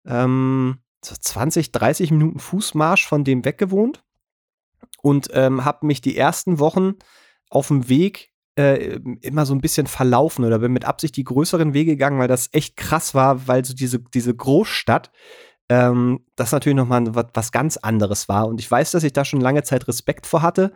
ähm, 0.06 0.80
so 1.04 1.16
20, 1.20 1.72
30 1.72 2.12
Minuten 2.12 2.40
Fußmarsch 2.40 3.08
von 3.08 3.24
dem 3.24 3.46
weg 3.46 3.58
gewohnt 3.58 4.04
und 5.02 5.30
ähm, 5.34 5.66
habe 5.66 5.86
mich 5.86 6.02
die 6.02 6.18
ersten 6.18 6.60
Wochen 6.60 6.96
auf 7.50 7.68
dem 7.68 7.88
Weg 7.90 8.32
äh, 8.56 9.00
immer 9.22 9.46
so 9.46 9.54
ein 9.54 9.62
bisschen 9.62 9.88
verlaufen 9.88 10.44
oder 10.44 10.60
bin 10.60 10.74
mit 10.74 10.86
Absicht 10.86 11.16
die 11.16 11.24
größeren 11.24 11.74
Wege 11.74 11.92
gegangen, 11.92 12.20
weil 12.20 12.28
das 12.28 12.50
echt 12.54 12.76
krass 12.76 13.14
war, 13.14 13.48
weil 13.48 13.64
so 13.64 13.74
diese, 13.74 14.00
diese 14.00 14.36
Großstadt 14.36 15.12
ähm, 15.70 16.26
das 16.36 16.52
natürlich 16.52 16.76
nochmal 16.76 17.14
was, 17.14 17.28
was 17.34 17.52
ganz 17.52 17.78
anderes 17.78 18.30
war. 18.30 18.48
Und 18.48 18.60
ich 18.60 18.70
weiß, 18.70 18.92
dass 18.92 19.04
ich 19.04 19.14
da 19.14 19.26
schon 19.26 19.42
lange 19.42 19.64
Zeit 19.64 19.88
Respekt 19.88 20.26
vor 20.26 20.42
hatte 20.42 20.74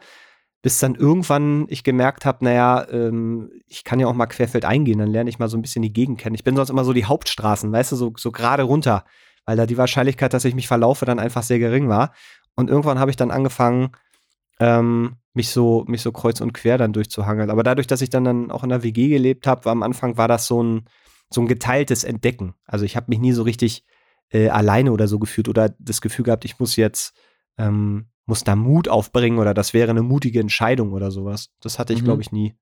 bis 0.62 0.80
dann 0.80 0.96
irgendwann 0.96 1.66
ich 1.70 1.84
gemerkt 1.84 2.26
habe, 2.26 2.46
naja, 2.46 2.88
ähm, 2.92 3.52
ich 3.68 3.84
kann 3.84 4.00
ja 4.00 4.08
auch 4.08 4.14
mal 4.14 4.28
querfeld 4.28 4.64
eingehen, 4.66 5.00
dann 5.00 5.10
lerne 5.10 5.30
ich 5.30 5.40
mal 5.40 5.50
so 5.50 5.58
ein 5.58 5.62
bisschen 5.62 5.82
die 5.82 5.94
Gegend 5.94 6.20
kennen. 6.20 6.36
Ich 6.36 6.44
bin 6.44 6.56
sonst 6.56 6.70
immer 6.70 6.84
so 6.84 6.94
die 6.94 7.06
Hauptstraßen, 7.06 7.72
weißt 7.72 7.94
du, 7.94 7.96
so, 7.96 8.14
so 8.16 8.32
gerade 8.32 8.64
runter, 8.64 9.04
weil 9.46 9.58
da 9.58 9.66
die 9.66 9.78
Wahrscheinlichkeit, 9.78 10.34
dass 10.34 10.46
ich 10.46 10.54
mich 10.54 10.68
verlaufe, 10.68 11.06
dann 11.06 11.20
einfach 11.20 11.44
sehr 11.44 11.60
gering 11.60 11.90
war. 11.90 12.14
Und 12.56 12.70
irgendwann 12.70 13.00
habe 13.00 13.10
ich 13.10 13.18
dann 13.18 13.32
angefangen, 13.32 13.90
ähm, 14.60 15.16
mich 15.34 15.50
so, 15.50 15.84
mich 15.88 16.02
so 16.02 16.12
kreuz 16.12 16.42
und 16.42 16.54
quer 16.54 16.78
dann 16.78 16.94
durchzuhangeln. 16.94 17.50
Aber 17.50 17.64
dadurch, 17.64 17.88
dass 17.88 18.02
ich 18.02 18.10
dann, 18.10 18.24
dann 18.24 18.52
auch 18.52 18.64
in 18.64 18.70
der 18.70 18.84
WG 18.84 19.08
gelebt 19.08 19.48
habe, 19.48 19.70
am 19.70 19.82
Anfang 19.82 20.18
war 20.18 20.28
das 20.28 20.46
so 20.46 20.62
ein, 20.62 20.86
so 21.34 21.42
ein 21.42 21.48
geteiltes 21.48 22.04
Entdecken. 22.04 22.54
Also 22.66 22.86
ich 22.86 22.96
habe 22.96 23.08
mich 23.10 23.20
nie 23.20 23.32
so 23.32 23.44
richtig 23.44 23.84
äh, 24.30 24.50
alleine 24.50 24.92
oder 24.92 25.08
so 25.08 25.18
gefühlt 25.18 25.50
oder 25.50 25.70
das 25.80 26.02
Gefühl 26.02 26.26
gehabt, 26.26 26.46
ich 26.46 26.60
muss 26.60 26.76
jetzt 26.76 27.16
ähm, 27.58 28.11
muss 28.26 28.44
da 28.44 28.56
Mut 28.56 28.88
aufbringen 28.88 29.40
oder 29.40 29.54
das 29.54 29.74
wäre 29.74 29.90
eine 29.90 30.04
mutige 30.04 30.40
Entscheidung 30.40 30.94
oder 30.94 31.12
sowas. 31.12 31.50
Das 31.62 31.80
hatte 31.80 31.94
ich, 31.94 32.02
mhm. 32.02 32.06
glaube 32.06 32.22
ich, 32.22 32.32
nie. 32.32 32.56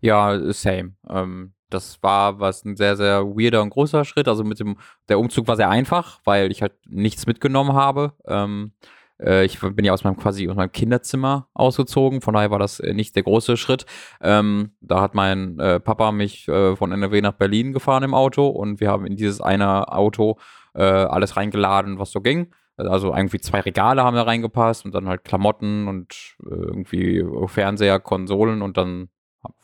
Ja, 0.00 0.52
same. 0.52 0.94
Ähm, 1.08 1.54
das 1.70 2.02
war 2.02 2.40
was 2.40 2.64
ein 2.64 2.76
sehr, 2.76 2.96
sehr 2.96 3.24
weirder 3.24 3.62
und 3.62 3.70
großer 3.70 4.04
Schritt. 4.04 4.28
Also 4.28 4.44
mit 4.44 4.60
dem, 4.60 4.76
der 5.08 5.18
Umzug 5.18 5.48
war 5.48 5.56
sehr 5.56 5.70
einfach, 5.70 6.20
weil 6.24 6.50
ich 6.50 6.62
halt 6.62 6.74
nichts 6.86 7.26
mitgenommen 7.26 7.74
habe. 7.74 8.14
Ähm, 8.26 8.72
äh, 9.20 9.44
ich 9.44 9.60
bin 9.60 9.84
ja 9.84 9.92
aus 9.92 10.04
meinem 10.04 10.16
quasi 10.16 10.48
aus 10.48 10.56
meinem 10.56 10.72
Kinderzimmer 10.72 11.48
ausgezogen, 11.54 12.20
von 12.20 12.34
daher 12.34 12.50
war 12.50 12.58
das 12.58 12.80
äh, 12.80 12.94
nicht 12.94 13.16
der 13.16 13.22
große 13.22 13.56
Schritt. 13.56 13.86
Ähm, 14.20 14.72
da 14.80 15.00
hat 15.00 15.14
mein 15.14 15.58
äh, 15.58 15.80
Papa 15.80 16.12
mich 16.12 16.48
äh, 16.48 16.76
von 16.76 16.92
NRW 16.92 17.20
nach 17.20 17.32
Berlin 17.32 17.72
gefahren 17.72 18.02
im 18.02 18.14
Auto 18.14 18.46
und 18.48 18.80
wir 18.80 18.90
haben 18.90 19.06
in 19.06 19.16
dieses 19.16 19.40
eine 19.40 19.92
Auto 19.92 20.38
äh, 20.74 20.82
alles 20.82 21.36
reingeladen, 21.36 21.98
was 21.98 22.10
so 22.10 22.20
ging. 22.20 22.52
Also 22.78 23.14
irgendwie 23.14 23.40
zwei 23.40 23.60
Regale 23.60 24.04
haben 24.04 24.16
da 24.16 24.22
reingepasst 24.22 24.84
und 24.84 24.94
dann 24.94 25.08
halt 25.08 25.24
Klamotten 25.24 25.88
und 25.88 26.36
äh, 26.44 26.54
irgendwie 26.54 27.24
Fernseher, 27.46 28.00
Konsolen 28.00 28.62
und 28.62 28.76
dann 28.76 29.08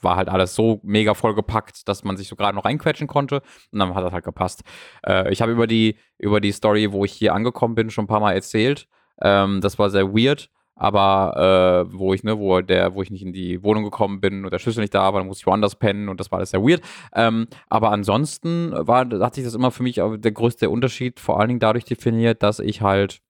war 0.01 0.17
halt 0.17 0.29
alles 0.29 0.55
so 0.55 0.81
mega 0.83 1.15
voll 1.15 1.35
gepackt, 1.35 1.89
dass 1.89 2.05
man 2.05 2.17
sich 2.17 2.29
so 2.29 2.37
gerade 2.37 2.57
noch 2.57 2.65
reinquetschen 2.65 3.07
konnte 3.07 3.43
und 3.73 3.79
dann 3.79 3.95
hat 3.95 4.05
das 4.05 4.13
halt 4.13 4.25
gepasst. 4.25 4.63
Äh, 5.07 5.33
ich 5.33 5.43
habe 5.43 5.53
über 5.53 5.67
die, 5.67 5.97
über 6.19 6.41
die 6.41 6.53
Story, 6.53 6.93
wo 6.93 7.05
ich 7.05 7.13
hier 7.13 7.35
angekommen 7.35 7.75
bin, 7.75 7.91
schon 7.91 8.05
ein 8.05 8.09
paar 8.09 8.21
Mal 8.21 8.33
erzählt. 8.33 8.89
Ähm, 9.21 9.61
das 9.61 9.79
war 9.79 9.91
sehr 9.91 10.15
weird 10.15 10.51
aber 10.77 11.87
äh, 11.89 11.93
wo 11.93 12.15
ich, 12.15 12.25
ne, 12.25 12.39
wo 12.39 12.61
der, 12.61 12.95
wo 12.95 13.03
ich 13.03 13.11
nicht 13.11 13.23
in 13.23 13.33
die 13.33 13.63
Wohnung 13.63 13.85
gekommen 13.85 14.21
bin 14.21 14.45
und 14.45 14.53
der 14.53 14.59
Schlüssel 14.59 14.81
nicht 14.81 14.95
da 14.95 15.13
war, 15.13 15.21
dann 15.21 15.29
musste 15.29 15.43
ich 15.43 15.47
woanders 15.47 15.77
pennen 15.77 16.09
und 16.09 16.21
das 16.21 16.31
war 16.31 16.39
alles 16.39 16.51
sehr 16.51 16.63
weird. 16.63 16.83
Ähm, 17.15 17.47
aber 17.69 17.91
ansonsten 17.91 18.73
war, 18.73 19.09
hat 19.21 19.35
sich 19.35 19.45
das 19.45 19.55
immer 19.55 19.71
für 19.71 19.83
mich 19.83 19.97
der 19.97 20.33
größte 20.33 20.71
Unterschied 20.71 21.21
vor 21.21 21.39
allen 21.39 21.49
Dingen 21.49 21.61
dadurch 21.61 21.85
definiert, 21.85 22.43
dass 22.43 22.59
ich 22.59 22.83
halt 22.83 23.21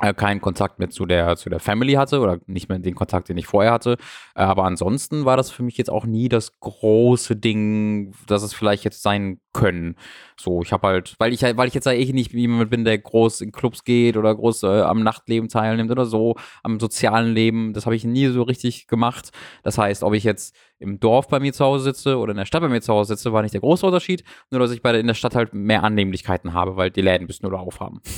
äh, 0.00 0.14
keinen 0.14 0.40
Kontakt 0.40 0.78
mehr 0.78 0.90
zu 0.90 1.06
der, 1.06 1.36
zu 1.36 1.48
der 1.48 1.60
Family 1.60 1.92
hatte 1.92 2.20
oder 2.20 2.38
nicht 2.46 2.68
mehr 2.68 2.78
den 2.78 2.94
Kontakt, 2.94 3.28
den 3.28 3.38
ich 3.38 3.46
vorher 3.46 3.72
hatte. 3.72 3.98
Äh, 4.34 4.42
aber 4.42 4.64
ansonsten 4.64 5.24
war 5.24 5.36
das 5.36 5.50
für 5.50 5.62
mich 5.62 5.76
jetzt 5.76 5.90
auch 5.90 6.06
nie 6.06 6.28
das 6.28 6.58
große 6.60 7.36
Ding, 7.36 8.12
dass 8.26 8.42
es 8.42 8.54
vielleicht 8.54 8.84
jetzt 8.84 9.02
sein 9.02 9.38
können. 9.52 9.96
So, 10.36 10.62
ich 10.62 10.72
habe 10.72 10.88
halt, 10.88 11.14
weil 11.18 11.32
ich 11.32 11.42
weil 11.42 11.68
ich 11.68 11.74
jetzt 11.74 11.86
eh 11.86 12.12
nicht 12.12 12.32
jemand 12.32 12.70
bin, 12.70 12.84
der 12.84 12.98
groß 12.98 13.42
in 13.42 13.52
Clubs 13.52 13.84
geht 13.84 14.16
oder 14.16 14.34
groß 14.34 14.62
äh, 14.64 14.80
am 14.82 15.02
Nachtleben 15.02 15.48
teilnimmt 15.48 15.90
oder 15.90 16.06
so, 16.06 16.36
am 16.62 16.80
sozialen 16.80 17.32
Leben, 17.32 17.72
das 17.72 17.86
habe 17.86 17.94
ich 17.94 18.04
nie 18.04 18.26
so 18.28 18.42
richtig 18.42 18.86
gemacht. 18.86 19.30
Das 19.62 19.78
heißt, 19.78 20.02
ob 20.02 20.14
ich 20.14 20.24
jetzt 20.24 20.56
im 20.78 20.98
Dorf 21.00 21.28
bei 21.28 21.38
mir 21.38 21.52
zu 21.52 21.64
Hause 21.64 21.84
sitze 21.84 22.18
oder 22.18 22.32
in 22.32 22.38
der 22.38 22.46
Stadt 22.46 22.62
bei 22.62 22.68
mir 22.68 22.80
zu 22.80 22.92
Hause 22.92 23.14
sitze, 23.14 23.32
war 23.32 23.42
nicht 23.42 23.54
der 23.54 23.60
große 23.60 23.86
Unterschied, 23.86 24.24
nur 24.50 24.60
dass 24.60 24.72
ich 24.72 24.82
bei 24.82 24.92
der, 24.92 25.00
in 25.00 25.06
der 25.06 25.14
Stadt 25.14 25.34
halt 25.34 25.54
mehr 25.54 25.84
Annehmlichkeiten 25.84 26.54
habe, 26.54 26.76
weil 26.76 26.90
die 26.90 27.02
Läden 27.02 27.26
müssen 27.26 27.46
nur 27.46 27.58
aufhaben. 27.58 28.00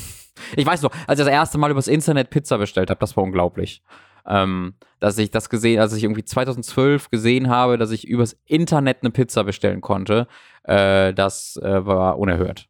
Ich 0.57 0.67
weiß 0.67 0.83
noch, 0.83 0.91
als 1.07 1.21
ich 1.21 1.25
das 1.25 1.33
erste 1.33 1.59
Mal 1.59 1.71
übers 1.71 1.87
Internet 1.87 2.29
Pizza 2.29 2.59
bestellt 2.59 2.91
habe, 2.91 2.99
das 2.99 3.17
war 3.17 3.23
unglaublich. 3.23 3.83
Ähm, 4.27 4.75
dass 5.01 5.19
ich 5.19 5.31
das 5.31 5.51
gesehen, 5.51 5.81
als 5.81 5.93
ich 5.93 6.05
irgendwie 6.05 6.25
2012 6.25 7.11
gesehen 7.11 7.49
habe, 7.49 7.77
dass 7.77 7.91
ich 7.91 8.09
übers 8.09 8.37
Internet 8.47 8.99
eine 9.03 9.11
Pizza 9.11 9.45
bestellen 9.45 9.81
konnte, 9.81 10.27
äh, 10.63 11.13
das 11.13 11.59
äh, 11.63 11.85
war 11.85 12.19
unerhört. 12.19 12.69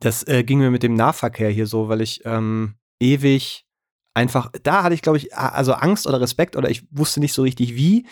Das 0.00 0.26
äh, 0.28 0.44
ging 0.44 0.58
mir 0.58 0.70
mit 0.70 0.82
dem 0.82 0.94
Nahverkehr 0.94 1.50
hier 1.50 1.66
so, 1.66 1.88
weil 1.88 2.00
ich 2.02 2.24
ähm, 2.26 2.74
ewig 2.98 3.66
einfach, 4.12 4.50
da 4.62 4.82
hatte 4.82 4.94
ich 4.94 5.02
glaube 5.02 5.18
ich, 5.18 5.34
also 5.34 5.72
Angst 5.72 6.06
oder 6.06 6.20
Respekt 6.20 6.56
oder 6.56 6.68
ich 6.68 6.86
wusste 6.90 7.20
nicht 7.20 7.32
so 7.32 7.42
richtig 7.42 7.76
wie, 7.76 8.06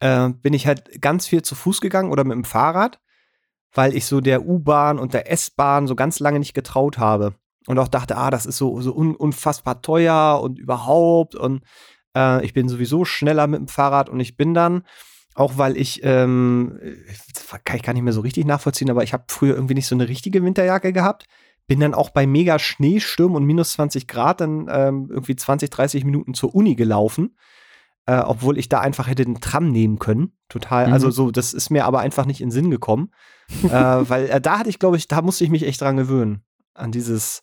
äh, 0.00 0.30
bin 0.30 0.54
ich 0.54 0.66
halt 0.66 1.02
ganz 1.02 1.26
viel 1.26 1.42
zu 1.42 1.54
Fuß 1.54 1.80
gegangen 1.80 2.10
oder 2.10 2.24
mit 2.24 2.34
dem 2.34 2.44
Fahrrad 2.44 2.98
weil 3.76 3.94
ich 3.94 4.06
so 4.06 4.20
der 4.20 4.46
U-Bahn 4.46 4.98
und 4.98 5.14
der 5.14 5.30
S-Bahn 5.30 5.86
so 5.86 5.94
ganz 5.94 6.18
lange 6.18 6.38
nicht 6.38 6.54
getraut 6.54 6.98
habe. 6.98 7.34
Und 7.66 7.78
auch 7.78 7.88
dachte, 7.88 8.16
ah, 8.16 8.30
das 8.30 8.46
ist 8.46 8.58
so, 8.58 8.80
so 8.80 8.94
un 8.94 9.14
unfassbar 9.14 9.82
teuer 9.82 10.40
und 10.40 10.58
überhaupt. 10.58 11.34
Und 11.34 11.62
äh, 12.16 12.44
ich 12.44 12.54
bin 12.54 12.68
sowieso 12.68 13.04
schneller 13.04 13.46
mit 13.46 13.60
dem 13.60 13.68
Fahrrad 13.68 14.08
und 14.08 14.18
ich 14.18 14.36
bin 14.36 14.54
dann, 14.54 14.82
auch 15.34 15.58
weil 15.58 15.76
ich, 15.76 16.00
ähm, 16.02 16.80
kann 17.64 17.76
ich 17.76 17.82
gar 17.82 17.92
nicht 17.92 18.02
mehr 18.02 18.14
so 18.14 18.22
richtig 18.22 18.46
nachvollziehen, 18.46 18.90
aber 18.90 19.02
ich 19.02 19.12
habe 19.12 19.24
früher 19.28 19.54
irgendwie 19.54 19.74
nicht 19.74 19.86
so 19.86 19.94
eine 19.94 20.08
richtige 20.08 20.42
Winterjacke 20.42 20.92
gehabt. 20.92 21.26
Bin 21.66 21.80
dann 21.80 21.94
auch 21.94 22.10
bei 22.10 22.26
mega 22.26 22.58
Schneesturm 22.58 23.34
und 23.34 23.44
minus 23.44 23.72
20 23.72 24.08
Grad 24.08 24.40
dann 24.40 24.66
ähm, 24.70 25.08
irgendwie 25.10 25.36
20, 25.36 25.68
30 25.68 26.04
Minuten 26.04 26.32
zur 26.32 26.54
Uni 26.54 26.74
gelaufen. 26.74 27.36
Äh, 28.08 28.20
obwohl 28.20 28.56
ich 28.56 28.68
da 28.68 28.80
einfach 28.80 29.08
hätte 29.08 29.24
den 29.24 29.40
Tram 29.40 29.72
nehmen 29.72 29.98
können. 29.98 30.32
Total. 30.48 30.86
Mhm. 30.86 30.92
Also 30.92 31.10
so, 31.10 31.32
das 31.32 31.52
ist 31.52 31.70
mir 31.70 31.84
aber 31.84 31.98
einfach 31.98 32.24
nicht 32.24 32.40
in 32.40 32.48
den 32.48 32.52
Sinn 32.52 32.70
gekommen. 32.70 33.10
äh, 33.64 33.68
weil 33.68 34.28
äh, 34.28 34.40
da 34.40 34.60
hatte 34.60 34.70
ich, 34.70 34.78
glaube 34.78 34.96
ich, 34.96 35.08
da 35.08 35.22
musste 35.22 35.42
ich 35.42 35.50
mich 35.50 35.66
echt 35.66 35.80
dran 35.80 35.96
gewöhnen. 35.96 36.44
An 36.72 36.92
dieses, 36.92 37.42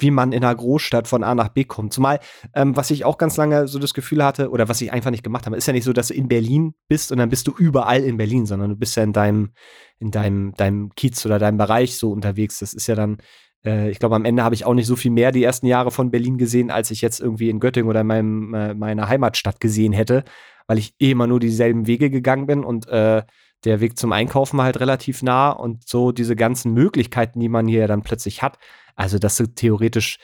wie 0.00 0.10
man 0.10 0.32
in 0.32 0.44
einer 0.44 0.54
Großstadt 0.54 1.08
von 1.08 1.22
A 1.22 1.34
nach 1.34 1.48
B 1.48 1.64
kommt. 1.64 1.92
Zumal, 1.92 2.20
ähm, 2.54 2.76
was 2.76 2.90
ich 2.90 3.04
auch 3.04 3.18
ganz 3.18 3.36
lange 3.36 3.68
so 3.68 3.78
das 3.78 3.94
Gefühl 3.94 4.24
hatte, 4.24 4.50
oder 4.50 4.68
was 4.68 4.80
ich 4.80 4.92
einfach 4.92 5.10
nicht 5.10 5.24
gemacht 5.24 5.46
habe, 5.46 5.56
ist 5.56 5.66
ja 5.66 5.72
nicht 5.72 5.84
so, 5.84 5.92
dass 5.92 6.08
du 6.08 6.14
in 6.14 6.28
Berlin 6.28 6.74
bist 6.88 7.12
und 7.12 7.18
dann 7.18 7.28
bist 7.28 7.46
du 7.46 7.52
überall 7.56 8.02
in 8.02 8.16
Berlin, 8.16 8.46
sondern 8.46 8.70
du 8.70 8.76
bist 8.76 8.96
ja 8.96 9.02
in 9.02 9.12
deinem, 9.12 9.50
in 9.98 10.10
deinem, 10.10 10.54
deinem 10.54 10.94
Kiez 10.94 11.24
oder 11.26 11.38
deinem 11.38 11.58
Bereich 11.58 11.96
so 11.96 12.10
unterwegs. 12.12 12.58
Das 12.58 12.74
ist 12.74 12.86
ja 12.86 12.94
dann, 12.94 13.18
äh, 13.64 13.90
ich 13.90 13.98
glaube, 13.98 14.16
am 14.16 14.24
Ende 14.24 14.42
habe 14.42 14.54
ich 14.54 14.64
auch 14.64 14.74
nicht 14.74 14.86
so 14.86 14.96
viel 14.96 15.10
mehr 15.10 15.32
die 15.32 15.44
ersten 15.44 15.66
Jahre 15.66 15.90
von 15.90 16.10
Berlin 16.10 16.38
gesehen, 16.38 16.70
als 16.70 16.90
ich 16.90 17.00
jetzt 17.00 17.20
irgendwie 17.20 17.50
in 17.50 17.60
Göttingen 17.60 17.88
oder 17.88 18.00
in 18.00 18.06
meinem, 18.06 18.54
äh, 18.54 18.74
meiner 18.74 19.08
Heimatstadt 19.08 19.60
gesehen 19.60 19.92
hätte, 19.92 20.24
weil 20.66 20.78
ich 20.78 20.94
eh 21.00 21.10
immer 21.12 21.26
nur 21.26 21.40
dieselben 21.40 21.86
Wege 21.86 22.10
gegangen 22.10 22.46
bin 22.46 22.64
und 22.64 22.88
äh, 22.88 23.22
der 23.64 23.80
Weg 23.80 23.98
zum 23.98 24.12
Einkaufen 24.12 24.58
war 24.58 24.64
halt 24.64 24.80
relativ 24.80 25.22
nah 25.22 25.50
und 25.50 25.88
so 25.88 26.12
diese 26.12 26.36
ganzen 26.36 26.72
Möglichkeiten, 26.72 27.40
die 27.40 27.48
man 27.48 27.66
hier 27.66 27.88
dann 27.88 28.02
plötzlich 28.02 28.42
hat, 28.42 28.58
also, 28.98 29.20
dass 29.20 29.36
du 29.36 29.46
theoretisch, 29.46 30.18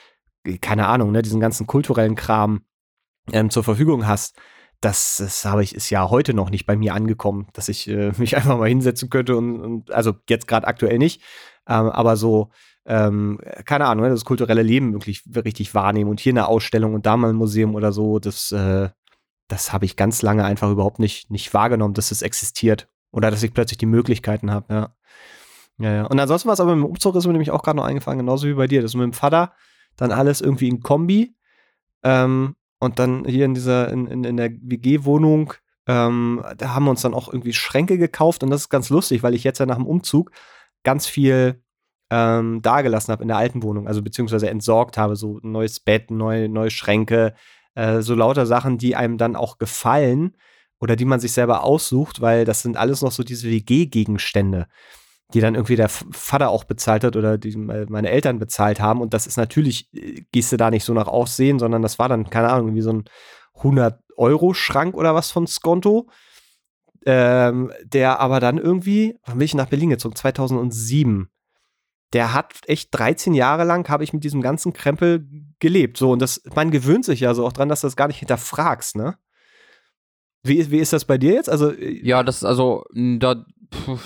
keine 0.59 0.87
Ahnung, 0.87 1.13
ne, 1.13 1.21
diesen 1.21 1.39
ganzen 1.39 1.65
kulturellen 1.65 2.15
Kram 2.15 2.65
ähm, 3.31 3.49
zur 3.49 3.63
Verfügung 3.63 4.05
hast, 4.05 4.37
das, 4.81 5.17
das 5.17 5.45
habe 5.45 5.63
ich, 5.63 5.73
ist 5.73 5.89
ja 5.89 6.09
heute 6.09 6.33
noch 6.33 6.49
nicht 6.49 6.65
bei 6.65 6.75
mir 6.75 6.93
angekommen, 6.93 7.47
dass 7.53 7.69
ich 7.69 7.87
äh, 7.87 8.11
mich 8.17 8.35
einfach 8.35 8.57
mal 8.57 8.67
hinsetzen 8.67 9.09
könnte 9.09 9.37
und, 9.37 9.61
und 9.61 9.91
also 9.91 10.13
jetzt 10.29 10.47
gerade 10.47 10.67
aktuell 10.67 10.97
nicht, 10.97 11.21
ähm, 11.67 11.89
aber 11.89 12.17
so, 12.17 12.49
ähm, 12.85 13.39
keine 13.63 13.85
Ahnung, 13.85 14.03
ne, 14.03 14.11
das 14.11 14.25
kulturelle 14.25 14.61
Leben 14.61 14.91
wirklich 14.91 15.23
richtig 15.33 15.73
wahrnehmen 15.73 16.09
und 16.09 16.19
hier 16.19 16.33
eine 16.33 16.49
Ausstellung 16.49 16.95
und 16.95 17.05
da 17.05 17.15
mal 17.15 17.29
ein 17.29 17.37
Museum 17.37 17.75
oder 17.75 17.93
so, 17.93 18.19
das, 18.19 18.51
äh, 18.51 18.89
das 19.47 19.71
habe 19.71 19.85
ich 19.85 19.95
ganz 19.95 20.21
lange 20.21 20.43
einfach 20.43 20.69
überhaupt 20.69 20.99
nicht, 20.99 21.31
nicht 21.31 21.53
wahrgenommen, 21.53 21.93
dass 21.93 22.11
es 22.11 22.21
existiert 22.21 22.89
oder 23.15 23.31
dass 23.31 23.41
ich 23.43 23.53
plötzlich 23.53 23.77
die 23.77 23.85
Möglichkeiten 23.85 24.51
habe, 24.51 24.73
ja. 24.73 24.95
Ja, 25.77 25.93
ja. 25.93 26.05
Und 26.05 26.19
ansonsten 26.19 26.47
war 26.47 26.53
es 26.53 26.59
aber 26.59 26.75
mit 26.75 26.83
dem 26.83 26.89
Umzug 26.89 27.15
ist 27.15 27.25
mir 27.25 27.33
nämlich 27.33 27.51
auch 27.51 27.63
gerade 27.63 27.77
noch 27.77 27.85
eingefallen, 27.85 28.19
genauso 28.19 28.47
wie 28.47 28.53
bei 28.53 28.67
dir. 28.67 28.81
Das 28.81 28.91
ist 28.91 28.95
mit 28.95 29.03
dem 29.03 29.13
Vater 29.13 29.53
dann 29.97 30.11
alles 30.11 30.41
irgendwie 30.41 30.69
in 30.69 30.81
Kombi. 30.81 31.35
Ähm, 32.03 32.55
und 32.79 32.99
dann 32.99 33.25
hier 33.25 33.45
in 33.45 33.53
dieser, 33.53 33.89
in, 33.89 34.07
in, 34.07 34.23
in 34.23 34.37
der 34.37 34.51
WG-Wohnung, 34.51 35.53
ähm, 35.87 36.43
da 36.57 36.75
haben 36.75 36.85
wir 36.85 36.91
uns 36.91 37.01
dann 37.01 37.13
auch 37.13 37.27
irgendwie 37.31 37.53
Schränke 37.53 37.97
gekauft. 37.97 38.43
Und 38.43 38.51
das 38.51 38.61
ist 38.61 38.69
ganz 38.69 38.89
lustig, 38.89 39.23
weil 39.23 39.33
ich 39.33 39.43
jetzt 39.43 39.59
ja 39.59 39.65
nach 39.65 39.77
dem 39.77 39.87
Umzug 39.87 40.31
ganz 40.83 41.07
viel 41.07 41.61
ähm, 42.09 42.61
dagelassen 42.61 43.11
habe 43.11 43.23
in 43.23 43.29
der 43.29 43.37
alten 43.37 43.63
Wohnung, 43.63 43.87
also 43.87 44.01
beziehungsweise 44.01 44.49
entsorgt 44.49 44.97
habe, 44.97 45.15
so 45.15 45.39
ein 45.43 45.51
neues 45.51 45.79
Bett, 45.79 46.11
neue, 46.11 46.47
neue 46.47 46.69
Schränke, 46.69 47.33
äh, 47.73 48.01
so 48.01 48.13
lauter 48.13 48.45
Sachen, 48.45 48.77
die 48.77 48.95
einem 48.95 49.17
dann 49.17 49.35
auch 49.35 49.57
gefallen 49.57 50.35
oder 50.79 50.95
die 50.95 51.05
man 51.05 51.19
sich 51.19 51.31
selber 51.31 51.63
aussucht, 51.63 52.21
weil 52.21 52.45
das 52.45 52.61
sind 52.61 52.77
alles 52.77 53.01
noch 53.01 53.11
so 53.11 53.23
diese 53.23 53.49
WG-Gegenstände 53.49 54.67
die 55.33 55.41
dann 55.41 55.55
irgendwie 55.55 55.75
der 55.75 55.89
Vater 55.89 56.49
auch 56.49 56.63
bezahlt 56.63 57.03
hat 57.03 57.15
oder 57.15 57.37
die 57.37 57.55
meine 57.57 58.09
Eltern 58.09 58.39
bezahlt 58.39 58.79
haben. 58.79 59.01
Und 59.01 59.13
das 59.13 59.27
ist 59.27 59.37
natürlich, 59.37 59.93
äh, 59.93 60.23
gehst 60.31 60.51
du 60.51 60.57
da 60.57 60.69
nicht 60.69 60.83
so 60.83 60.93
nach 60.93 61.07
Aussehen, 61.07 61.59
sondern 61.59 61.81
das 61.81 61.99
war 61.99 62.09
dann, 62.09 62.29
keine 62.29 62.49
Ahnung, 62.49 62.75
wie 62.75 62.81
so 62.81 62.93
ein 62.93 63.05
100-Euro-Schrank 63.55 64.95
oder 64.95 65.15
was 65.15 65.31
von 65.31 65.47
Skonto. 65.47 66.07
Ähm, 67.07 67.71
der 67.83 68.19
aber 68.19 68.39
dann 68.39 68.57
irgendwie, 68.57 69.19
wann 69.25 69.37
bin 69.37 69.45
ich 69.45 69.53
nach 69.53 69.67
Berlin 69.67 69.91
gezogen? 69.91 70.15
2007. 70.15 71.29
Der 72.13 72.33
hat 72.33 72.53
echt 72.65 72.89
13 72.91 73.33
Jahre 73.35 73.63
lang, 73.63 73.87
habe 73.89 74.03
ich 74.03 74.13
mit 74.13 74.23
diesem 74.23 74.41
ganzen 74.41 74.73
Krempel 74.73 75.27
gelebt. 75.59 75.97
So, 75.97 76.11
und 76.11 76.19
das, 76.19 76.41
man 76.55 76.71
gewöhnt 76.71 77.05
sich 77.05 77.19
ja 77.19 77.33
so 77.33 77.45
auch 77.45 77.53
dran, 77.53 77.69
dass 77.69 77.81
du 77.81 77.87
das 77.87 77.95
gar 77.95 78.07
nicht 78.07 78.19
hinterfragst, 78.19 78.95
ne? 78.95 79.17
Wie, 80.45 80.71
wie 80.71 80.77
ist 80.77 80.93
das 80.93 81.05
bei 81.05 81.17
dir 81.17 81.33
jetzt? 81.33 81.49
Also, 81.49 81.71
äh, 81.71 82.05
ja, 82.05 82.23
das 82.23 82.43
also, 82.43 82.85
da 82.93 83.45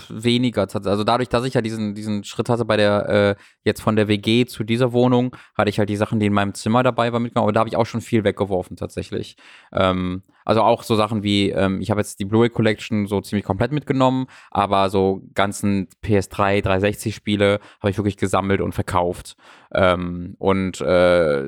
weniger. 0.10 0.68
Also 0.74 1.04
dadurch, 1.04 1.30
dass 1.30 1.46
ich 1.46 1.54
ja 1.54 1.62
diesen, 1.62 1.96
diesen 1.96 2.24
Schritt 2.24 2.50
hatte 2.50 2.66
bei 2.66 2.78
der, 2.78 3.10
äh, 3.10 3.36
jetzt 3.64 3.82
von 3.82 3.96
der 3.96 4.08
WG 4.08 4.46
zu 4.46 4.64
dieser 4.64 4.94
Wohnung, 4.94 5.36
hatte 5.56 5.70
ich 5.70 5.80
halt 5.80 5.90
die 5.90 5.96
Sachen, 5.96 6.20
die 6.20 6.28
in 6.28 6.34
meinem 6.34 6.54
Zimmer 6.54 6.84
dabei 6.84 7.12
waren, 7.14 7.24
mitgenommen. 7.24 7.48
Aber 7.48 7.54
da 7.54 7.60
habe 7.60 7.70
ich 7.70 7.76
auch 7.76 7.86
schon 7.86 8.02
viel 8.02 8.24
weggeworfen 8.24 8.78
tatsächlich. 8.78 9.36
Ähm, 9.72 10.24
also 10.46 10.62
auch 10.62 10.84
so 10.84 10.96
Sachen 10.96 11.22
wie, 11.24 11.50
ähm, 11.52 11.82
ich 11.82 11.92
habe 11.92 12.02
jetzt 12.02 12.20
die 12.20 12.26
Blu-ray 12.26 12.50
Collection 12.50 13.06
so 13.06 13.22
ziemlich 13.22 13.46
komplett 13.46 13.72
mitgenommen, 13.72 14.26
aber 14.50 14.90
so 14.90 15.22
ganzen 15.36 15.88
PS3, 16.04 16.62
360 16.62 17.14
Spiele 17.14 17.60
habe 17.80 17.92
ich 17.92 17.98
wirklich 17.98 18.18
gesammelt 18.18 18.62
und 18.62 18.74
verkauft. 18.74 19.36
Ähm, 19.74 20.36
und 20.40 20.82
äh, 20.82 21.46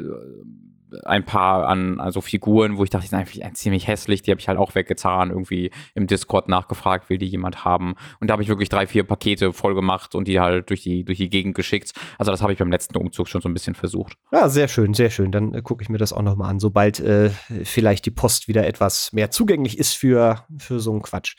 ein 1.06 1.26
paar 1.26 1.68
an 1.68 2.00
also 2.00 2.22
Figuren, 2.22 2.78
wo 2.78 2.84
ich 2.84 2.90
dachte, 2.90 3.04
die 3.04 3.10
sind 3.10 3.20
eigentlich 3.20 3.54
ziemlich 3.54 3.88
hässlich, 3.88 4.22
die 4.22 4.32
habe 4.32 4.40
ich 4.40 4.48
halt 4.48 4.58
auch 4.58 4.76
weggetan, 4.76 5.30
irgendwie 5.30 5.72
im 5.96 6.08
Discord 6.08 6.50
nachgefragt, 6.50 7.10
will 7.10 7.18
die 7.18 7.28
jemand 7.28 7.66
haben. 7.66 7.96
Und 8.20 8.30
da 8.30 8.34
habe 8.34 8.44
ich 8.44 8.50
wirklich 8.50 8.70
drei, 8.70 8.88
vier 8.88 9.04
Pakete 9.04 9.54
voll 9.54 9.76
gemacht 9.76 10.16
und 10.16 10.28
die 10.28 10.40
halt 10.40 10.70
durch 10.70 10.82
die, 10.82 11.04
durch 11.04 11.18
die 11.18 11.30
Gegend 11.30 11.56
geschickt. 11.56 11.94
Also 12.18 12.32
das 12.32 12.42
habe 12.42 12.54
ich 12.54 12.60
beim 12.60 12.72
letzten 12.72 12.98
Umzug 12.98 13.28
schon 13.28 13.42
so 13.42 13.50
ein 13.50 13.54
bisschen 13.54 13.76
versucht. 13.76 14.14
Ja, 14.32 14.50
sehr 14.50 14.68
schön, 14.68 14.94
sehr 14.94 15.10
schön. 15.10 15.32
Dann 15.32 15.54
äh, 15.54 15.62
gucke 15.62 15.84
ich 15.84 15.90
mir 15.90 15.98
das 15.98 16.14
auch 16.14 16.22
nochmal 16.22 16.50
an, 16.50 16.60
sobald 16.60 17.00
äh, 17.00 17.30
vielleicht 17.64 18.06
die 18.06 18.12
Post 18.12 18.48
wieder 18.48 18.68
etwas 18.68 19.14
mehr 19.14 19.32
zugänglich 19.32 19.78
ist 19.78 19.96
für, 19.96 20.46
für 20.58 20.80
so 20.80 20.92
einen 20.92 21.02
Quatsch. 21.02 21.36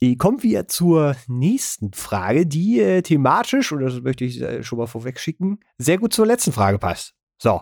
Die 0.00 0.16
kommen 0.16 0.42
wir 0.42 0.68
zur 0.68 1.16
nächsten 1.28 1.92
Frage, 1.92 2.46
die 2.46 2.80
äh, 2.80 3.02
thematisch, 3.02 3.72
oder 3.72 3.86
das 3.86 4.00
möchte 4.02 4.24
ich 4.24 4.40
äh, 4.40 4.62
schon 4.62 4.78
mal 4.78 4.86
vorweg 4.86 5.18
schicken, 5.18 5.60
sehr 5.78 5.98
gut 5.98 6.12
zur 6.12 6.26
letzten 6.26 6.52
Frage 6.52 6.78
passt. 6.78 7.14
So, 7.38 7.60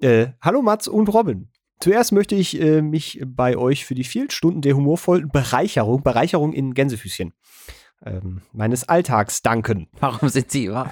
äh, 0.00 0.28
hallo 0.40 0.62
Mats 0.62 0.88
und 0.88 1.08
Robin. 1.08 1.50
Zuerst 1.80 2.12
möchte 2.12 2.34
ich 2.34 2.60
äh, 2.60 2.82
mich 2.82 3.22
bei 3.24 3.56
euch 3.56 3.86
für 3.86 3.94
die 3.94 4.04
vielen 4.04 4.30
Stunden 4.30 4.60
der 4.60 4.76
humorvollen 4.76 5.30
Bereicherung, 5.30 6.02
Bereicherung 6.02 6.52
in 6.52 6.74
Gänsefüßchen, 6.74 7.32
ähm, 8.04 8.42
meines 8.52 8.88
Alltags 8.88 9.40
danken. 9.42 9.88
Warum 9.98 10.28
sind 10.28 10.50
Sie? 10.50 10.68
Hm. 10.68 10.90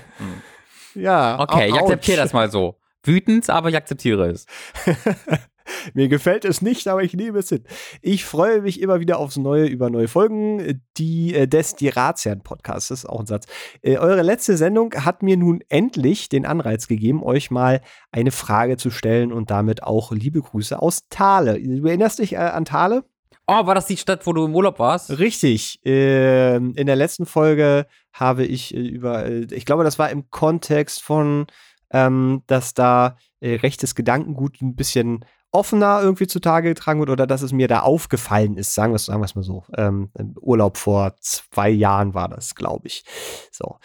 Ja. 0.94 1.38
Okay, 1.40 1.68
ich 1.68 1.74
akzeptiere 1.74 2.16
das 2.16 2.32
mal 2.32 2.50
so. 2.50 2.78
Wütend, 3.02 3.48
aber 3.50 3.68
ich 3.68 3.76
akzeptiere 3.76 4.30
es. 4.30 4.46
Mir 5.94 6.08
gefällt 6.08 6.44
es 6.44 6.62
nicht, 6.62 6.88
aber 6.88 7.02
ich 7.02 7.14
nehme 7.14 7.38
es 7.38 7.48
hin. 7.48 7.64
Ich 8.02 8.24
freue 8.24 8.62
mich 8.62 8.80
immer 8.80 9.00
wieder 9.00 9.18
aufs 9.18 9.36
Neue 9.36 9.66
über 9.66 9.90
neue 9.90 10.08
Folgen 10.08 10.82
die, 10.96 11.34
äh, 11.34 11.46
des 11.46 11.74
Diratian-Podcasts. 11.76 12.88
Das 12.88 13.00
ist 13.00 13.06
auch 13.06 13.20
ein 13.20 13.26
Satz. 13.26 13.46
Äh, 13.82 13.98
eure 13.98 14.22
letzte 14.22 14.56
Sendung 14.56 14.94
hat 14.94 15.22
mir 15.22 15.36
nun 15.36 15.60
endlich 15.68 16.28
den 16.28 16.46
Anreiz 16.46 16.88
gegeben, 16.88 17.22
euch 17.22 17.50
mal 17.50 17.80
eine 18.12 18.30
Frage 18.30 18.76
zu 18.76 18.90
stellen 18.90 19.32
und 19.32 19.50
damit 19.50 19.82
auch 19.82 20.12
liebe 20.12 20.40
Grüße 20.40 20.80
aus 20.80 21.08
Thale. 21.10 21.60
Du 21.60 21.86
erinnerst 21.86 22.18
dich 22.18 22.34
äh, 22.34 22.36
an 22.36 22.64
Thale? 22.64 23.04
Oh, 23.50 23.64
war 23.66 23.74
das 23.74 23.86
die 23.86 23.96
Stadt, 23.96 24.26
wo 24.26 24.34
du 24.34 24.44
im 24.44 24.54
Urlaub 24.54 24.78
warst? 24.78 25.18
Richtig. 25.18 25.80
Äh, 25.86 26.56
in 26.56 26.86
der 26.86 26.96
letzten 26.96 27.24
Folge 27.24 27.86
habe 28.12 28.44
ich 28.44 28.74
äh, 28.74 28.78
über, 28.78 29.24
äh, 29.24 29.46
ich 29.50 29.64
glaube, 29.64 29.84
das 29.84 29.98
war 29.98 30.10
im 30.10 30.30
Kontext 30.30 31.02
von, 31.02 31.46
ähm, 31.90 32.42
dass 32.46 32.74
da 32.74 33.16
äh, 33.40 33.54
rechtes 33.54 33.94
Gedankengut 33.94 34.60
ein 34.60 34.76
bisschen 34.76 35.24
offener 35.50 36.00
irgendwie 36.02 36.26
zutage 36.26 36.68
getragen 36.68 37.00
wird 37.00 37.10
oder 37.10 37.26
dass 37.26 37.42
es 37.42 37.52
mir 37.52 37.68
da 37.68 37.80
aufgefallen 37.80 38.56
ist, 38.56 38.74
sagen 38.74 38.92
wir 38.92 38.96
es 38.96 39.06
sagen 39.06 39.20
mal 39.20 39.42
so. 39.42 39.64
Ähm, 39.76 40.10
Im 40.18 40.34
Urlaub 40.40 40.76
vor 40.76 41.16
zwei 41.20 41.70
Jahren 41.70 42.12
war 42.14 42.28
das, 42.28 42.54
glaube 42.54 42.86
ich. 42.86 43.04
So, 43.50 43.78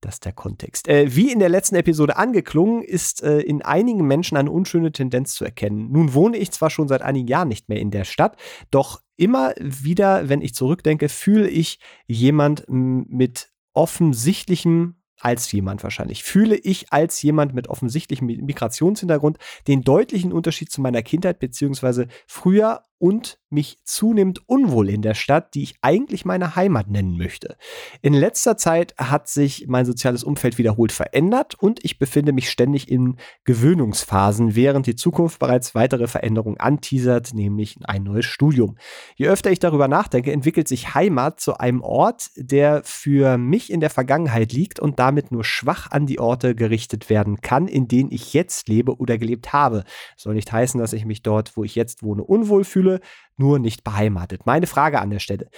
das 0.00 0.14
ist 0.14 0.24
der 0.24 0.32
Kontext. 0.32 0.88
Äh, 0.88 1.14
wie 1.14 1.30
in 1.30 1.38
der 1.38 1.50
letzten 1.50 1.76
Episode 1.76 2.16
angeklungen, 2.16 2.82
ist 2.82 3.22
äh, 3.22 3.40
in 3.40 3.60
einigen 3.62 4.06
Menschen 4.06 4.38
eine 4.38 4.50
unschöne 4.50 4.92
Tendenz 4.92 5.34
zu 5.34 5.44
erkennen. 5.44 5.92
Nun 5.92 6.14
wohne 6.14 6.38
ich 6.38 6.52
zwar 6.52 6.70
schon 6.70 6.88
seit 6.88 7.02
einigen 7.02 7.28
Jahren 7.28 7.48
nicht 7.48 7.68
mehr 7.68 7.80
in 7.80 7.90
der 7.90 8.04
Stadt, 8.04 8.36
doch 8.70 9.02
immer 9.16 9.52
wieder, 9.58 10.30
wenn 10.30 10.40
ich 10.40 10.54
zurückdenke, 10.54 11.10
fühle 11.10 11.48
ich 11.48 11.78
jemand 12.06 12.64
mit 12.68 13.52
offensichtlichem 13.74 14.99
als 15.20 15.50
jemand 15.52 15.82
wahrscheinlich. 15.82 16.24
Fühle 16.24 16.56
ich 16.56 16.92
als 16.92 17.22
jemand 17.22 17.54
mit 17.54 17.68
offensichtlichem 17.68 18.26
Migrationshintergrund 18.26 19.38
den 19.68 19.82
deutlichen 19.82 20.32
Unterschied 20.32 20.70
zu 20.70 20.80
meiner 20.80 21.02
Kindheit 21.02 21.38
beziehungsweise 21.38 22.08
früher 22.26 22.82
und 23.00 23.38
mich 23.48 23.78
zunehmend 23.82 24.42
unwohl 24.46 24.90
in 24.90 25.00
der 25.00 25.14
Stadt, 25.14 25.54
die 25.54 25.62
ich 25.62 25.74
eigentlich 25.80 26.24
meine 26.26 26.54
Heimat 26.54 26.88
nennen 26.88 27.16
möchte. 27.16 27.56
In 28.02 28.12
letzter 28.12 28.56
Zeit 28.58 28.94
hat 28.98 29.26
sich 29.26 29.66
mein 29.66 29.86
soziales 29.86 30.22
Umfeld 30.22 30.58
wiederholt 30.58 30.92
verändert 30.92 31.54
und 31.54 31.82
ich 31.82 31.98
befinde 31.98 32.32
mich 32.32 32.50
ständig 32.50 32.90
in 32.90 33.16
Gewöhnungsphasen, 33.44 34.54
während 34.54 34.86
die 34.86 34.96
Zukunft 34.96 35.38
bereits 35.38 35.74
weitere 35.74 36.06
Veränderungen 36.06 36.60
anteasert, 36.60 37.32
nämlich 37.32 37.78
ein 37.84 38.04
neues 38.04 38.26
Studium. 38.26 38.76
Je 39.16 39.28
öfter 39.28 39.50
ich 39.50 39.58
darüber 39.58 39.88
nachdenke, 39.88 40.30
entwickelt 40.30 40.68
sich 40.68 40.94
Heimat 40.94 41.40
zu 41.40 41.56
einem 41.56 41.80
Ort, 41.80 42.30
der 42.36 42.82
für 42.84 43.38
mich 43.38 43.72
in 43.72 43.80
der 43.80 43.90
Vergangenheit 43.90 44.52
liegt 44.52 44.78
und 44.78 44.98
damit 44.98 45.32
nur 45.32 45.42
schwach 45.42 45.90
an 45.90 46.06
die 46.06 46.20
Orte 46.20 46.54
gerichtet 46.54 47.08
werden 47.08 47.40
kann, 47.40 47.66
in 47.66 47.88
denen 47.88 48.12
ich 48.12 48.34
jetzt 48.34 48.68
lebe 48.68 48.98
oder 48.98 49.16
gelebt 49.16 49.54
habe. 49.54 49.84
soll 50.18 50.34
nicht 50.34 50.52
heißen, 50.52 50.78
dass 50.78 50.92
ich 50.92 51.06
mich 51.06 51.22
dort, 51.22 51.56
wo 51.56 51.64
ich 51.64 51.74
jetzt 51.74 52.02
wohne, 52.02 52.22
unwohl 52.22 52.62
fühle 52.64 52.89
Schule, 52.90 53.00
nur 53.36 53.58
nicht 53.58 53.84
beheimatet. 53.84 54.46
Meine 54.46 54.66
Frage 54.66 55.00
an 55.00 55.10
der 55.10 55.20
Stelle. 55.20 55.48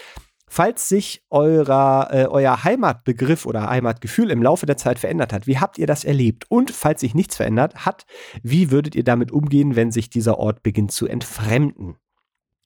Falls 0.46 0.86
sich 0.88 1.24
eurer, 1.30 2.08
äh, 2.12 2.26
euer 2.26 2.62
Heimatbegriff 2.62 3.46
oder 3.46 3.70
Heimatgefühl 3.70 4.30
im 4.30 4.42
Laufe 4.42 4.66
der 4.66 4.76
Zeit 4.76 4.98
verändert 4.98 5.32
hat, 5.32 5.46
wie 5.46 5.58
habt 5.58 5.78
ihr 5.78 5.86
das 5.86 6.04
erlebt? 6.04 6.44
Und 6.50 6.70
falls 6.70 7.00
sich 7.00 7.14
nichts 7.14 7.36
verändert 7.36 7.86
hat, 7.86 8.04
wie 8.42 8.70
würdet 8.70 8.94
ihr 8.94 9.04
damit 9.04 9.32
umgehen, 9.32 9.76
wenn 9.76 9.90
sich 9.90 10.10
dieser 10.10 10.38
Ort 10.38 10.62
beginnt 10.62 10.92
zu 10.92 11.06
entfremden? 11.06 11.96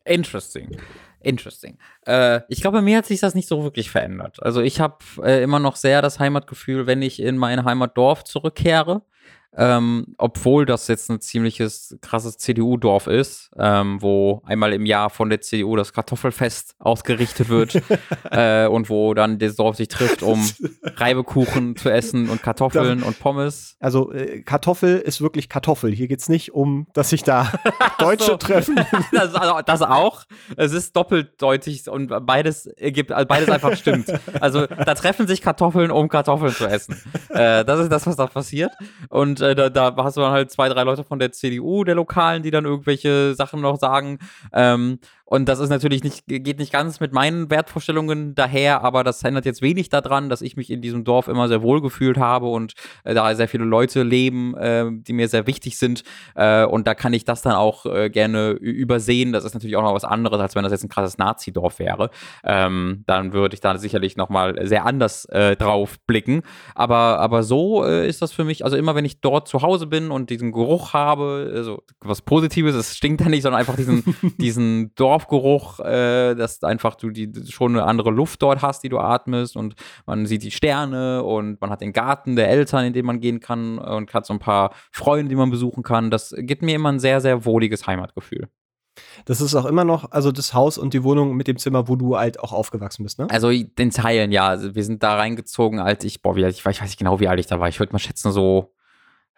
Interesting. 0.04 0.76
Interesting. 1.20 1.78
Äh, 2.06 2.40
ich 2.48 2.60
glaube, 2.60 2.82
mir 2.82 2.98
hat 2.98 3.06
sich 3.06 3.20
das 3.20 3.36
nicht 3.36 3.48
so 3.48 3.62
wirklich 3.62 3.90
verändert. 3.90 4.42
Also 4.42 4.62
ich 4.62 4.80
habe 4.80 4.98
äh, 5.22 5.42
immer 5.42 5.60
noch 5.60 5.76
sehr 5.76 6.02
das 6.02 6.18
Heimatgefühl, 6.18 6.88
wenn 6.88 7.02
ich 7.02 7.20
in 7.20 7.36
mein 7.36 7.64
Heimatdorf 7.64 8.24
zurückkehre. 8.24 9.02
Ähm, 9.56 10.14
obwohl 10.18 10.66
das 10.66 10.86
jetzt 10.88 11.10
ein 11.10 11.20
ziemliches 11.20 11.96
krasses 12.02 12.36
CDU-Dorf 12.36 13.06
ist, 13.06 13.50
ähm, 13.58 14.02
wo 14.02 14.42
einmal 14.44 14.74
im 14.74 14.84
Jahr 14.84 15.08
von 15.08 15.30
der 15.30 15.40
CDU 15.40 15.76
das 15.76 15.94
Kartoffelfest 15.94 16.74
ausgerichtet 16.78 17.48
wird 17.48 17.82
äh, 18.30 18.66
und 18.66 18.90
wo 18.90 19.14
dann 19.14 19.38
das 19.38 19.56
Dorf 19.56 19.76
sich 19.76 19.88
trifft, 19.88 20.22
um 20.22 20.46
Reibekuchen 20.82 21.76
zu 21.76 21.90
essen 21.90 22.28
und 22.28 22.42
Kartoffeln 22.42 23.02
und 23.02 23.18
Pommes. 23.18 23.76
Also 23.80 24.12
äh, 24.12 24.42
Kartoffel 24.42 24.98
ist 24.98 25.22
wirklich 25.22 25.48
Kartoffel. 25.48 25.90
Hier 25.90 26.08
geht 26.08 26.20
es 26.20 26.28
nicht 26.28 26.52
um, 26.52 26.86
dass 26.92 27.10
sich 27.10 27.22
da 27.22 27.50
Deutsche 27.98 28.26
so. 28.26 28.36
treffen. 28.36 28.76
Das, 29.12 29.34
also, 29.34 29.60
das, 29.64 29.82
auch. 29.82 30.24
Es 30.56 30.72
ist 30.72 30.96
doppeldeutig 30.96 31.88
und 31.88 32.12
beides 32.26 32.68
gibt, 32.78 33.12
also 33.12 33.26
beides 33.26 33.48
einfach 33.48 33.76
stimmt. 33.76 34.12
Also 34.40 34.66
da 34.66 34.94
treffen 34.94 35.26
sich 35.26 35.40
Kartoffeln, 35.40 35.90
um 35.90 36.08
Kartoffeln 36.08 36.52
zu 36.52 36.66
essen. 36.66 37.00
Äh, 37.28 37.64
das 37.64 37.80
ist 37.80 37.92
das, 37.92 38.06
was 38.06 38.16
da 38.16 38.26
passiert. 38.26 38.72
Und 39.08 39.40
äh, 39.50 39.54
da, 39.54 39.68
da 39.68 39.94
hast 40.04 40.16
du 40.16 40.20
dann 40.20 40.32
halt 40.32 40.50
zwei, 40.50 40.68
drei 40.68 40.82
Leute 40.82 41.04
von 41.04 41.18
der 41.18 41.32
CDU, 41.32 41.84
der 41.84 41.94
Lokalen, 41.94 42.42
die 42.42 42.50
dann 42.50 42.64
irgendwelche 42.64 43.34
Sachen 43.34 43.60
noch 43.60 43.78
sagen. 43.78 44.18
Ähm, 44.52 44.98
und 45.28 45.48
das 45.48 45.58
ist 45.58 45.70
natürlich 45.70 46.04
nicht, 46.04 46.26
geht 46.28 46.60
nicht 46.60 46.72
ganz 46.72 47.00
mit 47.00 47.12
meinen 47.12 47.50
Wertvorstellungen 47.50 48.36
daher, 48.36 48.84
aber 48.84 49.02
das 49.02 49.24
ändert 49.24 49.44
jetzt 49.44 49.60
wenig 49.60 49.88
daran, 49.88 50.28
dass 50.28 50.40
ich 50.40 50.56
mich 50.56 50.70
in 50.70 50.80
diesem 50.80 51.02
Dorf 51.02 51.26
immer 51.26 51.48
sehr 51.48 51.62
wohl 51.62 51.82
gefühlt 51.82 52.16
habe 52.16 52.46
und 52.46 52.74
äh, 53.02 53.12
da 53.12 53.34
sehr 53.34 53.48
viele 53.48 53.64
Leute 53.64 54.04
leben, 54.04 54.56
äh, 54.56 54.86
die 54.88 55.12
mir 55.12 55.26
sehr 55.26 55.48
wichtig 55.48 55.78
sind. 55.78 56.04
Äh, 56.36 56.64
und 56.64 56.86
da 56.86 56.94
kann 56.94 57.12
ich 57.12 57.24
das 57.24 57.42
dann 57.42 57.54
auch 57.54 57.86
äh, 57.86 58.08
gerne 58.08 58.50
übersehen. 58.50 59.32
Das 59.32 59.44
ist 59.44 59.54
natürlich 59.54 59.74
auch 59.74 59.82
noch 59.82 59.94
was 59.94 60.04
anderes, 60.04 60.38
als 60.38 60.54
wenn 60.54 60.62
das 60.62 60.70
jetzt 60.70 60.84
ein 60.84 60.88
krasses 60.88 61.18
Nazi-Dorf 61.18 61.80
wäre. 61.80 62.10
Ähm, 62.44 63.02
dann 63.08 63.32
würde 63.32 63.54
ich 63.54 63.60
da 63.60 63.76
sicherlich 63.78 64.16
nochmal 64.16 64.64
sehr 64.64 64.86
anders 64.86 65.24
äh, 65.24 65.56
drauf 65.56 65.98
blicken. 66.06 66.42
Aber, 66.76 67.18
aber 67.18 67.42
so 67.42 67.84
äh, 67.84 68.08
ist 68.08 68.22
das 68.22 68.30
für 68.30 68.44
mich, 68.44 68.64
also 68.64 68.76
immer 68.76 68.94
wenn 68.94 69.04
ich 69.04 69.20
dort 69.20 69.35
zu 69.44 69.62
Hause 69.62 69.86
bin 69.86 70.10
und 70.10 70.30
diesen 70.30 70.52
Geruch 70.52 70.92
habe, 70.92 71.50
also 71.54 71.82
was 72.00 72.22
Positives, 72.22 72.74
es 72.74 72.96
stinkt 72.96 73.20
ja 73.20 73.28
nicht, 73.28 73.42
sondern 73.42 73.60
einfach 73.60 73.76
diesen, 73.76 74.02
diesen 74.38 74.94
Dorf 74.94 75.26
Dorfgeruch, 75.26 75.80
äh, 75.80 76.34
dass 76.34 76.62
einfach 76.62 76.94
du 76.94 77.10
die 77.10 77.30
schon 77.48 77.72
eine 77.72 77.84
andere 77.84 78.10
Luft 78.10 78.42
dort 78.42 78.62
hast, 78.62 78.82
die 78.82 78.88
du 78.88 78.98
atmest 78.98 79.56
und 79.56 79.74
man 80.06 80.26
sieht 80.26 80.42
die 80.42 80.50
Sterne 80.50 81.22
und 81.22 81.60
man 81.60 81.70
hat 81.70 81.80
den 81.80 81.92
Garten 81.92 82.36
der 82.36 82.48
Eltern, 82.48 82.86
in 82.86 82.92
den 82.92 83.06
man 83.06 83.20
gehen 83.20 83.40
kann 83.40 83.78
und 83.78 84.12
hat 84.14 84.26
so 84.26 84.32
ein 84.32 84.38
paar 84.38 84.72
Freunde, 84.90 85.28
die 85.28 85.36
man 85.36 85.50
besuchen 85.50 85.82
kann. 85.82 86.10
Das 86.10 86.34
gibt 86.36 86.62
mir 86.62 86.74
immer 86.74 86.92
ein 86.92 86.98
sehr, 86.98 87.20
sehr 87.20 87.44
wohliges 87.44 87.86
Heimatgefühl. 87.86 88.48
Das 89.26 89.42
ist 89.42 89.54
auch 89.54 89.66
immer 89.66 89.84
noch, 89.84 90.10
also 90.12 90.32
das 90.32 90.54
Haus 90.54 90.78
und 90.78 90.94
die 90.94 91.04
Wohnung 91.04 91.36
mit 91.36 91.48
dem 91.48 91.58
Zimmer, 91.58 91.86
wo 91.86 91.96
du 91.96 92.16
halt 92.16 92.40
auch 92.40 92.52
aufgewachsen 92.52 93.02
bist, 93.02 93.18
ne? 93.18 93.26
Also 93.28 93.50
den 93.52 93.90
Teilen, 93.90 94.32
ja. 94.32 94.48
Also 94.48 94.74
wir 94.74 94.84
sind 94.84 95.02
da 95.02 95.16
reingezogen, 95.16 95.80
als 95.80 96.02
ich, 96.04 96.22
boah, 96.22 96.34
wie 96.34 96.44
ich 96.46 96.64
war, 96.64 96.72
ich 96.72 96.80
weiß 96.80 96.88
nicht 96.88 96.98
genau, 96.98 97.20
wie 97.20 97.28
alt 97.28 97.38
ich 97.38 97.46
da 97.46 97.60
war. 97.60 97.68
Ich 97.68 97.78
würde 97.78 97.92
mal 97.92 97.98
schätzen, 97.98 98.32
so, 98.32 98.74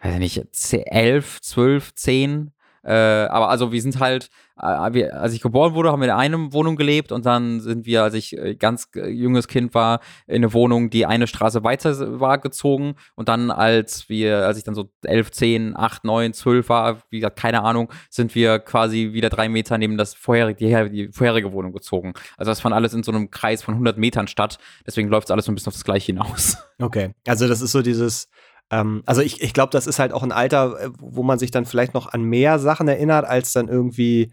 weiß 0.03 0.15
ich 0.15 0.21
nicht, 0.21 0.87
elf, 0.87 1.41
zwölf, 1.41 1.95
zehn. 1.95 2.53
Äh, 2.85 2.93
aber 2.93 3.51
also 3.51 3.73
wir 3.73 3.83
sind 3.83 3.99
halt, 3.99 4.31
äh, 4.59 4.93
wir, 4.93 5.21
als 5.21 5.35
ich 5.35 5.43
geboren 5.43 5.75
wurde, 5.75 5.91
haben 5.91 6.01
wir 6.01 6.07
in 6.07 6.15
einer 6.15 6.53
Wohnung 6.53 6.77
gelebt 6.77 7.13
und 7.13 7.27
dann 7.27 7.61
sind 7.61 7.85
wir, 7.85 8.03
als 8.03 8.15
ich 8.15 8.37
äh, 8.39 8.55
ganz 8.55 8.89
junges 8.95 9.49
Kind 9.49 9.75
war, 9.75 10.01
in 10.27 10.37
eine 10.37 10.53
Wohnung, 10.55 10.89
die 10.89 11.05
eine 11.05 11.27
Straße 11.27 11.65
weiter 11.65 12.21
war, 12.21 12.39
gezogen. 12.39 12.95
Und 13.15 13.29
dann, 13.29 13.51
als 13.51 14.09
wir, 14.09 14.47
als 14.47 14.57
ich 14.57 14.65
dann 14.65 14.75
so 14.75 14.91
11, 15.03 15.33
10, 15.33 15.77
8, 15.77 16.05
9, 16.05 16.33
12 16.33 16.69
war, 16.69 17.03
wie 17.11 17.19
gesagt, 17.19 17.39
keine 17.39 17.63
Ahnung, 17.63 17.93
sind 18.09 18.35
wir 18.35 18.59
quasi 18.59 19.13
wieder 19.13 19.29
drei 19.29 19.49
Meter 19.49 19.77
neben 19.77 19.99
das 19.99 20.15
vorherige, 20.15 20.89
die, 20.89 20.91
die 20.91 21.13
vorherige 21.13 21.53
Wohnung 21.53 21.73
gezogen. 21.73 22.15
Also 22.37 22.51
das 22.51 22.61
fand 22.61 22.75
alles 22.75 22.95
in 22.95 23.03
so 23.03 23.13
einem 23.13 23.31
Kreis 23.31 23.63
von 23.63 23.75
100 23.75 23.99
Metern 23.99 24.29
statt. 24.29 24.59
Deswegen 24.87 25.09
läuft 25.09 25.29
es 25.29 25.31
alles 25.31 25.45
so 25.45 25.53
ein 25.53 25.57
bisschen 25.57 25.69
auf 25.69 25.75
das 25.75 25.85
Gleiche 25.85 26.07
hinaus. 26.07 26.57
Okay, 26.81 27.13
also 27.27 27.49
das 27.49 27.61
ist 27.61 27.73
so 27.73 27.83
dieses 27.83 28.29
ähm, 28.71 29.03
also 29.07 29.23
ich, 29.23 29.41
ich 29.41 29.53
glaube, 29.53 29.71
das 29.71 29.87
ist 29.87 29.99
halt 29.99 30.13
auch 30.13 30.23
ein 30.23 30.33
Alter, 30.33 30.81
äh, 30.81 30.91
wo 30.99 31.23
man 31.23 31.39
sich 31.39 31.51
dann 31.51 31.67
vielleicht 31.67 31.95
noch 31.95 32.13
an 32.13 32.23
mehr 32.23 32.59
Sachen 32.59 32.89
erinnert, 32.89 33.25
als 33.27 33.53
dann 33.53 33.69
irgendwie, 33.69 34.33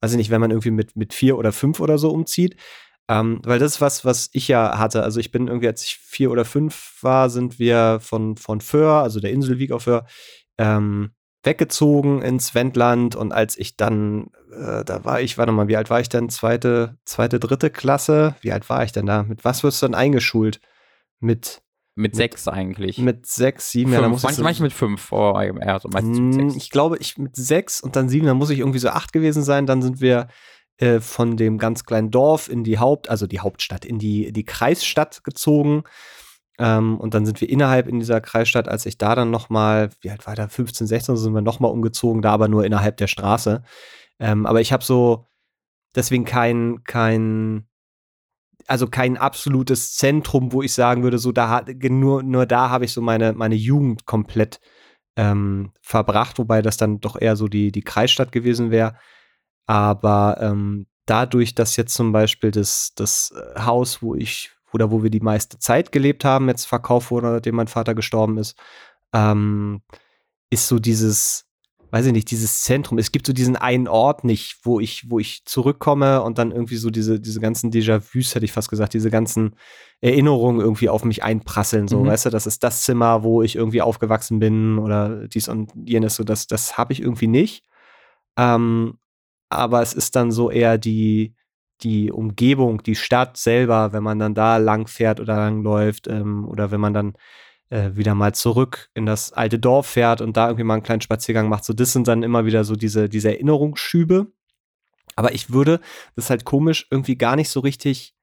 weiß 0.00 0.12
ich 0.12 0.18
nicht, 0.18 0.30
wenn 0.30 0.40
man 0.40 0.50
irgendwie 0.50 0.70
mit, 0.70 0.96
mit 0.96 1.14
vier 1.14 1.38
oder 1.38 1.52
fünf 1.52 1.80
oder 1.80 1.98
so 1.98 2.10
umzieht. 2.10 2.56
Ähm, 3.08 3.40
weil 3.44 3.60
das 3.60 3.74
ist 3.76 3.80
was, 3.80 4.04
was 4.04 4.30
ich 4.32 4.48
ja 4.48 4.78
hatte. 4.78 5.04
Also 5.04 5.20
ich 5.20 5.30
bin 5.30 5.46
irgendwie, 5.46 5.68
als 5.68 5.84
ich 5.84 5.96
vier 5.98 6.30
oder 6.32 6.44
fünf 6.44 6.98
war, 7.02 7.30
sind 7.30 7.58
wir 7.58 8.00
von, 8.00 8.36
von 8.36 8.60
Föhr, 8.60 8.94
also 9.02 9.20
der 9.20 9.30
Insel 9.30 9.58
Wieg 9.58 9.70
auf 9.70 9.84
Föhr, 9.84 10.06
ähm, 10.58 11.12
weggezogen 11.44 12.22
ins 12.22 12.56
Wendland 12.56 13.14
und 13.14 13.32
als 13.32 13.56
ich 13.56 13.76
dann, 13.76 14.30
äh, 14.52 14.84
da 14.84 15.04
war 15.04 15.20
ich, 15.20 15.38
warte 15.38 15.52
mal, 15.52 15.68
wie 15.68 15.76
alt 15.76 15.90
war 15.90 16.00
ich 16.00 16.08
denn? 16.08 16.28
Zweite, 16.28 16.98
zweite, 17.04 17.38
dritte 17.38 17.70
Klasse? 17.70 18.34
Wie 18.40 18.50
alt 18.52 18.68
war 18.68 18.82
ich 18.82 18.90
denn 18.90 19.06
da? 19.06 19.22
Mit 19.22 19.44
was 19.44 19.62
wirst 19.62 19.80
du 19.80 19.86
dann 19.86 19.94
eingeschult? 19.94 20.60
Mit 21.20 21.62
mit, 21.96 22.12
mit 22.12 22.16
sechs 22.16 22.46
eigentlich. 22.46 22.98
Mit 22.98 23.26
sechs, 23.26 23.70
sieben, 23.70 23.90
fünf, 23.90 24.02
ja, 24.02 24.08
muss 24.08 24.22
manchmal, 24.22 24.52
ich 24.52 24.58
so, 24.58 24.64
mit 24.64 24.72
fünf, 24.72 25.10
oh, 25.12 25.40
ja, 25.40 25.80
so 25.80 25.88
meistens 25.88 26.18
mit 26.18 26.34
sechs. 26.34 26.56
Ich 26.56 26.70
glaube, 26.70 26.98
ich 26.98 27.16
mit 27.16 27.34
sechs 27.34 27.80
und 27.80 27.96
dann 27.96 28.08
sieben, 28.10 28.26
dann 28.26 28.36
muss 28.36 28.50
ich 28.50 28.58
irgendwie 28.58 28.78
so 28.78 28.90
acht 28.90 29.14
gewesen 29.14 29.42
sein. 29.42 29.64
Dann 29.66 29.80
sind 29.80 30.00
wir 30.02 30.28
äh, 30.76 31.00
von 31.00 31.38
dem 31.38 31.56
ganz 31.56 31.84
kleinen 31.84 32.10
Dorf 32.10 32.50
in 32.50 32.64
die 32.64 32.78
Haupt, 32.78 33.08
also 33.08 33.26
die 33.26 33.40
Hauptstadt, 33.40 33.86
in 33.86 33.98
die, 33.98 34.30
die 34.30 34.44
Kreisstadt 34.44 35.24
gezogen. 35.24 35.84
Ähm, 36.58 36.98
und 36.98 37.14
dann 37.14 37.24
sind 37.24 37.40
wir 37.40 37.48
innerhalb 37.48 37.88
in 37.88 37.98
dieser 37.98 38.20
Kreisstadt, 38.20 38.68
als 38.68 38.84
ich 38.84 38.98
da 38.98 39.14
dann 39.14 39.30
nochmal, 39.30 39.88
wie 40.02 40.10
alt 40.10 40.26
war 40.26 40.34
da, 40.34 40.48
15, 40.48 40.86
16, 40.86 41.16
sind 41.16 41.32
wir 41.32 41.40
nochmal 41.40 41.70
umgezogen, 41.70 42.20
da 42.20 42.32
aber 42.32 42.48
nur 42.48 42.66
innerhalb 42.66 42.98
der 42.98 43.06
Straße. 43.06 43.62
Ähm, 44.18 44.44
aber 44.44 44.60
ich 44.60 44.70
habe 44.70 44.84
so 44.84 45.26
deswegen 45.94 46.26
kein, 46.26 46.84
kein 46.84 47.66
also 48.66 48.88
kein 48.88 49.16
absolutes 49.16 49.94
Zentrum, 49.94 50.52
wo 50.52 50.62
ich 50.62 50.74
sagen 50.74 51.02
würde, 51.02 51.18
so 51.18 51.32
da 51.32 51.64
nur, 51.88 52.22
nur 52.22 52.46
da 52.46 52.70
habe 52.70 52.84
ich 52.84 52.92
so 52.92 53.00
meine, 53.00 53.32
meine 53.32 53.54
Jugend 53.54 54.06
komplett 54.06 54.60
ähm, 55.16 55.72
verbracht, 55.80 56.38
wobei 56.38 56.62
das 56.62 56.76
dann 56.76 57.00
doch 57.00 57.20
eher 57.20 57.36
so 57.36 57.48
die, 57.48 57.72
die 57.72 57.82
Kreisstadt 57.82 58.32
gewesen 58.32 58.70
wäre. 58.70 58.96
Aber 59.66 60.38
ähm, 60.40 60.86
dadurch, 61.06 61.54
dass 61.54 61.76
jetzt 61.76 61.94
zum 61.94 62.12
Beispiel 62.12 62.50
das, 62.50 62.92
das 62.94 63.32
äh, 63.32 63.60
Haus, 63.60 64.02
wo 64.02 64.14
ich, 64.14 64.52
oder 64.72 64.90
wo 64.90 65.02
wir 65.02 65.10
die 65.10 65.20
meiste 65.20 65.58
Zeit 65.58 65.92
gelebt 65.92 66.24
haben, 66.24 66.48
jetzt 66.48 66.66
verkauft 66.66 67.10
wurde, 67.10 67.28
nachdem 67.28 67.56
mein 67.56 67.68
Vater 67.68 67.94
gestorben 67.94 68.38
ist, 68.38 68.58
ähm, 69.14 69.82
ist 70.50 70.68
so 70.68 70.78
dieses, 70.78 71.45
weiß 71.90 72.06
ich 72.06 72.12
nicht, 72.12 72.30
dieses 72.30 72.62
Zentrum. 72.62 72.98
Es 72.98 73.12
gibt 73.12 73.26
so 73.26 73.32
diesen 73.32 73.56
einen 73.56 73.88
Ort 73.88 74.24
nicht, 74.24 74.58
wo 74.62 74.80
ich, 74.80 75.08
wo 75.10 75.18
ich 75.18 75.44
zurückkomme 75.44 76.22
und 76.22 76.38
dann 76.38 76.50
irgendwie 76.50 76.76
so 76.76 76.90
diese, 76.90 77.20
diese 77.20 77.40
ganzen 77.40 77.70
Déjà-vus, 77.70 78.34
hätte 78.34 78.44
ich 78.44 78.52
fast 78.52 78.70
gesagt, 78.70 78.94
diese 78.94 79.10
ganzen 79.10 79.56
Erinnerungen 80.00 80.60
irgendwie 80.60 80.88
auf 80.88 81.04
mich 81.04 81.22
einprasseln. 81.22 81.88
So, 81.88 82.00
mhm. 82.00 82.08
weißt 82.08 82.26
du, 82.26 82.30
das 82.30 82.46
ist 82.46 82.62
das 82.64 82.82
Zimmer, 82.82 83.22
wo 83.22 83.42
ich 83.42 83.56
irgendwie 83.56 83.82
aufgewachsen 83.82 84.38
bin 84.38 84.78
oder 84.78 85.28
dies 85.28 85.48
und 85.48 85.72
jenes. 85.84 86.16
So, 86.16 86.24
das, 86.24 86.46
das 86.46 86.76
habe 86.76 86.92
ich 86.92 87.00
irgendwie 87.00 87.28
nicht. 87.28 87.64
Ähm, 88.36 88.98
aber 89.48 89.80
es 89.82 89.94
ist 89.94 90.16
dann 90.16 90.32
so 90.32 90.50
eher 90.50 90.78
die, 90.78 91.34
die 91.82 92.10
Umgebung, 92.10 92.82
die 92.82 92.94
Stadt 92.94 93.36
selber, 93.36 93.92
wenn 93.92 94.02
man 94.02 94.18
dann 94.18 94.34
da 94.34 94.56
lang 94.56 94.86
fährt 94.86 95.20
oder 95.20 95.36
lang 95.36 95.62
läuft 95.62 96.08
ähm, 96.08 96.46
oder 96.48 96.70
wenn 96.70 96.80
man 96.80 96.94
dann 96.94 97.14
äh, 97.70 97.90
wieder 97.94 98.14
mal 98.14 98.34
zurück 98.34 98.90
in 98.94 99.06
das 99.06 99.32
alte 99.32 99.58
Dorf 99.58 99.86
fährt 99.86 100.20
und 100.20 100.36
da 100.36 100.46
irgendwie 100.46 100.64
mal 100.64 100.74
einen 100.74 100.82
kleinen 100.82 101.00
Spaziergang 101.00 101.48
macht. 101.48 101.64
So, 101.64 101.72
das 101.72 101.92
sind 101.92 102.08
dann 102.08 102.22
immer 102.22 102.44
wieder 102.44 102.64
so 102.64 102.76
diese, 102.76 103.08
diese 103.08 103.30
Erinnerungsschübe. 103.30 104.32
Aber 105.16 105.34
ich 105.34 105.50
würde, 105.50 105.80
das 106.14 106.26
ist 106.26 106.30
halt 106.30 106.44
komisch, 106.44 106.86
irgendwie 106.90 107.16
gar 107.16 107.36
nicht 107.36 107.48
so 107.48 107.60
richtig 107.60 108.14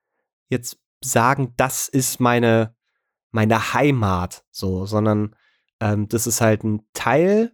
jetzt 0.49 0.77
sagen, 1.03 1.53
das 1.57 1.87
ist 1.87 2.19
meine, 2.19 2.75
meine 3.31 3.73
Heimat, 3.73 4.45
so, 4.51 4.85
sondern 4.85 5.35
ähm, 5.79 6.07
das 6.07 6.27
ist 6.27 6.39
halt 6.39 6.63
ein 6.63 6.83
Teil 6.93 7.51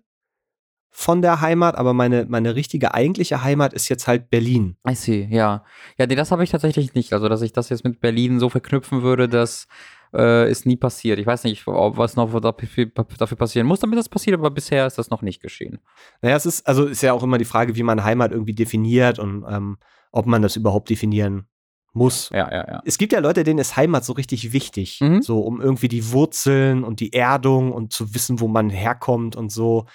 von 0.92 1.22
der 1.22 1.40
Heimat, 1.40 1.76
aber 1.76 1.94
meine, 1.94 2.26
meine 2.26 2.56
richtige 2.56 2.94
eigentliche 2.94 3.44
Heimat 3.44 3.74
ist 3.74 3.90
jetzt 3.90 4.08
halt 4.08 4.30
Berlin. 4.30 4.76
I 4.88 4.96
see, 4.96 5.28
ja. 5.32 5.64
Ja, 5.98 6.08
nee, 6.08 6.16
das 6.16 6.32
habe 6.32 6.44
ich 6.44 6.50
tatsächlich 6.50 6.94
nicht. 6.94 7.14
Also, 7.14 7.30
dass 7.30 7.42
ich 7.42 7.54
das 7.54 7.70
jetzt 7.70 7.84
mit 7.84 8.02
Berlin 8.02 8.40
so 8.40 8.50
verknüpfen 8.50 9.04
würde, 9.04 9.30
das 9.30 9.68
äh, 10.14 10.50
ist 10.50 10.66
nie 10.66 10.78
passiert. 10.78 11.20
Ich 11.20 11.26
weiß 11.26 11.44
nicht, 11.44 11.66
was 11.68 12.16
noch 12.16 12.40
dafür, 12.40 12.86
dafür 12.86 13.38
passieren 13.38 13.68
muss, 13.68 13.80
damit 13.80 14.00
das 14.00 14.10
passiert, 14.10 14.38
aber 14.38 14.52
bisher 14.52 14.88
ist 14.88 14.98
das 14.98 15.10
noch 15.10 15.22
nicht 15.22 15.42
geschehen. 15.42 15.80
Naja, 16.22 16.36
es 16.36 16.46
ist, 16.46 16.68
also 16.68 16.86
ist 16.86 17.02
ja 17.02 17.14
auch 17.14 17.24
immer 17.24 17.38
die 17.38 17.46
Frage, 17.46 17.76
wie 17.76 17.84
man 17.84 18.04
Heimat 18.04 18.32
irgendwie 18.32 18.54
definiert 18.54 19.20
und 19.20 19.46
ähm, 19.50 19.78
ob 20.12 20.26
man 20.26 20.42
das 20.42 20.56
überhaupt 20.56 20.90
definieren 20.90 21.48
muss. 21.94 22.30
Ja, 22.32 22.52
ja, 22.52 22.68
ja. 22.68 22.82
Es 22.86 22.98
gibt 22.98 23.14
ja 23.14 23.20
Leute, 23.20 23.44
denen 23.44 23.60
ist 23.60 23.76
Heimat 23.76 24.06
so 24.06 24.14
richtig 24.14 24.54
wichtig. 24.54 25.00
Mhm. 25.02 25.22
So, 25.22 25.42
um 25.42 25.62
irgendwie 25.62 25.88
die 25.88 26.12
Wurzeln 26.12 26.84
und 26.84 27.00
die 27.00 27.14
Erdung 27.14 27.72
und 27.72 27.94
zu 27.94 28.14
wissen, 28.14 28.40
wo 28.40 28.48
man 28.48 28.70
herkommt 28.70 29.36
und 29.36 29.52
so. 29.52 29.86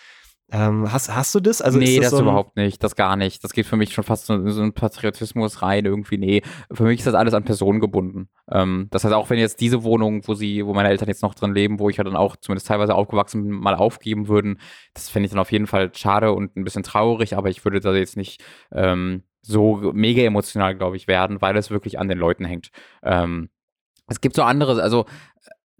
Ähm, 0.53 0.92
hast, 0.92 1.14
hast 1.14 1.34
du 1.34 1.40
das? 1.40 1.62
Also 1.62 1.78
nee, 1.78 1.97
ist 1.97 2.05
das, 2.05 2.11
so 2.11 2.20
überhaupt 2.20 2.57
nicht. 2.57 2.82
Das 2.84 2.97
gar 2.97 3.16
nicht. 3.16 3.42
Das 3.42 3.53
geht 3.53 3.66
für 3.66 3.76
mich 3.76 3.92
schon 3.92 4.05
fast 4.05 4.26
so, 4.26 4.49
so 4.51 4.62
ein 4.62 4.72
Patriotismus 4.72 5.62
rein 5.62 5.84
irgendwie. 5.84 6.18
Nee, 6.18 6.42
für 6.70 6.84
mich 6.84 6.99
ist 6.99 7.07
das 7.07 7.14
alles 7.14 7.34
an 7.34 7.45
Personen 7.45 7.80
gebunden. 7.80 8.28
Ähm, 8.51 8.88
das 8.90 9.05
heißt, 9.05 9.14
auch 9.14 9.30
wenn 9.30 9.38
jetzt 9.38 9.61
diese 9.61 9.82
Wohnung, 9.82 10.26
wo 10.28 10.34
sie, 10.34 10.64
wo 10.66 10.74
meine 10.74 10.90
Eltern 10.90 11.09
jetzt 11.09 11.22
noch 11.22 11.34
drin 11.34 11.55
leben, 11.55 11.78
wo 11.78 11.88
ich 11.88 11.97
ja 11.97 12.05
dann 12.05 12.16
auch 12.16 12.36
zumindest 12.36 12.68
teilweise 12.68 12.95
aufgewachsen 12.95 13.42
bin, 13.42 13.53
mal 13.53 13.74
aufgeben 13.74 14.28
würden, 14.28 14.61
das 14.92 15.09
fände 15.09 15.26
ich 15.26 15.30
dann 15.30 15.40
auf 15.40 15.51
jeden 15.51 15.66
Fall 15.66 15.90
schade 15.95 16.32
und 16.32 16.57
ein 16.57 16.64
bisschen 16.64 16.82
traurig, 16.82 17.36
aber 17.36 17.49
ich 17.49 17.64
würde 17.64 17.80
da 17.80 17.95
jetzt 17.95 18.16
nicht 18.16 18.45
ähm, 18.70 19.22
so 19.40 19.92
mega 19.95 20.22
emotional, 20.22 20.74
glaube 20.74 20.97
ich, 20.97 21.09
werden, 21.09 21.40
weil 21.40 21.57
es 21.57 21.70
wirklich 21.70 21.99
an 21.99 22.09
den 22.09 22.18
Leuten 22.18 22.45
hängt. 22.45 22.70
Ähm, 23.03 23.49
es 24.07 24.20
gibt 24.20 24.36
so 24.36 24.42
andere, 24.42 24.82
also 24.82 25.07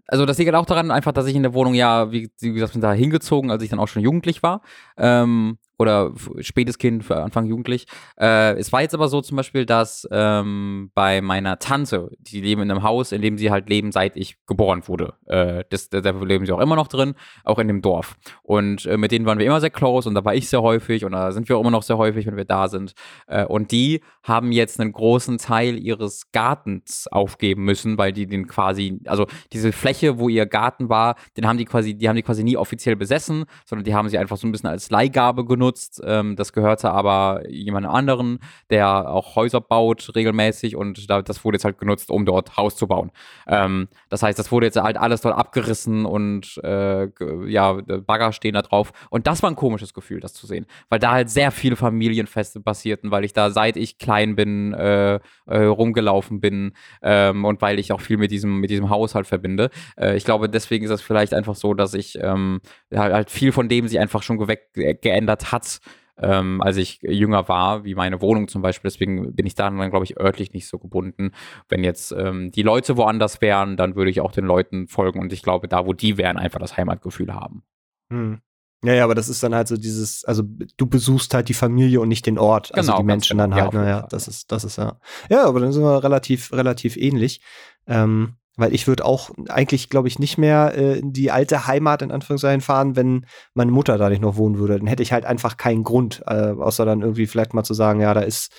also 0.07 0.25
das 0.25 0.37
liegt 0.37 0.51
halt 0.51 0.61
auch 0.61 0.65
daran, 0.65 0.91
einfach, 0.91 1.11
dass 1.11 1.25
ich 1.25 1.35
in 1.35 1.43
der 1.43 1.53
Wohnung 1.53 1.73
ja, 1.73 2.11
wie, 2.11 2.29
gesagt, 2.39 2.73
bin 2.73 2.81
da 2.81 2.93
hingezogen, 2.93 3.51
als 3.51 3.63
ich 3.63 3.69
dann 3.69 3.79
auch 3.79 3.87
schon 3.87 4.03
jugendlich 4.03 4.43
war. 4.43 4.61
Ähm, 4.97 5.57
oder 5.77 6.11
spätes 6.39 6.77
Kind, 6.77 7.09
Anfang 7.11 7.45
jugendlich. 7.45 7.85
Äh, 8.19 8.53
es 8.57 8.71
war 8.71 8.81
jetzt 8.81 8.93
aber 8.93 9.07
so 9.07 9.21
zum 9.21 9.37
Beispiel, 9.37 9.65
dass 9.65 10.07
ähm, 10.11 10.91
bei 10.93 11.21
meiner 11.21 11.59
Tante, 11.59 12.11
die 12.19 12.41
leben 12.41 12.61
in 12.61 12.71
einem 12.71 12.83
Haus, 12.83 13.11
in 13.11 13.21
dem 13.21 13.37
sie 13.37 13.51
halt 13.51 13.69
leben, 13.69 13.91
seit 13.91 14.15
ich 14.15 14.37
geboren 14.45 14.87
wurde. 14.87 15.13
Äh, 15.25 15.63
das, 15.69 15.89
da 15.89 15.99
leben 15.99 16.45
sie 16.45 16.51
auch 16.51 16.59
immer 16.59 16.75
noch 16.75 16.87
drin, 16.87 17.15
auch 17.43 17.59
in 17.59 17.67
dem 17.67 17.81
Dorf. 17.81 18.15
Und 18.43 18.85
äh, 18.85 18.97
mit 18.97 19.11
denen 19.11 19.25
waren 19.25 19.39
wir 19.39 19.45
immer 19.45 19.61
sehr 19.61 19.69
close 19.69 20.07
und 20.07 20.15
da 20.15 20.23
war 20.23 20.35
ich 20.35 20.49
sehr 20.49 20.61
häufig 20.61 21.05
und 21.05 21.11
da 21.11 21.31
sind 21.31 21.49
wir 21.49 21.57
auch 21.57 21.61
immer 21.61 21.71
noch 21.71 21.83
sehr 21.83 21.97
häufig, 21.97 22.25
wenn 22.25 22.37
wir 22.37 22.45
da 22.45 22.67
sind. 22.67 22.93
Äh, 23.27 23.45
und 23.45 23.71
die 23.71 24.01
haben 24.23 24.51
jetzt 24.51 24.79
einen 24.79 24.91
großen 24.91 25.37
Teil 25.37 25.77
ihres 25.77 26.31
Gartens 26.31 27.07
aufgeben 27.11 27.63
müssen, 27.65 27.97
weil 27.97 28.13
die 28.13 28.27
den 28.27 28.47
quasi, 28.47 28.99
also 29.05 29.27
diese 29.53 29.71
Fläche, 29.71 30.19
wo 30.19 30.29
ihr 30.29 30.45
Garten 30.45 30.89
war, 30.89 31.15
den 31.37 31.47
haben 31.47 31.57
die 31.57 31.65
quasi, 31.65 31.95
die 31.95 32.07
haben 32.09 32.15
die 32.15 32.23
quasi 32.23 32.43
nie 32.43 32.57
offiziell 32.57 32.95
besessen, 32.95 33.45
sondern 33.65 33.83
die 33.83 33.93
haben 33.93 34.09
sie 34.09 34.17
einfach 34.17 34.37
so 34.37 34.47
ein 34.47 34.51
bisschen 34.51 34.69
als 34.69 34.89
Leihgabe 34.89 35.45
genutzt. 35.65 36.01
Ähm, 36.05 36.35
das 36.35 36.53
gehörte 36.53 36.91
aber 36.91 37.43
jemandem 37.49 37.91
anderen, 37.91 38.39
der 38.69 39.09
auch 39.09 39.35
Häuser 39.35 39.61
baut 39.61 40.11
regelmäßig 40.15 40.75
und 40.75 41.09
da, 41.09 41.21
das 41.21 41.43
wurde 41.43 41.55
jetzt 41.55 41.65
halt 41.65 41.79
genutzt, 41.79 42.11
um 42.11 42.25
dort 42.25 42.57
Haus 42.57 42.75
zu 42.75 42.87
bauen. 42.87 43.11
Ähm, 43.47 43.87
das 44.09 44.21
heißt, 44.21 44.37
das 44.37 44.51
wurde 44.51 44.67
jetzt 44.67 44.77
halt 44.77 44.97
alles 44.97 45.21
dort 45.21 45.35
abgerissen 45.35 46.05
und 46.05 46.59
äh, 46.63 47.07
ja, 47.47 47.73
Bagger 47.73 48.31
stehen 48.31 48.53
da 48.53 48.61
drauf. 48.61 48.91
Und 49.09 49.27
das 49.27 49.41
war 49.41 49.49
ein 49.49 49.55
komisches 49.55 49.93
Gefühl, 49.93 50.19
das 50.19 50.33
zu 50.33 50.45
sehen, 50.45 50.65
weil 50.89 50.99
da 50.99 51.11
halt 51.11 51.29
sehr 51.29 51.51
viele 51.51 51.75
Familienfeste 51.75 52.59
passierten, 52.59 53.11
weil 53.11 53.23
ich 53.23 53.33
da 53.33 53.49
seit 53.49 53.77
ich 53.77 53.97
klein 53.97 54.35
bin 54.35 54.73
äh, 54.73 55.15
äh, 55.47 55.63
rumgelaufen 55.63 56.39
bin 56.39 56.73
ähm, 57.01 57.45
und 57.45 57.61
weil 57.61 57.79
ich 57.79 57.91
auch 57.91 58.01
viel 58.01 58.17
mit 58.17 58.31
diesem 58.31 58.59
mit 58.59 58.69
diesem 58.69 58.89
Haushalt 58.89 59.27
verbinde. 59.27 59.69
Äh, 59.97 60.15
ich 60.15 60.25
glaube, 60.25 60.49
deswegen 60.49 60.83
ist 60.83 60.91
das 60.91 61.01
vielleicht 61.01 61.33
einfach 61.33 61.55
so, 61.55 61.73
dass 61.73 61.93
ich 61.93 62.15
halt, 62.15 62.61
halt 62.91 63.31
viel 63.31 63.51
von 63.51 63.69
dem 63.69 63.87
sich 63.87 63.99
einfach 63.99 64.23
schon 64.23 64.37
geweg, 64.37 64.73
ge 64.73 64.95
geändert 65.01 65.51
hat. 65.55 65.79
Ähm, 66.17 66.61
als 66.61 66.77
ich 66.77 67.01
jünger 67.01 67.49
war, 67.49 67.83
wie 67.83 67.93
meine 67.93 68.21
Wohnung 68.21 68.47
zum 68.47 68.61
Beispiel. 68.61 68.89
Deswegen 68.89 69.35
bin 69.35 69.45
ich 69.45 69.55
da 69.55 69.69
dann, 69.69 69.89
glaube 69.89 70.05
ich, 70.05 70.17
örtlich 70.17 70.53
nicht 70.53 70.67
so 70.67 70.79
gebunden. 70.79 71.31
Wenn 71.67 71.83
jetzt 71.83 72.13
ähm, 72.13 72.51
die 72.51 72.61
Leute 72.61 72.95
woanders 72.95 73.41
wären, 73.41 73.75
dann 73.75 73.95
würde 73.97 74.11
ich 74.11 74.21
auch 74.21 74.31
den 74.31 74.45
Leuten 74.45 74.87
folgen 74.87 75.19
und 75.19 75.33
ich 75.33 75.43
glaube, 75.43 75.67
da, 75.67 75.85
wo 75.85 75.91
die 75.91 76.17
wären, 76.17 76.37
einfach 76.37 76.59
das 76.59 76.77
Heimatgefühl 76.77 77.33
haben. 77.33 77.63
Hm. 78.09 78.39
Ja, 78.85 78.93
ja, 78.93 79.03
aber 79.03 79.15
das 79.15 79.27
ist 79.29 79.43
dann 79.43 79.55
halt 79.55 79.67
so 79.67 79.75
dieses, 79.75 80.23
also 80.23 80.43
du 80.77 80.85
besuchst 80.85 81.33
halt 81.33 81.49
die 81.49 81.53
Familie 81.53 81.99
und 81.99 82.07
nicht 82.07 82.25
den 82.27 82.37
Ort. 82.37 82.73
Also 82.73 82.91
Genau, 82.91 82.99
die 83.01 83.05
Menschen 83.07 83.37
genau. 83.37 83.49
dann 83.49 83.57
Ja, 83.57 83.63
halt, 83.63 83.73
jeden 83.73 83.83
naja, 83.83 84.07
das 84.09 84.27
ja. 84.27 84.31
ist, 84.31 84.51
das 84.51 84.63
ist 84.63 84.77
ja. 84.77 84.99
Ja, 85.29 85.45
aber 85.45 85.59
dann 85.59 85.73
sind 85.73 85.83
wir 85.83 86.03
relativ, 86.03 86.53
relativ 86.53 86.95
ähnlich. 86.95 87.41
Ähm, 87.87 88.35
weil 88.57 88.73
ich 88.73 88.87
würde 88.87 89.05
auch 89.05 89.31
eigentlich, 89.49 89.89
glaube 89.89 90.07
ich, 90.07 90.19
nicht 90.19 90.37
mehr 90.37 90.73
äh, 90.75 90.99
in 90.99 91.13
die 91.13 91.31
alte 91.31 91.67
Heimat 91.67 92.01
in 92.01 92.11
Anführungszeichen 92.11 92.61
fahren, 92.61 92.95
wenn 92.95 93.25
meine 93.53 93.71
Mutter 93.71 93.97
da 93.97 94.09
nicht 94.09 94.21
noch 94.21 94.37
wohnen 94.37 94.57
würde. 94.57 94.77
Dann 94.77 94.87
hätte 94.87 95.03
ich 95.03 95.11
halt 95.11 95.25
einfach 95.25 95.57
keinen 95.57 95.83
Grund, 95.83 96.23
äh, 96.27 96.51
außer 96.51 96.85
dann 96.85 97.01
irgendwie 97.01 97.27
vielleicht 97.27 97.53
mal 97.53 97.63
zu 97.63 97.73
sagen, 97.73 97.99
ja, 97.99 98.13
da 98.13 98.21
ist, 98.21 98.51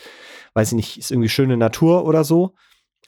weiß 0.55 0.69
ich 0.69 0.77
nicht, 0.77 0.99
ist 0.99 1.11
irgendwie 1.11 1.29
schöne 1.29 1.57
Natur 1.57 2.05
oder 2.05 2.25
so. 2.25 2.55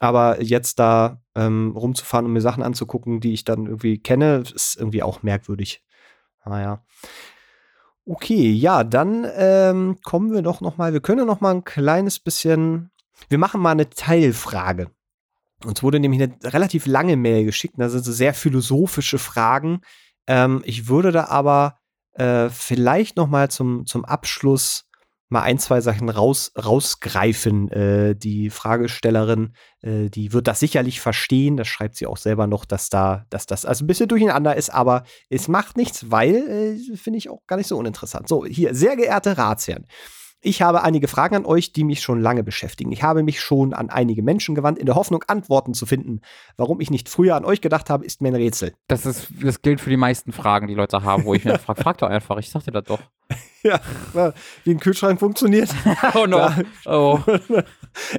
Aber 0.00 0.40
jetzt 0.40 0.78
da 0.78 1.20
ähm, 1.34 1.72
rumzufahren 1.76 2.26
und 2.26 2.32
mir 2.32 2.40
Sachen 2.40 2.62
anzugucken, 2.62 3.20
die 3.20 3.32
ich 3.32 3.44
dann 3.44 3.66
irgendwie 3.66 3.98
kenne, 3.98 4.44
ist 4.54 4.76
irgendwie 4.78 5.02
auch 5.02 5.22
merkwürdig. 5.22 5.82
Naja. 6.44 6.84
Okay, 8.06 8.50
ja, 8.52 8.84
dann 8.84 9.26
ähm, 9.36 9.98
kommen 10.02 10.32
wir 10.32 10.40
doch 10.40 10.62
noch 10.62 10.78
mal. 10.78 10.92
Wir 10.94 11.00
können 11.00 11.26
noch 11.26 11.42
mal 11.42 11.54
ein 11.54 11.64
kleines 11.64 12.18
bisschen. 12.20 12.90
Wir 13.28 13.36
machen 13.38 13.60
mal 13.60 13.72
eine 13.72 13.90
Teilfrage. 13.90 14.90
Uns 15.64 15.82
wurde 15.82 16.00
nämlich 16.00 16.22
eine 16.22 16.36
relativ 16.44 16.86
lange 16.86 17.16
Mail 17.16 17.44
geschickt. 17.44 17.74
Da 17.78 17.88
sind 17.88 18.04
so 18.04 18.12
sehr 18.12 18.34
philosophische 18.34 19.18
Fragen. 19.18 19.80
Ähm, 20.26 20.62
ich 20.64 20.88
würde 20.88 21.10
da 21.10 21.26
aber 21.26 21.78
äh, 22.12 22.48
vielleicht 22.50 23.16
noch 23.16 23.28
mal 23.28 23.50
zum, 23.50 23.86
zum 23.86 24.04
Abschluss 24.04 24.88
mal 25.28 25.42
ein, 25.42 25.58
zwei 25.58 25.80
Sachen 25.80 26.08
raus, 26.08 26.52
rausgreifen. 26.56 27.70
Äh, 27.70 28.16
die 28.16 28.50
Fragestellerin, 28.50 29.52
äh, 29.82 30.08
die 30.08 30.32
wird 30.32 30.46
das 30.46 30.60
sicherlich 30.60 31.00
verstehen. 31.00 31.56
Das 31.56 31.68
schreibt 31.68 31.96
sie 31.96 32.06
auch 32.06 32.16
selber 32.16 32.46
noch, 32.46 32.64
dass 32.64 32.88
da, 32.88 33.26
dass 33.30 33.46
das 33.46 33.64
also 33.64 33.84
ein 33.84 33.86
bisschen 33.86 34.08
durcheinander 34.08 34.56
ist, 34.56 34.70
aber 34.70 35.04
es 35.28 35.48
macht 35.48 35.76
nichts, 35.76 36.10
weil 36.10 36.36
äh, 36.36 36.96
finde 36.96 37.18
ich 37.18 37.28
auch 37.28 37.46
gar 37.46 37.56
nicht 37.56 37.68
so 37.68 37.76
uninteressant. 37.76 38.28
So, 38.28 38.44
hier, 38.44 38.74
sehr 38.74 38.96
geehrte 38.96 39.36
Ratsherren. 39.36 39.86
Ich 40.40 40.62
habe 40.62 40.82
einige 40.84 41.08
Fragen 41.08 41.34
an 41.34 41.44
euch, 41.44 41.72
die 41.72 41.82
mich 41.82 42.00
schon 42.00 42.20
lange 42.20 42.44
beschäftigen. 42.44 42.92
Ich 42.92 43.02
habe 43.02 43.24
mich 43.24 43.40
schon 43.40 43.74
an 43.74 43.90
einige 43.90 44.22
Menschen 44.22 44.54
gewandt, 44.54 44.78
in 44.78 44.86
der 44.86 44.94
Hoffnung, 44.94 45.24
Antworten 45.26 45.74
zu 45.74 45.84
finden. 45.84 46.20
Warum 46.56 46.80
ich 46.80 46.90
nicht 46.90 47.08
früher 47.08 47.34
an 47.34 47.44
euch 47.44 47.60
gedacht 47.60 47.90
habe, 47.90 48.04
ist 48.04 48.22
mir 48.22 48.28
ein 48.28 48.36
Rätsel. 48.36 48.72
Das, 48.86 49.04
ist, 49.04 49.28
das 49.42 49.62
gilt 49.62 49.80
für 49.80 49.90
die 49.90 49.96
meisten 49.96 50.30
Fragen, 50.32 50.68
die 50.68 50.74
Leute 50.74 51.02
haben, 51.02 51.24
wo 51.24 51.34
ich 51.34 51.44
mir 51.44 51.58
frage, 51.58 51.82
frag 51.82 51.98
doch 51.98 52.08
einfach, 52.08 52.38
ich 52.38 52.50
sag 52.50 52.62
dir 52.64 52.72
das 52.72 52.84
doch. 52.84 53.00
Ja, 53.64 53.80
wie 54.62 54.70
ein 54.70 54.78
Kühlschrank 54.78 55.18
funktioniert. 55.18 55.68
Oh 56.14 56.26
no. 56.26 56.38
Da- 56.38 56.62
Oh. 56.86 57.18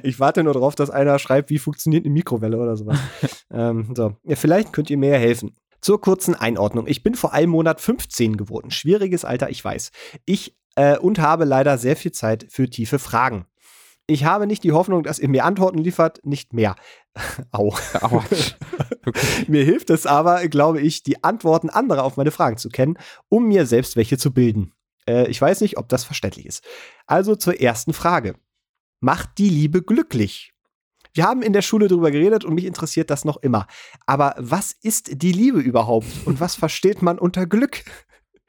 Ich 0.02 0.20
warte 0.20 0.44
nur 0.44 0.52
darauf, 0.52 0.74
dass 0.74 0.90
einer 0.90 1.18
schreibt, 1.18 1.48
wie 1.48 1.58
funktioniert 1.58 2.04
eine 2.04 2.12
Mikrowelle 2.12 2.58
oder 2.58 2.76
sowas. 2.76 2.98
ähm, 3.50 3.92
so. 3.96 4.14
ja, 4.24 4.36
vielleicht 4.36 4.72
könnt 4.74 4.90
ihr 4.90 4.98
mir 4.98 5.16
helfen. 5.18 5.56
Zur 5.80 5.98
kurzen 6.00 6.34
Einordnung. 6.34 6.86
Ich 6.86 7.02
bin 7.02 7.14
vor 7.14 7.32
einem 7.32 7.52
Monat 7.52 7.80
15 7.80 8.36
geworden. 8.36 8.70
Schwieriges 8.70 9.24
Alter, 9.24 9.48
ich 9.48 9.64
weiß. 9.64 9.92
Ich 10.26 10.54
äh, 10.76 10.98
und 10.98 11.18
habe 11.18 11.44
leider 11.44 11.78
sehr 11.78 11.96
viel 11.96 12.12
Zeit 12.12 12.46
für 12.48 12.68
tiefe 12.68 12.98
Fragen. 12.98 13.46
Ich 14.06 14.24
habe 14.24 14.48
nicht 14.48 14.64
die 14.64 14.72
Hoffnung, 14.72 15.04
dass 15.04 15.20
ihr 15.20 15.28
mir 15.28 15.44
Antworten 15.44 15.78
liefert, 15.78 16.20
nicht 16.24 16.52
mehr. 16.52 16.74
Au. 17.52 17.72
Autsch. 18.00 18.56
Mir 19.46 19.64
hilft 19.64 19.88
es 19.90 20.04
aber, 20.04 20.48
glaube 20.48 20.80
ich, 20.80 21.04
die 21.04 21.22
Antworten 21.22 21.70
anderer 21.70 22.02
auf 22.02 22.16
meine 22.16 22.32
Fragen 22.32 22.56
zu 22.56 22.70
kennen, 22.70 22.98
um 23.28 23.46
mir 23.46 23.66
selbst 23.66 23.94
welche 23.94 24.18
zu 24.18 24.32
bilden. 24.32 24.72
Äh, 25.06 25.28
ich 25.28 25.40
weiß 25.40 25.60
nicht, 25.60 25.78
ob 25.78 25.88
das 25.88 26.02
verständlich 26.02 26.46
ist. 26.46 26.64
Also 27.06 27.36
zur 27.36 27.60
ersten 27.60 27.92
Frage. 27.92 28.34
Macht 28.98 29.38
die 29.38 29.48
Liebe 29.48 29.80
glücklich? 29.80 30.52
Wir 31.12 31.24
haben 31.24 31.42
in 31.42 31.52
der 31.52 31.62
Schule 31.62 31.88
darüber 31.88 32.10
geredet 32.10 32.44
und 32.44 32.54
mich 32.54 32.64
interessiert 32.64 33.10
das 33.10 33.24
noch 33.24 33.36
immer. 33.38 33.66
Aber 34.06 34.34
was 34.38 34.72
ist 34.72 35.22
die 35.22 35.32
Liebe 35.32 35.60
überhaupt 35.60 36.08
und 36.24 36.40
was 36.40 36.54
versteht 36.54 37.00
man 37.00 37.18
unter 37.18 37.46
Glück? 37.46 37.84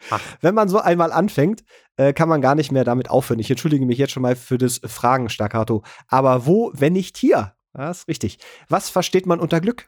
Ach. 0.09 0.21
Wenn 0.41 0.55
man 0.55 0.69
so 0.69 0.79
einmal 0.79 1.11
anfängt, 1.11 1.63
äh, 1.97 2.13
kann 2.13 2.29
man 2.29 2.41
gar 2.41 2.55
nicht 2.55 2.71
mehr 2.71 2.83
damit 2.83 3.09
aufhören. 3.09 3.39
Ich 3.39 3.49
entschuldige 3.49 3.85
mich 3.85 3.97
jetzt 3.97 4.11
schon 4.11 4.23
mal 4.23 4.35
für 4.35 4.57
das 4.57 4.81
Fragen-Staccato. 4.83 5.83
Aber 6.07 6.45
wo, 6.45 6.71
wenn 6.73 6.93
nicht 6.93 7.17
hier? 7.17 7.53
Das 7.73 7.99
ist 7.99 8.07
richtig. 8.07 8.39
Was 8.67 8.89
versteht 8.89 9.25
man 9.25 9.39
unter 9.39 9.61
Glück? 9.61 9.87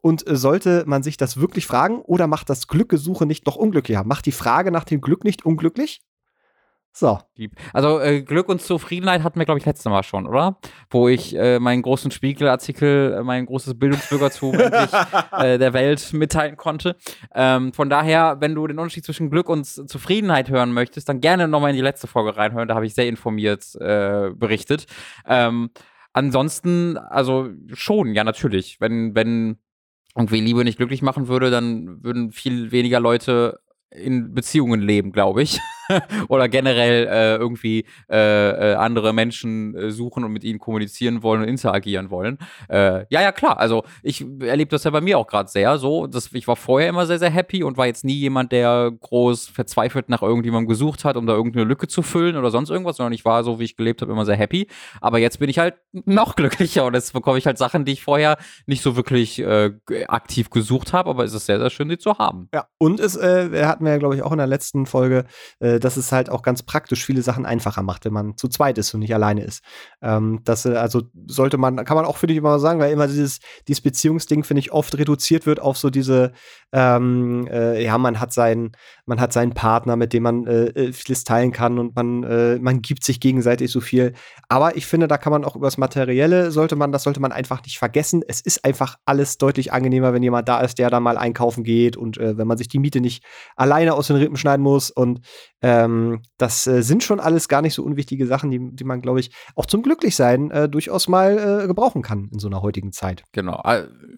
Und 0.00 0.26
äh, 0.28 0.36
sollte 0.36 0.84
man 0.86 1.02
sich 1.02 1.16
das 1.16 1.38
wirklich 1.38 1.66
fragen 1.66 2.02
oder 2.02 2.26
macht 2.26 2.50
das 2.50 2.68
Glückesuche 2.68 3.26
nicht 3.26 3.46
noch 3.46 3.56
unglücklicher? 3.56 4.04
Macht 4.04 4.26
die 4.26 4.32
Frage 4.32 4.70
nach 4.70 4.84
dem 4.84 5.00
Glück 5.00 5.24
nicht 5.24 5.44
unglücklich? 5.46 6.02
So. 6.96 7.18
Lieb. 7.34 7.56
Also 7.72 7.98
äh, 7.98 8.22
Glück 8.22 8.48
und 8.48 8.62
Zufriedenheit 8.62 9.24
hatten 9.24 9.40
wir, 9.40 9.44
glaube 9.44 9.58
ich, 9.58 9.66
letztes 9.66 9.86
Mal 9.86 10.04
schon, 10.04 10.28
oder? 10.28 10.58
Wo 10.90 11.08
ich 11.08 11.34
äh, 11.34 11.58
meinen 11.58 11.82
großen 11.82 12.12
Spiegelartikel, 12.12 13.14
äh, 13.18 13.22
mein 13.24 13.46
großes 13.46 13.76
Bildungsbürgertum 13.76 14.54
endlich 14.60 14.92
äh, 15.32 15.58
der 15.58 15.72
Welt 15.72 16.12
mitteilen 16.12 16.56
konnte. 16.56 16.94
Ähm, 17.34 17.72
von 17.72 17.90
daher, 17.90 18.36
wenn 18.38 18.54
du 18.54 18.64
den 18.68 18.78
Unterschied 18.78 19.04
zwischen 19.04 19.28
Glück 19.28 19.48
und 19.48 19.64
Zufriedenheit 19.64 20.50
hören 20.50 20.72
möchtest, 20.72 21.08
dann 21.08 21.20
gerne 21.20 21.48
nochmal 21.48 21.70
in 21.70 21.76
die 21.76 21.82
letzte 21.82 22.06
Folge 22.06 22.36
reinhören. 22.36 22.68
Da 22.68 22.76
habe 22.76 22.86
ich 22.86 22.94
sehr 22.94 23.08
informiert 23.08 23.74
äh, 23.80 24.30
berichtet. 24.32 24.86
Ähm, 25.26 25.70
ansonsten, 26.12 26.96
also 26.96 27.50
schon, 27.72 28.14
ja, 28.14 28.22
natürlich. 28.22 28.80
Wenn, 28.80 29.16
wenn 29.16 29.58
irgendwie 30.16 30.40
Liebe 30.40 30.62
nicht 30.62 30.76
glücklich 30.76 31.02
machen 31.02 31.26
würde, 31.26 31.50
dann 31.50 32.04
würden 32.04 32.30
viel 32.30 32.70
weniger 32.70 33.00
Leute 33.00 33.58
in 33.90 34.34
Beziehungen 34.34 34.80
leben, 34.80 35.12
glaube 35.12 35.42
ich. 35.42 35.58
oder 36.28 36.48
generell 36.48 37.06
äh, 37.06 37.36
irgendwie 37.36 37.84
äh, 38.10 38.72
äh, 38.72 38.74
andere 38.74 39.12
Menschen 39.12 39.74
äh, 39.74 39.90
suchen 39.90 40.24
und 40.24 40.32
mit 40.32 40.44
ihnen 40.44 40.58
kommunizieren 40.58 41.22
wollen 41.22 41.42
und 41.42 41.48
interagieren 41.48 42.10
wollen. 42.10 42.38
Äh, 42.68 43.04
ja, 43.10 43.22
ja, 43.22 43.32
klar. 43.32 43.58
Also 43.58 43.84
ich 44.02 44.24
erlebe 44.40 44.70
das 44.70 44.84
ja 44.84 44.90
bei 44.90 45.00
mir 45.00 45.18
auch 45.18 45.26
gerade 45.26 45.48
sehr 45.48 45.78
so. 45.78 46.06
Dass 46.06 46.32
ich 46.32 46.48
war 46.48 46.56
vorher 46.56 46.88
immer 46.88 47.06
sehr, 47.06 47.18
sehr 47.18 47.30
happy 47.30 47.62
und 47.62 47.76
war 47.76 47.86
jetzt 47.86 48.04
nie 48.04 48.14
jemand, 48.14 48.52
der 48.52 48.92
groß 48.98 49.48
verzweifelt 49.48 50.08
nach 50.08 50.22
irgendjemandem 50.22 50.68
gesucht 50.68 51.04
hat, 51.04 51.16
um 51.16 51.26
da 51.26 51.34
irgendeine 51.34 51.64
Lücke 51.64 51.88
zu 51.88 52.02
füllen 52.02 52.36
oder 52.36 52.50
sonst 52.50 52.70
irgendwas, 52.70 52.96
sondern 52.96 53.12
ich 53.12 53.24
war 53.24 53.44
so, 53.44 53.58
wie 53.58 53.64
ich 53.64 53.76
gelebt 53.76 54.02
habe, 54.02 54.12
immer 54.12 54.24
sehr 54.24 54.36
happy. 54.36 54.68
Aber 55.00 55.18
jetzt 55.18 55.38
bin 55.38 55.48
ich 55.48 55.58
halt 55.58 55.74
noch 55.92 56.36
glücklicher 56.36 56.84
und 56.84 56.94
jetzt 56.94 57.12
bekomme 57.12 57.38
ich 57.38 57.46
halt 57.46 57.58
Sachen, 57.58 57.84
die 57.84 57.92
ich 57.92 58.02
vorher 58.02 58.36
nicht 58.66 58.82
so 58.82 58.96
wirklich 58.96 59.40
äh, 59.40 59.72
aktiv 60.08 60.50
gesucht 60.50 60.92
habe, 60.92 61.10
aber 61.10 61.24
es 61.24 61.34
ist 61.34 61.46
sehr, 61.46 61.58
sehr 61.58 61.70
schön, 61.70 61.88
sie 61.88 61.98
zu 61.98 62.18
haben. 62.18 62.48
Ja, 62.54 62.66
und 62.78 63.00
es 63.00 63.16
äh, 63.16 63.64
hatten 63.64 63.84
wir 63.84 63.92
ja, 63.92 63.98
glaube 63.98 64.16
ich, 64.16 64.22
auch 64.22 64.32
in 64.32 64.38
der 64.38 64.46
letzten 64.46 64.86
Folge, 64.86 65.24
äh, 65.60 65.73
dass 65.80 65.96
es 65.96 66.12
halt 66.12 66.30
auch 66.30 66.42
ganz 66.42 66.62
praktisch 66.62 67.04
viele 67.04 67.22
Sachen 67.22 67.46
einfacher 67.46 67.82
macht, 67.82 68.04
wenn 68.04 68.12
man 68.12 68.36
zu 68.36 68.48
zweit 68.48 68.78
ist 68.78 68.94
und 68.94 69.00
nicht 69.00 69.14
alleine 69.14 69.42
ist. 69.44 69.64
Ähm, 70.02 70.40
das, 70.44 70.66
äh, 70.66 70.76
also 70.76 71.02
sollte 71.26 71.58
man, 71.58 71.84
kann 71.84 71.96
man 71.96 72.04
auch, 72.04 72.16
finde 72.16 72.34
ich, 72.34 72.38
immer 72.38 72.58
sagen, 72.58 72.80
weil 72.80 72.92
immer 72.92 73.06
dieses, 73.06 73.40
dieses 73.68 73.82
Beziehungsding, 73.82 74.44
finde 74.44 74.60
ich, 74.60 74.72
oft 74.72 74.96
reduziert 74.96 75.46
wird 75.46 75.60
auf 75.60 75.76
so 75.76 75.90
diese, 75.90 76.32
ähm, 76.72 77.46
äh, 77.50 77.82
ja, 77.82 77.98
man 77.98 78.20
hat 78.20 78.32
seinen, 78.32 78.72
man 79.06 79.20
hat 79.20 79.32
seinen 79.32 79.52
Partner, 79.52 79.96
mit 79.96 80.12
dem 80.12 80.22
man 80.22 80.46
äh, 80.46 80.66
äh 80.66 80.92
vieles 80.92 81.24
teilen 81.24 81.52
kann 81.52 81.78
und 81.78 81.94
man, 81.94 82.22
äh, 82.24 82.58
man 82.58 82.80
gibt 82.80 83.04
sich 83.04 83.20
gegenseitig 83.20 83.70
so 83.70 83.80
viel. 83.80 84.14
Aber 84.48 84.76
ich 84.76 84.86
finde, 84.86 85.08
da 85.08 85.18
kann 85.18 85.30
man 85.30 85.44
auch 85.44 85.56
über 85.56 85.66
das 85.66 85.78
Materielle, 85.78 86.50
sollte 86.50 86.76
man, 86.76 86.92
das 86.92 87.02
sollte 87.02 87.20
man 87.20 87.32
einfach 87.32 87.62
nicht 87.64 87.78
vergessen. 87.78 88.22
Es 88.26 88.40
ist 88.40 88.64
einfach 88.64 88.96
alles 89.04 89.38
deutlich 89.38 89.72
angenehmer, 89.72 90.12
wenn 90.12 90.22
jemand 90.22 90.48
da 90.48 90.60
ist, 90.60 90.78
der 90.78 90.90
da 90.90 91.00
mal 91.00 91.18
einkaufen 91.18 91.64
geht 91.64 91.96
und 91.96 92.18
äh, 92.18 92.38
wenn 92.38 92.46
man 92.46 92.56
sich 92.56 92.68
die 92.68 92.78
Miete 92.78 93.00
nicht 93.00 93.24
alleine 93.56 93.94
aus 93.94 94.06
den 94.06 94.16
Rippen 94.16 94.36
schneiden 94.36 94.62
muss. 94.62 94.90
Und 94.90 95.20
ähm, 95.60 96.22
das 96.38 96.66
äh, 96.66 96.82
sind 96.82 97.02
schon 97.02 97.20
alles 97.20 97.48
gar 97.48 97.62
nicht 97.62 97.74
so 97.74 97.82
unwichtige 97.82 98.26
Sachen, 98.26 98.50
die, 98.50 98.60
die 98.74 98.84
man, 98.84 99.02
glaube 99.02 99.20
ich, 99.20 99.30
auch 99.54 99.66
zum 99.66 99.82
Glücklichsein 99.82 100.50
äh, 100.50 100.68
durchaus 100.68 101.08
mal 101.08 101.66
gebrauchen 101.66 102.02
kann 102.02 102.28
in 102.32 102.38
so 102.38 102.48
einer 102.48 102.62
heutigen 102.62 102.92
Zeit. 102.92 103.24
Genau. 103.32 103.60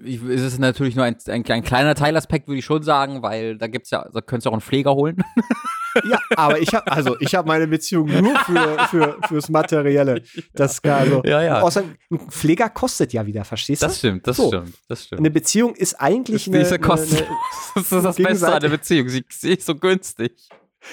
Äh, 0.07 0.33
es 0.33 0.43
ist 0.43 0.59
natürlich 0.59 0.97
nur 0.97 1.05
ein, 1.05 1.17
ein, 1.29 1.45
ein 1.47 1.63
kleiner 1.63 1.95
Teilaspekt, 1.95 2.49
würde 2.49 2.59
ich 2.59 2.65
schon 2.65 2.83
sagen, 2.83 3.23
weil 3.23 3.59
da 3.59 3.67
gibt's 3.67 3.91
ja, 3.91 4.09
da 4.13 4.21
könntest 4.21 4.47
du 4.47 4.51
auch 4.51 4.55
einen 4.55 4.63
Pfleger 4.63 4.95
holen. 4.95 5.17
ja, 6.05 6.19
aber 6.37 6.61
ich 6.61 6.75
habe 6.75 6.91
also 6.91 7.17
ich 7.21 7.35
habe 7.35 7.49
meine 7.49 7.67
Beziehung 7.67 8.09
nur 8.09 8.39
für, 8.41 8.79
für 8.91 9.19
fürs 9.29 9.49
Materielle. 9.49 10.23
Das 10.53 10.83
also 10.85 11.23
ja, 11.25 11.43
ja. 11.43 11.61
Außer 11.61 11.83
ein 12.11 12.19
Pfleger 12.31 12.71
kostet 12.71 13.13
ja 13.13 13.27
wieder, 13.27 13.45
verstehst 13.45 13.83
du? 13.83 13.87
Das 13.87 13.99
stimmt, 13.99 14.27
das 14.27 14.37
so. 14.37 14.49
stimmt, 14.49 14.75
das 14.89 15.05
stimmt. 15.05 15.21
Eine 15.21 15.31
Beziehung 15.31 15.75
ist 15.75 15.95
eigentlich 16.01 16.47
das 16.47 16.73
eine, 16.73 16.85
eine, 16.85 16.93
eine, 16.93 17.27
Das 17.75 17.93
ist 17.93 18.05
das 18.05 18.17
Beste 18.17 18.53
an 18.53 18.61
der 18.61 18.69
Beziehung. 18.69 19.09
Sie 19.09 19.53
ist 19.53 19.67
so 19.67 19.75
günstig. 19.75 20.33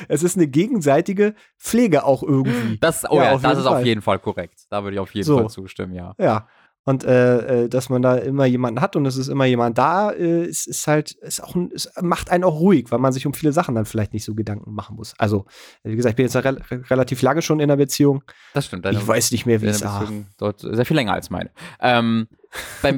Es 0.08 0.24
ist 0.24 0.38
eine 0.38 0.48
gegenseitige 0.48 1.36
Pflege 1.60 2.04
auch 2.04 2.24
irgendwie. 2.24 2.78
Das, 2.80 3.10
oh 3.10 3.18
ja, 3.18 3.34
ja 3.34 3.38
das 3.38 3.60
ist 3.60 3.66
Fall. 3.66 3.80
auf 3.80 3.86
jeden 3.86 4.02
Fall 4.02 4.20
korrekt. 4.20 4.62
Da 4.70 4.84
würde 4.84 4.96
ich 4.96 5.00
auf 5.00 5.14
jeden 5.14 5.26
so. 5.26 5.38
Fall 5.38 5.50
zustimmen, 5.50 5.94
ja. 5.94 6.16
Ja. 6.18 6.48
Und 6.86 7.06
äh, 7.06 7.64
äh, 7.64 7.70
dass 7.70 7.90
man 7.90 8.02
da 8.02 8.16
immer 8.16 8.46
jemanden 8.46 8.82
hat 8.82 8.96
und 8.96 9.06
es 9.06 9.16
ist 9.16 9.30
immer 9.30 9.46
jemand 9.46 9.78
da, 9.78 10.12
äh, 10.12 10.44
ist, 10.44 10.68
ist 10.68 10.86
halt, 10.88 11.12
ist 11.12 11.42
auch 11.42 11.56
ein, 11.56 11.72
es 11.74 11.90
macht 12.02 12.30
einen 12.30 12.44
auch 12.44 12.60
ruhig, 12.60 12.92
weil 12.92 13.00
man 13.00 13.14
sich 13.14 13.26
um 13.26 13.34
viele 13.34 13.54
Sachen 13.54 13.76
dann 13.76 13.86
vielleicht 13.86 14.14
nicht 14.14 14.26
so 14.26 14.36
Gedanken 14.36 14.74
machen 14.74 14.98
muss. 14.98 15.14
Also, 15.18 15.46
wie 15.84 15.96
gesagt, 15.96 16.12
ich 16.12 16.16
bin 16.18 16.26
jetzt 16.26 16.36
re 16.36 16.58
relativ 16.90 17.22
lange 17.22 17.42
schon 17.42 17.62
in 17.62 17.70
der 17.70 17.78
Beziehung. 17.78 18.24
Das 18.54 18.66
stimmt. 18.66 18.84
Deine, 18.84 18.98
ich 18.98 19.08
weiß 19.08 19.32
nicht 19.32 19.46
mehr, 19.46 19.62
wie 19.62 19.68
es 19.68 19.84
war. 19.84 20.12
Dort 20.38 20.60
sehr 20.60 20.86
viel 20.86 20.96
länger 20.96 21.14
als 21.14 21.30
meine. 21.30 21.52
Ähm, 21.80 22.28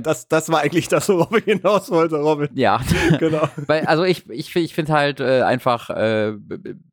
das, 0.03 0.27
das 0.27 0.49
war 0.49 0.61
eigentlich 0.61 0.87
das, 0.87 1.09
worauf 1.09 1.35
ich 1.37 1.45
hinaus 1.45 1.89
wollte, 1.91 2.17
Robin. 2.17 2.49
Ja, 2.53 2.81
genau. 3.19 3.47
Bei, 3.67 3.87
also 3.87 4.03
ich, 4.03 4.29
ich, 4.29 4.55
ich 4.55 4.73
finde 4.73 4.93
halt 4.93 5.19
äh, 5.19 5.41
einfach, 5.41 5.89
äh, 5.89 6.33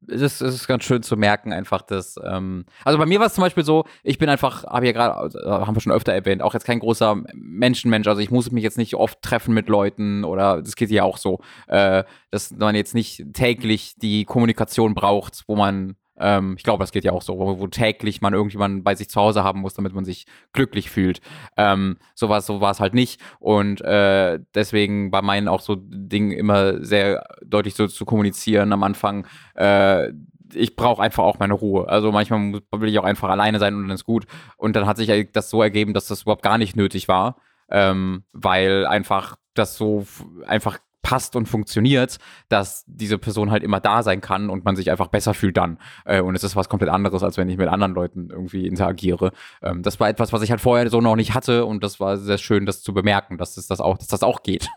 es, 0.09 0.21
ist, 0.21 0.41
es 0.41 0.55
ist 0.55 0.69
ganz 0.69 0.85
schön 0.85 1.03
zu 1.03 1.17
merken, 1.17 1.53
einfach, 1.53 1.83
dass, 1.83 2.17
ähm, 2.25 2.65
also 2.85 2.99
bei 2.99 3.07
mir 3.07 3.21
war 3.21 3.27
es 3.27 3.35
zum 3.35 3.43
Beispiel 3.43 3.65
so, 3.65 3.85
ich 4.03 4.19
bin 4.19 4.29
einfach, 4.29 4.65
habe 4.65 4.87
ja 4.87 4.93
gerade, 4.93 5.15
also, 5.17 5.39
haben 5.41 5.75
wir 5.75 5.81
schon 5.81 5.93
öfter 5.93 6.13
erwähnt, 6.13 6.43
auch 6.43 6.55
jetzt 6.55 6.67
kein 6.67 6.81
großer 6.81 7.23
Menschenmensch, 7.35 8.07
also 8.07 8.21
ich 8.21 8.31
muss 8.31 8.51
mich 8.51 8.63
jetzt 8.63 8.79
nicht 8.79 8.95
oft 8.95 9.23
treffen 9.23 9.55
mit 9.55 9.69
Leuten 9.69 10.25
oder 10.25 10.63
das 10.63 10.77
geht 10.77 10.91
ja 10.91 11.05
auch 11.05 11.17
so, 11.17 11.41
äh, 11.69 12.05
dass 12.31 12.51
man 12.53 12.75
jetzt 12.75 12.95
nicht 12.95 13.25
täglich 13.33 13.95
die 13.97 14.25
Kommunikation 14.25 14.95
braucht, 14.95 15.45
wo 15.47 15.57
man 15.57 15.97
ähm, 16.19 16.55
ich 16.57 16.63
glaube, 16.63 16.83
das 16.83 16.93
geht 16.93 17.05
ja 17.05 17.13
auch 17.13 17.23
so, 17.23 17.39
wo, 17.39 17.59
wo, 17.59 17.67
täglich 17.67 18.21
man 18.21 18.35
irgendjemanden 18.35 18.85
bei 18.85 18.95
sich 18.95 19.09
zu 19.09 19.21
Hause 19.21 19.45
haben 19.45 19.61
muss, 19.61 19.75
damit 19.75 19.95
man 19.95 20.05
sich 20.05 20.27
glücklich 20.53 20.91
fühlt. 20.91 21.21
Ähm, 21.57 21.97
so 22.15 22.29
war 22.29 22.41
so 22.41 22.61
es 22.61 22.81
halt 22.81 22.95
nicht. 22.95 23.21
Und 23.39 23.81
äh, 23.81 24.39
deswegen 24.55 25.11
war 25.13 25.23
meinen 25.23 25.49
auch 25.49 25.61
so 25.61 25.77
Dingen 25.77 26.33
immer 26.33 26.85
sehr 26.85 27.27
deutlich 27.45 27.75
so 27.75 27.87
zu 27.87 28.05
kommunizieren 28.05 28.73
am 28.73 28.83
Anfang. 28.83 29.27
Äh, 29.55 30.13
ich 30.55 30.77
brauche 30.77 31.03
einfach 31.03 31.25
auch 31.25 31.39
meine 31.39 31.55
Ruhe. 31.55 31.89
Also 31.89 32.13
manchmal 32.13 32.61
will 32.73 32.89
ich 32.89 32.99
auch 32.99 33.05
einfach 33.05 33.31
alleine 33.31 33.59
sein 33.59 33.75
und 33.75 33.83
dann 33.83 33.95
ist 33.95 34.05
gut. 34.05 34.27
Und 34.57 34.77
dann 34.77 34.87
hat 34.87 34.99
sich 34.99 35.31
das 35.33 35.49
so 35.49 35.63
ergeben, 35.63 35.95
dass 35.95 36.07
das 36.07 36.23
überhaupt 36.23 36.43
gar 36.43 36.59
nicht 36.59 36.77
nötig 36.77 37.09
war, 37.09 37.37
ähm, 37.71 38.25
weil 38.33 38.87
einfach 38.87 39.37
das 39.55 39.77
so 39.77 40.07
einfach 40.47 40.79
passt 41.03 41.37
und 41.37 41.47
funktioniert, 41.47 42.19
dass 42.49 42.85
diese 42.87 43.19
Person 43.19 43.51
halt 43.51 43.63
immer 43.63 43.81
da 43.81 44.03
sein 44.03 44.21
kann 44.21 44.49
und 44.49 44.65
man 44.65 44.77
sich 44.77 44.91
einfach 44.91 45.09
besser 45.09 45.35
fühlt 45.35 45.57
dann. 45.57 45.79
Äh, 46.05 46.21
und 46.21 46.35
es 46.35 46.45
ist 46.45 46.57
was 46.57 46.69
komplett 46.69 46.91
anderes, 46.91 47.23
als 47.23 47.37
wenn 47.37 47.49
ich 47.49 47.59
mit 47.59 47.69
anderen 47.69 47.93
Leuten 47.93 48.31
irgendwie 48.31 48.67
interagiere. 48.67 49.33
Ähm, 49.63 49.83
das 49.83 50.01
war 50.01 50.09
etwas, 50.09 50.33
was 50.33 50.43
ich 50.43 50.51
halt 50.51 50.61
vorher 50.61 50.89
so 50.89 51.01
noch 51.01 51.17
nicht 51.17 51.35
hatte 51.35 51.67
und 51.67 51.83
das 51.83 52.01
war 52.01 52.17
sehr 52.17 52.39
schön, 52.39 52.67
das 52.67 52.83
zu 52.83 52.95
bemerken, 52.95 53.37
dass 53.37 53.57
es 53.57 53.67
das 53.67 53.81
auch, 53.81 53.99
dass 53.99 54.09
das 54.09 54.23
auch 54.23 54.43
geht. 54.43 54.69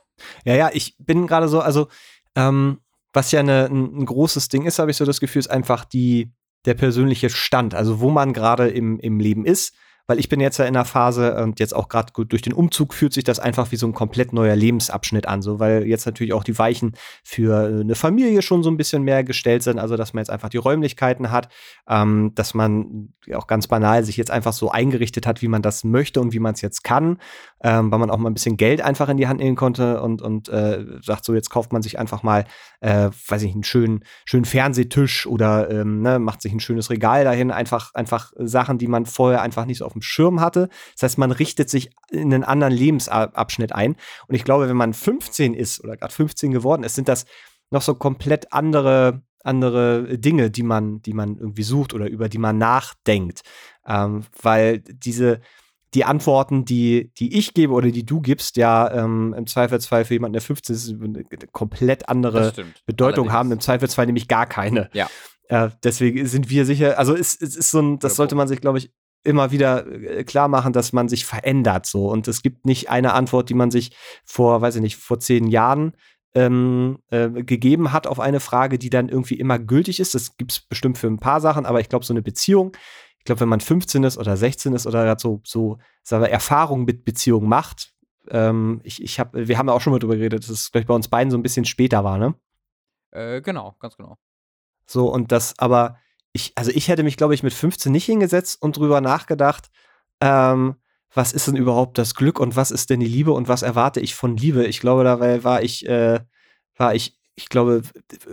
Ja, 0.46 0.56
ja, 0.56 0.70
ich 0.74 0.96
bin 0.98 1.28
gerade 1.28 1.48
so, 1.48 1.60
also 1.60 1.88
ähm, 2.36 2.80
was 3.14 3.32
ja 3.32 3.40
eine, 3.40 3.66
ein, 3.66 4.00
ein 4.00 4.06
großes 4.06 4.50
Ding 4.50 4.66
ist, 4.66 4.80
habe 4.80 4.92
ich 4.92 4.98
so 4.98 5.06
das 5.06 5.20
Gefühl, 5.20 5.40
ist 5.40 5.52
einfach 5.52 5.86
die, 5.86 6.32
der 6.66 6.74
persönliche 6.74 7.30
Stand, 7.30 7.76
also 7.76 8.00
wo 8.00 8.10
man 8.10 8.34
gerade 8.34 8.70
im, 8.70 9.00
im 9.00 9.20
Leben 9.20 9.46
ist 9.46 9.76
weil 10.08 10.20
ich 10.20 10.30
bin 10.30 10.40
jetzt 10.40 10.58
ja 10.58 10.66
in 10.66 10.74
der 10.74 10.86
Phase 10.86 11.36
und 11.42 11.60
jetzt 11.60 11.76
auch 11.76 11.90
gerade 11.90 12.12
durch 12.26 12.42
den 12.42 12.54
Umzug 12.54 12.94
fühlt 12.94 13.14
sich 13.14 13.24
das 13.24 13.40
einfach 13.40 13.72
wie 13.72 13.76
so 13.76 13.88
ein 13.88 13.94
komplett 13.94 14.34
neuer 14.34 14.56
Lebensabschnitt 14.56 15.28
an, 15.28 15.42
so 15.42 15.60
weil 15.60 15.86
jetzt 15.88 16.06
natürlich 16.06 16.34
auch 16.34 16.44
die 16.44 16.58
Weichen 16.58 16.96
für 17.24 17.70
äh, 17.70 17.82
eine 17.82 17.96
Familie 17.96 18.42
schon 18.42 18.64
so 18.64 18.70
ein 18.70 18.78
bisschen 18.78 19.04
mehr 19.04 19.24
gestellt 19.24 19.64
sind, 19.64 19.80
also 19.80 19.98
dass 19.98 20.14
man 20.14 20.22
jetzt 20.22 20.30
einfach 20.30 20.50
die 20.50 20.58
Räumlichkeiten 20.58 21.32
hat, 21.32 21.50
ähm, 21.90 22.32
dass 22.36 22.54
man 22.54 23.14
auch 23.34 23.48
ganz 23.48 23.68
banal 23.68 24.04
sich 24.04 24.18
jetzt 24.18 24.32
einfach 24.32 24.54
so 24.54 24.70
eingerichtet 24.72 25.26
hat, 25.26 25.42
wie 25.42 25.48
man 25.48 25.62
das 25.62 25.84
möchte 25.84 26.22
und 26.22 26.34
wie 26.34 26.40
man 26.40 26.54
es 26.54 26.62
jetzt 26.62 26.84
kann, 26.84 27.20
ähm, 27.66 27.92
weil 27.92 27.98
man 27.98 28.12
auch 28.12 28.20
mal 28.20 28.30
ein 28.30 28.36
bisschen 28.36 28.58
Geld 28.58 28.80
einfach 28.82 29.10
in 29.10 29.18
die 29.18 29.28
Hand 29.28 29.40
nehmen 29.40 29.56
konnte 29.56 30.00
und, 30.00 30.22
und 30.22 30.50
äh, 30.50 30.86
sagt 31.02 31.26
so, 31.26 31.34
jetzt 31.34 31.50
kauft 31.50 31.74
man 31.74 31.82
sich 31.82 31.98
einfach 31.98 32.22
mal, 32.22 32.46
äh, 32.80 33.10
weiß 33.28 33.42
ich, 33.42 33.54
einen 33.54 33.64
schönen, 33.64 34.04
schönen 34.24 34.46
Fernsehtisch 34.46 35.26
oder 35.26 35.72
ähm, 35.72 36.04
ne, 36.04 36.20
macht 36.20 36.44
sich 36.44 36.54
ein 36.54 36.60
schönes 36.60 36.92
Regal 36.92 37.24
dahin, 37.24 37.50
einfach, 37.50 37.92
einfach 37.96 38.34
Sachen, 38.38 38.78
die 38.78 38.86
man 38.86 39.08
vorher 39.08 39.42
einfach 39.42 39.66
nicht 39.66 39.80
so 39.80 39.86
auf 39.86 39.94
dem 39.94 40.04
Schirm 40.04 40.42
hatte. 40.42 40.70
Das 40.94 41.02
heißt, 41.02 41.18
man 41.18 41.32
richtet 41.32 41.72
sich 41.72 41.90
in 42.12 42.32
einen 42.32 42.44
anderen 42.44 42.72
Lebensabschnitt 42.72 43.74
ein. 43.74 43.96
Und 44.28 44.36
ich 44.36 44.44
glaube, 44.44 44.70
wenn 44.70 44.78
man 44.78 44.94
15 44.94 45.56
ist 45.56 45.84
oder 45.84 45.98
gerade 45.98 46.14
15 46.14 46.52
geworden 46.52 46.84
ist, 46.84 46.94
sind 46.94 47.08
das 47.08 47.26
noch 47.72 47.82
so 47.82 47.96
komplett 47.96 48.54
andere 48.54 49.24
andere 49.44 50.18
Dinge, 50.18 50.50
die 50.50 50.64
man, 50.64 51.04
die 51.04 51.14
man 51.14 51.38
irgendwie 51.38 51.62
sucht 51.62 51.94
oder 51.94 52.10
über 52.10 52.30
die 52.30 52.40
man 52.40 52.58
nachdenkt. 52.58 53.42
Ähm, 53.86 54.24
weil 54.42 54.80
diese, 54.80 55.40
die 55.94 56.04
Antworten, 56.04 56.66
die, 56.66 57.12
die 57.18 57.38
ich 57.38 57.54
gebe 57.54 57.74
oder 57.74 57.90
die 57.90 58.06
du 58.06 58.20
gibst, 58.20 58.58
ja 58.58 58.92
ähm, 58.92 59.34
im 59.38 59.48
Zweifelsfall 59.48 60.06
für 60.06 60.14
jemanden, 60.14 60.34
der 60.34 60.42
15 60.42 60.76
ist, 60.76 60.96
eine 61.02 61.24
komplett 61.52 62.10
andere 62.10 62.54
Bedeutung 62.86 63.26
Allerdings. 63.26 63.34
haben. 63.34 63.52
Im 63.52 63.60
Zweifelsfall 63.60 64.06
nämlich 64.06 64.28
gar 64.28 64.46
keine. 64.46 64.90
Ja. 64.94 65.10
Äh, 65.48 65.70
deswegen 65.84 66.26
sind 66.28 66.50
wir 66.50 66.66
sicher, 66.66 66.98
also 66.98 67.16
es, 67.16 67.40
es 67.40 67.56
ist 67.56 67.72
so 67.72 67.80
ein, 67.80 68.00
das 68.00 68.16
sollte 68.16 68.36
man 68.36 68.48
sich, 68.48 68.62
glaube 68.62 68.80
ich, 68.80 68.92
immer 69.24 69.52
wieder 69.52 69.88
äh, 69.88 70.24
klar 70.24 70.48
machen, 70.48 70.74
dass 70.74 70.94
man 70.94 71.10
sich 71.10 71.26
verändert 71.26 71.86
so. 71.86 72.10
Und 72.10 72.28
es 72.28 72.42
gibt 72.42 72.66
nicht 72.66 72.90
eine 72.90 73.14
Antwort, 73.14 73.50
die 73.50 73.54
man 73.54 73.72
sich 73.72 73.96
vor, 74.24 74.62
weiß 74.62 74.76
ich 74.76 74.82
nicht, 74.82 74.98
vor 74.98 75.20
zehn 75.20 75.48
Jahren 75.48 75.94
ähm, 76.36 77.00
äh, 77.10 77.30
gegeben 77.30 77.92
hat 77.92 78.08
auf 78.08 78.20
eine 78.20 78.40
Frage, 78.40 78.78
die 78.78 78.90
dann 78.90 79.10
irgendwie 79.10 79.36
immer 79.36 79.58
gültig 79.58 80.00
ist. 80.00 80.16
Das 80.16 80.38
gibt 80.38 80.52
es 80.52 80.60
bestimmt 80.60 80.98
für 80.98 81.08
ein 81.08 81.20
paar 81.20 81.42
Sachen, 81.42 81.66
aber 81.66 81.80
ich 81.80 81.90
glaube, 81.90 82.06
so 82.06 82.14
eine 82.14 82.22
Beziehung, 82.22 82.74
ich 83.26 83.28
glaube, 83.28 83.42
wenn 83.42 83.50
man 83.50 83.60
15 83.60 84.04
ist 84.04 84.20
oder 84.20 84.38
16 84.38 84.74
ist 84.74 84.86
oder 84.86 85.18
so, 85.18 85.42
so 85.44 85.80
sagen 86.04 86.22
wir, 86.22 86.30
Erfahrung 86.30 86.86
mit 86.86 87.06
Beziehungen 87.06 87.50
macht, 87.50 87.92
ähm, 88.30 88.82
ich, 88.84 89.02
ich 89.02 89.20
hab, 89.20 89.34
wir 89.34 89.58
haben 89.58 89.68
ja 89.68 89.74
auch 89.74 89.82
schon 89.82 89.94
mal 89.94 89.98
drüber 89.98 90.16
geredet, 90.16 90.44
dass 90.44 90.50
es 90.52 90.72
gleich 90.72 90.86
bei 90.86 90.94
uns 90.94 91.08
beiden 91.08 91.32
so 91.32 91.38
ein 91.38 91.42
bisschen 91.42 91.66
später 91.66 92.04
war, 92.04 92.20
ne? 92.20 92.36
Äh, 93.10 93.42
genau, 93.42 93.76
ganz 93.80 93.98
genau. 93.98 94.20
So, 94.86 95.12
und 95.12 95.32
das 95.32 95.58
aber 95.58 95.98
ich, 96.34 96.54
also 96.54 96.70
ich 96.70 96.88
hätte 96.88 97.02
mich, 97.02 97.18
glaube 97.18 97.34
ich, 97.34 97.42
mit 97.42 97.56
15 97.56 97.92
nicht 97.92 98.06
hingesetzt 98.06 98.62
und 98.62 98.78
drüber 98.78 99.02
nachgedacht, 99.02 99.72
ähm, 100.22 100.76
was 101.12 101.34
ist 101.34 101.48
denn 101.48 101.56
überhaupt 101.56 101.98
das 101.98 102.14
Glück 102.14 102.40
und 102.40 102.56
was 102.56 102.70
ist 102.70 102.92
denn 102.92 103.00
die 103.00 103.08
Liebe 103.08 103.32
und 103.32 103.48
was 103.48 103.64
erwarte 103.64 104.02
ich 104.02 104.14
von 104.14 104.38
Liebe? 104.38 104.68
Ich 104.68 104.82
glaube, 104.82 105.04
dabei 105.04 105.44
war 105.44 105.64
ich, 105.64 105.88
äh, 105.88 106.20
war 106.78 106.94
ich, 106.94 107.18
ich 107.36 107.50
glaube, 107.50 107.82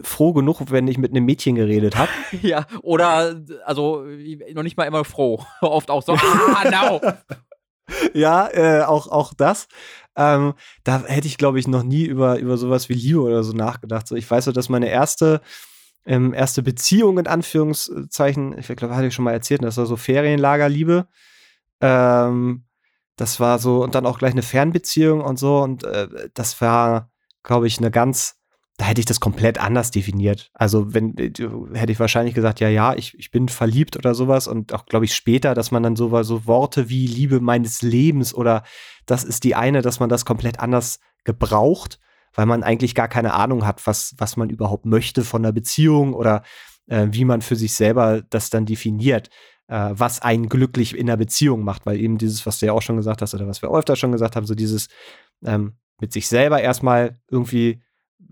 froh 0.02 0.32
genug, 0.32 0.70
wenn 0.70 0.86
ich 0.86 0.98
mit 0.98 1.10
einem 1.10 1.24
Mädchen 1.24 1.56
geredet 1.56 1.96
habe. 1.96 2.10
ja, 2.42 2.66
oder 2.82 3.42
also 3.64 4.04
noch 4.54 4.62
nicht 4.62 4.76
mal 4.76 4.84
immer 4.84 5.04
froh. 5.04 5.44
Oft 5.60 5.90
auch 5.90 6.02
so, 6.02 6.12
ah, 6.14 6.70
no. 6.70 7.00
ja, 8.14 8.48
äh, 8.48 8.82
auch, 8.82 9.08
auch 9.08 9.34
das. 9.34 9.66
Ähm, 10.16 10.54
da 10.84 11.04
hätte 11.04 11.26
ich, 11.26 11.38
glaube 11.38 11.58
ich, 11.58 11.66
noch 11.66 11.82
nie 11.82 12.04
über, 12.04 12.38
über 12.38 12.56
sowas 12.56 12.88
wie 12.88 12.94
Liebe 12.94 13.20
oder 13.20 13.42
so 13.42 13.52
nachgedacht. 13.52 14.06
So, 14.06 14.14
ich 14.14 14.30
weiß 14.30 14.44
so, 14.44 14.52
dass 14.52 14.68
meine 14.68 14.88
erste 14.88 15.40
ähm, 16.04 16.34
erste 16.34 16.62
Beziehung 16.62 17.18
in 17.18 17.26
Anführungszeichen. 17.26 18.58
Ich 18.58 18.66
glaube, 18.66 18.96
hatte 18.96 19.06
ich 19.06 19.14
schon 19.14 19.24
mal 19.24 19.32
erzählt, 19.32 19.62
das 19.62 19.76
war 19.76 19.86
so 19.86 19.96
Ferienlagerliebe. 19.96 21.06
Ähm, 21.80 22.64
das 23.16 23.40
war 23.40 23.58
so, 23.58 23.82
und 23.82 23.94
dann 23.94 24.06
auch 24.06 24.18
gleich 24.18 24.32
eine 24.32 24.42
Fernbeziehung 24.42 25.20
und 25.20 25.38
so. 25.38 25.58
Und 25.58 25.84
äh, 25.84 26.08
das 26.34 26.60
war, 26.60 27.10
glaube 27.42 27.66
ich, 27.66 27.78
eine 27.78 27.90
ganz, 27.90 28.36
da 28.82 28.88
hätte 28.88 29.00
ich 29.00 29.06
das 29.06 29.20
komplett 29.20 29.58
anders 29.58 29.92
definiert. 29.92 30.50
Also, 30.54 30.92
wenn, 30.92 31.16
äh, 31.16 31.30
hätte 31.72 31.92
ich 31.92 32.00
wahrscheinlich 32.00 32.34
gesagt, 32.34 32.58
ja, 32.58 32.68
ja, 32.68 32.94
ich, 32.94 33.16
ich 33.16 33.30
bin 33.30 33.48
verliebt 33.48 33.96
oder 33.96 34.12
sowas. 34.12 34.48
Und 34.48 34.72
auch, 34.72 34.86
glaube 34.86 35.04
ich, 35.04 35.14
später, 35.14 35.54
dass 35.54 35.70
man 35.70 35.84
dann 35.84 35.94
so, 35.94 36.20
so 36.24 36.46
Worte 36.46 36.88
wie 36.88 37.06
Liebe 37.06 37.38
meines 37.38 37.82
Lebens 37.82 38.34
oder 38.34 38.64
das 39.06 39.22
ist 39.22 39.44
die 39.44 39.54
eine, 39.54 39.82
dass 39.82 40.00
man 40.00 40.08
das 40.08 40.24
komplett 40.24 40.58
anders 40.58 40.98
gebraucht, 41.22 42.00
weil 42.34 42.46
man 42.46 42.64
eigentlich 42.64 42.96
gar 42.96 43.06
keine 43.06 43.34
Ahnung 43.34 43.64
hat, 43.64 43.86
was, 43.86 44.16
was 44.18 44.36
man 44.36 44.50
überhaupt 44.50 44.84
möchte 44.84 45.22
von 45.22 45.44
einer 45.44 45.52
Beziehung 45.52 46.12
oder 46.12 46.42
äh, 46.88 47.06
wie 47.12 47.24
man 47.24 47.40
für 47.40 47.54
sich 47.54 47.74
selber 47.74 48.22
das 48.30 48.50
dann 48.50 48.66
definiert 48.66 49.30
äh, 49.68 49.90
was 49.92 50.20
einen 50.20 50.48
glücklich 50.48 50.98
in 50.98 51.06
der 51.06 51.16
Beziehung 51.16 51.62
macht, 51.62 51.86
weil 51.86 52.00
eben 52.00 52.18
dieses, 52.18 52.44
was 52.46 52.58
du 52.58 52.66
ja 52.66 52.72
auch 52.72 52.82
schon 52.82 52.96
gesagt 52.96 53.22
hast 53.22 53.32
oder 53.32 53.46
was 53.46 53.62
wir 53.62 53.70
öfter 53.70 53.94
schon 53.94 54.10
gesagt 54.10 54.34
haben, 54.34 54.44
so 54.44 54.56
dieses 54.56 54.88
ähm, 55.44 55.76
mit 56.00 56.12
sich 56.12 56.26
selber 56.26 56.60
erstmal 56.60 57.20
irgendwie, 57.30 57.80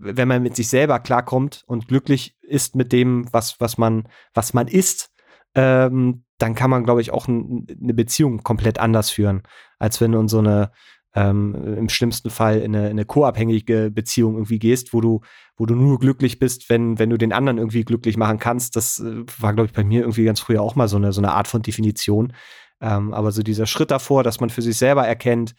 wenn 0.01 0.27
man 0.27 0.43
mit 0.43 0.55
sich 0.55 0.67
selber 0.67 0.99
klarkommt 0.99 1.63
und 1.67 1.87
glücklich 1.87 2.35
ist 2.41 2.75
mit 2.75 2.91
dem, 2.91 3.25
was, 3.31 3.59
was 3.59 3.77
man, 3.77 4.07
was 4.33 4.53
man 4.53 4.67
ist, 4.67 5.11
ähm, 5.55 6.23
dann 6.37 6.55
kann 6.55 6.69
man, 6.69 6.83
glaube 6.83 7.01
ich, 7.01 7.11
auch 7.11 7.27
eine 7.27 7.93
Beziehung 7.93 8.43
komplett 8.43 8.79
anders 8.79 9.09
führen, 9.09 9.43
als 9.79 10.01
wenn 10.01 10.11
du 10.11 10.19
in 10.19 10.27
so 10.27 10.39
eine 10.39 10.71
ähm, 11.13 11.55
im 11.77 11.89
schlimmsten 11.89 12.29
Fall 12.29 12.59
in 12.59 12.75
eine, 12.75 12.85
in 12.85 12.91
eine 12.91 13.05
co-abhängige 13.05 13.91
Beziehung 13.91 14.35
irgendwie 14.35 14.59
gehst, 14.59 14.93
wo 14.93 15.01
du, 15.01 15.21
wo 15.57 15.65
du 15.65 15.75
nur 15.75 15.99
glücklich 15.99 16.39
bist, 16.39 16.69
wenn, 16.69 16.99
wenn 16.99 17.09
du 17.09 17.17
den 17.17 17.33
anderen 17.33 17.57
irgendwie 17.57 17.83
glücklich 17.83 18.17
machen 18.17 18.39
kannst. 18.39 18.75
Das 18.75 18.99
äh, 18.99 19.23
war, 19.39 19.53
glaube 19.53 19.67
ich, 19.67 19.73
bei 19.73 19.83
mir 19.83 20.01
irgendwie 20.01 20.23
ganz 20.23 20.39
früher 20.39 20.61
auch 20.61 20.75
mal 20.75 20.87
so 20.87 20.97
eine, 20.97 21.11
so 21.11 21.19
eine 21.19 21.33
Art 21.33 21.47
von 21.47 21.61
Definition. 21.61 22.33
Ähm, 22.79 23.13
aber 23.13 23.31
so 23.31 23.43
dieser 23.43 23.65
Schritt 23.65 23.91
davor, 23.91 24.23
dass 24.23 24.39
man 24.39 24.49
für 24.49 24.61
sich 24.61 24.77
selber 24.77 25.05
erkennt, 25.05 25.53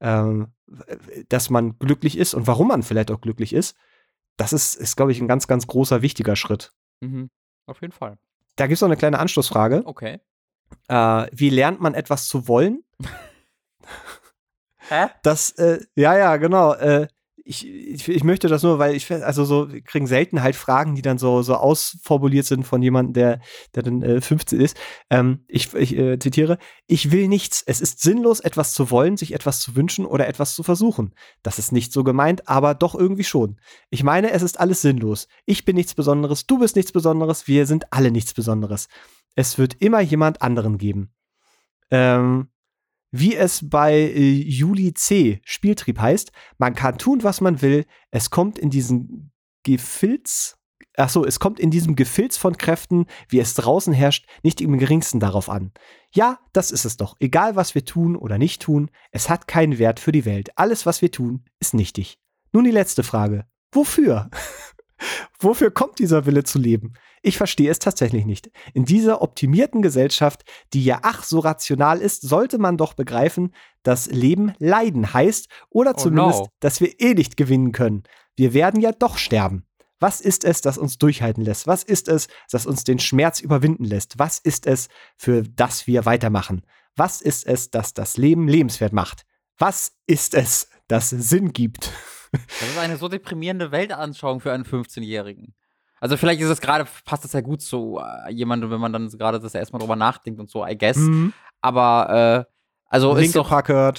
ähm, 0.00 0.48
dass 1.28 1.50
man 1.50 1.78
glücklich 1.78 2.18
ist 2.18 2.34
und 2.34 2.46
warum 2.46 2.68
man 2.68 2.82
vielleicht 2.82 3.10
auch 3.10 3.20
glücklich 3.20 3.52
ist, 3.52 3.76
das 4.38 4.54
ist, 4.54 4.76
ist 4.76 4.96
glaube 4.96 5.12
ich, 5.12 5.20
ein 5.20 5.28
ganz, 5.28 5.46
ganz 5.46 5.66
großer, 5.66 6.00
wichtiger 6.00 6.36
Schritt. 6.36 6.72
Mhm. 7.00 7.28
Auf 7.66 7.82
jeden 7.82 7.92
Fall. 7.92 8.16
Da 8.56 8.66
gibt 8.66 8.76
es 8.76 8.80
noch 8.80 8.88
eine 8.88 8.96
kleine 8.96 9.18
Anschlussfrage. 9.18 9.82
Okay. 9.84 10.20
Äh, 10.88 11.26
wie 11.32 11.50
lernt 11.50 11.80
man 11.80 11.94
etwas 11.94 12.28
zu 12.28 12.48
wollen? 12.48 12.82
Hä? 14.88 15.08
Das, 15.22 15.50
äh, 15.52 15.84
ja, 15.94 16.16
ja, 16.16 16.36
genau. 16.38 16.72
Äh, 16.72 17.08
ich, 17.48 17.66
ich, 17.66 18.06
ich, 18.06 18.24
möchte 18.24 18.46
das 18.48 18.62
nur, 18.62 18.78
weil 18.78 18.94
ich, 18.94 19.10
also 19.10 19.46
so, 19.46 19.68
kriegen 19.86 20.06
selten 20.06 20.42
halt 20.42 20.54
Fragen, 20.54 20.94
die 20.94 21.00
dann 21.00 21.16
so, 21.16 21.40
so 21.40 21.54
ausformuliert 21.54 22.44
sind 22.44 22.64
von 22.64 22.82
jemandem, 22.82 23.14
der, 23.14 23.40
der 23.74 23.82
dann 23.84 24.02
äh, 24.02 24.20
15 24.20 24.60
ist. 24.60 24.76
Ähm, 25.08 25.44
ich 25.48 25.72
ich 25.72 25.96
äh, 25.96 26.18
zitiere, 26.18 26.58
ich 26.86 27.10
will 27.10 27.26
nichts. 27.26 27.62
Es 27.64 27.80
ist 27.80 28.02
sinnlos, 28.02 28.40
etwas 28.40 28.74
zu 28.74 28.90
wollen, 28.90 29.16
sich 29.16 29.32
etwas 29.32 29.60
zu 29.60 29.76
wünschen 29.76 30.04
oder 30.04 30.28
etwas 30.28 30.54
zu 30.54 30.62
versuchen. 30.62 31.14
Das 31.42 31.58
ist 31.58 31.72
nicht 31.72 31.90
so 31.90 32.04
gemeint, 32.04 32.46
aber 32.48 32.74
doch 32.74 32.94
irgendwie 32.94 33.24
schon. 33.24 33.58
Ich 33.88 34.02
meine, 34.02 34.30
es 34.32 34.42
ist 34.42 34.60
alles 34.60 34.82
sinnlos. 34.82 35.26
Ich 35.46 35.64
bin 35.64 35.74
nichts 35.74 35.94
Besonderes, 35.94 36.46
du 36.46 36.58
bist 36.58 36.76
nichts 36.76 36.92
Besonderes, 36.92 37.48
wir 37.48 37.64
sind 37.64 37.90
alle 37.94 38.10
nichts 38.10 38.34
Besonderes. 38.34 38.88
Es 39.34 39.56
wird 39.56 39.80
immer 39.80 40.00
jemand 40.00 40.42
anderen 40.42 40.76
geben. 40.76 41.14
Ähm, 41.90 42.48
wie 43.10 43.36
es 43.36 43.68
bei 43.68 43.94
äh, 43.94 44.32
Juli 44.32 44.94
C. 44.94 45.40
Spieltrieb 45.44 45.98
heißt, 45.98 46.32
man 46.58 46.74
kann 46.74 46.98
tun, 46.98 47.22
was 47.22 47.40
man 47.40 47.62
will, 47.62 47.86
es 48.10 48.30
kommt 48.30 48.58
in 48.58 48.70
diesen 48.70 49.32
Gefilz, 49.64 50.56
ach 50.96 51.08
so, 51.08 51.24
es 51.24 51.40
kommt 51.40 51.60
in 51.60 51.70
diesem 51.70 51.96
Gefilz 51.96 52.36
von 52.36 52.56
Kräften, 52.56 53.06
wie 53.28 53.40
es 53.40 53.54
draußen 53.54 53.92
herrscht, 53.92 54.26
nicht 54.42 54.60
im 54.60 54.78
geringsten 54.78 55.20
darauf 55.20 55.48
an. 55.48 55.72
Ja, 56.12 56.38
das 56.52 56.70
ist 56.70 56.84
es 56.84 56.96
doch. 56.96 57.16
Egal, 57.20 57.56
was 57.56 57.74
wir 57.74 57.84
tun 57.84 58.16
oder 58.16 58.38
nicht 58.38 58.62
tun, 58.62 58.90
es 59.12 59.28
hat 59.28 59.48
keinen 59.48 59.78
Wert 59.78 60.00
für 60.00 60.12
die 60.12 60.24
Welt. 60.24 60.50
Alles, 60.56 60.86
was 60.86 61.02
wir 61.02 61.10
tun, 61.10 61.44
ist 61.60 61.74
nichtig. 61.74 62.18
Nun 62.52 62.64
die 62.64 62.70
letzte 62.70 63.02
Frage. 63.02 63.46
Wofür? 63.72 64.30
Wofür 65.38 65.70
kommt 65.70 65.98
dieser 65.98 66.26
Wille 66.26 66.44
zu 66.44 66.58
leben? 66.58 66.94
Ich 67.22 67.36
verstehe 67.36 67.70
es 67.70 67.78
tatsächlich 67.78 68.24
nicht. 68.24 68.50
In 68.74 68.84
dieser 68.84 69.22
optimierten 69.22 69.82
Gesellschaft, 69.82 70.44
die 70.72 70.84
ja 70.84 71.00
ach 71.02 71.24
so 71.24 71.40
rational 71.40 72.00
ist, 72.00 72.22
sollte 72.22 72.58
man 72.58 72.76
doch 72.76 72.94
begreifen, 72.94 73.54
dass 73.82 74.06
Leben 74.06 74.54
Leiden 74.58 75.12
heißt 75.12 75.48
oder 75.70 75.92
oh 75.96 75.98
zumindest, 75.98 76.40
no. 76.40 76.48
dass 76.60 76.80
wir 76.80 77.00
eh 77.00 77.14
nicht 77.14 77.36
gewinnen 77.36 77.72
können. 77.72 78.04
Wir 78.36 78.54
werden 78.54 78.80
ja 78.80 78.92
doch 78.92 79.18
sterben. 79.18 79.64
Was 80.00 80.20
ist 80.20 80.44
es, 80.44 80.60
das 80.60 80.78
uns 80.78 80.98
durchhalten 80.98 81.42
lässt? 81.44 81.66
Was 81.66 81.82
ist 81.82 82.08
es, 82.08 82.28
das 82.50 82.66
uns 82.66 82.84
den 82.84 83.00
Schmerz 83.00 83.40
überwinden 83.40 83.84
lässt? 83.84 84.18
Was 84.18 84.38
ist 84.38 84.66
es, 84.66 84.88
für 85.16 85.42
das 85.42 85.88
wir 85.88 86.06
weitermachen? 86.06 86.62
Was 86.94 87.20
ist 87.20 87.46
es, 87.46 87.70
das 87.70 87.94
das 87.94 88.16
Leben 88.16 88.46
lebenswert 88.46 88.92
macht? 88.92 89.24
Was 89.58 89.92
ist 90.06 90.34
es, 90.34 90.68
das 90.86 91.10
Sinn 91.10 91.52
gibt? 91.52 91.92
Das 92.32 92.68
ist 92.68 92.78
eine 92.78 92.96
so 92.96 93.08
deprimierende 93.08 93.70
Weltanschauung 93.70 94.40
für 94.40 94.52
einen 94.52 94.64
15-Jährigen. 94.64 95.54
Also 96.00 96.16
vielleicht 96.16 96.40
ist 96.40 96.48
es 96.48 96.60
gerade, 96.60 96.86
passt 97.04 97.24
das 97.24 97.32
ja 97.32 97.40
gut 97.40 97.60
zu 97.60 98.00
äh, 98.00 98.32
jemandem, 98.32 98.70
wenn 98.70 98.80
man 98.80 98.92
dann 98.92 99.08
gerade 99.08 99.40
das 99.40 99.54
erstmal 99.54 99.80
drüber 99.80 99.96
nachdenkt 99.96 100.38
und 100.38 100.48
so, 100.50 100.64
I 100.64 100.76
guess. 100.78 100.96
Mhm. 100.96 101.32
Aber 101.60 102.46
äh, 102.46 102.52
also 102.90 103.14
ist 103.16 103.36
doch, 103.36 103.50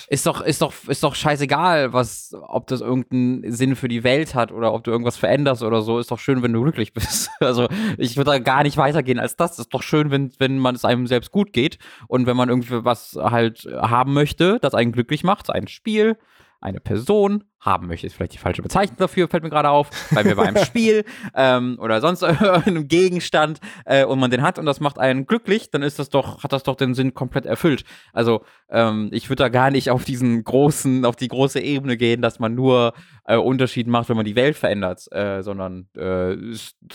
ist 0.07 0.25
doch, 0.25 0.41
ist 0.41 0.61
doch, 0.63 0.73
ist 0.87 1.03
doch 1.03 1.13
scheißegal, 1.13 1.93
was, 1.93 2.33
ob 2.41 2.65
das 2.65 2.81
irgendeinen 2.81 3.51
Sinn 3.51 3.75
für 3.75 3.87
die 3.87 4.03
Welt 4.03 4.33
hat 4.33 4.51
oder 4.51 4.73
ob 4.73 4.83
du 4.83 4.89
irgendwas 4.89 5.15
veränderst 5.15 5.61
oder 5.61 5.83
so. 5.83 5.99
Ist 5.99 6.09
doch 6.09 6.17
schön, 6.17 6.41
wenn 6.41 6.53
du 6.53 6.63
glücklich 6.63 6.93
bist. 6.93 7.29
Also 7.39 7.67
ich 7.97 8.17
würde 8.17 8.31
da 8.31 8.39
gar 8.39 8.63
nicht 8.63 8.77
weitergehen 8.77 9.19
als 9.19 9.35
das. 9.35 9.59
Ist 9.59 9.73
doch 9.73 9.83
schön, 9.83 10.11
wenn, 10.11 10.31
wenn 10.39 10.57
man 10.57 10.75
es 10.75 10.85
einem 10.85 11.07
selbst 11.07 11.31
gut 11.31 11.53
geht 11.53 11.77
und 12.07 12.25
wenn 12.25 12.35
man 12.35 12.49
irgendwie 12.49 12.83
was 12.83 13.15
halt 13.15 13.67
haben 13.79 14.13
möchte, 14.13 14.59
das 14.59 14.73
einen 14.73 14.91
glücklich 14.91 15.23
macht, 15.23 15.49
ein 15.49 15.67
Spiel, 15.67 16.17
eine 16.61 16.79
Person 16.79 17.45
haben 17.61 17.87
möchte, 17.87 18.07
ist 18.07 18.15
vielleicht 18.15 18.33
die 18.33 18.37
falsche 18.37 18.61
Bezeichnung 18.61 18.97
dafür, 18.97 19.27
fällt 19.27 19.43
mir 19.43 19.49
gerade 19.49 19.69
auf, 19.69 19.89
weil 20.11 20.23
wir 20.25 20.35
bei 20.35 20.47
einem 20.47 20.63
Spiel 20.65 21.03
ähm, 21.35 21.77
oder 21.79 21.99
sonst 21.99 22.23
einem 22.23 22.87
Gegenstand 22.87 23.59
äh, 23.85 24.05
und 24.05 24.19
man 24.19 24.31
den 24.31 24.41
hat 24.41 24.59
und 24.59 24.65
das 24.65 24.79
macht 24.79 24.97
einen 24.97 25.25
glücklich, 25.25 25.69
dann 25.71 25.81
ist 25.81 25.99
das 25.99 26.09
doch, 26.09 26.43
hat 26.43 26.53
das 26.53 26.63
doch 26.63 26.75
den 26.75 26.93
Sinn 26.93 27.13
komplett 27.13 27.45
erfüllt. 27.45 27.83
Also 28.13 28.43
ähm, 28.69 29.09
ich 29.11 29.29
würde 29.29 29.43
da 29.43 29.49
gar 29.49 29.71
nicht 29.71 29.89
auf 29.89 30.05
diesen 30.05 30.43
großen, 30.43 31.03
auf 31.05 31.15
die 31.17 31.27
große 31.27 31.59
Ebene 31.59 31.97
gehen, 31.97 32.21
dass 32.21 32.39
man 32.39 32.55
nur 32.55 32.93
äh, 33.25 33.35
Unterschied 33.35 33.87
macht, 33.87 34.09
wenn 34.09 34.17
man 34.17 34.25
die 34.25 34.35
Welt 34.35 34.55
verändert, 34.55 35.11
äh, 35.11 35.41
sondern 35.43 35.87
äh, 35.95 36.37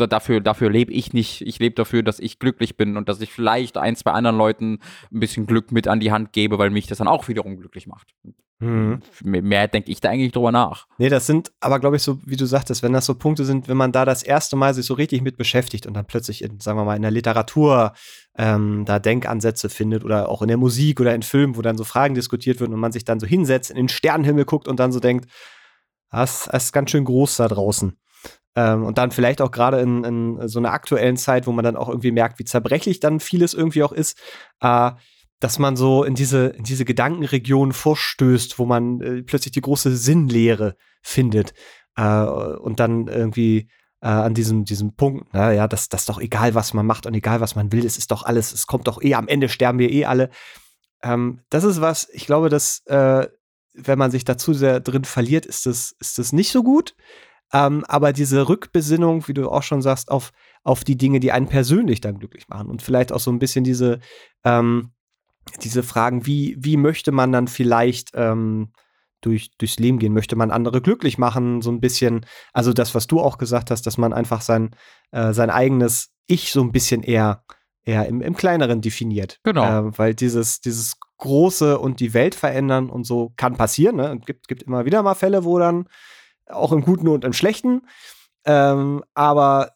dafür, 0.09 0.41
dafür 0.41 0.71
lebe 0.71 0.93
ich 0.93 1.13
nicht. 1.13 1.43
Ich 1.43 1.59
lebe 1.59 1.75
dafür, 1.75 2.03
dass 2.03 2.19
ich 2.19 2.39
glücklich 2.39 2.77
bin 2.77 2.97
und 2.97 3.09
dass 3.09 3.21
ich 3.21 3.31
vielleicht 3.31 3.77
ein, 3.77 3.97
zwei 3.97 4.13
anderen 4.13 4.39
Leuten 4.39 4.81
ein 5.13 5.21
bisschen 5.21 5.47
Glück 5.47 5.73
mit 5.73 5.89
an 5.89 6.01
die 6.01 6.13
Hand 6.13 6.33
gebe, 6.33 6.59
weil 6.59 6.71
mich 6.71 6.87
das 6.87 6.99
dann 6.99 7.09
auch 7.09 7.29
wiederum 7.29 7.59
glücklich 7.59 7.87
macht. 7.87 8.15
Mhm. 8.65 9.03
Mehr 9.23 9.69
denke 9.69 9.91
ich 9.91 10.01
da 10.01 10.09
eigentlich 10.09 10.33
drüber 10.33 10.53
nach. 10.53 10.87
Nee, 10.99 11.09
das 11.09 11.27
sind 11.27 11.53
aber, 11.61 11.81
glaube 11.81 11.97
ich, 11.97 12.03
so, 12.03 12.19
wie 12.25 12.37
du 12.37 12.47
sagtest, 12.47 12.83
wenn 12.83 12.93
das 12.93 13.05
so 13.05 13.15
Punkte 13.15 13.45
sind, 13.45 13.69
wenn 13.69 13.77
man 13.77 13.93
da 13.93 14.05
das 14.05 14.23
erste 14.23 14.57
Mal 14.57 14.73
sich 14.73 14.87
so 14.87 14.95
richtig 14.95 15.23
mit 15.23 15.37
beschäftigt 15.37 15.87
und 15.87 15.95
dann 15.95 16.07
plötzlich 16.07 16.43
in, 16.43 16.61
sagen 16.61 16.79
wir 16.79 16.85
mal, 16.85 16.97
in 16.97 17.03
der 17.03 17.11
Literatur 17.11 17.93
ähm, 18.37 18.85
da 18.87 18.99
Denkansätze 18.99 19.69
findet 19.69 20.05
oder 20.05 20.29
auch 20.29 20.41
in 20.41 20.49
der 20.49 20.57
Musik 20.57 21.01
oder 21.01 21.15
in 21.15 21.23
Filmen, 21.23 21.57
wo 21.57 21.63
dann 21.63 21.77
so 21.77 21.85
Fragen 21.85 22.15
diskutiert 22.15 22.61
werden 22.61 22.73
und 22.73 22.81
man 22.81 22.93
sich 22.93 23.05
dann 23.05 23.21
so 23.21 23.27
hinsetzt, 23.27 23.71
in 23.71 23.77
den 23.77 23.89
Sternenhimmel 23.89 24.47
guckt 24.47 24.67
und 24.67 24.81
dann 24.81 24.93
so 24.93 25.01
denkt, 25.01 25.31
das, 26.11 26.49
das 26.51 26.65
ist 26.65 26.73
ganz 26.73 26.91
schön 26.91 27.05
groß 27.05 27.37
da 27.37 27.49
draußen. 27.49 27.99
Ähm, 28.57 28.85
und 28.85 28.99
dann 28.99 29.11
vielleicht 29.11 29.43
auch 29.43 29.51
gerade 29.51 29.81
in, 29.81 30.05
in, 30.05 30.49
so 30.49 30.59
einer 30.59 30.73
aktuellen 30.73 31.17
Zeit, 31.17 31.47
wo 31.47 31.53
man 31.53 31.65
dann 31.65 31.77
auch 31.77 31.89
irgendwie 31.89 32.13
merkt, 32.13 32.39
wie 32.39 32.45
zerbrechlich 32.45 33.01
dann 33.01 33.21
vieles 33.21 33.53
irgendwie 33.53 33.83
auch 33.83 33.93
ist, 33.93 34.19
äh, 34.61 34.93
dass 35.45 35.59
man 35.59 35.77
so 35.77 36.05
in 36.05 36.15
diese, 36.15 36.47
in 36.47 36.65
diese 36.65 36.87
Gedankenregion 36.87 37.75
vorstößt, 37.75 38.59
wo 38.59 38.65
man 38.65 39.03
äh, 39.03 39.23
plötzlich 39.23 39.53
die 39.53 39.61
große 39.61 39.95
Sinnlehre 39.95 40.75
findet 41.03 41.53
äh, 41.97 42.25
und 42.25 42.81
dann 42.81 43.09
irgendwie 43.09 43.69
äh, 44.01 44.07
an 44.07 44.33
diesem, 44.33 44.65
diesem 44.65 44.97
Punkt, 44.97 45.35
naja, 45.35 45.69
das, 45.69 45.91
das 45.91 46.03
ist 46.03 46.09
doch 46.09 46.19
egal, 46.19 46.55
was 46.55 46.73
man 46.73 46.87
macht 46.87 47.05
und 47.05 47.13
egal, 47.13 47.43
was 47.43 47.57
man 47.57 47.73
will, 47.73 47.85
es 47.85 47.99
ist 47.99 48.11
doch 48.11 48.23
alles, 48.23 48.55
es 48.55 48.67
kommt 48.67 48.89
doch 48.89 49.03
eh, 49.03 49.13
am 49.13 49.29
Ende 49.29 49.51
sterben 49.51 49.79
wir 49.79 49.91
eh 49.91 50.07
alle. 50.07 50.31
Ähm, 51.03 51.41
das 51.51 51.65
ist 51.65 51.83
was, 51.83 52.09
ich 52.15 52.25
glaube, 52.25 52.49
dass, 52.49 52.79
äh, 52.87 53.29
wenn 53.75 53.99
man 53.99 54.11
sich 54.11 54.25
dazu 54.25 54.55
sehr 54.55 54.81
drin 54.81 55.05
verliert, 55.05 55.45
ist 55.45 55.67
das, 55.67 55.95
ist 56.01 56.17
das 56.17 56.33
nicht 56.33 56.53
so 56.53 56.63
gut. 56.63 56.97
Ähm, 57.53 57.85
aber 57.87 58.15
diese 58.15 58.49
Rückbesinnung, 58.49 59.29
wie 59.29 59.35
du 59.35 59.51
auch 59.51 59.63
schon 59.63 59.83
sagst, 59.83 60.11
auf, 60.11 60.33
auf 60.63 60.85
die 60.85 60.97
Dinge, 60.97 61.21
die 61.21 61.33
einen 61.33 61.49
persönlich 61.49 62.01
dann 62.01 62.19
glücklich 62.19 62.49
machen 62.49 62.71
und 62.71 62.81
vielleicht 62.81 63.13
auch 63.13 63.21
so 63.21 63.31
ein 63.31 63.39
bisschen 63.39 63.63
diese, 63.63 64.01
ähm, 64.43 64.94
diese 65.63 65.83
Fragen, 65.83 66.27
wie, 66.27 66.57
wie 66.59 66.77
möchte 66.77 67.13
man 67.13 67.33
dann 67.33 67.49
vielleicht 67.49 68.11
ähm, 68.15 68.73
durch, 69.21 69.51
durchs 69.59 69.79
Leben 69.79 69.99
gehen? 69.99 70.13
Möchte 70.13 70.37
man 70.37 70.51
andere 70.51 70.81
glücklich 70.81 71.19
machen? 71.19 71.63
So 71.63 71.71
ein 71.71 71.81
bisschen, 71.81 72.27
also 72.53 72.73
das, 72.73 72.95
was 72.95 73.07
du 73.07 73.21
auch 73.21 73.39
gesagt 73.39 73.71
hast, 73.71 73.87
dass 73.87 73.99
man 73.99 74.13
einfach 74.13 74.41
sein, 74.41 74.75
äh, 75.13 75.33
sein 75.33 75.51
eigenes 75.51 76.11
Ich 76.27 76.53
so 76.53 76.63
ein 76.63 76.73
bisschen 76.73 77.03
eher, 77.03 77.45
eher 77.85 78.07
im, 78.07 78.21
im 78.21 78.37
Kleineren 78.37 78.81
definiert. 78.81 79.41
Genau. 79.43 79.89
Äh, 79.89 79.99
weil 79.99 80.15
dieses, 80.15 80.61
dieses 80.61 80.97
Große 81.19 81.79
und 81.79 82.01
die 82.01 82.15
Welt 82.15 82.35
verändern 82.35 82.91
und 82.91 83.05
so 83.05 83.33
kann 83.37 83.57
passieren. 83.57 83.97
Ne? 83.97 84.19
Es 84.21 84.27
gibt, 84.27 84.49
gibt 84.49 84.63
immer 84.63 84.85
wieder 84.85 85.03
mal 85.03 85.15
Fälle, 85.15 85.45
wo 85.45 85.59
dann 85.59 85.89
auch 86.47 86.73
im 86.73 86.83
Guten 86.83 87.09
und 87.09 87.25
im 87.25 87.33
Schlechten. 87.33 87.83
Ähm, 88.45 89.03
aber 89.15 89.73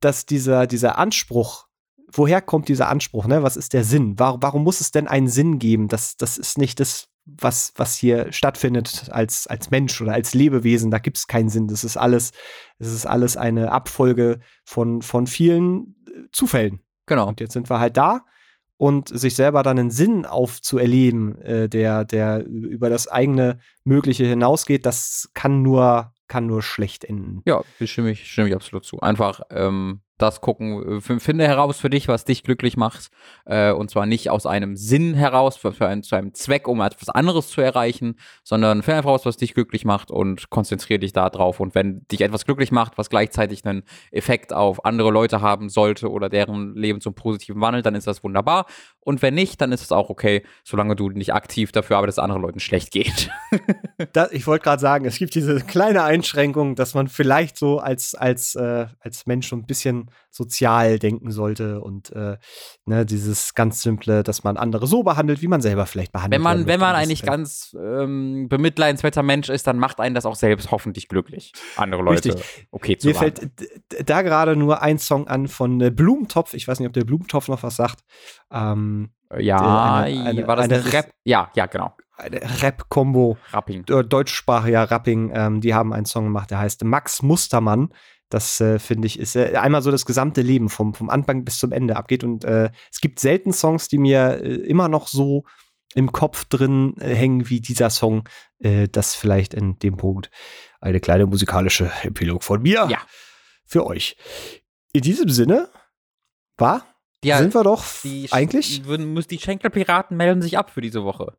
dass 0.00 0.26
dieser, 0.26 0.66
dieser 0.66 0.98
Anspruch, 0.98 1.66
woher 2.12 2.40
kommt 2.40 2.68
dieser 2.68 2.88
Anspruch, 2.88 3.26
ne? 3.26 3.42
Was 3.42 3.56
ist 3.56 3.72
der 3.72 3.84
Sinn? 3.84 4.18
Warum, 4.18 4.42
warum 4.42 4.64
muss 4.64 4.80
es 4.80 4.90
denn 4.90 5.08
einen 5.08 5.28
Sinn 5.28 5.58
geben? 5.58 5.88
Das, 5.88 6.16
das 6.16 6.38
ist 6.38 6.58
nicht 6.58 6.80
das, 6.80 7.08
was, 7.24 7.72
was 7.76 7.96
hier 7.96 8.32
stattfindet 8.32 9.08
als, 9.10 9.46
als 9.46 9.70
Mensch 9.70 10.00
oder 10.00 10.12
als 10.12 10.34
Lebewesen. 10.34 10.90
Da 10.90 10.98
gibt 10.98 11.18
es 11.18 11.26
keinen 11.26 11.48
Sinn. 11.48 11.68
Das 11.68 11.84
ist 11.84 11.96
alles, 11.96 12.32
das 12.78 12.92
ist 12.92 13.06
alles 13.06 13.36
eine 13.36 13.72
Abfolge 13.72 14.40
von, 14.64 15.02
von 15.02 15.26
vielen 15.26 15.96
äh, 16.06 16.28
Zufällen. 16.32 16.80
Genau. 17.06 17.28
Und 17.28 17.40
jetzt 17.40 17.52
sind 17.52 17.70
wir 17.70 17.80
halt 17.80 17.96
da 17.96 18.24
und 18.80 19.08
sich 19.08 19.34
selber 19.34 19.62
dann 19.62 19.78
einen 19.78 19.90
Sinn 19.90 20.24
aufzuerleben, 20.24 21.40
äh, 21.42 21.68
der, 21.68 22.06
der 22.06 22.46
über 22.46 22.88
das 22.88 23.08
eigene 23.08 23.58
Mögliche 23.84 24.24
hinausgeht, 24.24 24.86
das 24.86 25.30
kann 25.34 25.60
nur, 25.60 26.14
kann 26.28 26.46
nur 26.46 26.62
schlecht 26.62 27.04
enden. 27.04 27.42
Ja, 27.44 27.62
stimme 27.84 28.10
ich, 28.10 28.32
stimme 28.32 28.48
ich 28.48 28.54
absolut 28.54 28.84
zu. 28.84 28.98
Einfach 29.00 29.42
ähm, 29.50 30.00
das 30.22 30.40
gucken, 30.40 30.98
äh, 30.98 31.20
finde 31.20 31.46
heraus 31.46 31.78
für 31.78 31.90
dich, 31.90 32.08
was 32.08 32.24
dich 32.24 32.42
glücklich 32.42 32.76
macht. 32.76 33.10
Äh, 33.46 33.72
und 33.72 33.90
zwar 33.90 34.06
nicht 34.06 34.30
aus 34.30 34.46
einem 34.46 34.76
Sinn 34.76 35.14
heraus, 35.14 35.56
für, 35.56 35.72
für 35.72 36.00
zu 36.02 36.16
einem 36.16 36.34
Zweck, 36.34 36.68
um 36.68 36.80
etwas 36.80 37.08
anderes 37.08 37.48
zu 37.48 37.60
erreichen, 37.60 38.16
sondern 38.44 38.82
finde 38.82 39.02
heraus, 39.02 39.26
was 39.26 39.36
dich 39.36 39.54
glücklich 39.54 39.84
macht 39.84 40.10
und 40.10 40.50
konzentriere 40.50 41.00
dich 41.00 41.12
da 41.12 41.30
drauf. 41.30 41.60
Und 41.60 41.74
wenn 41.74 42.06
dich 42.08 42.20
etwas 42.20 42.44
glücklich 42.44 42.72
macht, 42.72 42.98
was 42.98 43.10
gleichzeitig 43.10 43.64
einen 43.64 43.82
Effekt 44.10 44.52
auf 44.52 44.84
andere 44.84 45.10
Leute 45.10 45.40
haben 45.40 45.68
sollte 45.68 46.10
oder 46.10 46.28
deren 46.28 46.74
Leben 46.74 47.00
zum 47.00 47.14
Positiven 47.14 47.60
wandelt, 47.60 47.86
dann 47.86 47.94
ist 47.94 48.06
das 48.06 48.22
wunderbar. 48.22 48.66
Und 49.00 49.22
wenn 49.22 49.34
nicht, 49.34 49.60
dann 49.60 49.72
ist 49.72 49.82
es 49.82 49.92
auch 49.92 50.10
okay, 50.10 50.44
solange 50.64 50.96
du 50.96 51.08
nicht 51.08 51.32
aktiv 51.34 51.72
dafür 51.72 51.96
arbeitest, 51.96 52.18
dass 52.18 52.24
anderen 52.24 52.42
Leuten 52.42 52.60
schlecht 52.60 52.90
geht. 52.90 53.30
das, 54.12 54.32
ich 54.32 54.46
wollte 54.46 54.64
gerade 54.64 54.80
sagen, 54.80 55.04
es 55.04 55.18
gibt 55.18 55.34
diese 55.34 55.60
kleine 55.60 56.02
Einschränkung, 56.02 56.74
dass 56.74 56.94
man 56.94 57.08
vielleicht 57.08 57.56
so 57.56 57.78
als, 57.78 58.14
als, 58.14 58.54
äh, 58.54 58.86
als 59.00 59.26
Mensch 59.26 59.48
so 59.48 59.56
ein 59.56 59.66
bisschen 59.66 60.09
sozial 60.30 60.98
denken 60.98 61.30
sollte 61.30 61.80
und 61.80 62.10
äh, 62.12 62.36
ne, 62.84 63.06
dieses 63.06 63.54
ganz 63.54 63.82
simple, 63.82 64.22
dass 64.22 64.44
man 64.44 64.56
andere 64.56 64.86
so 64.86 65.02
behandelt, 65.02 65.42
wie 65.42 65.48
man 65.48 65.60
selber 65.60 65.86
vielleicht 65.86 66.12
behandelt 66.12 66.38
Wenn 66.38 66.42
man, 66.42 66.66
wenn 66.66 66.80
man 66.80 66.94
eigentlich 66.94 67.22
ganz 67.22 67.76
ähm, 67.78 68.48
bemitleidenswerter 68.48 69.22
Mensch 69.22 69.48
ist, 69.48 69.66
dann 69.66 69.78
macht 69.78 70.00
einen 70.00 70.14
das 70.14 70.26
auch 70.26 70.36
selbst 70.36 70.70
hoffentlich 70.70 71.08
glücklich, 71.08 71.52
andere 71.76 72.02
Leute 72.02 72.30
Richtig. 72.30 72.66
okay 72.70 72.96
zu 72.96 73.08
Mir 73.08 73.14
fällt 73.14 73.50
da 74.04 74.22
gerade 74.22 74.56
nur 74.56 74.82
ein 74.82 74.98
Song 74.98 75.28
an 75.28 75.48
von 75.48 75.80
äh, 75.80 75.90
Blumentopf. 75.90 76.54
Ich 76.54 76.68
weiß 76.68 76.80
nicht, 76.80 76.88
ob 76.88 76.92
der 76.92 77.04
Blumentopf 77.04 77.48
noch 77.48 77.62
was 77.62 77.76
sagt. 77.76 78.00
Ähm, 78.52 79.10
ja, 79.38 80.00
eine, 80.02 80.24
eine, 80.24 80.46
war 80.46 80.56
das 80.56 80.64
eine 80.64 80.92
Rap? 80.92 81.12
Ja, 81.24 81.50
ja, 81.54 81.66
genau 81.66 81.94
eine 82.20 82.62
Rap-Kombo. 82.62 83.38
Rapping. 83.52 83.84
Deutschsprachiger 83.84 84.90
Rapping. 84.90 85.30
Ähm, 85.34 85.60
die 85.60 85.74
haben 85.74 85.92
einen 85.92 86.06
Song 86.06 86.24
gemacht, 86.24 86.50
der 86.50 86.58
heißt 86.58 86.84
Max 86.84 87.22
Mustermann. 87.22 87.90
Das 88.30 88.60
äh, 88.60 88.78
finde 88.78 89.06
ich 89.06 89.18
ist 89.18 89.36
äh, 89.36 89.56
einmal 89.56 89.82
so 89.82 89.90
das 89.90 90.06
gesamte 90.06 90.40
Leben 90.40 90.68
vom, 90.68 90.94
vom 90.94 91.10
Anfang 91.10 91.44
bis 91.44 91.58
zum 91.58 91.72
Ende 91.72 91.96
abgeht. 91.96 92.24
Und 92.24 92.44
äh, 92.44 92.70
es 92.90 93.00
gibt 93.00 93.18
selten 93.18 93.52
Songs, 93.52 93.88
die 93.88 93.98
mir 93.98 94.40
äh, 94.42 94.54
immer 94.54 94.88
noch 94.88 95.08
so 95.08 95.44
im 95.94 96.12
Kopf 96.12 96.44
drin 96.44 96.94
äh, 97.00 97.14
hängen 97.14 97.50
wie 97.50 97.60
dieser 97.60 97.90
Song. 97.90 98.28
Äh, 98.60 98.88
das 98.88 99.14
vielleicht 99.14 99.52
in 99.52 99.78
dem 99.80 99.96
Punkt 99.96 100.30
eine 100.80 101.00
kleine 101.00 101.26
musikalische 101.26 101.90
Epilog 102.02 102.44
von 102.44 102.62
mir 102.62 102.86
ja. 102.88 102.98
für 103.66 103.84
euch. 103.84 104.16
In 104.92 105.02
diesem 105.02 105.28
Sinne, 105.28 105.68
war? 106.56 106.86
Ja, 107.22 107.38
sind 107.38 107.54
wir 107.54 107.64
doch 107.64 107.84
die, 108.02 108.28
eigentlich? 108.30 108.82
Die 108.82 109.38
Schenkelpiraten 109.38 110.16
melden 110.16 110.40
sich 110.40 110.56
ab 110.56 110.70
für 110.70 110.80
diese 110.80 111.04
Woche 111.04 111.36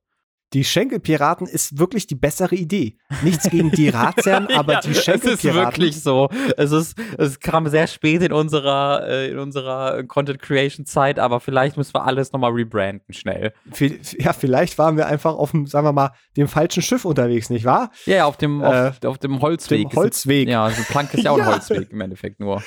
die 0.54 0.66
Schenkelpiraten 0.66 1.48
ist 1.48 1.80
wirklich 1.80 2.08
die 2.08 2.16
bessere 2.16 2.56
Idee. 2.56 2.98
Nichts 3.24 3.50
gegen 3.50 3.72
die 3.72 3.90
Ratsherren, 3.90 4.48
aber 4.56 4.74
ja, 4.74 4.82
die 4.82 4.94
Schenkelpiraten. 4.94 5.84
Es 5.84 5.96
ist 5.96 6.04
wirklich 6.04 6.04
so. 6.04 6.30
Es 6.58 6.72
ist, 6.72 7.00
es 7.18 7.40
kam 7.40 7.68
sehr 7.68 7.88
spät 7.88 8.22
in 8.22 8.34
unserer, 8.34 9.08
äh, 9.08 9.30
in 9.30 9.40
unserer 9.40 10.04
Content 10.04 10.42
Creation 10.42 10.86
Zeit, 10.86 11.20
aber 11.20 11.40
vielleicht 11.40 11.78
müssen 11.78 11.94
wir 11.94 12.06
alles 12.06 12.34
nochmal 12.34 12.52
rebranden 12.52 13.14
schnell. 13.14 13.54
Ja, 14.18 14.34
vielleicht 14.34 14.78
waren 14.78 14.98
wir 14.98 15.08
einfach 15.08 15.36
auf 15.36 15.52
dem, 15.52 15.68
sagen 15.68 15.88
wir 15.88 15.94
mal, 15.94 16.12
dem 16.36 16.48
falschen 16.48 16.84
Schiff 16.84 17.06
unterwegs, 17.06 17.50
nicht 17.50 17.66
wahr? 17.66 17.92
Ja, 18.06 18.26
auf 18.26 18.38
dem, 18.38 18.62
äh, 18.62 18.66
auf, 18.66 19.04
auf, 19.06 19.18
dem 19.18 19.42
Holzweg. 19.42 19.90
Dem 19.90 19.98
Holzweg. 19.98 20.50
Ja, 20.50 20.70
so 20.70 20.78
ein 20.78 20.86
Plank 20.86 21.14
ist 21.14 21.24
ja 21.24 21.32
auch 21.32 21.40
ein 21.40 21.46
Holzweg 21.54 21.92
im 21.92 22.02
Endeffekt 22.02 22.40
nur. 22.40 22.62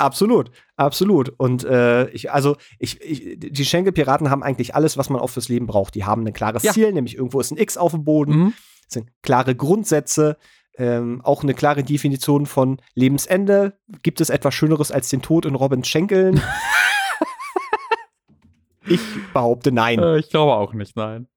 Absolut, 0.00 0.50
absolut. 0.76 1.28
Und 1.36 1.62
äh, 1.64 2.08
ich, 2.10 2.32
also 2.32 2.56
ich, 2.78 3.00
ich, 3.02 3.38
die 3.38 3.64
Schenkelpiraten 3.64 4.30
haben 4.30 4.42
eigentlich 4.42 4.74
alles, 4.74 4.96
was 4.96 5.10
man 5.10 5.20
auch 5.20 5.28
fürs 5.28 5.48
Leben 5.48 5.66
braucht. 5.66 5.94
Die 5.94 6.04
haben 6.04 6.26
ein 6.26 6.32
klares 6.32 6.62
ja. 6.62 6.72
Ziel, 6.72 6.92
nämlich 6.92 7.16
irgendwo 7.16 7.38
ist 7.38 7.50
ein 7.50 7.58
X 7.58 7.76
auf 7.76 7.92
dem 7.92 8.04
Boden. 8.04 8.36
Mhm. 8.36 8.54
Sind 8.88 9.10
klare 9.22 9.54
Grundsätze, 9.54 10.38
ähm, 10.78 11.20
auch 11.22 11.42
eine 11.42 11.52
klare 11.52 11.84
Definition 11.84 12.46
von 12.46 12.80
Lebensende. 12.94 13.78
Gibt 14.02 14.22
es 14.22 14.30
etwas 14.30 14.54
Schöneres 14.54 14.90
als 14.90 15.10
den 15.10 15.20
Tod 15.20 15.44
in 15.44 15.54
Robins 15.54 15.86
Schenkeln? 15.86 16.40
ich 18.86 19.00
behaupte 19.34 19.70
nein. 19.70 19.98
Äh, 19.98 20.18
ich 20.18 20.30
glaube 20.30 20.54
auch 20.54 20.72
nicht, 20.72 20.96
nein. 20.96 21.28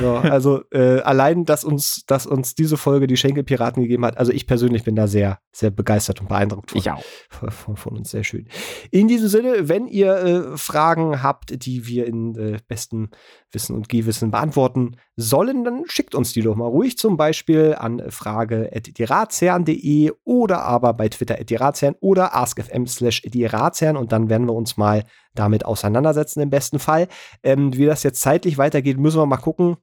Ja, 0.00 0.20
also 0.20 0.62
äh, 0.70 1.00
allein, 1.00 1.44
dass 1.44 1.64
uns, 1.64 2.04
dass 2.06 2.26
uns 2.26 2.54
diese 2.54 2.76
Folge 2.76 3.06
die 3.06 3.16
Schenkelpiraten 3.16 3.82
gegeben 3.82 4.04
hat, 4.04 4.18
also 4.18 4.32
ich 4.32 4.46
persönlich 4.46 4.84
bin 4.84 4.96
da 4.96 5.06
sehr, 5.06 5.38
sehr 5.52 5.70
begeistert 5.70 6.20
und 6.20 6.28
beeindruckt 6.28 6.70
von, 6.70 6.78
ich 6.78 6.90
auch. 6.90 7.02
Von, 7.28 7.76
von 7.76 7.96
uns. 7.96 8.10
Sehr 8.10 8.24
schön. 8.24 8.48
In 8.90 9.08
diesem 9.08 9.28
Sinne, 9.28 9.68
wenn 9.68 9.86
ihr 9.86 10.14
äh, 10.14 10.56
Fragen 10.56 11.22
habt, 11.22 11.64
die 11.64 11.86
wir 11.86 12.06
in 12.06 12.36
äh, 12.36 12.58
bestem 12.68 13.10
Wissen 13.50 13.74
und 13.76 13.88
Gehwissen 13.88 14.30
beantworten 14.30 14.96
sollen, 15.16 15.64
dann 15.64 15.84
schickt 15.86 16.14
uns 16.14 16.32
die 16.32 16.42
doch 16.42 16.56
mal 16.56 16.66
ruhig 16.66 16.96
zum 16.96 17.16
Beispiel 17.16 17.74
an 17.78 18.10
frage.diratsherren.de 18.10 20.12
oder 20.24 20.62
aber 20.62 20.94
bei 20.94 21.08
Twitter 21.08 21.36
oder 22.00 22.36
askfm 22.36 22.86
slash 22.86 23.22
und 23.24 24.12
dann 24.12 24.30
werden 24.30 24.46
wir 24.46 24.54
uns 24.54 24.76
mal 24.76 25.04
damit 25.34 25.64
auseinandersetzen 25.64 26.40
im 26.40 26.50
besten 26.50 26.78
Fall. 26.78 27.08
Ähm, 27.42 27.76
wie 27.76 27.86
das 27.86 28.02
jetzt 28.02 28.20
zeitlich 28.20 28.58
weitergeht, 28.58 28.98
müssen 28.98 29.20
wir 29.20 29.26
mal 29.26 29.36
gucken. 29.36 29.76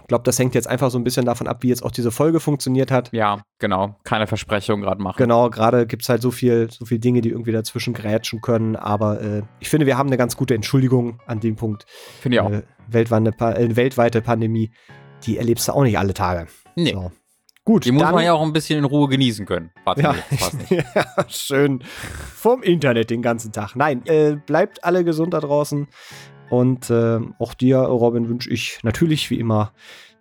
Ich 0.00 0.06
glaube, 0.06 0.24
das 0.24 0.38
hängt 0.38 0.54
jetzt 0.54 0.66
einfach 0.66 0.90
so 0.90 0.98
ein 0.98 1.04
bisschen 1.04 1.26
davon 1.26 1.46
ab, 1.46 1.62
wie 1.62 1.68
jetzt 1.68 1.82
auch 1.82 1.90
diese 1.90 2.10
Folge 2.10 2.40
funktioniert 2.40 2.90
hat. 2.90 3.10
Ja, 3.12 3.42
genau. 3.58 3.96
Keine 4.04 4.26
Versprechung 4.26 4.80
gerade 4.80 5.02
machen. 5.02 5.16
Genau, 5.18 5.50
gerade 5.50 5.86
gibt 5.86 6.02
es 6.02 6.08
halt 6.08 6.22
so 6.22 6.30
viel, 6.30 6.70
so 6.70 6.84
viel 6.84 6.98
Dinge, 6.98 7.20
die 7.20 7.30
irgendwie 7.30 7.52
dazwischen 7.52 7.94
grätschen 7.94 8.40
können. 8.40 8.76
Aber 8.76 9.20
äh, 9.20 9.42
ich 9.60 9.68
finde, 9.68 9.86
wir 9.86 9.98
haben 9.98 10.08
eine 10.08 10.16
ganz 10.16 10.36
gute 10.36 10.54
Entschuldigung 10.54 11.20
an 11.26 11.40
dem 11.40 11.56
Punkt. 11.56 11.84
Finde 12.20 12.36
ich 12.36 12.40
auch. 12.40 12.50
Äh, 12.50 12.62
weltweite, 12.86 13.30
äh, 13.38 13.76
weltweite 13.76 14.22
Pandemie, 14.22 14.70
die 15.24 15.38
erlebst 15.38 15.68
du 15.68 15.72
auch 15.72 15.82
nicht 15.82 15.98
alle 15.98 16.14
Tage. 16.14 16.46
Nee. 16.74 16.92
So. 16.92 17.12
Gut, 17.68 17.84
die 17.84 17.92
muss 17.92 18.10
man 18.10 18.24
ja 18.24 18.32
auch 18.32 18.40
ein 18.40 18.54
bisschen 18.54 18.78
in 18.78 18.86
Ruhe 18.86 19.08
genießen 19.08 19.44
können. 19.44 19.70
Warte, 19.84 20.00
ja, 20.00 20.14
nee, 20.70 20.82
ja, 20.94 21.04
schön. 21.28 21.84
Vom 22.34 22.62
Internet 22.62 23.10
den 23.10 23.20
ganzen 23.20 23.52
Tag. 23.52 23.76
Nein, 23.76 24.06
äh, 24.06 24.36
bleibt 24.36 24.84
alle 24.84 25.04
gesund 25.04 25.34
da 25.34 25.40
draußen. 25.40 25.86
Und 26.50 26.90
äh, 26.90 27.20
auch 27.38 27.54
dir, 27.54 27.78
Robin, 27.78 28.28
wünsche 28.28 28.50
ich 28.50 28.78
natürlich 28.82 29.30
wie 29.30 29.38
immer 29.38 29.72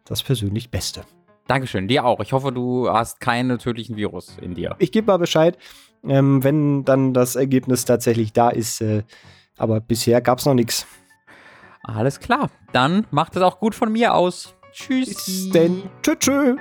das 0.05 0.23
persönlich 0.23 0.69
Beste. 0.69 1.03
Dankeschön, 1.47 1.87
dir 1.87 2.05
auch. 2.05 2.19
Ich 2.19 2.33
hoffe, 2.33 2.51
du 2.51 2.89
hast 2.89 3.21
keinen 3.21 3.57
tödlichen 3.59 3.95
Virus 3.95 4.37
in 4.41 4.53
dir. 4.53 4.75
Ich 4.79 4.91
gebe 4.91 5.07
mal 5.07 5.17
Bescheid, 5.17 5.57
ähm, 6.05 6.43
wenn 6.43 6.83
dann 6.83 7.13
das 7.13 7.35
Ergebnis 7.35 7.85
tatsächlich 7.85 8.33
da 8.33 8.49
ist. 8.49 8.81
Äh, 8.81 9.03
aber 9.57 9.79
bisher 9.79 10.21
gab 10.21 10.39
es 10.39 10.45
noch 10.45 10.53
nichts. 10.53 10.85
Alles 11.83 12.19
klar. 12.19 12.49
Dann 12.73 13.07
macht 13.11 13.35
es 13.35 13.41
auch 13.41 13.59
gut 13.59 13.75
von 13.75 13.91
mir 13.91 14.13
aus. 14.13 14.53
Tschüss. 14.73 15.07
Bis 15.07 15.49
denn. 15.49 15.83
Tschüss. 16.03 16.57